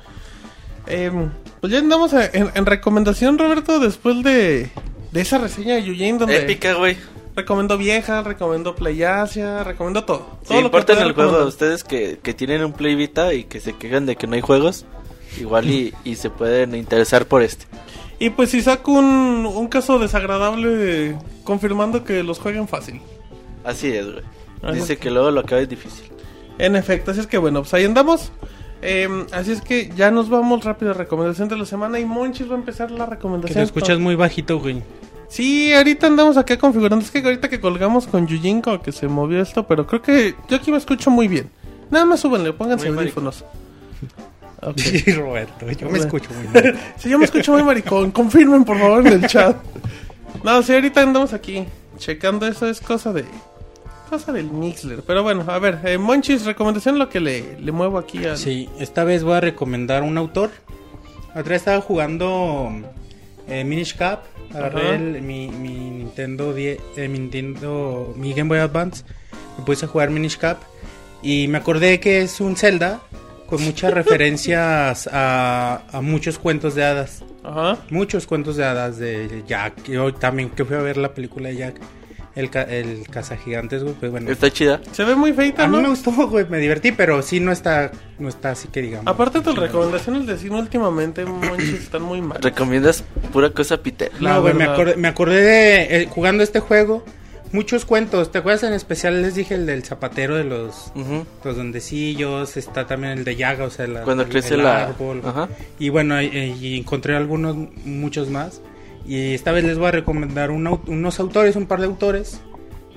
[0.88, 1.30] Em,
[1.62, 4.70] pues ya andamos a- en, en recomendación, Roberto, después de,
[5.12, 6.98] de esa reseña de Eugene donde Épica, güey.
[7.36, 10.26] Recomendó Vieja, recomendó Play Asia, recomendó todo.
[10.42, 11.30] Sí, todo que importa en el juego.
[11.32, 11.48] recomendar.
[11.48, 14.42] Ustedes que, que tienen un Play Vita y que se quejan de que no hay
[14.42, 14.86] juegos,
[15.40, 17.66] igual y, y se pueden interesar por este.
[18.20, 23.00] Y pues si saco un, un caso desagradable confirmando que los jueguen fácil.
[23.64, 24.24] Así es, güey.
[24.74, 26.12] Dice que luego lo acaba es difícil.
[26.58, 28.34] En efecto, así es que bueno, pues ahí andamos.
[28.82, 32.50] Em, así es que ya nos vamos rápido a recomendación de la semana y Monchis
[32.50, 33.56] va a empezar la Que recomendación.
[33.58, 34.82] te escuchas muy bajito, güey.
[35.30, 37.06] Sí, ahorita andamos acá configurando.
[37.06, 40.36] Es que ahorita que colgamos con Yujin como que se movió esto, pero creo que
[40.50, 41.50] yo aquí me escucho muy bien.
[41.92, 43.46] Nada más súbanle, pónganse Muy audífonos.
[44.62, 44.78] Ok.
[44.78, 46.78] Sí, Roberto, yo me escucho muy mal.
[46.98, 48.12] Sí, yo me escucho muy maricón.
[48.12, 49.56] Confirmen, por favor, en el chat.
[50.44, 51.66] No, sí, ahorita andamos aquí
[51.98, 52.68] checando eso.
[52.68, 53.26] Es cosa de.
[54.10, 55.04] Cosa del Mixler.
[55.06, 58.38] Pero bueno, a ver, eh, Monchis, recomendación lo que le, le muevo aquí al.
[58.38, 60.50] Sí, esta vez voy a recomendar un autor.
[61.30, 62.72] Otra vez estaba jugando
[63.48, 64.24] eh, Minish Cap.
[64.54, 69.04] Agarré el- mi, mi Nintendo 10, eh, mi Nintendo, mi Game Boy Advance.
[69.58, 70.58] Me puse a jugar Minish Cap.
[71.22, 73.02] Y me acordé que es un Zelda
[73.46, 77.24] con muchas referencias a, a muchos cuentos de hadas.
[77.44, 77.78] Ajá.
[77.90, 79.90] Muchos cuentos de hadas de Jack.
[79.90, 81.80] Y hoy también que fui a ver la película de Jack.
[82.40, 84.32] El, ca- el cazagigantes, güey, pues bueno.
[84.32, 84.82] Está chida.
[84.92, 85.84] Se ve muy feita, A mí ¿no?
[85.84, 89.08] me gustó, güey, me divertí, pero sí no está, no está así que digamos.
[89.08, 92.42] Aparte tus recomendaciones de cine últimamente, manches, están muy mal.
[92.42, 93.04] Recomiendas
[93.34, 94.12] pura cosa Peter.
[94.20, 97.04] La No, güey, me acordé, me acordé de, eh, jugando este juego,
[97.52, 98.32] muchos cuentos.
[98.32, 99.22] ¿Te acuerdas en especial?
[99.22, 101.26] Les dije el del zapatero de los, Ujú.
[101.44, 104.86] los dondecillos, está también el de Yaga, o sea, la- Cuando el- crece el la-
[104.88, 105.22] árbol.
[105.26, 105.50] Ajá.
[105.80, 108.62] Y bueno, eh, y encontré algunos, muchos más.
[109.10, 112.42] Y esta vez les voy a recomendar un unos autores, un par de autores,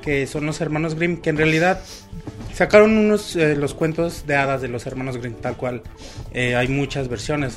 [0.02, 1.80] que son los hermanos Grimm, que en realidad
[2.52, 5.82] sacaron unos eh, los cuentos de hadas de los hermanos Grimm, tal cual.
[6.34, 7.56] Eh, hay muchas versiones.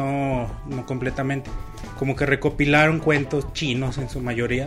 [0.00, 1.48] No, no completamente.
[2.00, 4.66] Como que recopilaron cuentos chinos en su mayoría.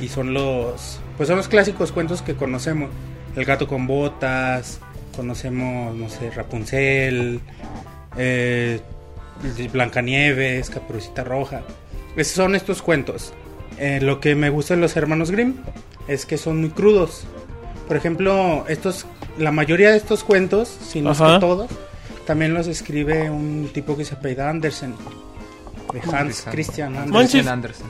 [0.00, 0.98] Y son los.
[1.18, 2.88] Pues son los clásicos cuentos que conocemos.
[3.36, 4.80] El gato con botas.
[5.14, 7.42] Conocemos, no sé, Rapunzel.
[8.16, 8.80] Eh,
[9.72, 11.62] Blancanieves, Caperucita Roja.
[12.16, 13.32] Esos son estos cuentos.
[13.78, 15.56] Eh, lo que me gusta de los hermanos Grimm
[16.08, 17.24] es que son muy crudos.
[17.88, 19.06] Por ejemplo, estos,
[19.38, 21.70] la mayoría de estos cuentos, si no es que todos,
[22.26, 24.94] también los escribe un tipo que se apellida Andersen.
[25.92, 26.52] De Hans Andersen.
[26.52, 27.12] Christian Andersen.
[27.12, 27.30] Manches.
[27.32, 27.86] Christian Andersen.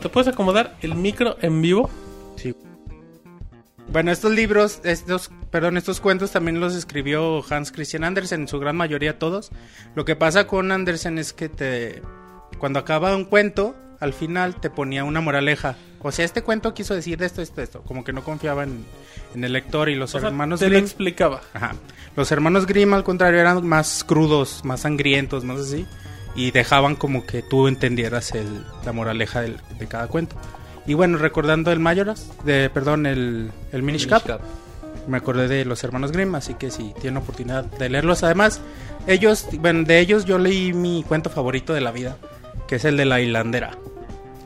[0.00, 1.90] ¿Te puedes acomodar el micro en vivo?
[3.92, 8.60] Bueno, estos libros, estos, perdón, estos cuentos también los escribió Hans Christian Andersen, en su
[8.60, 9.50] gran mayoría todos.
[9.96, 12.00] Lo que pasa con Andersen es que te,
[12.58, 15.76] cuando acaba un cuento, al final te ponía una moraleja.
[16.02, 17.82] O sea, este cuento quiso decir esto, esto, esto.
[17.82, 18.84] Como que no confiaba en,
[19.34, 20.84] en el lector y los O sea, hermanos te lo Grimm.
[20.84, 21.40] explicaba.
[21.52, 21.74] Ajá.
[22.16, 25.84] Los hermanos Grimm, al contrario, eran más crudos, más sangrientos, más así.
[26.36, 30.36] Y dejaban como que tú entendieras el, la moraleja del- de cada cuento.
[30.86, 34.40] Y bueno, recordando el Mayoras, de, perdón, el, el Minish Cap,
[35.06, 38.22] me acordé de los hermanos Grimm, así que si tienen oportunidad de leerlos.
[38.22, 38.60] Además,
[39.06, 42.16] ellos, bueno, de ellos yo leí mi cuento favorito de la vida,
[42.66, 43.72] que es el de la hilandera.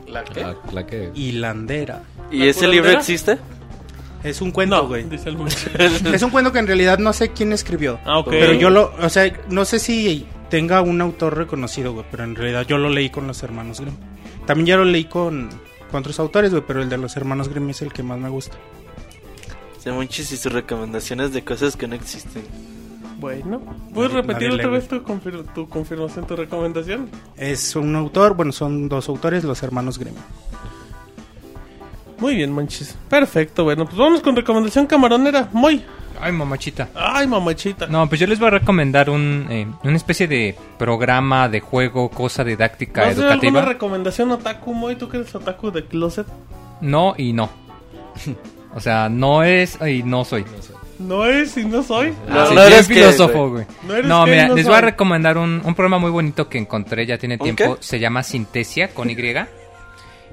[0.07, 0.41] ¿La qué?
[0.41, 1.11] La, la que...
[1.13, 2.01] Hilandera.
[2.31, 3.37] ¿Y ¿La ese libro existe?
[4.23, 5.05] Es un cuento, güey.
[6.13, 7.99] Es un cuento que en realidad no sé quién escribió.
[8.05, 8.29] Ah, ok.
[8.31, 12.35] Pero yo lo, o sea, no sé si tenga un autor reconocido, güey, pero en
[12.35, 13.95] realidad yo lo leí con los hermanos Grimm.
[14.45, 15.49] También ya lo leí con,
[15.91, 18.29] con otros autores, güey, pero el de los hermanos Grimm es el que más me
[18.29, 18.55] gusta.
[19.79, 22.43] Se Monchis y sus recomendaciones de cosas que no existen.
[23.19, 23.61] Bueno,
[23.93, 27.09] ¿puedes repetir otra vez tu, confir- tu confirmación, tu recomendación?
[27.37, 30.15] Es un autor, bueno, son dos autores, los hermanos Grimm.
[32.17, 32.95] Muy bien, manches.
[33.09, 35.49] Perfecto, bueno, pues vamos con recomendación camaronera.
[35.53, 35.83] Muy.
[36.19, 36.89] Ay, mamachita.
[36.95, 37.87] Ay, mamachita.
[37.87, 42.09] No, pues yo les voy a recomendar un, eh, una especie de programa, de juego,
[42.09, 43.47] cosa didáctica, ¿No hacer educativa.
[43.59, 44.95] alguna recomendación otaku, Moy?
[44.95, 46.27] ¿Tú que eres otaku de closet?
[46.81, 47.49] No y no.
[48.73, 50.43] O sea, no es y no soy.
[50.99, 52.11] No es y no soy.
[52.27, 53.65] No, Ah, sí, no bien eres filósofo, güey.
[53.87, 54.85] No eres No, mira, no les voy a soy.
[54.91, 57.75] recomendar un, un programa muy bonito que encontré, ya tiene ¿Un tiempo.
[57.75, 57.83] qué?
[57.83, 59.15] Se llama Sintesia con Y.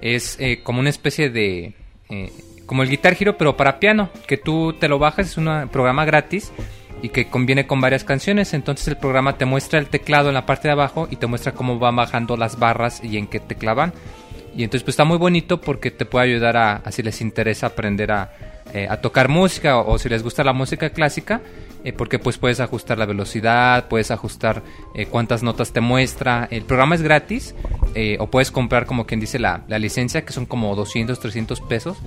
[0.00, 1.74] Es eh, como una especie de.
[2.08, 2.32] eh,
[2.72, 4.08] como el Guitar Hero, pero para piano.
[4.26, 6.52] Que tú te lo bajas, es un programa gratis
[7.02, 8.54] y que conviene con varias canciones.
[8.54, 11.52] Entonces el programa te muestra el teclado en la parte de abajo y te muestra
[11.52, 13.92] cómo van bajando las barras y en qué tecla van.
[14.56, 17.66] Y entonces pues está muy bonito porque te puede ayudar a, a si les interesa
[17.66, 18.32] aprender a,
[18.72, 21.42] eh, a tocar música o, o si les gusta la música clásica,
[21.84, 24.62] eh, porque pues puedes ajustar la velocidad, puedes ajustar
[24.94, 26.48] eh, cuántas notas te muestra.
[26.50, 27.54] El programa es gratis
[27.94, 31.60] eh, o puedes comprar como quien dice la, la licencia que son como 200, 300
[31.60, 31.98] pesos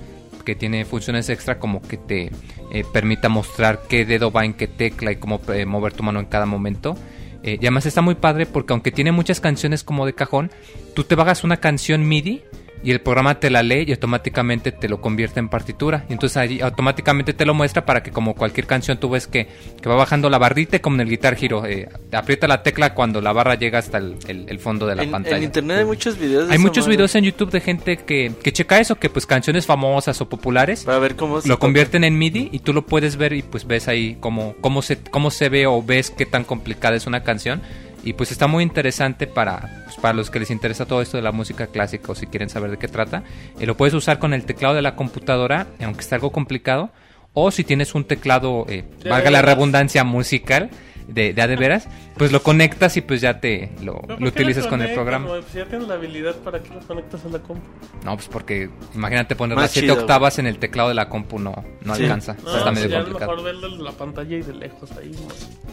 [0.45, 2.31] que tiene funciones extra como que te
[2.71, 6.21] eh, permita mostrar qué dedo va en qué tecla y cómo eh, mover tu mano
[6.21, 6.95] en cada momento.
[7.43, 10.51] Eh, y además está muy padre porque aunque tiene muchas canciones como de cajón,
[10.95, 12.43] tú te bajas una canción MIDI
[12.85, 16.05] y el programa te la lee y automáticamente te lo convierte en partitura.
[16.09, 19.47] Y entonces ahí automáticamente te lo muestra para que como cualquier canción tú ves que,
[19.81, 21.65] que va bajando la barrita como en el Guitar Hero.
[21.65, 25.03] eh, aprieta la tecla cuando la barra llega hasta el, el- el fondo de la
[25.03, 25.37] En, pantalla.
[25.37, 28.53] en internet hay muchos videos de Hay muchos videos en YouTube de gente que, que
[28.53, 31.61] checa eso, que pues canciones famosas o populares Para ver cómo se lo toca.
[31.61, 34.97] convierten en MIDI y tú lo puedes ver y pues ves ahí cómo, cómo, se,
[34.99, 37.61] cómo se ve o ves qué tan complicada es una canción.
[38.05, 41.23] Y pues está muy interesante para, pues, para los que les interesa todo esto de
[41.23, 43.23] la música clásica o si quieren saber de qué trata.
[43.59, 46.91] Eh, lo puedes usar con el teclado de la computadora, aunque está algo complicado.
[47.33, 50.69] O si tienes un teclado, eh, valga la redundancia musical,
[51.07, 54.21] de, de a de veras, pues lo conectas y pues ya te lo, ¿Pero por
[54.21, 55.27] lo utilizas con el programa.
[55.27, 57.61] Pues ya tienes la habilidad para que lo conectas a la compu.
[58.03, 61.07] No, pues porque imagínate poner Más las 7 chido, octavas en el teclado de la
[61.09, 62.03] compu, no, no Sí.
[62.03, 62.33] alcanza.
[62.43, 63.31] No, está pues medio ya a lo complicado.
[63.35, 65.11] mejor verlo en la pantalla y de lejos ahí.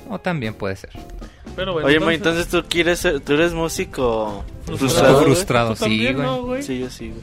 [0.08, 0.14] ¿no?
[0.14, 0.90] O también puede ser.
[1.56, 5.12] Pero bueno, Oye, Moy, entonces tú quieres ser, tú eres músico frustrado.
[5.14, 5.24] güey.
[5.26, 6.26] frustrado, ¿Tú sí, también, güey.
[6.26, 6.62] no, güey?
[6.62, 7.20] Sí, yo sí, güey.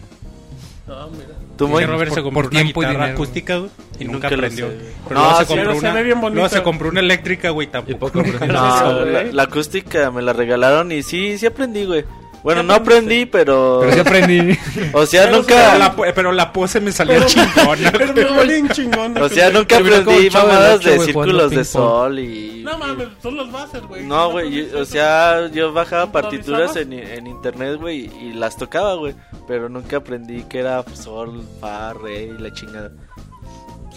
[0.87, 1.35] Ah, mira.
[1.59, 1.83] Tú, Moy.
[1.83, 3.13] Sí, Robert por- se compró por una tiempo y guitarra dinero.
[3.23, 4.67] acústica, güey, y nunca, Nunca lo aprendió.
[5.07, 6.35] Pero No, luego se sí, compró una, ve bien bonita.
[6.35, 8.23] luego se compró una eléctrica, güey, Y tampoco.
[8.47, 12.05] No, la, la acústica me la regalaron y sí, sí aprendí, güey.
[12.43, 13.79] Bueno, no aprendí, pero...
[13.81, 14.57] Pero sí aprendí.
[14.93, 15.77] O sea, Pero, nunca...
[15.77, 17.91] la, pero la pose me salió chingona.
[18.15, 19.17] Pero me chingón.
[19.17, 22.63] O sea, nunca aprendí mamadas de jugando círculos de sol y...
[22.63, 24.05] No mames, son los bases, güey.
[24.05, 29.15] No, güey, o sea, yo bajaba partituras en, en internet, güey, y las tocaba, güey.
[29.47, 32.91] Pero nunca aprendí que era sol, fa, re y la chingada.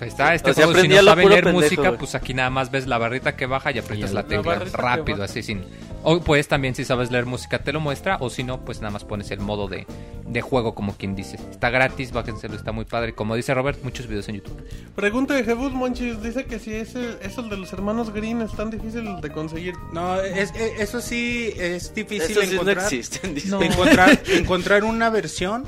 [0.03, 1.99] Ahí está, este O sea, juego si no puro leer pendejo, música, güey.
[1.99, 4.59] pues aquí nada más ves la barrita que baja y aprietas Y la la tecla
[4.73, 5.63] rápido, así sin...
[6.05, 8.91] O pues también si sabes leer música te lo muestra, o si no, pues nada
[8.91, 9.87] más pones el modo de,
[10.27, 11.37] de juego como quien dice.
[11.53, 13.15] Está gratis, bájenselo, está muy padre.
[13.15, 14.67] Como dice Robert, muchos videos en YouTube.
[14.97, 16.21] Pregunta de Jebus Monchis.
[16.21, 19.75] Dice que si ese, esos de los hermanos Green es tan difícil de conseguir.
[19.93, 22.79] No, es, es- eso sí es difícil Eso sí no encontrar.
[22.93, 23.37] existen.
[23.49, 23.63] No.
[23.63, 25.65] encontrar, encontrar una versión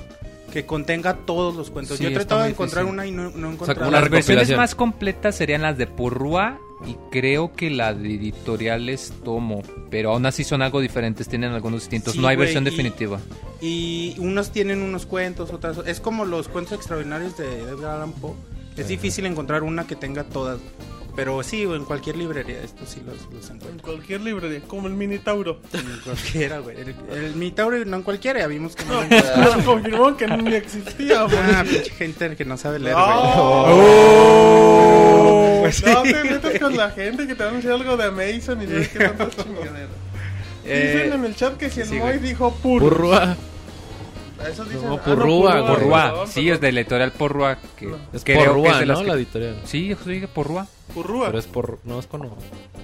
[0.54, 1.98] que contenga todos los cuentos.
[1.98, 2.94] Sí, Yo tratado de encontrar difícil.
[2.94, 3.88] una y no, no encontrado.
[3.88, 9.12] una Las versiones más completas serían las de Purrua y creo que la de editoriales
[9.24, 12.12] Tomo, pero aún así son algo diferentes, tienen algunos distintos.
[12.14, 13.18] Sí, no hay versión y- definitiva.
[13.60, 15.78] Y unos tienen unos cuentos, otras.
[15.86, 18.34] Es como los cuentos extraordinarios de Edgar Allan Poe.
[18.76, 20.58] Es difícil encontrar una que tenga todas.
[21.16, 23.86] Pero sí, en cualquier librería, estos sí los, los En encuentro.
[23.92, 25.60] cualquier librería, como el Minitauro.
[25.72, 26.76] En cualquiera, güey.
[26.80, 29.00] El, el Minotauro, no en cualquiera, ya vimos que no.
[29.04, 31.36] No, nos confirmó que ni existía, güey.
[31.54, 32.96] Ah, pinche gente que no sabe leer,
[34.26, 35.58] Oh.
[35.62, 35.84] Pues sí.
[35.86, 38.66] No te metas con la gente que te va a anunciar algo de Amazon y
[38.66, 39.88] sabes qué tantas chingaderas.
[40.66, 42.18] Eh, Dicen en el chat que si el sí, Moy güey.
[42.20, 42.80] dijo pur.
[42.80, 43.36] Purrua.
[44.48, 44.86] Eso dicen.
[44.88, 47.58] No, ah, Purrúa, Porrua, perdón, sí, es de la editorial Porrua.
[47.76, 49.00] Que Es creo que Porrua, es de ¿no?
[49.00, 49.60] que- La editorial.
[49.64, 50.66] Sí, eso dije Porrua.
[50.94, 51.26] Purrúa.
[51.26, 51.78] Pero es por...
[51.84, 52.20] No, es con...
[52.20, 52.36] Bueno,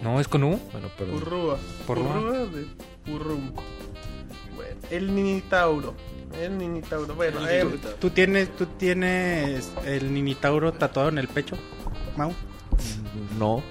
[0.03, 0.59] No, es con U.
[0.99, 1.13] pero...
[1.13, 1.59] Purrúa.
[1.87, 2.13] Purrúa.
[2.15, 2.67] Purrúa de
[3.05, 3.53] Purrum.
[4.57, 5.95] Bueno, el Minitauro.
[6.41, 7.15] El Minitauro.
[7.15, 7.67] Bueno, eh,
[8.01, 11.57] ¿Tú tienes, ¿Tú tienes el Ninitauro tatuado en el pecho,
[12.17, 12.33] Mau?
[13.39, 13.63] No.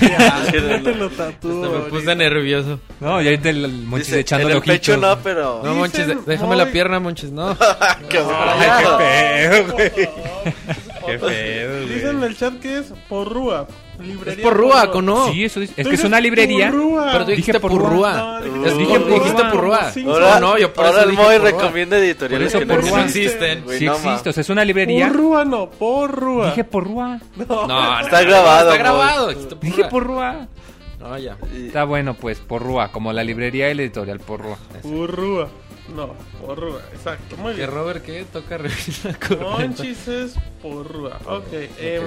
[0.00, 1.60] ya te lo tatúo.
[1.62, 2.14] Me puse ahorita.
[2.14, 2.80] nervioso.
[3.00, 5.60] No, y ahorita el, el Monchis Dice, echándole en el pecho no, pero...
[5.62, 7.56] No, Monchis, déjame la pierna, Monchis, no.
[8.08, 9.90] Qué Ay, qué pedo, güey.
[11.06, 13.66] Qué pedo, Dicen en el chat que es Porrúa.
[14.00, 15.32] Librería Es Porrúa, con no.
[15.32, 15.74] Sí, eso dice.
[15.76, 16.70] Es que es una librería.
[16.70, 17.58] Pero tú dijiste.
[17.60, 19.90] No, Es- Dije, dijiste Purrúa.
[19.92, 22.98] Sí, Ahora, No, yo por ahora eso el Moy recomienda editoriales Por eso que no
[23.04, 23.64] existen.
[23.78, 25.08] Sí no, existe, o sea, es una librería.
[25.08, 26.46] Porrúa no, Porrúa.
[26.50, 27.20] Dije Porrúa.
[27.48, 29.28] No, Está grabado, Está grabado.
[29.60, 29.88] Dije Purrúa.
[29.90, 30.48] Porrúa.
[31.00, 31.36] No, ya.
[31.54, 34.58] Y- Está bueno, pues, Porrúa, como la librería y la editorial Porrúa.
[34.82, 35.48] Purrúa.
[35.94, 37.36] No, Porrúa, exacto.
[37.36, 37.70] Muy ¿Qué bien.
[37.70, 38.24] Robert qué?
[38.32, 39.50] Toca revisar la corneta.
[39.50, 41.18] Monchis es Porrúa.
[41.26, 42.02] Ok, eh,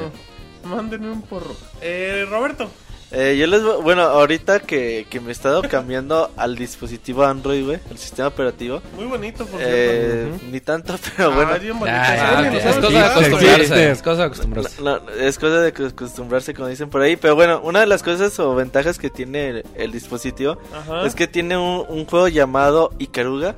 [0.63, 1.55] mándenme un porro.
[1.81, 2.69] Eh, Roberto.
[3.11, 7.65] Eh, yo les voy- bueno, ahorita que, que me he estado cambiando al dispositivo Android,
[7.65, 8.83] güey, el sistema operativo.
[8.95, 10.45] Muy bonito, por Eh, cierto.
[10.51, 11.49] Ni tanto, pero bueno.
[11.51, 11.97] Ah, es bien bonito.
[11.99, 13.89] Ah, Sí, es cosa de acostumbrarse.
[13.91, 14.81] Es cosa de acostumbrarse.
[14.83, 17.15] No, no, es cosa de acostumbrarse, como dicen por ahí.
[17.15, 21.03] Pero bueno, una de las cosas o ventajas que tiene el, el dispositivo Ajá.
[21.07, 23.55] es que tiene un, un juego llamado Ikaruga,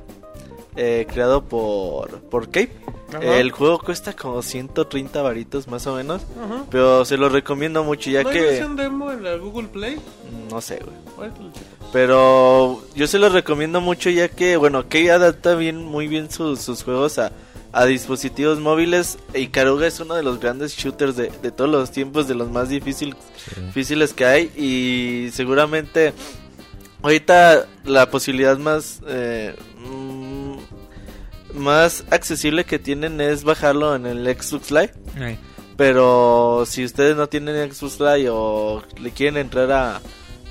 [0.76, 2.72] eh, creado por, por Cape.
[3.14, 3.36] Ajá.
[3.38, 6.64] El juego cuesta como 130 varitos más o menos, Ajá.
[6.70, 8.42] pero se lo recomiendo mucho ya ¿No hay que...
[8.42, 9.98] versión demo en la Google Play?
[10.50, 10.80] No sé,
[11.16, 11.30] güey.
[11.92, 16.60] Pero yo se lo recomiendo mucho ya que, bueno, que adapta bien, muy bien sus,
[16.60, 17.32] sus juegos a,
[17.72, 19.18] a dispositivos móviles.
[19.34, 22.50] Y Karuga es uno de los grandes shooters de, de todos los tiempos, de los
[22.50, 23.14] más difícil-
[23.66, 24.44] difíciles que hay.
[24.56, 26.14] Y seguramente
[27.02, 29.00] ahorita la posibilidad más...
[29.06, 30.01] eh, mm,
[31.54, 34.92] más accesible que tienen es bajarlo en el Xbox Live.
[35.76, 40.00] Pero si ustedes no tienen Xbox Live o le quieren entrar a...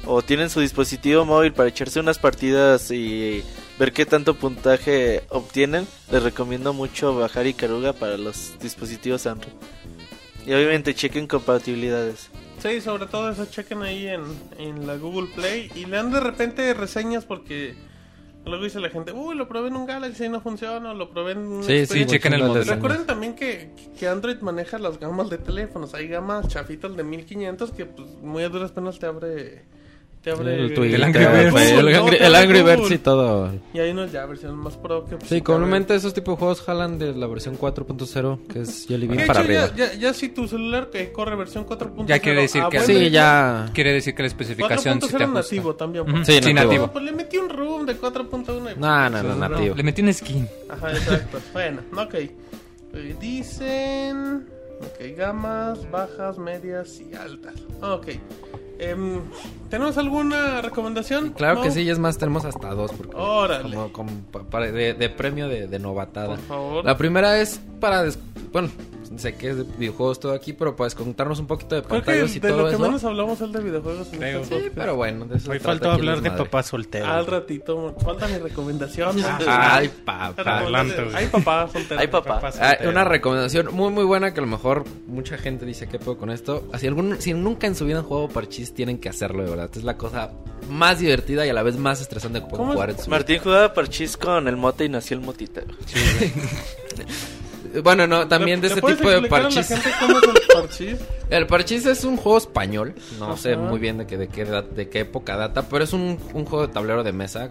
[0.06, 3.44] O tienen su dispositivo móvil para echarse unas partidas y
[3.78, 9.54] ver qué tanto puntaje obtienen, les recomiendo mucho bajar Ikaruga para los dispositivos Android.
[10.46, 12.30] Y obviamente chequen compatibilidades.
[12.62, 14.24] Sí, sobre todo eso chequen ahí en,
[14.58, 17.76] en la Google Play y lean de repente reseñas porque
[18.46, 21.34] luego dice la gente, uy, lo probé en un Galaxy y no funciona, lo probé
[21.34, 22.06] en un Sí, sí, Xperia".
[22.08, 22.74] chequen el modelo.
[22.74, 25.94] Recuerden también que, que Android maneja las gamas de teléfonos.
[25.94, 29.64] Hay gamas chafitas de 1500 que pues muy a duras penas te abre...
[30.22, 30.96] Te abre El Twitter,
[32.22, 32.92] El Angry Birds.
[32.92, 33.52] Y todo.
[33.74, 35.16] Y hay unos ya versiones más pro que...
[35.18, 38.86] pues, Sí, te comúnmente esos tipos de juegos jalan de la versión 4.0, que es
[38.88, 39.08] Jelly.
[39.08, 39.76] Bean para hecho, ya, arriba.
[39.76, 42.06] ya, ya si tu celular que corre versión 4.0...
[42.06, 43.70] Ya quiere decir a que- Sí, ya.
[43.74, 45.40] Quiere decir que la especificación sí te 4.0 ajusta.
[45.42, 46.06] nativo también.
[46.06, 46.28] Pues.
[46.28, 46.64] Sí, sí, nativo.
[46.72, 46.92] nativo.
[46.92, 48.80] Pues le metí un room de 4.1 y...
[48.80, 49.76] No, no, no, nativo.
[49.76, 50.48] Le metí un skin.
[50.70, 51.40] Ajá, exacto.
[51.54, 52.14] bueno, ok.
[52.14, 54.48] Eh, dicen...
[54.82, 57.54] Ok, gamas, bajas, medias y altas.
[57.82, 58.08] Ok.
[58.80, 59.20] Em,
[59.72, 61.32] ¿Tenemos alguna recomendación?
[61.32, 62.92] Claro que sí, y es más, tenemos hasta dos.
[62.92, 63.64] Porque Órale.
[63.74, 66.28] Como, como pa- para- de, de premio de, de novatada.
[66.36, 66.86] Por favor.
[66.86, 68.04] La primera es para.
[68.04, 68.20] des-
[68.52, 68.70] Bueno,
[69.18, 72.06] sé que es de videojuegos todo aquí, pero puedes contarnos un poquito de Creo que
[72.06, 72.82] pantallas y de todo lo que eso.
[72.84, 74.08] menos hablamos es el de videojuegos.
[74.14, 74.76] en este Sí, podcast.
[74.76, 77.06] pero bueno, de eso Hoy faltó hablar de papá soltero.
[77.08, 79.16] Al ratito, falta mi recomendación.
[79.48, 80.34] Ay, papá.
[81.14, 82.00] Ay, papá, soltero.
[82.00, 82.36] Ay, papá.
[82.42, 82.90] Papá Ah, soltero.
[82.92, 86.30] una recomendación muy muy buena que a lo mejor mucha gente dice que puedo con
[86.30, 86.68] esto.
[86.78, 89.61] Si, algún, si nunca en su vida han jugado parchís, tienen que hacerlo de verdad.
[89.66, 90.32] Es la cosa
[90.70, 92.74] más divertida y a la vez más estresante que pueden ¿Cómo?
[92.74, 93.10] jugar en su vida.
[93.12, 95.62] Martín jugaba parchís con el mote y nació el motita.
[97.84, 99.68] Bueno, no, también de ¿Le este puedes tipo de explicar a la parchís.
[99.68, 100.98] gente cómo es el parchís?
[101.32, 102.94] El parchís es un juego español.
[103.18, 103.38] No Ajá.
[103.38, 106.20] sé muy bien de qué, de qué, edad- de qué época data, pero es un,
[106.34, 107.48] un juego de tablero de mesa.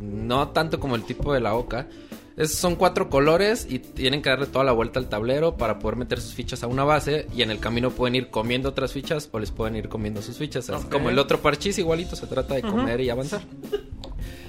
[0.00, 1.88] No tanto como el tipo de la oca.
[2.38, 5.96] Es- son cuatro colores y tienen que darle toda la vuelta al tablero para poder
[5.96, 7.26] meter sus fichas a una base.
[7.36, 10.38] Y en el camino pueden ir comiendo otras fichas o les pueden ir comiendo sus
[10.38, 10.70] fichas.
[10.70, 13.42] Así como el otro parchís, igualito se trata de comer y avanzar.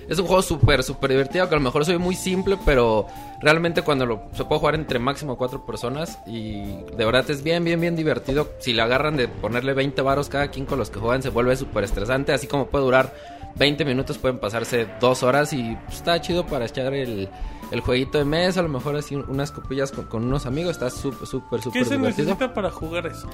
[0.07, 3.05] Es un juego súper, súper divertido, que a lo mejor soy muy simple, pero
[3.41, 6.63] realmente cuando lo, se puede jugar entre máximo cuatro personas y
[6.97, 8.49] de verdad es bien, bien, bien divertido.
[8.59, 11.55] Si le agarran de ponerle 20 varos cada quien con los que juegan, se vuelve
[11.55, 13.13] súper estresante, así como puede durar
[13.57, 17.29] 20 minutos, pueden pasarse dos horas y pues, está chido para echar el,
[17.71, 20.89] el jueguito de mesa, a lo mejor así unas copillas con, con unos amigos, está
[20.89, 22.25] súper, súper, ¿Qué súper se divertido.
[22.29, 23.27] necesita para jugar eso?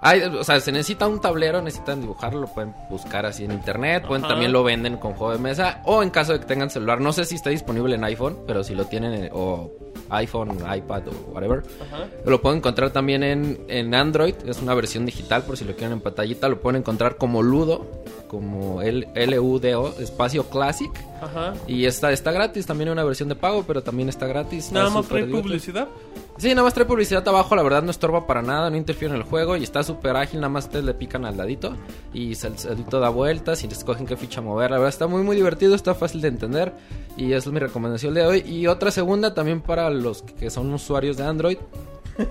[0.00, 4.04] Hay, o sea, se necesita un tablero, necesitan dibujarlo, lo pueden buscar así en internet,
[4.06, 4.34] pueden Ajá.
[4.34, 7.12] también lo venden con juego de mesa o en caso de que tengan celular, no
[7.12, 9.70] sé si está disponible en iPhone, pero si lo tienen en- o
[10.10, 12.06] iPhone, iPad o whatever, Ajá.
[12.24, 15.92] lo pueden encontrar también en, en Android, es una versión digital por si lo quieren
[15.92, 17.86] en pantallita, lo pueden encontrar como Ludo,
[18.28, 20.90] como L L-U-D-O, espacio Classic.
[21.20, 21.54] Ajá.
[21.66, 24.66] Y está, está gratis, también hay una versión de pago, pero también está gratis.
[24.66, 25.42] está Nada más trae divertido.
[25.42, 25.88] publicidad.
[26.36, 29.20] Sí, nada más trae publicidad abajo, la verdad no estorba para nada, no interfiere en
[29.20, 31.74] el juego y está súper ágil, nada más ustedes le pican al ladito
[32.14, 35.22] y el ladito da vueltas y les escogen qué ficha mover, la verdad está muy
[35.24, 36.72] muy divertido, está fácil de entender
[37.16, 38.44] y es mi recomendación de hoy.
[38.46, 41.58] Y otra segunda también para los que son usuarios de Android,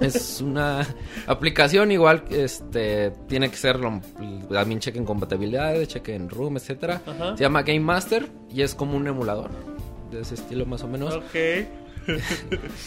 [0.01, 0.85] es una
[1.27, 3.79] aplicación igual, este, tiene que ser,
[4.51, 7.01] también chequen compatibilidades, chequen room, etcétera.
[7.05, 7.37] Ajá.
[7.37, 9.49] Se llama Game Master y es como un emulador
[10.11, 11.15] de ese estilo más o menos.
[11.15, 11.35] Ok.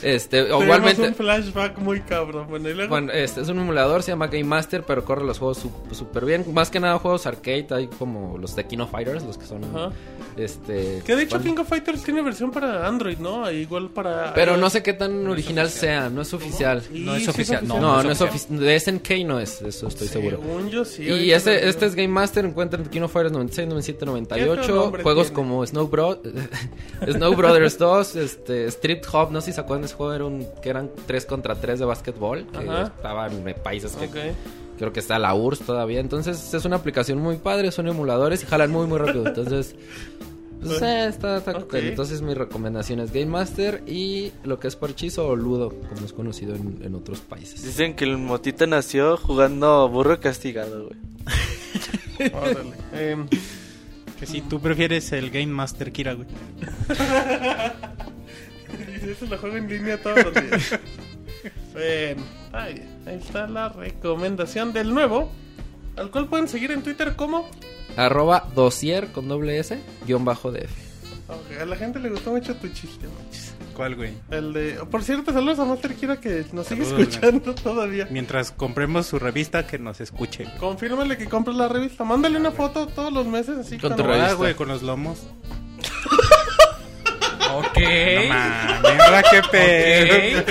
[0.03, 2.47] Este, Tenemos igualmente un flashback muy cabrón.
[2.89, 6.25] Bueno, este es un emulador, se llama Game Master, pero corre los juegos su- súper
[6.25, 6.45] bien.
[6.53, 9.91] Más que nada juegos arcade, hay como los de Kino Fighters, los que son Ajá.
[10.37, 13.51] este Que de hecho bueno, King of Fighters tiene versión para Android, ¿no?
[13.51, 14.33] Igual para...
[14.35, 16.83] pero no sé qué tan original sea, no es oficial.
[16.91, 18.59] No es oficial, No, no, es oficial.
[18.59, 20.39] De SNK no es, eso estoy seguro.
[20.43, 21.03] Según yo sí.
[21.05, 25.03] Y este, este es Game Master, encuentran Kino Fighters 96, 97, ¿Qué 98, otro nombre
[25.03, 25.35] juegos tiene?
[25.37, 26.23] como Snow, Bro
[27.13, 30.25] Snow Brothers 2, este, Street Hop, no sé si se acuerdan de ese juego, era
[30.25, 32.83] un, que eran 3 contra 3 de básquetbol, que Ajá.
[32.85, 34.33] estaban en países que.
[34.79, 36.01] Creo que está la URSS todavía.
[36.01, 39.27] Entonces es una aplicación muy padre, son emuladores y jalan muy muy rápido.
[39.27, 39.75] Entonces,
[40.63, 41.53] pues, eh, está, está.
[41.75, 46.15] Entonces mi recomendación es Game Master y lo que es parchizo o ludo, como es
[46.15, 47.63] conocido en, en otros países.
[47.63, 52.33] Dicen que el motita nació jugando burro castigado, güey.
[52.33, 52.73] Órale.
[52.95, 53.29] Em,
[54.19, 56.27] Que si tú prefieres el Game Master Kira, güey.
[59.09, 60.79] eso lo juego en línea todos los días.
[61.73, 62.23] Bueno,
[62.53, 65.31] ahí, ahí está la recomendación del nuevo.
[65.97, 67.49] Al cual pueden seguir en Twitter como.
[67.97, 70.71] Arroba dosier con doble S, guion bajo DF.
[71.61, 73.55] A la gente le gustó mucho tu chiste, manches.
[73.75, 74.13] ¿Cuál, güey?
[74.31, 74.73] El de.
[74.91, 78.09] Por cierto, saludos a Master Kira que nos sigue Saludos, escuchando todavía.
[78.11, 80.47] Mientras compremos su revista, que nos escuche.
[80.59, 82.03] Confírmale que compres la revista.
[82.05, 84.35] Mándale una foto todos los meses así Con con tu Ah, revista.
[84.35, 85.21] güey, con los lomos.
[87.59, 87.79] Ok.
[87.79, 90.45] No mames, ahora qué pedo.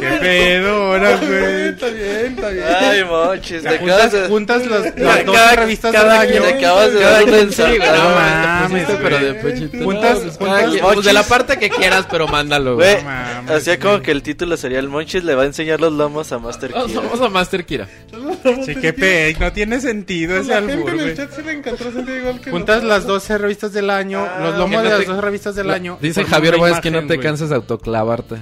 [0.00, 1.68] ¿Qué pedo ahora, güey?
[1.68, 2.64] Está bien, está bien.
[2.80, 4.28] Ay, mochis, te acabas Juntas, de...
[4.28, 6.30] juntas las, las Cada- 12 revistas del cada año.
[6.30, 7.40] quien acabas de Cada dar güey.
[7.40, 7.98] ensartada.
[7.98, 9.76] No te mames, pero de pechito.
[9.84, 12.96] Juntas- juntas- pues de la parte que quieras, pero mándalo, güey.
[12.96, 15.92] No mames, hacía como que el título sería el Monchis le va a enseñar los
[15.92, 16.84] lomos a Master Kira.
[17.02, 17.86] vamos a Master Kira.
[18.64, 19.38] Sí, qué pedo.
[19.40, 21.16] No tiene sentido Pues ese albur, en el güey.
[21.16, 24.52] chat sí le encantó sentir igual que Juntas las 12 revistas del año, Ah, los
[24.52, 25.98] que lomos de las 12 revistas del año.
[26.00, 27.20] Dice forman Javier Báez que no te güey.
[27.20, 28.36] canses de autoclavarte.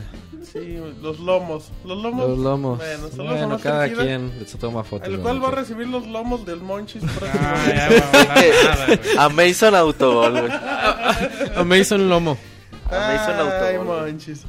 [0.52, 1.70] Sí, los lomos.
[1.84, 2.28] Los lomos.
[2.30, 2.78] Los lomos.
[2.78, 5.06] Bueno, Bueno, cada quien se toma fotos.
[5.08, 8.98] El cual va a recibir los lomos del Monchis Ah, ya.
[9.24, 10.52] A Mason Autoball, güey.
[10.52, 12.38] A Mason Lomo.
[12.86, 13.40] A Mason Ay,
[13.76, 13.86] Autoball.
[13.86, 14.12] güey.
[14.12, 14.42] Monchis.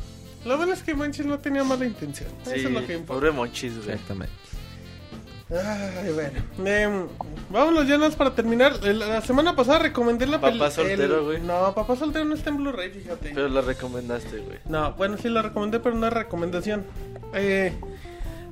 [0.46, 2.30] Lo bueno es que Monchis no tenía mala intención.
[2.46, 3.14] Sí, Eso es lo que importa.
[3.20, 3.90] pobre Monchis, güey.
[3.92, 4.34] Exactamente.
[5.52, 6.70] Ay, bueno.
[6.70, 7.08] Em,
[7.50, 8.84] vámonos ya nada más para terminar.
[8.84, 11.42] La semana pasada recomendé la Papá peli- soltero, el- güey.
[11.42, 13.32] No, papá soltero no está en Blu-ray, fíjate.
[13.34, 14.60] Pero la recomendaste, güey.
[14.68, 16.86] No, bueno, sí la recomendé, pero no es recomendación.
[17.34, 17.74] Eh,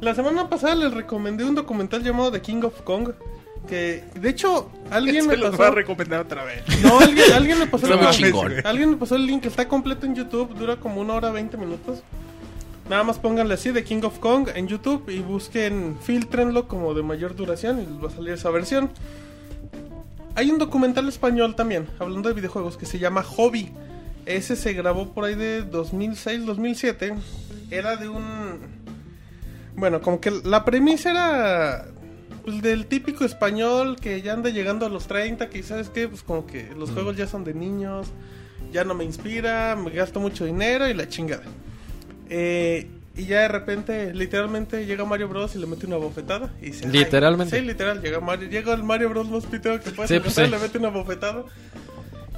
[0.02, 3.12] la semana pasada les recomendé un documental llamado The King of Kong.
[3.68, 5.58] Que, de hecho, alguien Se me los pasó.
[5.58, 6.64] voy a recomendar otra vez.
[6.82, 8.66] No, alguien, alguien me pasó el link.
[8.66, 12.00] Alguien me pasó el link, está completo en YouTube, dura como una hora 20 minutos.
[12.90, 17.04] Nada más pónganle así de King of Kong en YouTube y busquen, filtrenlo como de
[17.04, 18.90] mayor duración y les va a salir esa versión.
[20.36, 23.74] Hay un documental español también, hablando de videojuegos, que se llama Hobby.
[24.26, 27.16] Ese se grabó por ahí de 2006-2007.
[27.72, 28.60] Era de un...
[29.76, 31.86] Bueno, como que la premisa era
[32.46, 36.24] pues, del típico español que ya anda llegando a los 30, que sabes que pues
[36.24, 38.08] como que los juegos ya son de niños,
[38.72, 41.44] ya no me inspira, me gasto mucho dinero y la chingada.
[42.30, 45.56] Eh, y ya de repente, literalmente, llega Mario Bros.
[45.56, 46.54] y le mete una bofetada.
[46.62, 46.82] Y "Ay".
[46.92, 47.58] Literalmente.
[47.60, 48.02] Sí, literal.
[48.02, 49.28] Llega, Mario, llega el Mario Bros.
[49.30, 50.48] más que puedes Sí, pues, sí.
[50.48, 51.44] le mete una bofetada.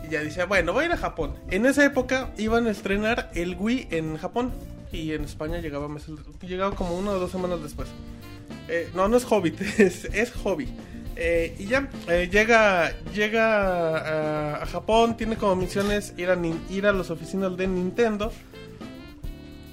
[0.07, 1.35] Y ya dice, bueno, voy a ir a Japón.
[1.51, 4.51] En esa época iban a estrenar el Wii en Japón.
[4.91, 5.87] Y en España llegaba,
[6.41, 7.89] llegaba como una o dos semanas después.
[8.69, 10.67] Eh, no, no es Hobbit, es, es Hobby.
[11.15, 16.37] Eh, y ya, eh, llega, llega a, a Japón, tiene como misiones ir a,
[16.69, 18.31] ir a las oficinas de Nintendo.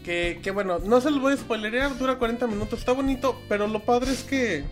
[0.07, 3.81] Que, bueno, no se los voy a spoilerear, dura 40 minutos, está bonito, pero lo
[3.85, 4.65] padre es que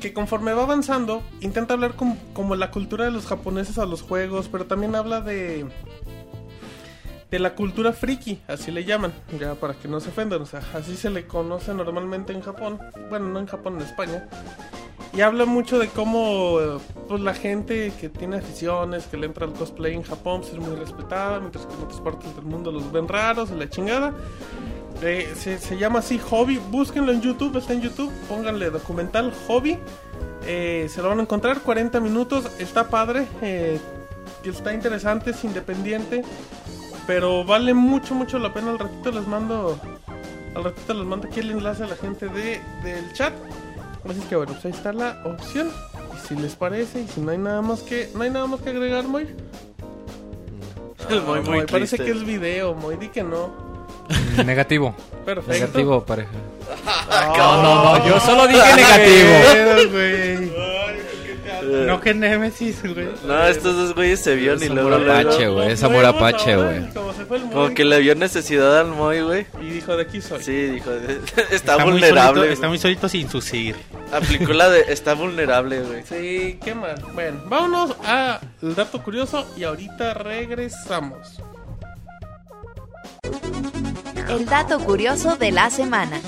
[0.00, 4.00] que conforme va avanzando, intenta hablar com- como la cultura de los japoneses a los
[4.00, 5.66] juegos, pero también habla de
[7.30, 10.62] de la cultura friki, así le llaman, ya para que no se ofendan, o sea,
[10.74, 12.78] así se le conoce normalmente en Japón,
[13.08, 14.28] bueno, no en Japón, en España.
[15.12, 16.58] Y habla mucho de cómo
[17.08, 20.58] pues la gente que tiene aficiones, que le entra al cosplay en Japón, pues, es
[20.58, 24.14] muy respetada, mientras que en otras partes del mundo los ven raros la chingada.
[25.02, 29.78] Eh, se, se llama así Hobby, búsquenlo en YouTube, está en YouTube, pónganle documental Hobby.
[30.46, 33.78] Eh, se lo van a encontrar, 40 minutos, está padre, eh,
[34.44, 36.24] está interesante, es independiente,
[37.10, 38.70] pero vale mucho, mucho la pena.
[38.70, 39.76] Al ratito les mando,
[40.54, 43.32] al ratito les mando aquí el enlace a la gente de, del chat.
[44.08, 45.72] Así que bueno, pues ahí está la opción.
[46.14, 48.60] Y si les parece, y si no hay nada más que, no hay nada más
[48.60, 49.26] que agregar, Moy.
[51.08, 53.50] El Moy muy parece que es video, Moy, di que no.
[54.46, 54.94] Negativo.
[55.24, 55.52] Perfecto.
[55.52, 56.30] Negativo, pareja.
[57.10, 59.30] No, no, no, yo solo dije negativo.
[59.52, 60.52] Pedo, güey.
[61.62, 63.08] No que Nemesis, güey.
[63.26, 65.70] No, estos dos güeyes se vieron y Es luego, apache, güey.
[65.72, 66.88] Es amor apache, güey.
[66.94, 69.46] Como se fue el Como Moy, que le vio necesidad al Moy, güey.
[69.60, 70.42] Y dijo, de aquí soy.
[70.42, 70.90] Sí, dijo,
[71.32, 72.40] está, Está muy vulnerable.
[72.42, 73.40] solito- está muy solito sin su.
[74.12, 76.02] Aplicó la de está vulnerable, güey.
[76.08, 77.00] Sí, qué mal.
[77.14, 81.40] Bueno, vámonos a el dato curioso y ahorita regresamos.
[84.28, 86.20] El dato curioso de la semana.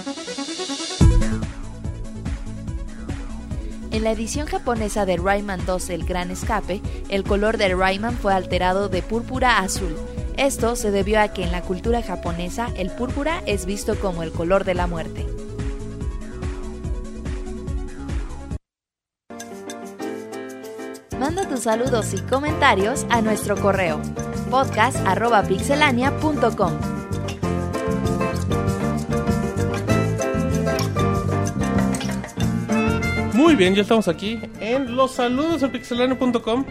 [3.93, 6.81] En la edición japonesa de Rayman 2 El Gran Escape,
[7.11, 9.95] el color de Rayman fue alterado de púrpura a azul.
[10.39, 14.33] Esto se debió a que en la cultura japonesa el púrpura es visto como el
[14.33, 15.27] color de la muerte.
[21.19, 24.01] Manda tus saludos y comentarios a nuestro correo
[24.51, 26.92] podcast.pixelania.com.
[33.53, 36.65] Muy bien, ya estamos aquí en los saludos de pixelano.com.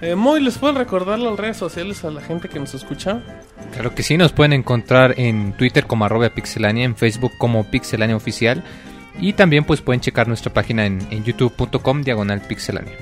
[0.00, 3.24] Eh, Moy, ¿les puedo recordar las redes sociales a la gente que nos escucha?
[3.72, 8.14] Claro que sí, nos pueden encontrar en Twitter como arroba pixelania, en Facebook como pixelania
[8.14, 8.62] oficial
[9.18, 12.94] y también pues pueden checar nuestra página en, en youtube.com diagonal pixelania.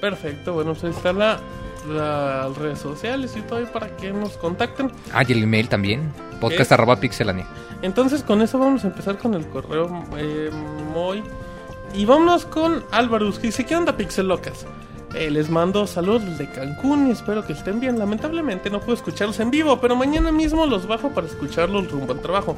[0.00, 1.40] Perfecto, bueno, pues ahí están la,
[1.88, 4.92] las redes sociales y todo ahí para que nos contacten.
[5.12, 7.48] Ah, y el email también, podcast arroba pixelania.
[7.82, 10.50] Entonces con eso vamos a empezar con el correo eh,
[10.94, 11.20] Moy.
[11.94, 14.64] Y vámonos con Álvaro, que dice, ¿qué onda Pixelocas?
[15.14, 17.98] Eh, les mando saludos desde Cancún y espero que estén bien.
[17.98, 22.20] Lamentablemente no puedo escucharlos en vivo, pero mañana mismo los bajo para escucharlos rumbo al
[22.20, 22.56] trabajo.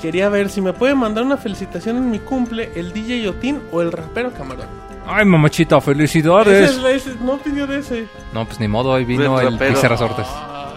[0.00, 3.80] Quería ver si me puede mandar una felicitación en mi cumple el DJ Otin o
[3.80, 4.66] el rapero Camarón.
[5.06, 6.70] Ay, mamachita, Ese felicidades.
[6.72, 8.08] es- ese- no pidió de ese.
[8.32, 9.74] No, pues ni modo, hoy vino el rapero.
[9.74, 10.26] Pixel Resortes.
[10.28, 10.72] Ah,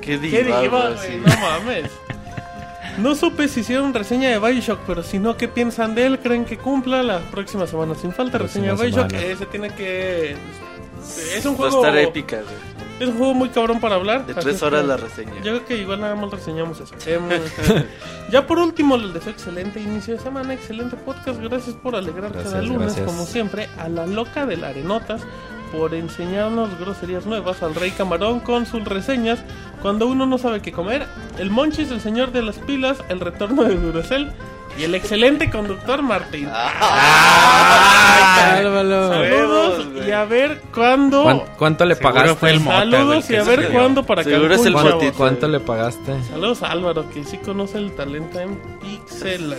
[0.00, 1.90] Qué ¿qué, qué diva, güey, no mames.
[3.00, 6.18] No supe si hicieron reseña de Bioshock, pero si no, ¿qué piensan de él?
[6.18, 7.94] ¿Creen que cumpla la próxima semana?
[7.94, 9.10] Sin falta reseña de Bioshock.
[9.10, 9.26] semana.
[9.26, 10.36] Ese tiene que...
[11.34, 11.84] Es un Va a juego...
[11.84, 12.70] estar épica, güey.
[13.00, 14.26] Es un juego muy cabrón para hablar.
[14.26, 15.32] De tres es horas que la reseña.
[15.36, 16.94] Yo creo que igual nada más reseñamos eso.
[17.06, 17.22] Em,
[18.30, 21.40] ya por último, les deseo excelente inicio de semana, excelente podcast.
[21.40, 23.06] Gracias por alegrar Gracias, cada lunes, gracias.
[23.06, 25.22] como siempre, a la loca de la Arenotas
[25.72, 29.40] por enseñarnos groserías nuevas, al Rey Camarón con sus reseñas.
[29.82, 31.06] Cuando uno no sabe qué comer,
[31.38, 34.30] el Monchis, el señor de las pilas, el retorno de Duracell
[34.78, 36.48] y el excelente conductor Martín.
[36.52, 38.56] Ah.
[38.60, 41.22] Saludos y a ver cuándo.
[41.22, 42.36] ¿Cuán- ¿Cuánto le Seguro pagaste?
[42.36, 44.94] fue el Saludos que y a ver cuándo para Seguro Cancún, es el chavos.
[44.94, 45.12] motito.
[45.16, 46.22] ¿Cuánto le pagaste?
[46.30, 49.54] Saludos a Álvaro, que sí conoce el talento en Pixel.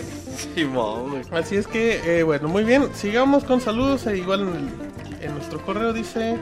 [0.54, 1.22] Simón, güey.
[1.32, 2.88] Así es que, eh, bueno, muy bien.
[2.94, 4.06] Sigamos con saludos.
[4.06, 6.36] e igual en, el- en nuestro correo dice: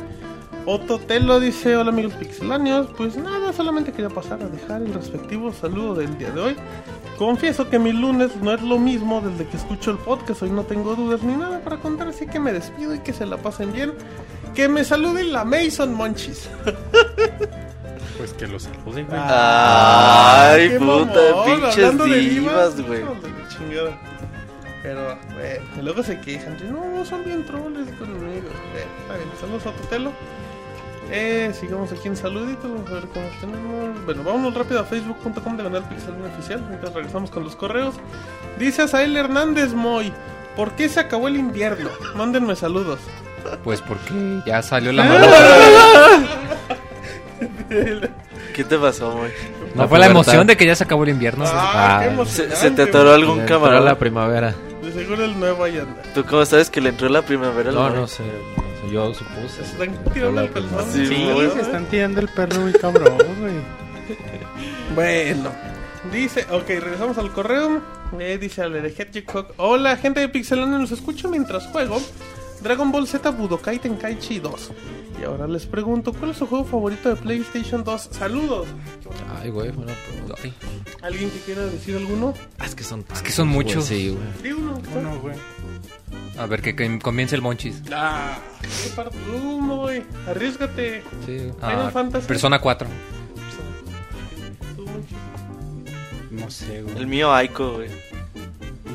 [0.66, 5.94] Ototelo dice, hola amigos pixeláneos, pues nada, solamente quería pasar a dejar el respectivo saludo
[5.94, 6.56] del día de hoy.
[7.18, 10.62] Confieso que mi lunes no es lo mismo desde que escucho el podcast, hoy no
[10.64, 13.72] tengo dudas ni nada para contar, así que me despido y que se la pasen
[13.74, 13.92] bien.
[14.54, 16.48] Que me saluden la Mason Monchis.
[18.18, 19.18] Pues que lo saluden, güey.
[19.22, 20.88] Ay, qué puta,
[21.30, 23.00] mamón, pinches hablando de divas, güey.
[23.60, 23.98] Chingada.
[24.82, 26.56] Pero, bueno, y luego se quejan.
[26.70, 28.48] No, son bien troles conmigo.
[28.72, 30.12] Bueno, está bien, saludos a Totelo.
[31.10, 32.70] Eh, sigamos aquí en saluditos.
[32.70, 34.04] Vamos a ver cómo tenemos.
[34.04, 36.64] Bueno, vámonos rápido a facebook.com de Banal Pixel Oficial.
[36.68, 37.96] Mientras regresamos con los correos.
[38.58, 40.12] Dice Asael Hernández Moy.
[40.56, 41.90] ¿Por qué se acabó el invierno?
[42.14, 43.00] Mándenme saludos.
[43.64, 45.26] Pues porque ya salió la mano.
[48.54, 49.30] ¿Qué te pasó, güey?
[49.74, 51.44] ¿No fue la emoción de que ya se acabó el invierno?
[51.46, 52.24] Ah, qué Ah.
[52.26, 53.84] ¿Se, se te atoró algún camarón?
[53.84, 54.54] la primavera.
[54.82, 56.02] De seguro el nuevo ahí anda.
[56.14, 57.70] ¿Tú cómo sabes que le entró la primavera?
[57.70, 58.22] No, no sé.
[58.24, 59.64] no sé, Yo supuse.
[59.64, 60.84] Se están tirando el pelzón.
[60.92, 61.50] Sí, Sí, güey.
[61.50, 63.52] se están tirando el perro muy cabrón, güey.
[64.94, 65.50] Bueno,
[66.12, 67.80] dice, ok, regresamos al correo.
[68.18, 69.46] Eh, dice Ale de Hedgehog.
[69.56, 72.00] Hola, gente de Pixelania, los escucho mientras juego
[72.62, 74.70] Dragon Ball Z Budokai Tenkaichi 2.
[75.20, 78.08] Y ahora les pregunto, ¿cuál es su juego favorito de PlayStation 2?
[78.12, 78.66] Saludos.
[79.40, 79.92] Ay, güey, bueno,
[80.26, 80.54] pues, ay.
[81.02, 82.32] ¿Alguien que quiera decir alguno?
[82.58, 83.84] Ah, es que son Es que son muchos.
[83.86, 84.22] Sí, güey.
[84.42, 84.80] Di uno.
[84.96, 85.36] Uno, güey.
[86.38, 87.82] A ver, que, que comience el monchis.
[87.92, 89.16] Ah, qué parte.
[89.30, 90.02] Uh, muy.
[90.26, 91.02] Arriesgate.
[91.26, 91.52] Sí, güey.
[91.52, 92.26] Final Ah, Fantasy.
[92.26, 92.88] Persona 4.
[94.76, 95.14] Tú, Monchi.
[96.30, 96.96] No sé, güey.
[96.96, 97.90] El mío Aiko, güey.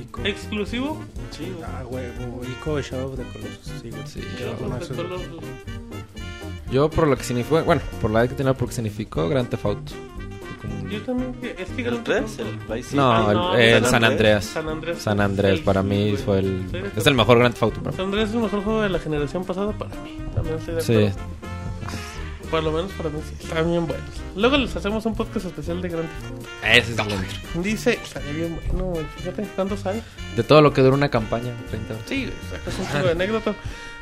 [0.02, 0.22] Ico.
[0.26, 1.02] ¿Exclusivo?
[1.32, 2.06] Sí, ah, güey.
[2.60, 3.82] Ico Shadow of the Colossus.
[3.82, 4.08] Sí, güey.
[4.08, 5.20] Sí, de eso- color-
[6.72, 9.30] Yo por lo que significó, bueno, por la edad que tenía por lo que significó
[9.30, 9.94] Grand Theft Auto.
[10.62, 11.36] Como Yo también.
[11.58, 12.26] Es que ¿El Grand 3?
[12.26, 12.96] Theft Auto- ¿El Vice City?
[12.98, 14.46] No, el, no, el San Andreas.
[14.46, 14.98] San Andreas.
[15.02, 16.18] San Andreas El- para mí güey.
[16.24, 16.66] fue el...
[16.72, 17.98] Sí, Es el mejor Grand Theft Auto para mí.
[17.98, 20.18] San Andreas es el mejor juego de la generación pasada para mí.
[20.34, 21.10] También estoy de Sí.
[22.50, 23.36] Por lo menos para mí sí.
[23.46, 24.10] Están bien buenos.
[24.36, 26.46] Luego les hacemos un podcast especial de Grand Theft Auto.
[26.64, 27.62] Ese es el entro.
[27.64, 29.08] Dice, estaría bien bueno.
[29.18, 30.04] Fíjate cuántos hay.
[30.36, 31.54] De todo lo que dura una campaña.
[31.70, 32.06] 30 horas.
[32.08, 33.56] Sí, sacas un chingo de anécdotas.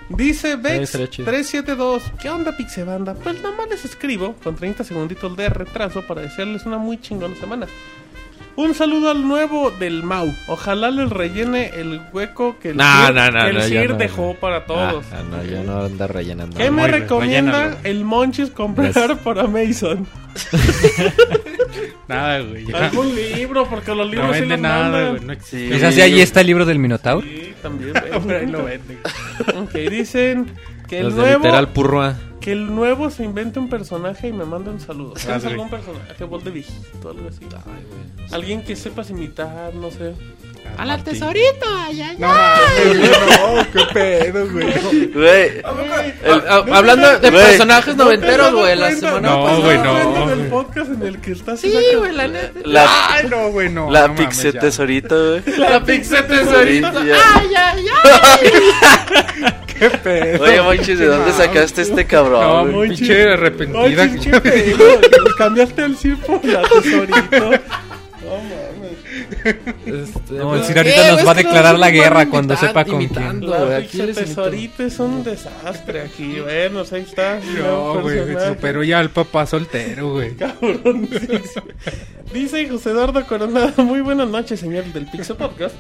[0.10, 1.26] Dice Vex estaría chido.
[1.26, 3.14] 372, ¿qué onda Pixebanda?
[3.14, 7.36] Pues nada más les escribo con 30 segunditos de retraso para desearles una muy chingona
[7.36, 7.68] semana.
[8.56, 10.32] Un saludo al nuevo del Mau.
[10.48, 13.98] Ojalá les rellene el hueco que el No, Sir, no, no, que el Sir no,
[13.98, 14.40] dejó no.
[14.40, 15.04] para todos.
[15.12, 16.58] Ah, no, yo no ando rellenando.
[16.58, 17.80] ¿Qué me recomienda rellénalo.
[17.84, 19.18] el Monchis comprar Gracias.
[19.20, 20.06] para Mason?
[22.08, 22.66] Nada, güey.
[22.68, 22.78] ya.
[22.90, 25.10] Algún libro, porque los libros No sí vende los nada, mandan.
[25.16, 25.26] güey.
[25.26, 25.68] No existe.
[25.68, 25.74] Sí.
[25.74, 27.24] Quizás ya ahí está el libro del Minotaur.
[27.24, 27.94] Sí, también.
[27.94, 28.98] Por ahí lo vende.
[29.56, 30.46] ok, dicen
[30.88, 31.38] que el Los de nuevo...
[31.40, 32.16] literal purrua.
[32.44, 35.14] Que el nuevo se invente un personaje y me mande un saludo.
[35.14, 35.52] ¿Tienes Hazle.
[35.52, 36.26] algún personaje?
[36.26, 37.48] Voz de viejito, algo así.
[38.34, 40.14] Alguien que sepas imitar, no sé.
[40.76, 45.62] A la tesorito, allá, No, no, qué pedo, güey.
[46.50, 49.60] Ah, hablando de personajes noventeros, güey, la semana No, pasada.
[49.60, 51.60] güey, no, En el podcast en el que estás.
[51.62, 52.60] Sí, güey, la neta.
[52.66, 53.92] la, Ay, no, güey, no.
[53.92, 54.60] la no Pixe ya.
[54.60, 55.44] Tesorito, güey.
[55.60, 57.02] La pizza tesorito.
[57.02, 57.18] Sí, ya.
[59.80, 60.44] Qué pedo.
[60.44, 62.42] Oye, Monchis, ¿de dónde sacaste este cabrón?
[62.72, 64.10] No, muy pinche Ay, arrepentida.
[64.12, 65.02] qué pedo,
[65.38, 67.40] Cambiaste el sí por la tesorito.
[67.40, 67.52] No.
[69.86, 72.86] Este, No, pues, el Sir ahorita eh, nos va a declarar la guerra cuando sepa
[72.86, 73.44] con quién.
[73.74, 76.40] aquí tesorito es un desastre aquí.
[76.40, 77.40] Bueno, pues ahí está.
[77.58, 80.36] No, güey, superó ya al papá soltero, güey.
[80.38, 81.60] Cabrón, sí, sí.
[82.34, 85.76] Dice José Eduardo Coronado, muy buenas noches, señor del Pixel Podcast.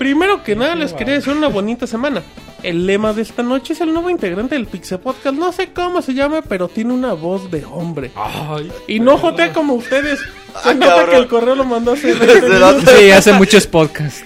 [0.00, 2.22] Primero que nada, les quería decir una bonita semana.
[2.62, 5.36] El lema de esta noche es el nuevo integrante del Pixel Podcast.
[5.36, 8.10] No sé cómo se llama, pero tiene una voz de hombre.
[8.16, 10.18] Ay, Y no jotea como ustedes.
[10.62, 11.10] Se Ah, nota cabrón.
[11.10, 12.82] que el correo lo mandó hace 20 Desde minutos.
[12.84, 14.24] la- Sí, hace muchos podcasts.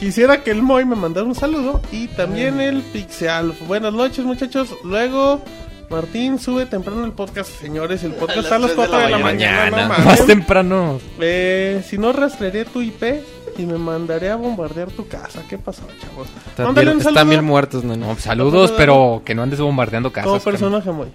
[0.00, 1.80] Quisiera que el Moy me mandara un saludo.
[1.92, 3.52] Y también el Pixel.
[3.68, 4.70] Buenas noches, muchachos.
[4.82, 5.40] Luego,
[5.88, 7.48] Martín sube temprano el podcast.
[7.60, 9.88] Señores, el podcast está a las 4 de la mañana.
[9.88, 10.04] no.
[10.04, 11.00] Más temprano.
[11.20, 13.22] Eh, si no rastrearé tu IP
[13.58, 15.42] y me mandaré a bombardear tu casa.
[15.48, 16.28] ¿Qué pasó, chavos?
[16.58, 17.84] Mándale bien, están bien muertos.
[17.84, 20.42] No, saludos, pero que no andes bombardeando como casas.
[20.42, 21.08] personaje muy.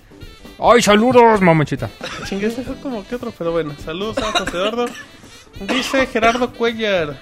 [0.60, 1.90] ¡Ay, saludos, mamachita!
[2.26, 3.74] Chingue, fue como que otro, pero bueno.
[3.84, 4.86] Saludos a José Eduardo.
[5.68, 7.18] Dice Gerardo Cuellar.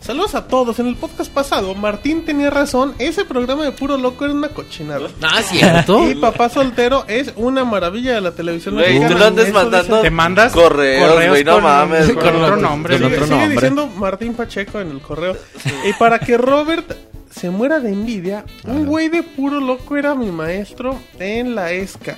[0.00, 0.78] Saludos a todos.
[0.78, 2.94] En el podcast pasado, Martín tenía razón.
[2.98, 5.08] Ese programa de puro loco era una cochinada.
[5.22, 6.08] Ah, cierto.
[6.10, 9.96] Y Papá Soltero es una maravilla de la televisión Güey, tú lo andas Eso mandando
[9.96, 12.12] dice- Te mandas correos, güey, no con- mames.
[12.12, 12.98] Con otro nombre.
[12.98, 13.54] Con Sigue, otro sigue nombre.
[13.56, 15.36] diciendo Martín Pacheco en el correo.
[15.84, 16.92] Y para que Robert
[17.30, 22.16] se muera de envidia, un güey de puro loco era mi maestro en la ESCA.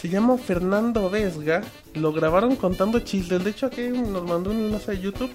[0.00, 1.62] Se llama Fernando Vesga.
[1.94, 3.42] Lo grabaron contando chistes.
[3.42, 5.32] De hecho, aquí nos mandó un enlace a YouTube.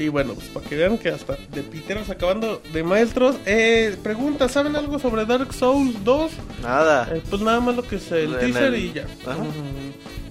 [0.00, 3.36] Y bueno, pues para que vean que hasta de piteros acabando de maestros.
[3.44, 6.30] Eh, pregunta, ¿saben algo sobre Dark Souls 2?
[6.62, 7.08] Nada.
[7.12, 9.04] Eh, pues nada más lo que es el En teaser el- y ya.
[9.26, 9.36] Ajá.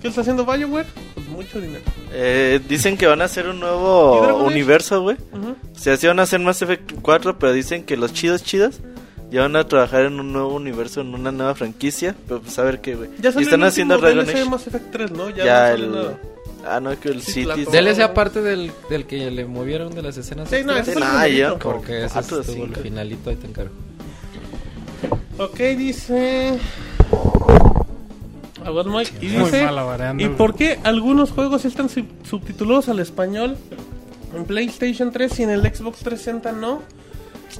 [0.01, 0.87] ¿Qué está haciendo BioWare?
[1.13, 1.83] Pues mucho dinero.
[2.13, 5.17] Eh, dicen que van a hacer un ¿Y nuevo universo, güey.
[5.33, 5.55] Ujú.
[5.75, 8.79] O sea, sí van a hacer Mass Effect 4, pero dicen que los chidos chidos
[9.29, 12.15] ya van a trabajar en un nuevo universo, en una nueva franquicia.
[12.27, 13.09] Pero pues a ver qué, güey.
[13.19, 14.45] Ya Y están el haciendo Dragon Age.
[14.45, 15.29] Mass Effect 3, ¿no?
[15.29, 15.91] Ya, Ya, no el...
[15.91, 16.19] nada.
[16.65, 17.65] Ah, no, que el Sí, City.
[17.65, 20.49] DLC aparte del, del que le movieron de las escenas.
[20.49, 21.53] Sí, no, ese el nah, primerito.
[21.53, 23.71] ya, Porque ese estuvo el finalito, ahí te encargo.
[25.37, 26.59] Ok, dice.
[28.65, 29.11] A ver, Mike.
[29.21, 29.67] Y Muy dice.
[30.17, 33.55] ¿Y por qué algunos juegos están sub- subtitulados al español
[34.35, 36.81] en PlayStation 3 y en el Xbox 360 no?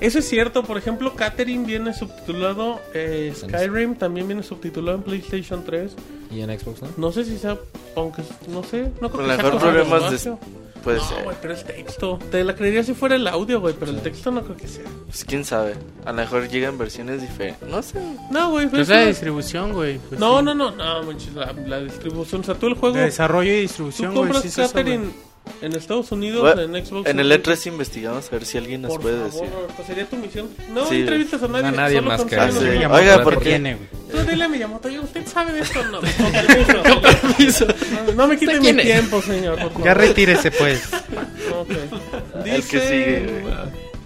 [0.01, 5.63] Eso es cierto, por ejemplo, Catherine viene subtitulado, eh, Skyrim también viene subtitulado en PlayStation
[5.65, 5.91] 3.
[6.31, 6.89] Y en Xbox, ¿no?
[6.97, 7.57] No sé si sea,
[7.95, 10.37] aunque no sé, no creo que sea problemas de-.
[10.83, 11.23] Puede No, ser.
[11.25, 12.19] güey, pero el texto.
[12.31, 14.85] Te la creería si fuera el audio, güey, pero el texto no creo que sea.
[15.07, 15.73] Pues quién sabe.
[16.05, 17.67] A lo mejor llegan versiones diferentes.
[17.67, 17.99] No sé.
[18.31, 19.97] No, güey, Pues pero la es- distribución, güey.
[20.07, 20.45] pues No, sí.
[20.45, 23.59] no, no, no, manches, la, la distribución, o sea, tú el juego, De desarrollo y
[23.61, 24.21] distribución, güey.
[24.23, 25.28] compras Sí, es eso, Catherine güey.
[25.61, 27.09] En Estados Unidos, Bueno, en Xbox.
[27.09, 29.49] En el E3 investigamos a ver si alguien nos Por puede favor, decir.
[29.53, 30.47] Roberto, sería tu misión.
[30.73, 30.95] No Sí.
[31.01, 32.59] entrevistas a nadie, A nadie solo más que a- sí.
[32.63, 33.45] Miyamoto Oiga, ¿por qué?
[33.49, 33.87] tiene, güey.
[34.23, 35.83] Tú dile a Miyamoto, oye, ¿usted sabe de esto?
[35.85, 35.99] No,
[36.93, 37.67] con permiso.
[38.07, 39.59] No, no me quite mi tiempo, señor.
[39.83, 40.89] Ya retírese, pues.
[41.53, 41.69] Ok.
[42.45, 43.53] El que sigue, güey.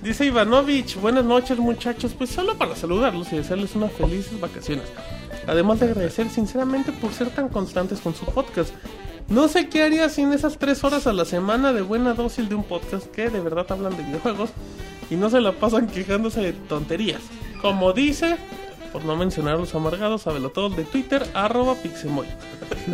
[0.02, 4.84] Dice Ivanovich, buenas noches muchachos, pues solo para saludarlos y desearles unas felices vacaciones.
[5.48, 8.74] Además de agradecer sinceramente por ser tan constantes con su podcast.
[9.30, 12.56] No sé qué haría sin esas tres horas a la semana de buena dosis de
[12.56, 14.52] un podcast que de verdad hablan de videojuegos
[15.10, 17.22] y no se la pasan quejándose de tonterías.
[17.62, 18.38] Como dice,
[18.92, 22.28] por no mencionar los amargados, todos de Twitter, arroba Pixemoy.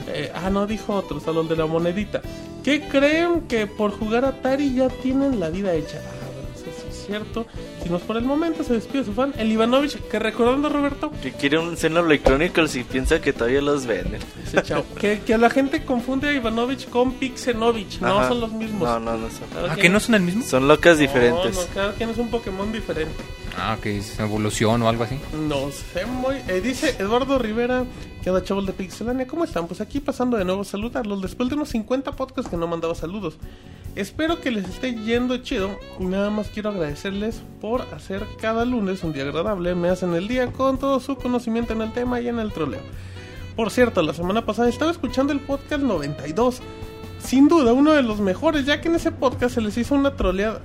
[0.07, 2.21] Eh, ah, no, dijo otros, a los de la monedita.
[2.63, 5.99] ¿Qué creen que por jugar Atari ya tienen la vida hecha?
[5.99, 7.47] Ah, bueno, eso es cierto.
[7.83, 11.11] Si no es por el momento, se despide su fan, el Ivanovich, que recordando Roberto,
[11.21, 14.21] Que quiere un Xenoblade Chronicles y piensa que todavía los venden.
[14.43, 14.83] dice chao.
[14.99, 18.29] que, que la gente confunde a Ivanovich con Pixenovich, no Ajá.
[18.29, 18.81] son los mismos.
[18.87, 19.47] No, no, no son.
[19.53, 20.43] Cada ¿Ah, que no son el mismo?
[20.43, 21.55] Son locas No, diferentes.
[21.55, 23.13] no, cada quien es un Pokémon diferente.
[23.57, 25.17] Ah, que es evolución o algo así.
[25.47, 26.35] No sé, muy...
[26.47, 27.83] eh, dice Eduardo Rivera,
[28.23, 29.25] ¿qué onda chavos de Pixelania?
[29.27, 29.67] ¿Cómo están?
[29.67, 32.93] Pues aquí pasando de nuevo a saludarlos después de unos 50 podcasts que no mandaba
[32.95, 33.37] saludos.
[33.95, 39.03] Espero que les esté yendo chido y nada más quiero agradecerles por hacer cada lunes
[39.03, 39.75] un día agradable.
[39.75, 42.81] Me hacen el día con todo su conocimiento en el tema y en el troleo.
[43.55, 46.61] Por cierto, la semana pasada estaba escuchando el podcast 92.
[47.19, 50.15] Sin duda, uno de los mejores, ya que en ese podcast se les hizo una
[50.15, 50.61] troleada.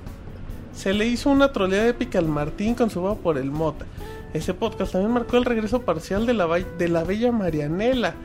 [0.73, 3.85] Se le hizo una troleada épica al Martín con su va por el Mota.
[4.33, 8.15] Ese podcast también marcó el regreso parcial de la, de la bella Marianela.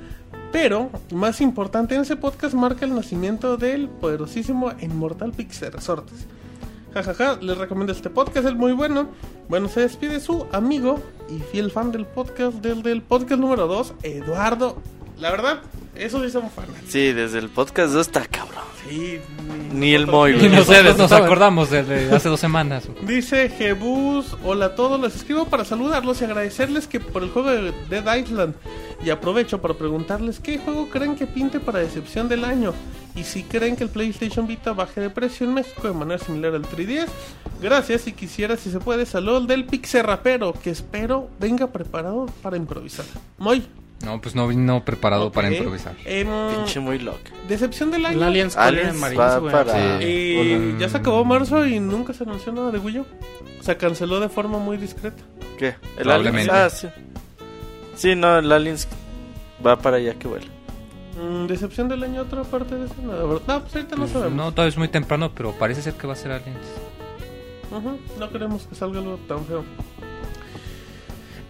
[0.52, 6.26] Pero, más importante, en ese podcast marca el nacimiento del poderosísimo e inmortal Pixel Resortes.
[6.92, 9.08] Jajaja, les recomiendo este podcast, es muy bueno.
[9.48, 13.94] Bueno, se despide su amigo y fiel fan del podcast, del, del podcast número 2,
[14.02, 14.76] Eduardo.
[15.18, 15.60] La verdad,
[15.94, 16.68] eso sí son fans.
[16.88, 18.59] Sí, desde el podcast 2 está cabrón.
[18.88, 19.18] Sí,
[19.72, 20.48] Ni el Moy, Y güey.
[20.48, 22.88] nosotros nos acordamos de, de hace dos semanas.
[23.02, 27.50] Dice Jebus, hola a todos, les escribo para saludarlos y agradecerles que por el juego
[27.50, 28.54] de Dead Island.
[29.04, 32.72] Y aprovecho para preguntarles qué juego creen que pinte para decepción del año.
[33.14, 36.54] Y si creen que el PlayStation Vita baje de precio en México de manera similar
[36.54, 37.08] al 3DS.
[37.60, 42.56] Gracias y quisiera si se puede saludos del Pixel Rapero, que espero venga preparado para
[42.56, 43.04] improvisar.
[43.38, 43.66] Muy.
[44.04, 45.94] No, pues no vino preparado para improvisar.
[46.06, 47.18] Em, Pinche muy loco.
[47.48, 48.16] decepción del año.
[48.16, 49.52] El Aliens Aliens Marines, güey.
[49.52, 50.06] para- Sí.
[50.06, 53.06] Y ya se acabó marzo y nunca se anunció nada de Wii U.
[53.60, 55.22] Se canceló de forma muy discreta.
[55.58, 55.74] ¿Qué?
[55.98, 56.50] ¿El Probablemente.
[56.50, 56.72] Aliens?
[56.74, 56.88] Ah, sí.
[57.94, 58.88] Sí, no, el Aliens
[59.64, 60.46] va para allá que vuela.
[61.20, 62.94] Mm, ¿Decepción del año otra parte de eso?
[63.02, 64.32] No, pues ahorita no sabemos.
[64.32, 66.54] No, todavía es muy temprano, pero parece ser que va a ser alguien.
[67.70, 69.62] Ujú, no queremos que salga algo tan feo.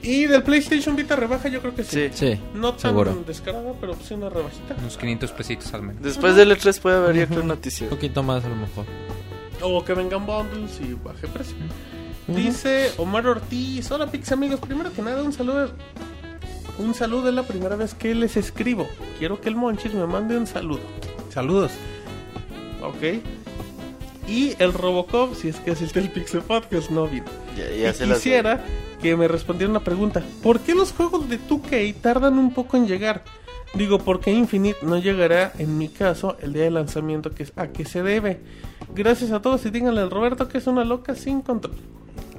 [0.02, 2.08] Y del PlayStation Vita rebaja yo creo que sí.
[2.12, 2.32] Sí.
[2.32, 2.40] Sí.
[2.54, 3.22] No tan seguro.
[3.26, 4.74] descarada, pero sí una rebajita.
[4.78, 6.02] Unos 500 pesitos al menos.
[6.02, 7.90] Después del E3 puede haber ya que noticias.
[7.90, 8.86] Un poquito más a lo mejor.
[9.62, 11.56] O que vengan bundles y baje precio.
[12.26, 15.72] Dice Omar Ortiz, hola Pix amigos, primero que nada un saludo.
[16.78, 18.88] Un saludo es la primera vez que les escribo.
[19.18, 20.80] Quiero que el Monchis me mande un saludo.
[21.28, 21.72] Saludos.
[22.82, 23.20] Ok.
[24.28, 27.26] Y el Robocop, si es que asiste el Pixel Podcast, no vino.
[27.56, 28.64] Ya, ya Y se las quisiera
[29.00, 30.22] que me respondiera una pregunta.
[30.42, 33.24] ¿Por qué los juegos de 2K tardan un poco en llegar?
[33.74, 37.68] Digo, ¿por qué Infinite no llegará, en mi caso, el día de lanzamiento que, a
[37.68, 38.40] que se debe?
[38.94, 41.76] Gracias a todos y díganle al Roberto que es una loca sin control.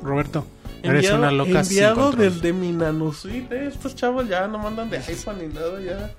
[0.04, 0.46] Roberto,
[0.84, 2.32] eres una loca sin enviado control.
[2.34, 3.68] desde mi nanosuite.
[3.68, 6.14] Estos chavos ya no mandan de iPhone ni nada, ya.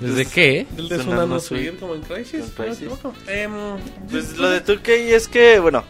[0.00, 0.66] ¿Desde qué?
[0.76, 1.64] El de Tsunano Tsunano Suite.
[1.70, 2.40] Suite como en Crisis.
[2.40, 2.82] No me Crisis.
[2.82, 3.12] equivoco.
[3.26, 3.50] Em,
[4.10, 5.82] Pues lo de 2K es que, bueno,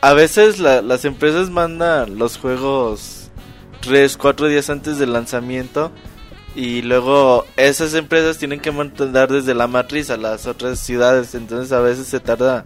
[0.00, 3.19] a veces la- las empresas mandan los juegos
[3.80, 5.90] 3, 4 días antes del lanzamiento
[6.54, 11.72] y luego esas empresas tienen que mandar desde la matriz a las otras ciudades, entonces
[11.72, 12.64] a veces se tarda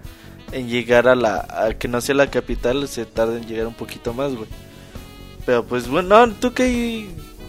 [0.52, 3.74] en llegar a la a que no sea la capital, se tarda en llegar un
[3.74, 4.48] poquito más, güey.
[5.46, 7.06] Pero pues bueno, no, 2K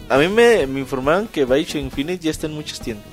[0.08, 3.06] a mí me, me informaron que Bioshock Infinite ya está en muchas tiendas.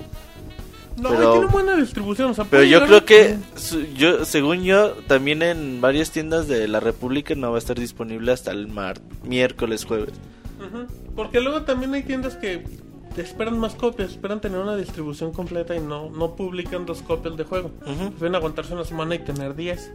[0.98, 2.32] no, pero- tiene buena distribución.
[2.32, 6.67] O sea, Pero yo creo que, su- yo según yo, también en varias tiendas de
[6.67, 10.14] la República no va a estar disponible hasta el mar miércoles, jueves.
[11.16, 12.64] Porque luego también hay tiendas que
[13.17, 17.43] esperan más copias, esperan tener una distribución completa y no, no publican dos copias de
[17.43, 17.69] juego.
[17.69, 19.92] Prefieren aguantarse una semana y tener 10.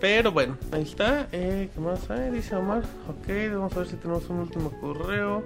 [0.00, 1.28] Pero bueno, ahí está.
[1.32, 2.30] Eh, ¿Qué más hay?
[2.30, 2.82] Dice Omar.
[3.08, 5.42] Ok, vamos a ver si tenemos un último correo.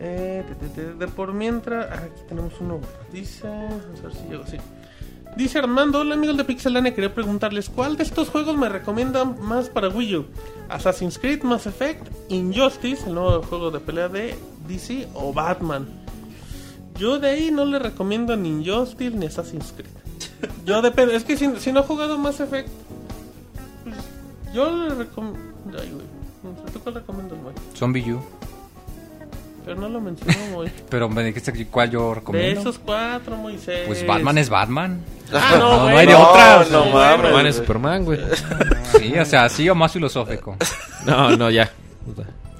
[0.00, 0.44] Eh,
[0.98, 1.86] de por mientras.
[1.90, 2.80] ah, aquí tenemos uno.
[3.12, 3.46] Dice.
[3.46, 4.46] Vamos a ver si llego.
[4.46, 4.56] Sí.
[5.36, 9.68] Dice Armando, hola amigos de Pixelania, quería preguntarles cuál de estos juegos me recomiendan más
[9.68, 10.26] para Wii U.
[10.68, 14.36] Assassin's Creed, Mass Effect, Injustice, el nuevo juego de pelea de
[14.68, 15.88] DC o Batman.
[16.96, 19.90] Yo de ahí no le recomiendo ni Injustice ni Assassin's Creed.
[20.64, 22.68] Yo depende, es que si, si no he jugado Mass Effect,
[23.82, 23.96] pues,
[24.52, 25.40] yo le recomiendo...
[25.66, 26.06] Ay, güey.
[26.44, 27.54] No sé, ¿Tú cuál recomiendas, güey?
[27.74, 28.20] Zombie U.
[29.64, 30.70] Pero no lo mencionó, güey.
[30.90, 32.60] Pero me dijiste cuál yo De recomiendo.
[32.60, 33.84] esos cuatro, Moisés.
[33.86, 35.00] Pues Batman es Batman.
[35.32, 36.64] Ah, no, No, no hay de no, otra.
[36.70, 37.16] no güey, mames.
[37.16, 38.20] Superman es Superman, güey.
[38.98, 40.56] Sí, o sea, así o más filosófico.
[41.06, 41.70] No, no, ya.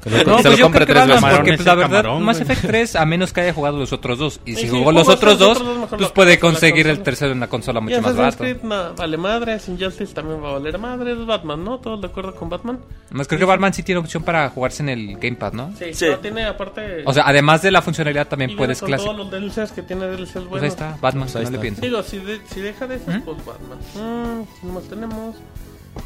[0.04, 1.74] Que lo- No, se pues lo yo compre creo que tres porque pues, es la
[1.74, 2.40] verdad, camarón, Mass.
[2.40, 4.40] Effect 3, a menos que haya jugado los otros dos.
[4.44, 6.86] Y Y si si jugó los otros los dos, otros dos, mejor pues puede conseguir
[6.88, 8.14] el tercero en la consola mucho más
[8.62, 11.78] no, vale madre, Injustice también va a valer madre, es Batman, ¿no?
[11.78, 12.78] ¿Todos de acuerdo con Batman?
[13.10, 15.72] Más creo que Batman sí tiene opción para jugarse en el Gamepad, ¿no?
[15.78, 16.06] Sí, Sí.
[16.10, 17.02] no tiene aparte...
[17.06, 19.12] O sea, además de la funcionalidad también puedes clásico.
[19.14, 20.48] todos los DLCs que tiene DLCs buenos.
[20.50, 21.62] Pues ahí está, Batman, Pues ahí no le está.
[21.62, 21.80] pienso.
[21.80, 23.20] Digo, si, de- si deja de esos, ¿Mm?
[23.22, 23.78] pues Batman.
[23.94, 25.36] Mm, ¿qué más tenemos?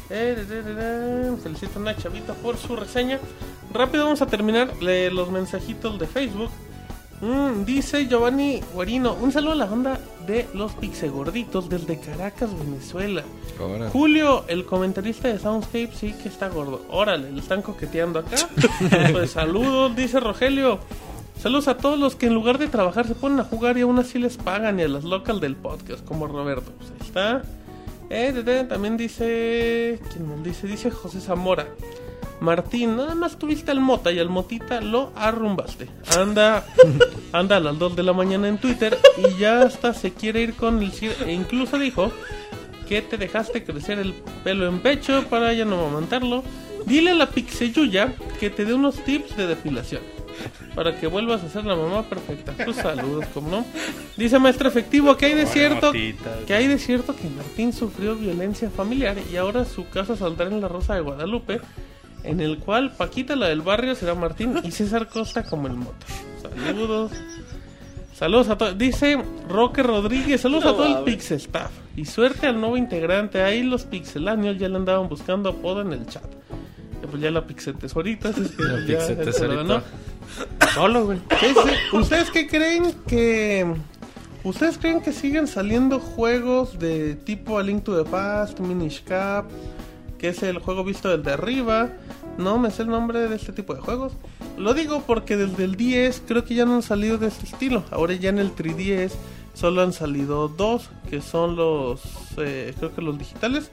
[0.09, 1.31] Eh.
[1.43, 3.19] Felicito a una chavita por su reseña.
[3.73, 6.49] Rápido vamos a terminar le- los mensajitos de Facebook.
[7.21, 13.23] Mm, dice Giovanni Guarino, un saludo a la banda de los Pixegorditos desde Caracas, Venezuela.
[13.91, 16.81] Julio, el comentarista de Soundscape, sí que está gordo.
[16.89, 18.37] Órale, le están coqueteando acá.
[19.11, 20.79] pues saludos, dice Rogelio.
[21.41, 23.99] Saludos a todos los que en lugar de trabajar se ponen a jugar y aún
[23.99, 26.71] así les pagan y a las local del podcast, como Roberto.
[26.77, 27.41] Pues ahí está.
[28.09, 29.99] Eh, también dice.
[30.11, 30.67] ¿Quién nos dice?
[30.67, 31.67] Dice José Zamora.
[32.41, 35.87] Martín, nada más tuviste al Mota y al Motita lo arrumbaste.
[36.17, 36.65] Anda,
[37.33, 40.53] anda a las 2 de la mañana en Twitter y ya hasta se quiere ir
[40.53, 42.11] con el cir- E incluso dijo
[42.87, 44.13] que te dejaste crecer el
[44.43, 46.43] pelo en pecho para ya no amamantarlo.
[46.85, 50.01] Dile a la Pixeyuya que te dé unos tips de depilación.
[50.75, 52.53] Para que vuelvas a ser la mamá perfecta.
[52.65, 53.65] Tus saludos, como no.
[54.17, 58.69] Dice maestro efectivo que hay de cierto que hay de cierto que Martín sufrió violencia
[58.69, 61.61] familiar y ahora su casa saldrá en la Rosa de Guadalupe,
[62.23, 66.05] en el cual Paquita la del barrio será Martín y César Costa como el moto.
[66.41, 67.11] Saludos.
[68.19, 68.77] Saludos a todos.
[68.77, 71.71] Dice Roque Rodríguez, saludos a todo el Pixel Staff.
[71.95, 73.41] Y suerte al nuevo integrante.
[73.41, 76.25] Ahí los pixelanios ya le andaban buscando apodo en el chat.
[77.09, 78.29] Pues ya la Pixel Tesorita.
[78.29, 79.83] así es que La ya
[80.73, 81.19] Solo, güey.
[81.39, 83.65] ¿Qué es- ¿Ustedes qué creen que...
[84.43, 89.45] ¿Ustedes creen que siguen saliendo juegos de tipo A Link to the Past, Minish Cap,
[90.17, 91.89] que es el juego visto desde arriba?
[92.37, 94.13] No me sé el nombre de este tipo de juegos.
[94.57, 97.83] Lo digo porque desde el 10 creo que ya no han salido de este estilo.
[97.91, 99.11] Ahora ya en el 3DS
[99.53, 102.01] solo han salido dos, que son los,
[102.37, 103.71] eh, creo que los digitales.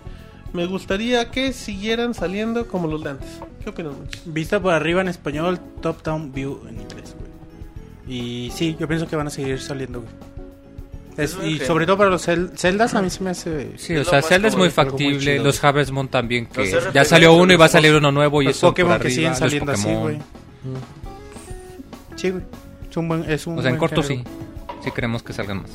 [0.56, 3.28] Me gustaría que siguieran saliendo como los de antes.
[3.62, 3.92] ¿Qué opinan?
[3.98, 4.22] muchachos?
[4.24, 8.16] Vista por arriba en español, Top Down View en inglés, güey.
[8.18, 10.12] Y sí, yo pienso que van a seguir saliendo, güey.
[11.18, 13.72] Es- y sobre todo para los cel- celdas, a mí se me hace.
[13.76, 15.38] Sí, o sea, Zelda es muy factible.
[15.38, 18.42] los Harvest Moon también, que Los ya salió uno y va a salir uno nuevo
[18.42, 20.18] y Los eso Pokémon por que siguen saliendo así, güey.
[22.16, 22.42] Sí, güey.
[22.90, 23.30] Es un buen.
[23.30, 24.22] Es un O sea, en corto sí.
[24.84, 25.70] Sí queremos que salgan más.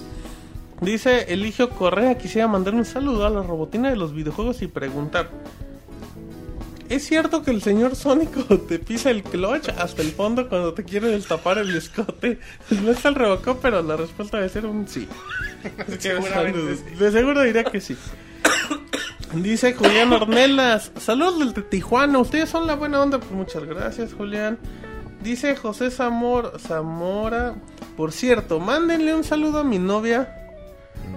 [0.82, 5.30] Dice Eligio Correa, quisiera mandar un saludo a la robotina de los videojuegos y preguntar.
[6.90, 10.84] ¿Es cierto que el señor Sónico te pisa el clutch hasta el fondo cuando te
[10.84, 12.40] quiere destapar el escote?
[12.84, 15.08] No está el Robocop, pero la respuesta debe ser un sí.
[15.88, 17.96] De seguro diría que sí.
[19.36, 23.20] Dice Julián Ornelas, saludos desde Tijuana, ustedes son la buena onda.
[23.20, 24.58] Pues muchas gracias, Julián.
[25.24, 27.54] Dice José Zamor, Zamora,
[27.96, 30.41] por cierto, mándenle un saludo a mi novia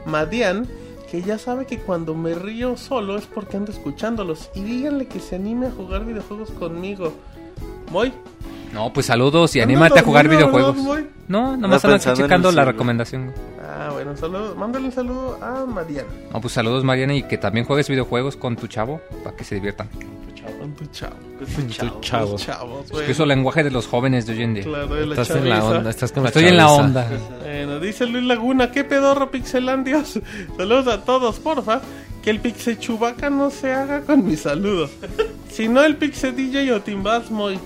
[0.07, 0.67] Madian,
[1.11, 4.51] que ya sabe que cuando me río solo es porque ando escuchándolos.
[4.55, 7.13] Y díganle que se anime a jugar videojuegos conmigo.
[7.93, 8.13] Voy.
[8.73, 10.77] No, pues saludos y anímate a jugar videojuegos.
[11.29, 13.33] No, nomás Anda ando aquí pensando en checando la recomendación.
[13.63, 16.09] Ah, bueno, saludo, mándale un saludo a Mariana.
[16.33, 19.55] No, pues saludos Mariana y que también juegues videojuegos con tu chavo para que se
[19.55, 19.89] diviertan.
[20.59, 21.17] Con tu chavo.
[21.39, 22.01] Con tu Tu chavo.
[22.01, 22.33] chavo.
[22.33, 24.65] Los chavos, Es que eso es el lenguaje de los jóvenes de hoy en día.
[24.65, 27.09] Claro, de la Estás en la onda, estás con la Estoy en la onda.
[27.43, 30.21] Bueno, dice Luis Laguna, ¿qué pedorro pixelandios?
[30.57, 31.81] Saludos a todos, porfa.
[32.23, 34.91] Que el pixe chubaca no se haga con mis saludos.
[35.51, 37.61] Si no, el pixe DJ o Timbals muy.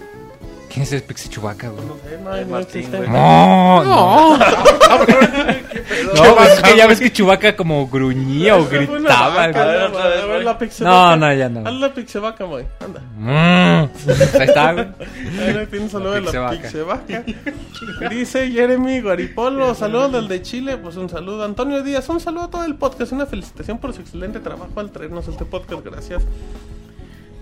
[0.69, 1.85] ¿Quién es el Pixie Chubaca, güey?
[1.87, 3.09] No sé, no, Eh, no Martín, güey.
[3.09, 4.37] No, no.
[4.39, 4.45] No,
[6.37, 7.11] pues es que ya ves güey.
[7.11, 9.35] que Chubaca como gruñía o gritaba.
[9.47, 9.75] vaca, güey.
[9.75, 10.45] A ver, no, güey.
[10.81, 11.17] No, vaca.
[11.17, 11.69] no, ya no.
[11.69, 12.65] Haz la pixe vaca, muy.
[12.85, 13.01] Anda.
[13.17, 13.89] Mm.
[14.39, 14.87] Ahí está, güey.
[15.41, 17.23] Ahí tiene un saludo de la pixevaca.
[17.23, 17.25] pixevaca.
[18.11, 21.45] Dice Jeremy Guaripolo, saludos del de Chile, pues un saludo.
[21.45, 24.91] Antonio Díaz, un saludo a todo el podcast, una felicitación por su excelente trabajo al
[24.91, 26.23] traernos este podcast, gracias.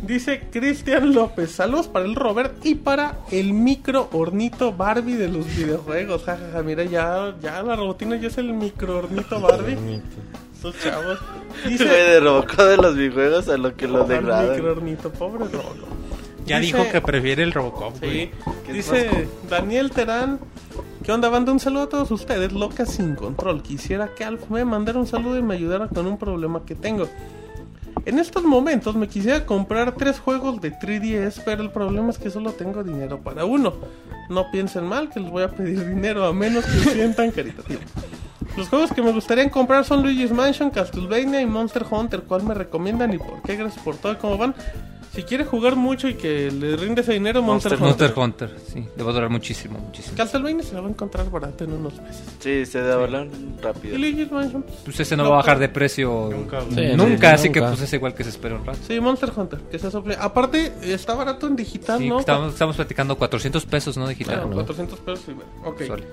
[0.03, 5.47] Dice Cristian López, saludos para el Robert y para el micro hornito Barbie de los
[5.57, 6.23] videojuegos.
[6.25, 9.77] Jajaja, mira, ya, ya la robotina ya es el micro hornito Barbie.
[10.55, 11.19] Estos chavos.
[11.67, 14.67] Dice de Robocop de los videojuegos a lo que lo el micro degradan.
[14.69, 15.87] hornito, pobre Rolo.
[16.45, 18.27] Ya Dice- dijo que prefiere el Robocop, güey.
[18.27, 18.31] Sí,
[18.67, 20.39] ¿Qué dice Daniel Terán.
[21.03, 21.53] ¿Qué onda, banda?
[21.53, 23.63] Un saludo a todos ustedes, locas sin control.
[23.63, 27.09] Quisiera que Alf me mandara un saludo y me ayudara con un problema que tengo.
[28.07, 32.31] En estos momentos me quisiera comprar tres juegos de 3DS, pero el problema es que
[32.31, 33.75] solo tengo dinero para uno.
[34.29, 37.81] No piensen mal que les voy a pedir dinero a menos que sientan caritativo.
[38.57, 42.23] Los juegos que me gustaría comprar son Luigi's Mansion, Castlevania y Monster Hunter.
[42.23, 43.57] ¿Cuál me recomiendan y por qué?
[43.57, 44.55] Gracias por todo cómo van.
[45.17, 48.49] Si quiere jugar mucho y que le rinde ese dinero, Monster, Monster Hunter.
[48.51, 48.87] Hunter, sí.
[48.99, 50.15] Le va a durar muchísimo, muchísimo.
[50.15, 52.23] Castlevania se la va a encontrar barato en unos meses.
[52.39, 53.97] Sí, se devuelven Y rápido.
[53.97, 54.63] Luigi's Mansion.
[54.85, 56.61] Pues ese no va a bajar de precio Nunca.
[56.69, 58.79] Sí, nunca sí, así que pues es igual que se espera un rato.
[58.87, 60.19] Sí, Monster Hunter, que se sople.
[60.21, 62.21] Aparte, está barato en digital, Sí, ¿no?
[62.21, 64.07] estamos, estamos platicando 400 pesos, ¿no?
[64.07, 64.41] Digital.
[64.41, 64.57] Bueno, ¿no?
[64.57, 65.51] 400 pesos, sí, bueno.
[65.65, 65.83] Ok.
[65.87, 66.05] Sorry.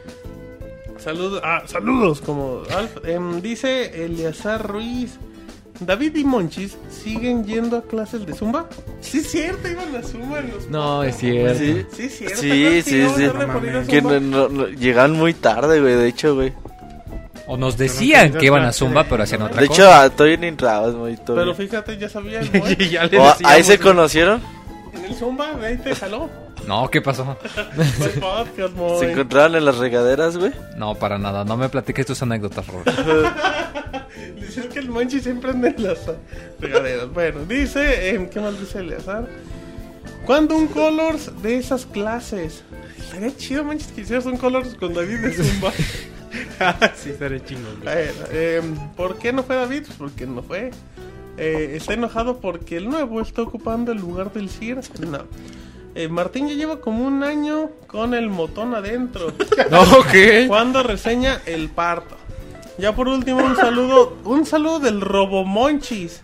[0.97, 3.05] Saludos, ah, saludos, como Alf.
[3.05, 5.19] Em, dice Eleazar Ruiz.
[5.79, 8.67] David y Monchis siguen yendo a clases de Zumba.
[9.01, 11.59] Sí, es cierto, iban a Zumba en los No, es cierto.
[11.59, 12.37] Sí, Sí, es cierto.
[12.41, 13.87] Sí, ¿te acuerdas que sí, sí.
[13.91, 16.53] que no, no- no- llegan muy tarde, güey, de hecho, güey.
[17.47, 19.81] O nos decían que iban a Zumba, de- pero hacían otra De cosa.
[19.83, 21.35] hecho, a Toy ni entrabas, muy todo.
[21.35, 22.75] Pero fíjate, ya sabía el boy.
[22.79, 23.87] Y ya le O, ahí se güey.
[23.89, 24.41] conocieron,
[24.93, 26.29] En el Zumba, de ahí te jaló.
[26.67, 27.35] No, ¿qué pasó?
[28.21, 30.53] Podcast, se encontraron en las regaderas, güey.
[30.77, 31.43] No, para nada.
[31.43, 32.87] No me platiques tus anécdotas, Robert.
[34.45, 35.99] Dice que el Monchi siempre anda en las
[36.59, 37.11] regaderas.
[37.13, 39.27] Bueno, dice, em, ¿qué más dice Eleazar?
[40.25, 42.63] ¿Cuándo un Colors de esas clases?
[42.97, 45.71] Estaría chido, Monchi, que hicieras un Colors con David de Zumba.
[46.95, 47.81] sí, estaré chingón,
[48.31, 49.83] em, ¿Por qué no fue David?
[49.85, 50.71] Pues porque no fue.
[51.37, 54.81] Eh, está enojado porque el nuevo está ocupando el lugar del CIR.
[55.07, 55.25] No.
[55.95, 59.27] Eh, Martín ya lleva como un año con el motón adentro.
[59.97, 60.47] Ok.
[60.47, 62.17] Cuando reseña el parto.
[62.77, 66.21] Ya por último un saludo, un saludo del Robomonchis.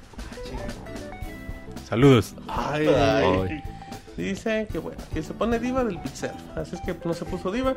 [1.88, 2.36] Saludos.
[2.48, 3.64] Ay, Ay.
[4.18, 6.32] Dice que bueno, que se pone diva del pixel.
[6.56, 7.76] Así es que no se puso diva.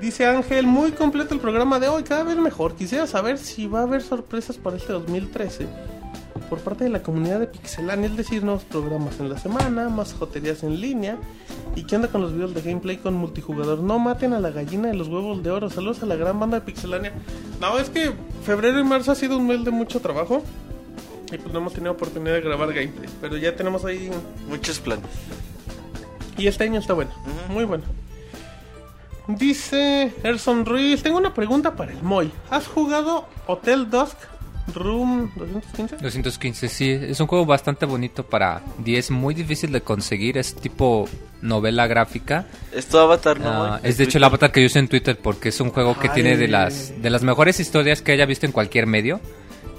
[0.00, 2.74] Dice Ángel, muy completo el programa de hoy, cada vez mejor.
[2.74, 5.68] Quisiera saber si va a haber sorpresas para este 2013
[6.48, 10.14] por parte de la comunidad de Pixelania, es decir, nuevos programas en la semana, más
[10.14, 11.18] joterías en línea.
[11.76, 13.78] ¿Y qué onda con los videos de gameplay con multijugador?
[13.80, 15.70] No maten a la gallina de los huevos de oro.
[15.70, 17.12] Saludos a la gran banda de Pixelania.
[17.60, 18.12] No, es que
[18.44, 20.42] febrero y marzo ha sido un mes de mucho trabajo.
[21.32, 23.08] Y pues no hemos tenido oportunidad de grabar gameplay.
[23.20, 24.10] Pero ya tenemos ahí
[24.48, 25.06] Muchos planes.
[26.36, 27.12] y este año está bueno,
[27.50, 27.84] muy bueno.
[29.28, 32.32] Dice Erson Ruiz, tengo una pregunta para el Moy.
[32.50, 34.16] ¿Has jugado Hotel Dusk
[34.74, 35.96] Room 215?
[35.96, 36.90] 215, sí.
[36.90, 40.38] Es un juego bastante bonito para 10, muy difícil de conseguir.
[40.38, 41.08] Es tipo
[41.42, 42.46] novela gráfica.
[42.74, 43.48] Es tu avatar, ¿no?
[43.50, 45.98] Ah, es de hecho el avatar que yo usé en Twitter porque es un juego
[45.98, 46.14] que Ay.
[46.14, 49.20] tiene de las, de las mejores historias que haya visto en cualquier medio.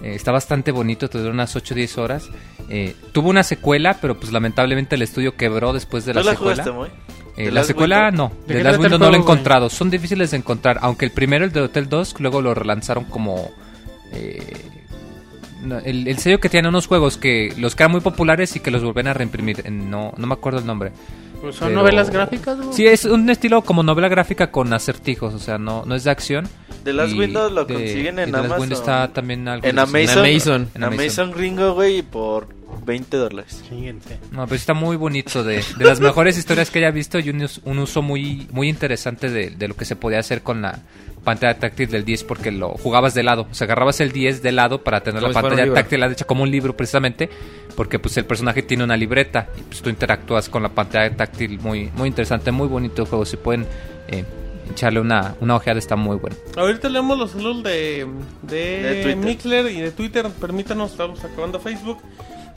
[0.04, 2.30] Eh, está bastante bonito, te dura unas 8 o 10 horas.
[2.70, 6.32] Eh, tuvo una secuela, pero pues lamentablemente el estudio quebró después de ¿Tú la, la
[6.32, 6.64] secuela.
[6.64, 6.90] jugaste, muy?
[7.38, 8.30] Eh, ¿De la secuela Window?
[8.30, 9.70] no, ¿De de Last Window no lo he encontrado.
[9.70, 13.52] Son difíciles de encontrar, aunque el primero, el de Hotel Dusk, luego lo relanzaron como...
[14.12, 14.40] eh,
[15.64, 18.60] no, el, el sello que tiene unos juegos que los que eran muy populares y
[18.60, 19.70] que los vuelven a reimprimir.
[19.72, 20.92] No, no me acuerdo el nombre.
[21.42, 22.58] Pues son Pero- novelas gráficas.
[22.72, 26.12] Sí, es un estilo como novela gráfica con acertijos, o sea, no, no es de
[26.12, 26.48] acción.
[26.84, 28.72] The Last Y Window lo de- consiguen en The Last Amazon.
[28.72, 30.26] Está también algo En de- Amazon.
[30.26, 30.70] Amazon.
[30.76, 32.48] En Amazon gringo, güey, por
[32.86, 33.64] 20 dólares.
[34.32, 37.42] No, pero está muy bonito, de, de las mejores historias que haya visto y un,
[37.44, 40.80] us- un uso muy muy interesante de, de lo que se podía hacer con la
[41.24, 44.52] pantalla táctil del 10 porque lo jugabas de lado, o sea, agarrabas el 10 de
[44.52, 47.30] lado para tener la un pantalla táctil hecha como un libro precisamente,
[47.76, 51.60] porque pues el personaje tiene una libreta y pues tú interactúas con la pantalla táctil
[51.60, 53.68] muy muy interesante, muy bonito el juego, si pueden
[54.08, 54.24] eh,
[54.72, 56.36] echarle una, una ojeada, está muy bueno.
[56.58, 58.08] Ahorita leemos los saludos de,
[58.42, 59.18] de, De Twitter.
[59.18, 60.28] Mixler y de Twitter.
[60.40, 62.00] Permítanos, estamos acabando Facebook.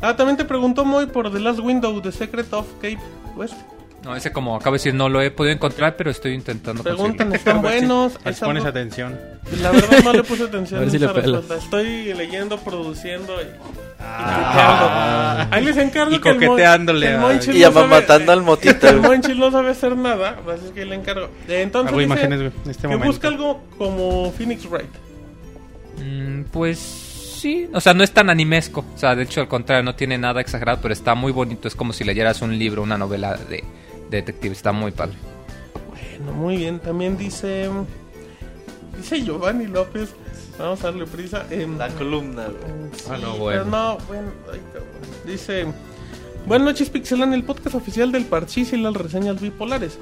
[0.00, 2.98] Ah, también te preguntó Moy por The Last Window, The Secret of Cape
[3.36, 3.54] West.
[4.02, 7.32] No, ese como acabo de decir, no lo he podido encontrar, pero estoy intentando Preguntan,
[7.34, 8.18] están buenos.
[8.24, 9.18] Ahí Es pones algo- atención.
[9.62, 11.38] La verdad no le puse atención A ver si esa le.
[11.56, 13.46] Estoy leyendo, produciendo y,
[14.06, 15.36] Ah.
[15.46, 15.56] coqueteando.
[15.56, 17.18] Ahí les encargo Y que el Mon- coqueteándole que el
[17.56, 18.88] Y no sabe- amamatando al motito.
[18.88, 21.30] El Monchis no sabe hacer nada, así que le encargo.
[21.48, 23.06] Entonces dice imágenes, güey, en este que momento.
[23.06, 24.90] busca algo como Phoenix Wright.
[25.98, 27.03] Mm, pues
[27.44, 28.84] sí, o sea, no es tan animesco.
[28.94, 31.68] O sea, de hecho, al contrario, no tiene nada exagerado, pero está muy bonito.
[31.68, 33.58] Es como si leyeras un libro, una novela de,
[34.10, 34.52] de detective.
[34.54, 35.14] Está muy padre.
[36.18, 36.80] Bueno, muy bien.
[36.80, 37.68] También dice.
[38.96, 40.14] Dice Giovanni López.
[40.58, 41.44] Vamos a darle prisa.
[41.50, 42.90] em, La columna, güey.
[42.92, 43.64] sí, Ah, no, pero bueno.
[43.66, 44.92] no, bueno, ay, cabrón.
[45.26, 45.66] Dice.
[46.46, 49.98] Buenas noches, Pixelan, el podcast oficial del Parchís y las reseñas bipolares.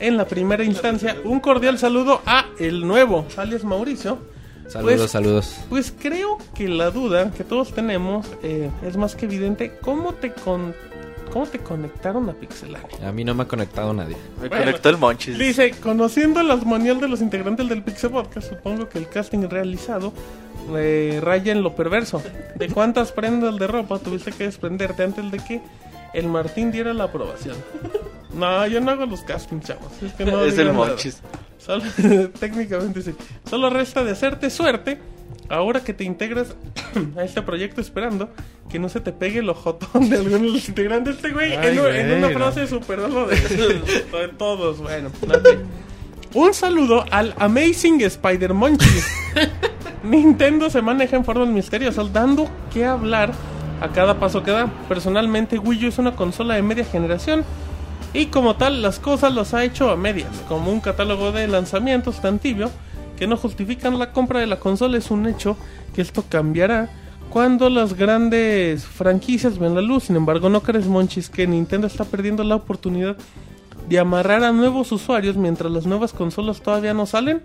[0.00, 4.18] En la primera instancia, un cordial saludo a el nuevo, alias Mauricio.
[4.68, 5.56] Saludos, Pues- saludos.
[5.68, 9.76] Pues creo que la duda que todos tenemos eh, es más que evidente.
[9.82, 10.74] ¿Cómo te con
[11.32, 13.08] cómo te conectaron a Pixelania?
[13.08, 14.16] A mí no me ha conectado nadie.
[14.40, 14.64] Me Bueno.
[14.64, 15.36] conectó el Monchis.
[15.38, 20.12] Dice, conociendo las monial de los integrantes del Pixel Podcast, supongo que el casting realizado
[20.76, 22.22] eh, raya en lo perverso.
[22.54, 25.60] ¿De cuántas prendas de ropa tuviste que desprenderte antes de que
[26.14, 27.56] el Martín diera la aprobación?
[28.32, 29.92] No, yo no hago los castings, chavos.
[30.02, 30.96] Es, que no es el digan nada.
[31.64, 31.84] Solo-
[32.40, 33.14] técnicamente sí.
[33.48, 34.98] Solo resta de hacerte suerte
[35.48, 36.54] ahora que te integras
[37.18, 38.30] a este proyecto esperando
[38.70, 41.16] que no se te pegue el ojotón de alguno de los integrantes.
[41.16, 42.34] Este güey, Ay, en, una no.
[42.34, 43.36] frase superó lo de,
[44.12, 44.78] de todos.
[44.78, 45.48] Bueno, ok.
[46.34, 49.06] Un saludo al Amazing Spider Monchis.
[50.02, 53.32] Nintendo se maneja en formas misteriosas, dando que hablar
[53.80, 54.66] a cada paso que da.
[54.88, 57.44] Personalmente, Wii U es una consola de media generación
[58.14, 62.22] y como tal las cosas las ha hecho a medias, como un catálogo de lanzamientos
[62.22, 62.70] tan tibio
[63.18, 64.96] que no justifican la compra de la consola.
[64.96, 65.56] Es un hecho
[65.94, 66.88] que esto cambiará
[67.30, 70.04] cuando las grandes franquicias ven la luz.
[70.04, 73.16] Sin embargo, ¿no crees, Monchis, que Nintendo está perdiendo la oportunidad
[73.88, 77.42] de amarrar a nuevos usuarios mientras las nuevas consolas todavía no salen?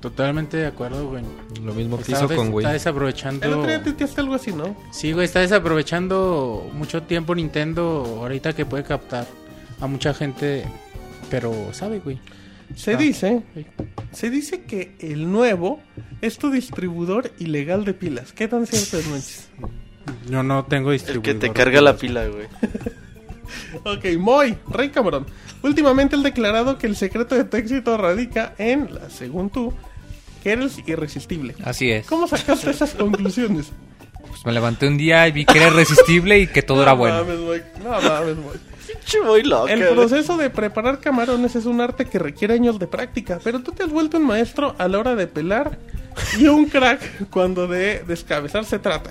[0.00, 1.22] Totalmente de acuerdo, güey.
[1.62, 2.64] Lo mismo que Está, hizo con Wii.
[2.64, 3.44] está desaprovechando.
[3.46, 4.74] El otro día tuiteaste algo así, ¿no?
[4.92, 9.26] Sí, güey, está desaprovechando mucho tiempo Nintendo ahorita que puede captar
[9.80, 10.64] a mucha gente,
[11.30, 12.18] pero sabe, güey.
[12.76, 13.66] Se Ah, dice, sí.
[14.12, 15.80] se dice que el nuevo
[16.20, 18.32] es tu distribuidor ilegal de pilas.
[18.32, 19.48] ¿Qué tan cierto es, Monchis?
[20.28, 21.40] Yo no tengo El distribuidor.
[21.40, 22.46] que te carga la pila, güey.
[23.84, 25.26] Ok, Moy, Rey Cabrón.
[25.62, 29.72] Últimamente el declarado que el secreto de tu éxito radica en, la- según tú,
[30.42, 31.56] que eres irresistible.
[31.64, 32.06] Así es.
[32.06, 33.72] ¿Cómo sacaste esas conclusiones?
[34.28, 36.98] Pues me levanté un día y vi que era irresistible y que todo era No
[36.98, 37.24] bueno.
[37.24, 38.56] mames, Moy, No mames, Moy.
[39.10, 39.68] Pinche muy loco.
[39.68, 43.72] El proceso de preparar camarones es un arte que requiere años de práctica, pero tú
[43.72, 45.78] te has vuelto un maestro a la hora de pelar
[46.38, 49.10] y un crack cuando de descabezar se trata.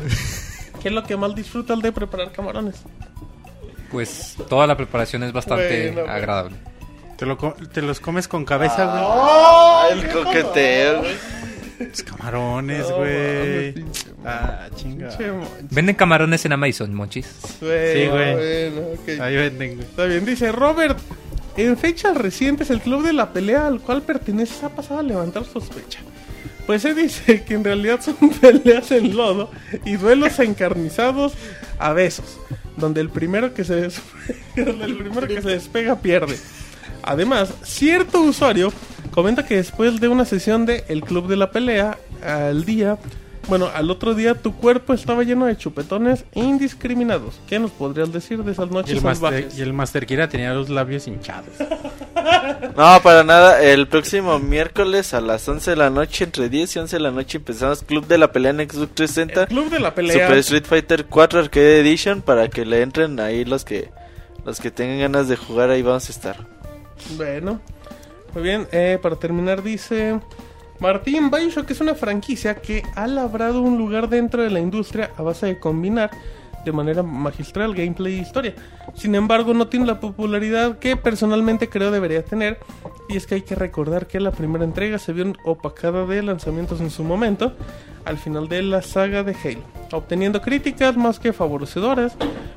[0.82, 2.76] ¿Qué es lo que más disfrutas de preparar camarones?
[3.92, 6.14] Pues toda la preparación es bastante Bueno, bueno.
[6.14, 6.56] agradable.
[7.18, 9.04] Te, lo co- te los comes con cabeza, güey.
[9.06, 11.02] Ah, el coqueteo.
[11.80, 13.86] Los camarones, No, güey.
[14.26, 15.18] ah, chinga.
[15.72, 17.26] Venden camarones en Amazon, monchis.
[17.60, 18.10] Sí, güey.
[18.10, 18.82] bueno.
[19.24, 19.88] Ahí venden, güey.
[19.88, 20.98] Está bien, dice Robert.
[21.58, 25.46] En fechas recientes, el club de la pelea al cual perteneces ha pasado a levantar
[25.46, 26.00] sospecha.
[26.66, 29.50] Pues se dice que en realidad son peleas en lodo
[29.86, 31.34] y duelos encarnizados
[31.80, 32.40] a besos,
[32.78, 34.02] donde el primero que se des-
[34.56, 36.38] donde el primero que se despega pierde.
[37.02, 38.72] Además, cierto usuario
[39.12, 42.98] comenta que después de una sesión de El Club de la Pelea, al día,
[43.48, 47.40] bueno, al otro día tu cuerpo estaba lleno de chupetones indiscriminados.
[47.48, 49.58] ¿Qué nos podrías decir de esas Y noches el, master, salvajes?
[49.58, 51.50] y el Master Kira tenía los labios hinchados.
[52.76, 53.62] No, para nada.
[53.62, 57.12] El próximo miércoles a las 11 de la noche, entre 10 y 11 de la
[57.12, 59.42] noche, empezamos Club de la Pelea en Xbox 360.
[59.44, 60.26] El Club de la Pelea.
[60.28, 63.90] Super Street Fighter 4 Arcade Edition para que le entren ahí los que
[64.46, 66.38] los que tengan ganas de jugar ahí vamos a estar.
[67.18, 67.60] Bueno,
[68.34, 68.68] muy bien.
[68.72, 70.20] eh, para terminar, dice
[70.80, 75.22] Martín Bioshock es una franquicia que ha labrado un lugar dentro de la industria a
[75.22, 76.10] base de combinar
[76.64, 78.56] de manera magistral gameplay e historia.
[78.94, 82.60] Sin embargo, no tiene la popularidad que personalmente creo debería tener.
[83.08, 86.80] Y es que hay que recordar que la primera entrega se vio opacada de lanzamientos
[86.80, 87.54] en su momento,
[88.06, 92.16] al final de la saga de Halo, obteniendo críticas más que favorecedoras,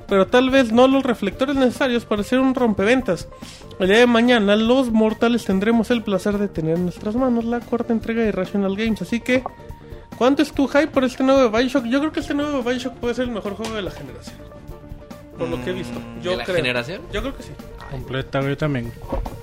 [0.08, 3.28] pero tal vez no los reflectores necesarios para ser un rompeventas.
[3.82, 7.60] El día de mañana, los mortales tendremos el placer de tener en nuestras manos la
[7.60, 9.42] cuarta entrega de Rational Games, así que
[10.16, 11.86] ¿Cuánto es tu hype por este nuevo de Bioshock?
[11.86, 14.36] Yo creo que este nuevo Bioshock puede ser el mejor juego de la generación.
[15.36, 15.98] Por lo que he visto.
[16.22, 16.56] Yo ¿De la creo.
[16.58, 17.00] generación?
[17.12, 17.50] Yo creo que sí.
[17.90, 18.92] Completa, yo también.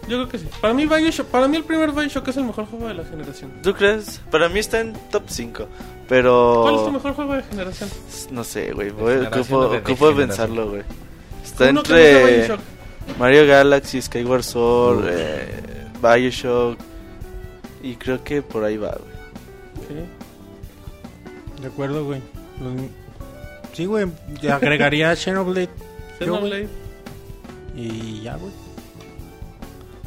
[0.07, 0.47] Yo creo que sí.
[0.61, 3.51] Para mí, Bioshock, para mí el primer Bioshock es el mejor juego de la generación.
[3.61, 4.21] ¿Tú crees?
[4.31, 5.67] Para mí está en top 5.
[6.07, 6.59] Pero.
[6.61, 7.89] ¿Cuál es tu mejor juego de generación?
[8.31, 8.91] No sé, güey.
[8.91, 10.83] voy- generación Ocupo, de ocupo pensarlo, güey.
[11.43, 12.59] Está Uno que no sea entre Bioshock.
[13.17, 16.77] Mario Galaxy, Skyward Sword, eh, Bioshock.
[17.81, 19.87] Y creo que por ahí va, güey.
[19.87, 21.61] Sí.
[21.61, 22.21] De acuerdo, güey.
[22.61, 22.89] Los-
[23.73, 24.07] Sí, güey.
[24.51, 25.69] Agregaría Xenoblade.
[26.19, 26.25] Yo.
[26.25, 26.67] Xenoblade.
[27.75, 28.51] Y ya, güey.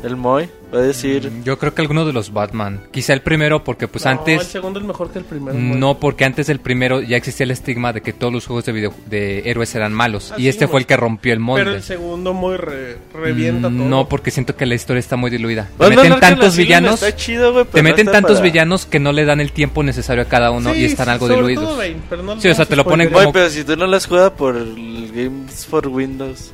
[0.02, 1.31] El Moy va a decir.
[1.44, 2.81] Yo creo que alguno de los Batman.
[2.91, 4.47] Quizá el primero porque pues No, El antes...
[4.47, 5.59] segundo es mejor que el primero.
[5.59, 8.73] No, porque antes del primero ya existía el estigma de que todos los juegos de,
[8.73, 10.33] video, de héroes eran malos.
[10.33, 11.65] Ah, y este fue el que rompió el molde.
[11.65, 13.89] Pero el segundo muy re- revienta Mm, todo.
[13.89, 15.68] No, porque siento que la historia está muy diluida.
[15.78, 17.02] Te meten tantos villanos...
[17.02, 19.83] Está chido, güey, Te meten está tantos para- villanos que no le dan el tiempo
[19.83, 21.65] necesario a cada uno Sí, y están algo sobre diluidos.
[21.65, 23.33] todo Bane, pero no Sí, o sea, te lo ponen spoilear.
[23.33, 26.52] Güey, pero si tú no las juegas por el Games for Windows.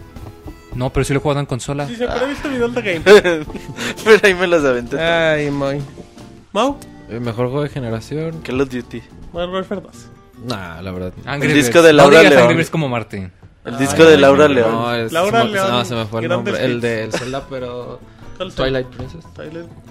[0.74, 1.86] No, pero sí lo he jugado en consola.
[1.88, 3.00] Sí, siempre he visto videos de game.
[4.04, 5.00] pero ahí me las aventé.
[5.00, 5.80] Ay, Moy.
[6.52, 6.76] Mau,
[7.08, 8.40] El mejor juego de generación.
[8.42, 9.02] Call of Duty.
[9.32, 9.92] Modern Warfare 2.
[10.46, 11.12] Nah, la verdad.
[11.26, 11.66] Angry El Birds.
[11.66, 12.50] disco de Laura no León.
[12.50, 13.32] Angry como Martín.
[13.64, 14.72] El disco de Laura León.
[14.72, 16.64] No, es- Laura León, No, se me fue el nombre.
[16.64, 18.00] El de el Zelda, pero.
[18.38, 19.24] ¿Cuál Twilight Princess.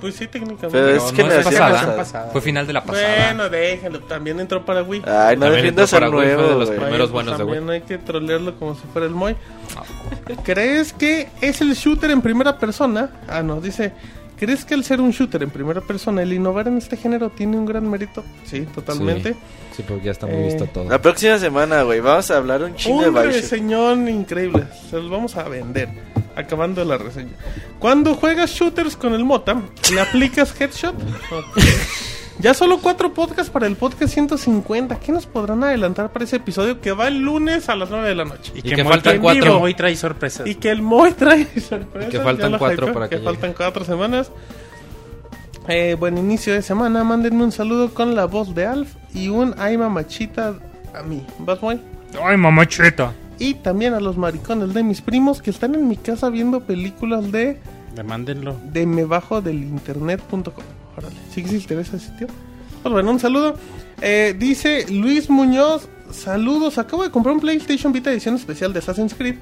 [0.02, 0.70] Pues sí, técnicamente.
[0.72, 1.96] Pero Pero es no generación pasada.
[1.96, 2.30] pasada.
[2.32, 3.26] Fue final de la pasada.
[3.28, 4.00] Bueno, déjalo.
[4.00, 5.04] También entró para Wii.
[5.06, 6.80] Ay, no También defiendas entró al para Wii, fue de nuevo, los güey.
[6.80, 9.36] primeros Ay, buenos de También hay que trolearlo como si fuera el Moy.
[10.44, 13.10] ¿Crees que es el shooter en primera persona?
[13.28, 13.92] Ah, no, dice.
[14.40, 17.58] ¿Crees que al ser un shooter en primera persona, el innovar en este género tiene
[17.58, 18.24] un gran mérito?
[18.46, 19.36] Sí, totalmente.
[19.76, 20.88] Sí, porque ya está muy Eh, visto todo.
[20.88, 23.34] La próxima semana, güey, vamos a hablar un chingo de Un Bioshock.
[23.34, 24.66] reseñón increíble.
[24.92, 25.90] Se los vamos a vender.
[26.38, 27.32] Acabando la reseña.
[27.80, 29.60] Cuando juegas shooters con el Mota,
[29.94, 30.96] ¿le aplicas headshot?
[32.40, 35.00] Ya solo cuatro podcasts para el podcast 150.
[35.00, 38.14] ¿Qué nos podrán adelantar para ese episodio que va el lunes a las 9 de
[38.14, 38.52] la noche?
[38.56, 39.58] Y que Moy faltan trae- cuatro.
[39.60, 40.46] Moy trae sorpresas.
[40.46, 42.10] Y que el Moy trae sorpresas.
[42.10, 43.26] Y que faltan cuatro para que llegue.
[43.26, 44.32] faltan cuatro semanas.
[45.68, 47.04] Eh, buen inicio de semana.
[47.04, 50.54] Mándenme un saludo con la voz de Alf y un ay mamachita
[50.94, 51.26] a mí.
[51.40, 51.82] ¿Vas, Moy?
[52.24, 53.14] Ay, mamacheta.
[53.40, 57.32] Y también a los maricones de mis primos que están en mi casa viendo películas
[57.32, 57.60] de,
[57.96, 58.56] Demándenlo.
[58.72, 60.64] de me bajo del internet.com.
[60.98, 62.28] Órale, ¿sí que se interesa ese sitio?
[62.82, 63.56] Pues bueno, un saludo.
[64.02, 66.78] Eh, dice Luis Muñoz, saludos.
[66.78, 69.36] Acabo de comprar un PlayStation Vita edición especial de Assassin's Creed.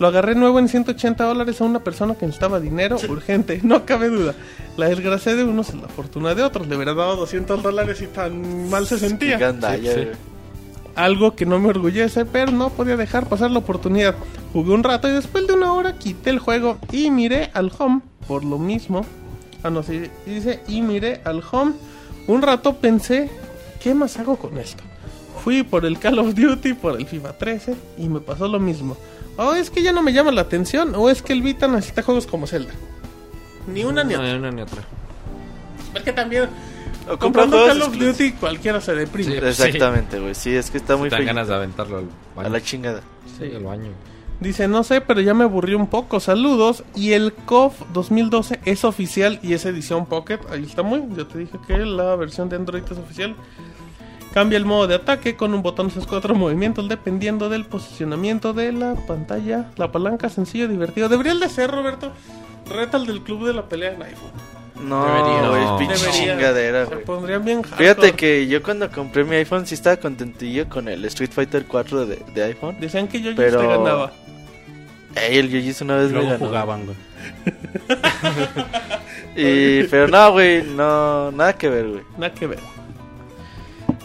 [0.00, 4.08] Lo agarré nuevo en 180 dólares a una persona que necesitaba dinero urgente, no cabe
[4.08, 4.34] duda.
[4.78, 6.66] La desgracia de unos es la fortuna de otros.
[6.68, 9.36] Le hubiera dado 200 dólares y tan mal se sentía.
[9.38, 10.08] Gandalla, Sí, sí.
[10.94, 14.14] Algo que no me orgullece, pero no podía dejar pasar la oportunidad.
[14.52, 18.00] Jugué un rato y después de una hora quité el juego y miré al home
[18.26, 19.04] por lo mismo.
[19.62, 21.72] Ah, no, sí, dice, y miré al home.
[22.26, 23.30] Un rato pensé,
[23.82, 24.82] ¿qué más hago con esto?
[25.42, 28.96] Fui por el Call of Duty, por el FIFA 13 y me pasó lo mismo.
[29.36, 32.02] O es que ya no me llama la atención, o es que el Vita necesita
[32.02, 32.72] juegos como Zelda.
[33.66, 34.26] Ni una ni otra.
[34.26, 34.82] ni una ni otra.
[35.94, 36.48] Es que también,
[37.18, 37.98] Comprando juegos Call of.
[37.98, 39.32] Duty, cualquiera se deprime.
[39.32, 39.46] Sí.
[39.46, 40.34] Exactamente, güey.
[40.34, 41.24] Sí, es que está muy feo.
[41.24, 42.48] ganas de aventarlo al baño.
[42.48, 43.02] A la chingada.
[43.38, 43.90] Sí, al baño.
[44.40, 46.18] Dice, no sé, pero ya me aburrí un poco.
[46.18, 46.82] Saludos.
[46.94, 50.40] Y el KOF 2012 es oficial y es edición Pocket.
[50.50, 51.04] Ahí está muy.
[51.14, 53.36] Yo te dije que la versión de Android es oficial.
[54.32, 58.72] Cambia el modo de ataque con un botón de cuatro movimientos dependiendo del posicionamiento de
[58.72, 59.70] la pantalla.
[59.76, 61.08] La palanca sencillo, divertido.
[61.08, 62.12] Debería el de ser, Roberto.
[62.72, 64.30] Reta al del club de la pelea en iPhone.
[64.82, 65.76] No, güey, No.
[65.78, 66.12] pinche Debería.
[66.34, 67.04] chingadera, Se güey.
[67.04, 68.12] pondrían bien Fíjate hardcore.
[68.14, 72.16] que yo cuando compré mi iPhone sí estaba contentillo con el Street Fighter 4 de,
[72.34, 72.76] de iPhone.
[72.80, 74.12] Decían que yo Pero- te ganaba.
[75.16, 76.46] Ey, el Yoyis una vez me Luego ganó.
[76.46, 76.96] jugaban, güey.
[79.36, 82.02] Y, pero no, güey, no, nada que ver, güey.
[82.18, 82.58] Nada que ver.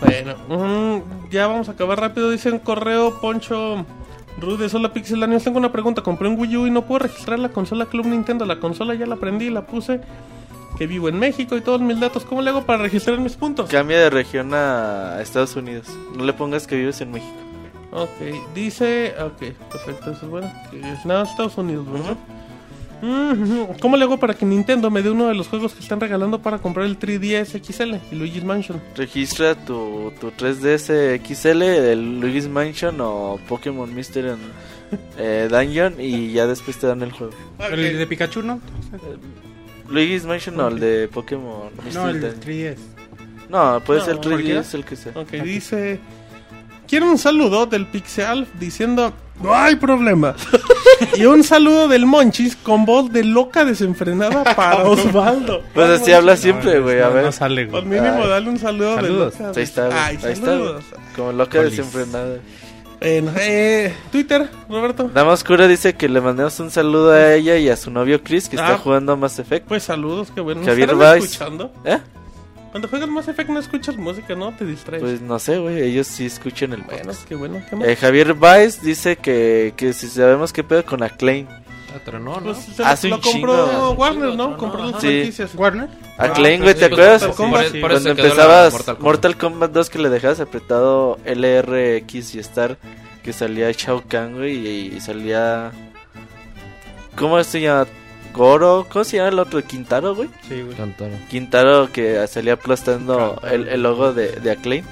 [0.01, 2.29] Bueno, mm, ya vamos a acabar rápido.
[2.29, 3.85] Dice en correo Poncho
[4.39, 4.73] Rudes.
[4.73, 6.01] Hola Pixelanios, tengo una pregunta.
[6.03, 8.45] Compré un Wii U y no puedo registrar la consola Club Nintendo.
[8.45, 10.01] La consola ya la prendí y la puse.
[10.77, 12.25] Que vivo en México y todos mis datos.
[12.25, 13.69] ¿Cómo le hago para registrar mis puntos?
[13.69, 15.87] Cambia de región a Estados Unidos.
[16.15, 17.33] No le pongas que vives en México.
[17.91, 19.13] Ok, dice.
[19.21, 20.51] Ok, perfecto, eso es bueno.
[20.69, 22.17] Que es nada, Estados Unidos, ¿verdad?
[23.81, 26.41] ¿Cómo le hago para que Nintendo me dé uno de los juegos que están regalando
[26.41, 28.81] para comprar el 3DS XL y Luigi's Mansion?
[28.95, 34.29] Registra tu, tu 3DS XL, el Luigi's Mansion o Pokémon Mystery
[35.17, 37.33] eh, Dungeon y ya después te dan el juego.
[37.71, 38.59] El de Pikachu, ¿no?
[39.89, 42.41] Luigi's Mansion o el de Pokémon No, el Dungeon.
[42.41, 42.77] 3DS.
[43.49, 44.63] No, puede No, ser 3DS, ¿cualquiera?
[44.73, 45.11] el que sea.
[45.15, 45.99] Ok, dice.
[46.87, 49.13] Quiero un saludo del Pixel diciendo.
[49.41, 50.35] No hay problema.
[51.17, 55.61] y un saludo del Monchis con voz de loca desenfrenada para Osvaldo.
[55.73, 57.25] Pues así habla siempre, güey, a No, ver.
[57.25, 57.99] no sale, Por güey.
[57.99, 58.29] mínimo, Ay.
[58.29, 59.33] dale un saludo Saludos.
[59.37, 59.57] de loca.
[59.59, 60.85] Ahí está, Ay, ahí está, saludos.
[61.15, 61.75] Como loca Polis.
[61.75, 62.37] desenfrenada.
[63.05, 65.11] Bueno, eh, Twitter, Roberto.
[65.13, 68.49] Dama Oscura dice que le mandemos un saludo a ella y a su novio Chris
[68.49, 68.63] que Ah.
[68.63, 69.67] está jugando a Mass Effect.
[69.67, 70.61] Pues saludos, qué bueno.
[70.61, 71.71] ¿Nos Javier escuchando?
[71.83, 71.99] ¿Eh?
[72.71, 74.51] Cuando juegas Mass Effect no escuchas música, ¿no?
[74.55, 75.03] Te distraes.
[75.03, 77.27] Pues no sé, güey, ellos sí escuchan el bueno, podcast.
[77.27, 77.61] qué bueno.
[77.69, 77.87] ¿Qué más?
[77.87, 81.45] Eh, Javier Weiss dice que, que si sabemos qué pedo con Acclaim.
[81.95, 82.53] Atronó, ¿no?
[82.53, 83.91] Pues se hace lo un compró chingo.
[83.91, 84.43] Warner, ¿no?
[84.49, 84.57] Ajá.
[84.57, 85.07] Compró las Sí.
[85.07, 85.55] franquicias.
[85.55, 85.89] Warner.
[86.17, 87.23] Acclaim, Ah, güey, ¿te Sí, acuerdas?
[87.35, 89.51] Kombat, Cuando empezabas Mortal Mortal Kombat.
[89.69, 89.71] Kombat.
[89.71, 92.77] 2 que le dejabas apretado LRX y Star,
[93.23, 95.71] que salía Shao Kahn, güey, y, y salía...
[97.15, 97.87] ¿Cómo se llama?
[98.33, 99.63] Goro, ¿cómo se llama el otro?
[99.63, 100.27] Quintaro, güey.
[100.49, 100.75] Sí, güey.
[101.29, 104.83] Quintaro que salía aplastando el, el logo de, de Acclaim.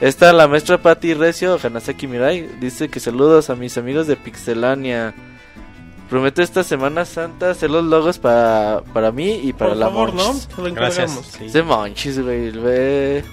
[0.00, 5.14] Esta, la maestra Patty Recio, Hanasaki Mirai, dice que saludos a mis amigos de Pixelania.
[6.10, 10.14] Prometo esta Semana Santa hacer los logos para, para mí y para Por la favor,
[10.14, 10.24] ¿no?
[10.24, 10.48] Monchis.
[10.54, 11.10] Se lo Gracias.
[11.10, 11.40] encargamos.
[11.40, 13.24] Ese Monchis, güey, ve.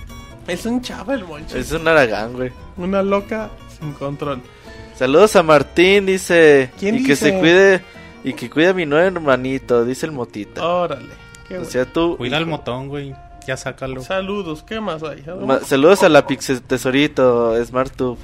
[0.48, 1.58] Es un chaval, moncho.
[1.58, 2.52] Es un aragán, güey.
[2.78, 4.42] Una loca sin control.
[4.96, 6.72] Saludos a Martín, dice.
[6.80, 7.82] ¿Quién y que se cuide.
[8.24, 10.66] Y que cuide a mi nuevo hermanito, dice el Motita.
[10.66, 11.10] Órale.
[11.48, 11.72] Qué o bueno.
[11.72, 12.18] sea, tú.
[12.18, 13.14] Cuida el motón, güey.
[13.48, 14.02] Ya sácalo.
[14.02, 15.24] Saludos, ¿qué más hay?
[15.46, 18.18] Ma- saludos a la Pixel Tesorito, SmartTube.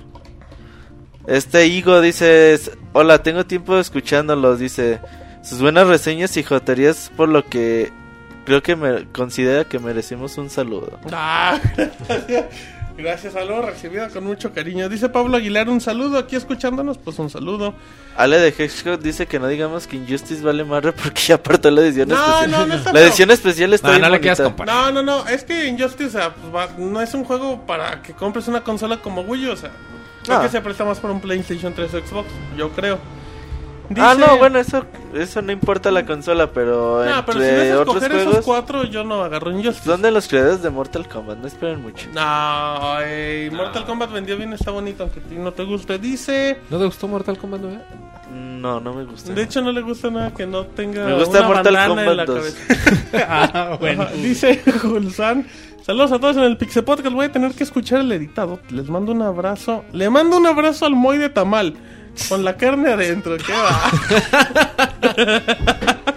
[1.28, 2.60] Este Higo dice,
[2.94, 5.00] hola, tengo tiempo escuchándolos, dice,
[5.44, 7.92] sus buenas reseñas y joterías por lo que
[8.46, 11.00] creo que me considera que merecemos un saludo.
[11.12, 11.60] Ah,
[12.08, 12.46] gracias.
[12.98, 14.90] Gracias, saludo recibido con mucho cariño.
[14.90, 17.76] Dice Pablo Aguilar, un saludo aquí escuchándonos, pues un saludo.
[18.16, 21.82] Ale de Hedgehog dice que no digamos que Injustice vale madre porque ya apartó la
[21.82, 22.50] edición No, especial.
[22.52, 24.42] no, no está la edición especial está No, bien no le quieras.
[24.66, 28.02] No, no, no, es que Injustice o sea, pues, va- no es un juego para
[28.02, 29.70] que compres una consola como Wii, U, o sea,
[30.28, 30.44] creo Ah.
[30.44, 33.00] que se presta más para un PlayStation 3 o Xbox, yo creo.
[33.98, 34.84] Ah, Dice- no, bueno, eso
[35.16, 38.46] eso no importa la consola, pero No, pero si a otros escoger esos juegos...
[38.46, 39.86] cuatro, yo no agarro Injustice.
[39.90, 42.10] Son de los creadores de Mortal Kombat, no esperen mucho.
[42.14, 45.98] No, ey, Mortal Kombat vendió bien, está bonito, aunque a ti no te guste.
[46.00, 47.80] Dice, ¿No te gustó Mortal Kombat 9?
[48.34, 49.32] No, no me gusta.
[49.34, 52.08] de hecho no le gusta nada que no tenga Me gusta una Mortal bandana en
[52.08, 52.36] Kombat la 2.
[52.36, 53.26] cabeza.
[53.30, 54.06] ah, bueno.
[54.22, 55.48] Dice Julsan.
[55.86, 57.14] Saludos a todos en el Pixel Podcast.
[57.14, 58.60] Voy a tener que escuchar el editado.
[58.70, 59.86] Les mando un abrazo.
[59.94, 61.76] Le mando un abrazo al Moy de Tamal.
[62.28, 63.38] Con la carne adentro.
[63.38, 63.92] ¿Qué va?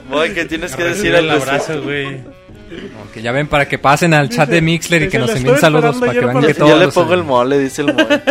[0.11, 2.21] Voy, ¿qué tienes que decir el al abrazo, güey.
[3.13, 5.59] Que ya ven para que pasen al chat de Mixler y que nos "Le envíen
[5.59, 8.23] saludos para que vean para que todos Ya le pongo el mole, dice el mole.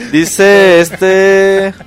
[0.12, 1.74] dice este.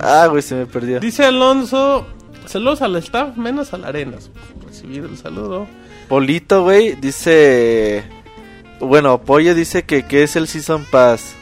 [0.00, 1.00] Ah, güey, se me perdió.
[1.00, 2.06] Dice Alonso.
[2.46, 4.30] Saludos al staff, menos al Arenas.
[4.64, 5.66] Recibir el saludo.
[6.08, 8.04] Polito, güey, dice.
[8.80, 11.34] Bueno, Pollo dice que ¿qué es el Season Pass?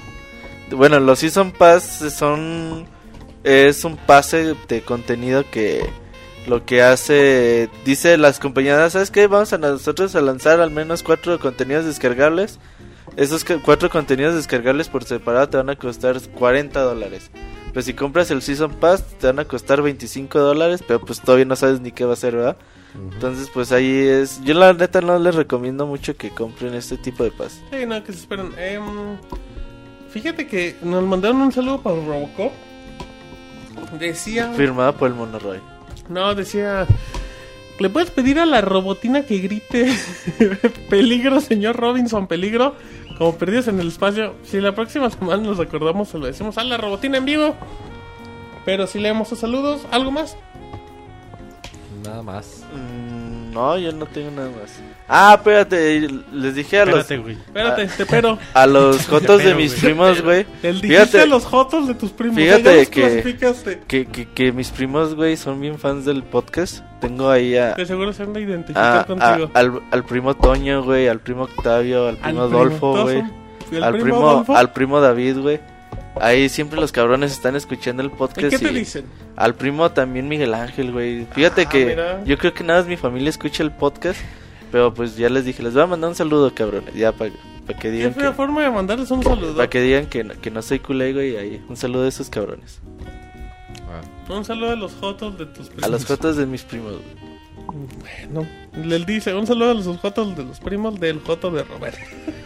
[0.71, 2.87] Bueno, los Season Pass son.
[3.43, 5.81] Es un pase de contenido que
[6.47, 7.69] lo que hace.
[7.85, 9.27] Dice las compañías, ¿sabes qué?
[9.27, 12.59] Vamos a nosotros a lanzar al menos cuatro contenidos descargables.
[13.17, 17.31] Esos que- cuatro contenidos descargables por separado te van a costar 40 dólares.
[17.73, 21.45] Pues si compras el Season Pass te van a costar 25 dólares, pero pues todavía
[21.45, 22.57] no sabes ni qué va a ser, ¿verdad?
[22.95, 24.43] Entonces pues ahí es...
[24.43, 27.61] Yo la neta no les recomiendo mucho que compren este tipo de pass.
[27.71, 28.53] Sí, no, que se esperen.
[28.59, 29.19] Em,
[30.11, 32.53] fíjate que nos mandaron un saludo para Robocop.
[33.99, 34.53] Decía.
[34.53, 35.61] Firmada por el Monoroy.
[36.09, 36.87] No, decía.
[37.79, 39.91] ¿Le puedes pedir a la robotina que grite
[40.91, 42.75] peligro, señor Robinson, peligro?
[43.21, 44.35] Como perdidos en el espacio.
[44.45, 47.55] Si la próxima semana nos acordamos, se lo decimos a la robotina en vivo.
[48.65, 50.39] Pero si leemos sus saludos, ¿algo más?
[52.03, 52.65] Nada más.
[52.73, 54.81] Mm, no, yo no tengo nada más.
[55.13, 57.01] Ah, espérate, les dije a los...
[57.01, 57.35] Espérate, güey.
[57.35, 58.39] Espérate, te pero.
[58.55, 60.47] A los jotos de mis primos, güey.
[60.63, 62.37] El dijiste a los jotos de tus primos.
[62.37, 63.37] fíjate que-
[63.89, 66.85] que, que, que mis primos, güey, son bien fans del podcast.
[67.01, 67.75] Tengo ahí a...
[67.75, 69.51] Que seguro se de identificar a- contigo.
[69.55, 73.25] al, al primo Toño, güey, al primo Octavio, al primo Adolfo, güey.
[73.73, 75.61] ¿Y Al primo al primo David, güey.
[76.21, 78.51] Ahí siempre los cabrones están escuchando el ¿Y podcast.
[78.51, 79.05] qué te y- dicen?
[79.37, 81.27] Al primo también Miguel Ángel, güey.
[81.33, 82.21] Fíjate Ah, que mira.
[82.25, 84.21] yo creo que nada más mi familia escucha el podcast.
[84.71, 86.95] Pero pues ya les dije, les voy a mandar un saludo, cabrones.
[86.95, 89.55] Ya para que Qué digan fea que, forma de mandarles un saludo.
[89.57, 91.37] para que digan que, no- que no soy culé, güey.
[91.37, 92.81] Ahí, un saludo a esos cabrones.
[94.29, 95.85] Un saludo a los jotos de tus primos.
[95.85, 97.31] A los jotos de mis primos, güey.
[98.33, 98.47] Bueno,
[98.85, 101.99] le dice un saludo a los jotos de los primos del joto de Roberto.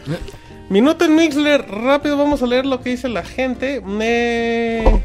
[0.71, 3.83] Minuto en Mixler, rápido vamos a leer lo que dice la gente.
[3.83, 5.03] Me...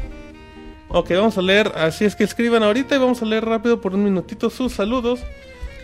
[0.88, 3.94] Ok, vamos a leer, así es que escriban ahorita y vamos a leer rápido por
[3.94, 5.20] un minutito sus saludos.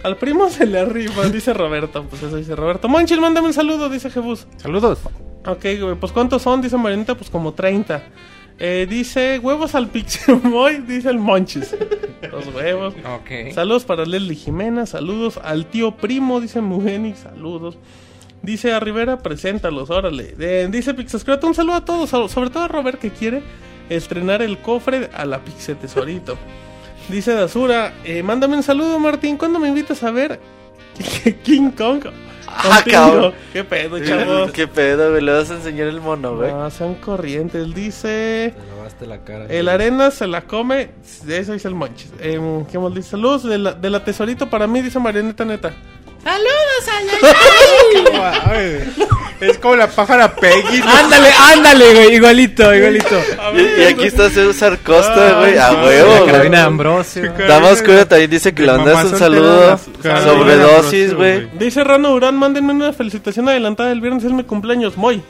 [0.06, 2.04] Al primo se le arriba, dice Roberto.
[2.08, 2.88] Pues eso dice Roberto.
[2.88, 4.46] Monchil, mándame un saludo, dice Jebus.
[4.56, 5.00] Saludos.
[5.46, 6.60] Ok, güey, pues ¿cuántos son?
[6.62, 8.02] Dice Marianita, pues como 30.
[8.58, 11.74] Eh, dice huevos al Pixemoy, dice el Monchis.
[12.30, 12.94] Los huevos.
[12.94, 13.52] Ok.
[13.52, 17.76] Saludos para Leslie Jimena, saludos al tío primo, dice Mugeni, saludos.
[18.42, 20.34] Dice a Rivera, preséntalos, órale.
[20.38, 23.42] Eh, dice Pixescroto, un saludo a todos, so- sobre todo a Robert que quiere
[23.88, 26.36] estrenar el cofre a la Pixe Tesorito.
[27.08, 30.40] Dice Dasura, eh, mándame un saludo Martín, ¿cuándo me invitas a ver
[31.44, 32.04] King Kong?
[32.48, 33.34] Ah, cabrón.
[33.52, 34.50] ¿Qué pedo, chavos?
[34.52, 35.22] ¿Qué pedo, güey?
[35.22, 36.50] Le vas a enseñar el mono, güey.
[36.50, 37.74] No, sean corrientes.
[37.74, 38.54] Dice...
[38.56, 39.46] Te lavaste la cara.
[39.48, 40.90] El arena se la come.
[41.24, 42.12] De eso dice el Monchis.
[42.20, 43.10] Eh, ¿Qué más dice?
[43.10, 45.72] Saludos de la, de la tesorito para mí, dice Marianeta Neta.
[49.40, 50.78] Es como la pájara Peggy.
[50.80, 50.90] ¿no?
[50.90, 53.20] Ándale, ándale, güey, igualito, igualito.
[53.54, 55.58] Y, y aquí está César Costa, Ah, güey.
[55.58, 56.26] A huevo, La güey.
[56.32, 57.32] carabina de Ambrosio.
[57.46, 59.78] Dama Oscura también dice que le mandas un saludo.
[60.02, 61.48] Sobredosis, güey.
[61.58, 65.22] Dice Rano Durán, mándenme una felicitación adelantada del viernes, es mi cumpleaños, muy.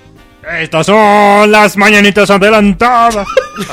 [0.60, 3.26] Estas son las mañanitas adelantadas.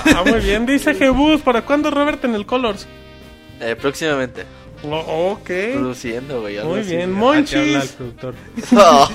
[0.05, 0.65] Ah, muy bien.
[0.65, 2.87] Dice Jebus, ¿para cuándo Robert en el Colors?
[3.59, 4.43] Eh, próximamente.
[4.83, 5.49] Ok.
[5.73, 6.59] Produciendo, güey.
[6.63, 7.93] Muy bien, Monchis.
[7.97, 8.35] productor.
[8.71, 9.09] No.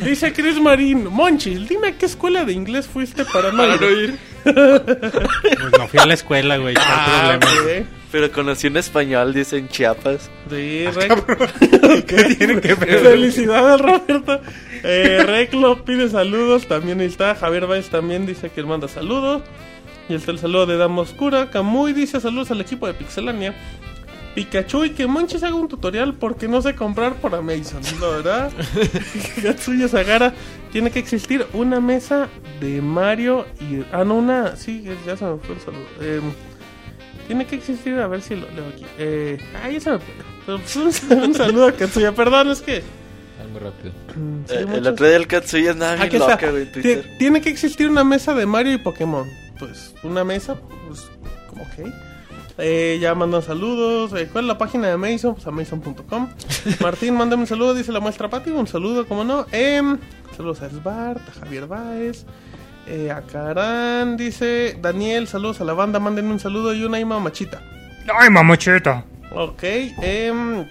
[0.04, 4.18] Dice Chris Marín, Monchis, dime a qué escuela de inglés fuiste para no ir.
[4.44, 6.74] Pues no fui a la escuela, güey.
[6.74, 7.80] no hay Ah, problema.
[7.82, 7.86] ok.
[8.12, 10.30] Pero conocí un español, dice en Chiapas.
[10.48, 13.00] Sí, Rec- ¿Qué tiene que ver?
[13.00, 14.40] Felicidades, Roberto.
[14.84, 16.66] Eh, Reclo pide saludos.
[16.68, 17.34] También ahí está.
[17.34, 19.42] Javier Baez también dice que él manda saludos.
[20.08, 21.50] Y está el saludo de Dama Oscura.
[21.50, 23.54] Camuy dice saludos al equipo de Pixelania.
[24.36, 28.52] Pikachu y que Monchis haga un tutorial porque no sé comprar por Amazon, ¿no, verdad?
[29.42, 30.34] Katsuya Sagara,
[30.70, 32.28] tiene que existir una mesa
[32.60, 33.82] de Mario y...
[33.92, 34.54] Ah, no, una...
[34.56, 35.86] Sí, ya se me fue el saludo.
[36.00, 36.20] Eh,
[37.26, 38.84] tiene que existir, a ver si lo leo aquí.
[38.98, 39.98] Eh, ah, ya se me
[40.44, 42.82] pues, un, un saludo a Katsuya, perdón, es que...
[43.42, 43.92] Algo rápido.
[44.14, 47.10] mm, sí, Eh, el otro día el Katsuya andaba bien loca, güey, en Ti- Twitter.
[47.18, 49.26] Tiene que existir una mesa de Mario y Pokémon.
[49.58, 50.56] Pues, una mesa,
[50.86, 51.06] pues,
[51.48, 51.84] como que.
[52.58, 54.12] Eh, ya mandan saludos.
[54.14, 55.34] Eh, ¿Cuál es la página de Amazon?
[55.34, 56.28] Pues amazon.com.
[56.80, 58.50] Martín, mándame un saludo, dice la muestra Pati.
[58.50, 59.46] Un saludo, como no.
[59.52, 59.98] Em,
[60.36, 62.24] saludos a Sbart, a Javier Baez.
[62.88, 67.18] Eh, a Karán, dice Daniel, saludos a la banda, mándenme un saludo y una ima
[67.18, 67.60] machita.
[68.16, 69.04] Ay, mamuchita.
[69.32, 70.64] Ok, em,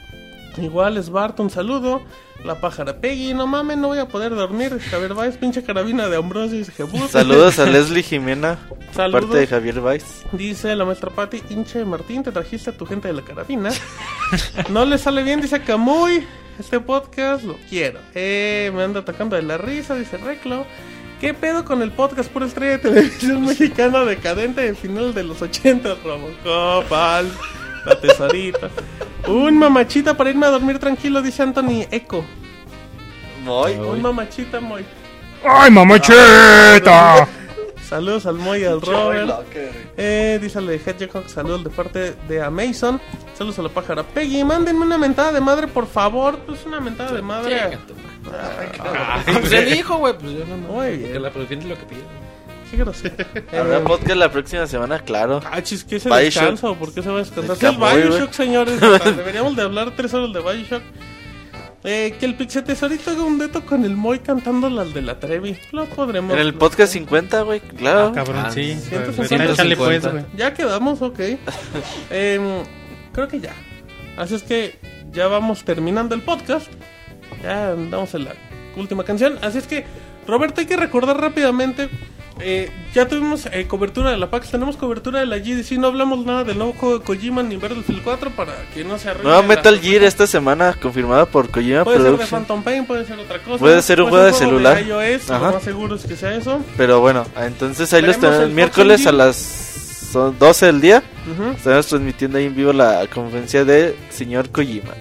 [0.55, 2.01] igual es Bart, un saludo.
[2.45, 4.79] La pájara Peggy, no mames, no voy a poder dormir.
[4.91, 7.09] Javier Baez, pinche carabina de Ambrosio y Jebus.
[7.09, 8.59] Saludos a Leslie Jimena.
[8.93, 9.21] Saludos.
[9.25, 10.23] Parte de Javier Weiss.
[10.31, 13.71] Dice la maestra Patti, hinche Martín, te trajiste a tu gente de la carabina.
[14.69, 16.25] no le sale bien, dice Camuy.
[16.59, 17.99] Este podcast lo quiero.
[18.13, 20.67] Eh, me anda atacando de la risa, dice Reclo.
[21.19, 25.41] ¿Qué pedo con el podcast por estrella de televisión mexicana decadente de final de los
[25.41, 25.95] 80?
[26.03, 26.91] Robocop,
[27.85, 28.69] la tesorita.
[29.27, 32.23] Un mamachita para irme a dormir tranquilo, dice Anthony Echo.
[33.43, 33.73] Muy.
[33.73, 34.85] Un mamachita, muy.
[35.47, 37.27] Ay, mamuchita.
[37.87, 39.45] Saludos al Moy y al Robert.
[39.95, 42.99] Eh, dice el de Hedgehog, saludos de parte de Amazon.
[43.37, 44.43] Saludos a la pájara Peggy.
[44.43, 46.39] Mándenme una mentada de madre, por favor.
[46.39, 47.59] Pues una mentada de madre.
[47.59, 47.93] Chinga tu
[48.27, 49.39] madre.
[49.39, 51.13] Pues dijo, güey, pues yo no Muy bien.
[51.13, 52.24] Que la lo que pide.
[52.71, 53.15] Qué grosero.
[53.51, 55.41] Habrá Eh, podcast la próxima semana, claro.
[55.51, 56.23] Ah, chis, ¿qué se Bioshock.
[56.25, 57.51] descansa o por qué se va a descansar?
[57.51, 57.65] El Sí,
[57.97, 58.79] el Bioshock, señores.
[58.81, 60.81] Deberíamos de hablar tres horas de Bioshock.
[61.87, 65.55] Eh, que el Pixetesorito haga un deto con el Moy cantando las de la Trevi.
[65.71, 66.33] Lo podremos.
[66.33, 68.07] En el podcast 50, güey, claro.
[68.07, 68.73] Ah, cabrón, Ah, sí.
[68.73, 69.51] 160.
[69.51, 70.23] Échale pues, güey.
[70.35, 71.19] Ya quedamos, ok.
[72.09, 72.63] Em,
[73.13, 73.53] creo que ya.
[74.17, 74.79] Así es que
[75.11, 76.67] ya vamos terminando el podcast.
[77.43, 78.31] Ya andamos en la
[78.75, 79.37] última canción.
[79.43, 79.85] Así es que,
[80.25, 81.87] Roberto, hay que recordar rápidamente.
[82.39, 85.73] Eh, ya tuvimos eh, cobertura de la PAX, tenemos cobertura de la GDC.
[85.73, 89.09] No hablamos nada del nuevo juego de Kojima ni Battlefield 4 para que no se
[89.09, 89.29] arruine.
[89.29, 89.79] Nueva la Metal.
[89.79, 92.25] Gear esta semana confirmada por Kojima Puede ser de.
[92.25, 93.57] Phantom Pain, puede ser otra cosa.
[93.57, 94.81] Puede ser un juego de celular.
[94.81, 95.47] iOS, Ajá.
[95.47, 96.61] lo más seguro es que sea eso.
[96.77, 99.65] Pero bueno, entonces ahí los tenemos el miércoles Fox a las
[100.11, 101.03] son 12 del día.
[101.31, 101.51] Ujú.
[101.51, 104.93] Estamos transmitiendo ahí en vivo la conferencia de señor Kojima.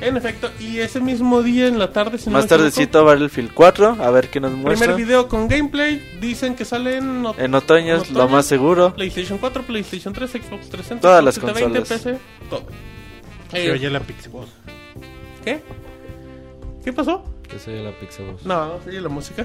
[0.00, 3.04] En efecto, y ese mismo día en la tarde, si no Más me equivoco, tardecito
[3.04, 4.94] Battlefield 4, a ver qué nos Primer muestra.
[4.94, 8.94] video con gameplay, dicen que sale en, ot- En otoño lo más seguro.
[8.94, 12.02] PlayStation 4, PlayStation 3, Xbox 360, Todas las Xbox 720, consolas.
[12.02, 12.62] PC, todo.
[13.50, 14.00] Se Eh, oye la.
[15.44, 15.62] ¿Qué?
[16.84, 17.22] ¿Qué pasó?
[17.48, 18.46] Que soy la Pixel Boss.
[18.46, 19.44] No, no oye la música.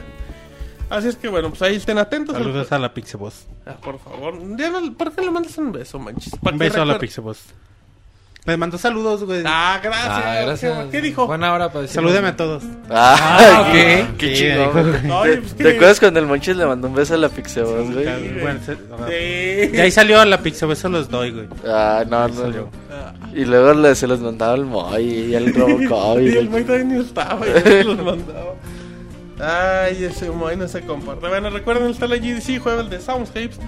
[0.90, 2.36] Así es que bueno, pues ahí estén atentos.
[2.36, 3.48] Saludos a la Pixbox.
[3.66, 6.32] Ah, por favor, ya no- ¿por qué le mandas un beso, manches?
[6.42, 7.08] Un beso a la recuerde-
[8.46, 9.42] Les mando saludos, güey.
[9.44, 10.08] Ah, gracias.
[10.24, 10.86] Ah, gracias.
[10.92, 11.26] ¿Qué, dijo?
[11.26, 11.96] Buena hora para decir.
[11.96, 12.64] Salúdame a todos.
[12.92, 14.52] Ah, qué, qué.
[15.12, 18.06] Ay, ¿Te, pues, acuerdas cuando el Monchis le mandó un beso a la Pixeboss, güey?
[18.42, 19.72] Bueno, se- Sí.
[19.72, 21.48] De ahí salió a la Pixbox, se los doy, güey.
[21.68, 22.70] Ah, no, no,
[23.34, 26.20] Y luego le- se los mandaba al Moy y al Robocop.
[26.20, 28.54] y Y el el- Moy también ni estaba, y se los mandaba.
[29.88, 31.28] Ay, ese Moy no se comparte.
[31.28, 33.60] Bueno, recuerden, está la GDC, jueves de Soundscapes.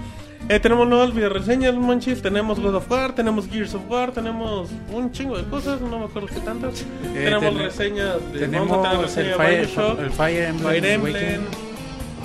[0.50, 2.22] Eh, tenemos nuevas video reseñas, Monchis.
[2.22, 6.06] Tenemos God of War, tenemos Gears of War, tenemos un chingo de cosas, no me
[6.06, 6.84] acuerdo qué tantas.
[7.12, 8.38] tenemos ten- reseñas de.
[8.40, 11.40] tenemos vamos a tener el reseña Fire- Bioshock, el Fire Emblem Fire Emblem.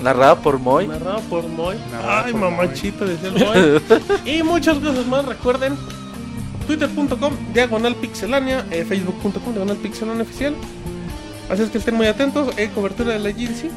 [0.02, 0.88] Narrado por Moy.
[0.88, 1.76] narrado por Moy.
[1.92, 4.00] Narrado Ay, por mamachito, decía el Moy.
[4.38, 5.76] y muchas cosas más, recuerden.
[6.66, 10.54] Twitter.com, diagonal pixelania, eh, Facebook.com, diagonal pixelania oficial.
[11.50, 13.70] Así es que estén muy atentos, eh, cobertura de la Jinxie.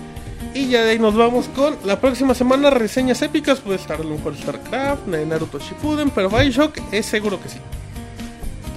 [0.58, 3.60] Y ya de ahí nos vamos con la próxima semana reseñas épicas.
[3.60, 7.60] Puede estar a lo mejor StarCraft, Naruto Shippuden, pero Bioshock es seguro que sí.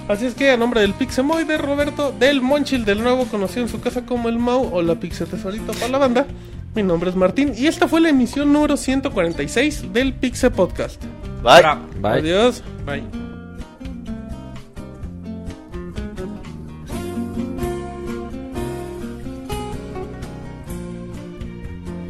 [0.07, 3.69] Así es que a nombre del Pixemoy, de Roberto, del Monchil, del nuevo conocido en
[3.69, 6.27] su casa como el Mau o la Pixel Tesorito para la banda,
[6.75, 11.01] mi nombre es Martín y esta fue la emisión número 146 del Pixel Podcast.
[11.41, 11.63] Bye.
[11.99, 12.19] Bye.
[12.19, 12.61] Adiós.
[12.85, 13.30] Bye.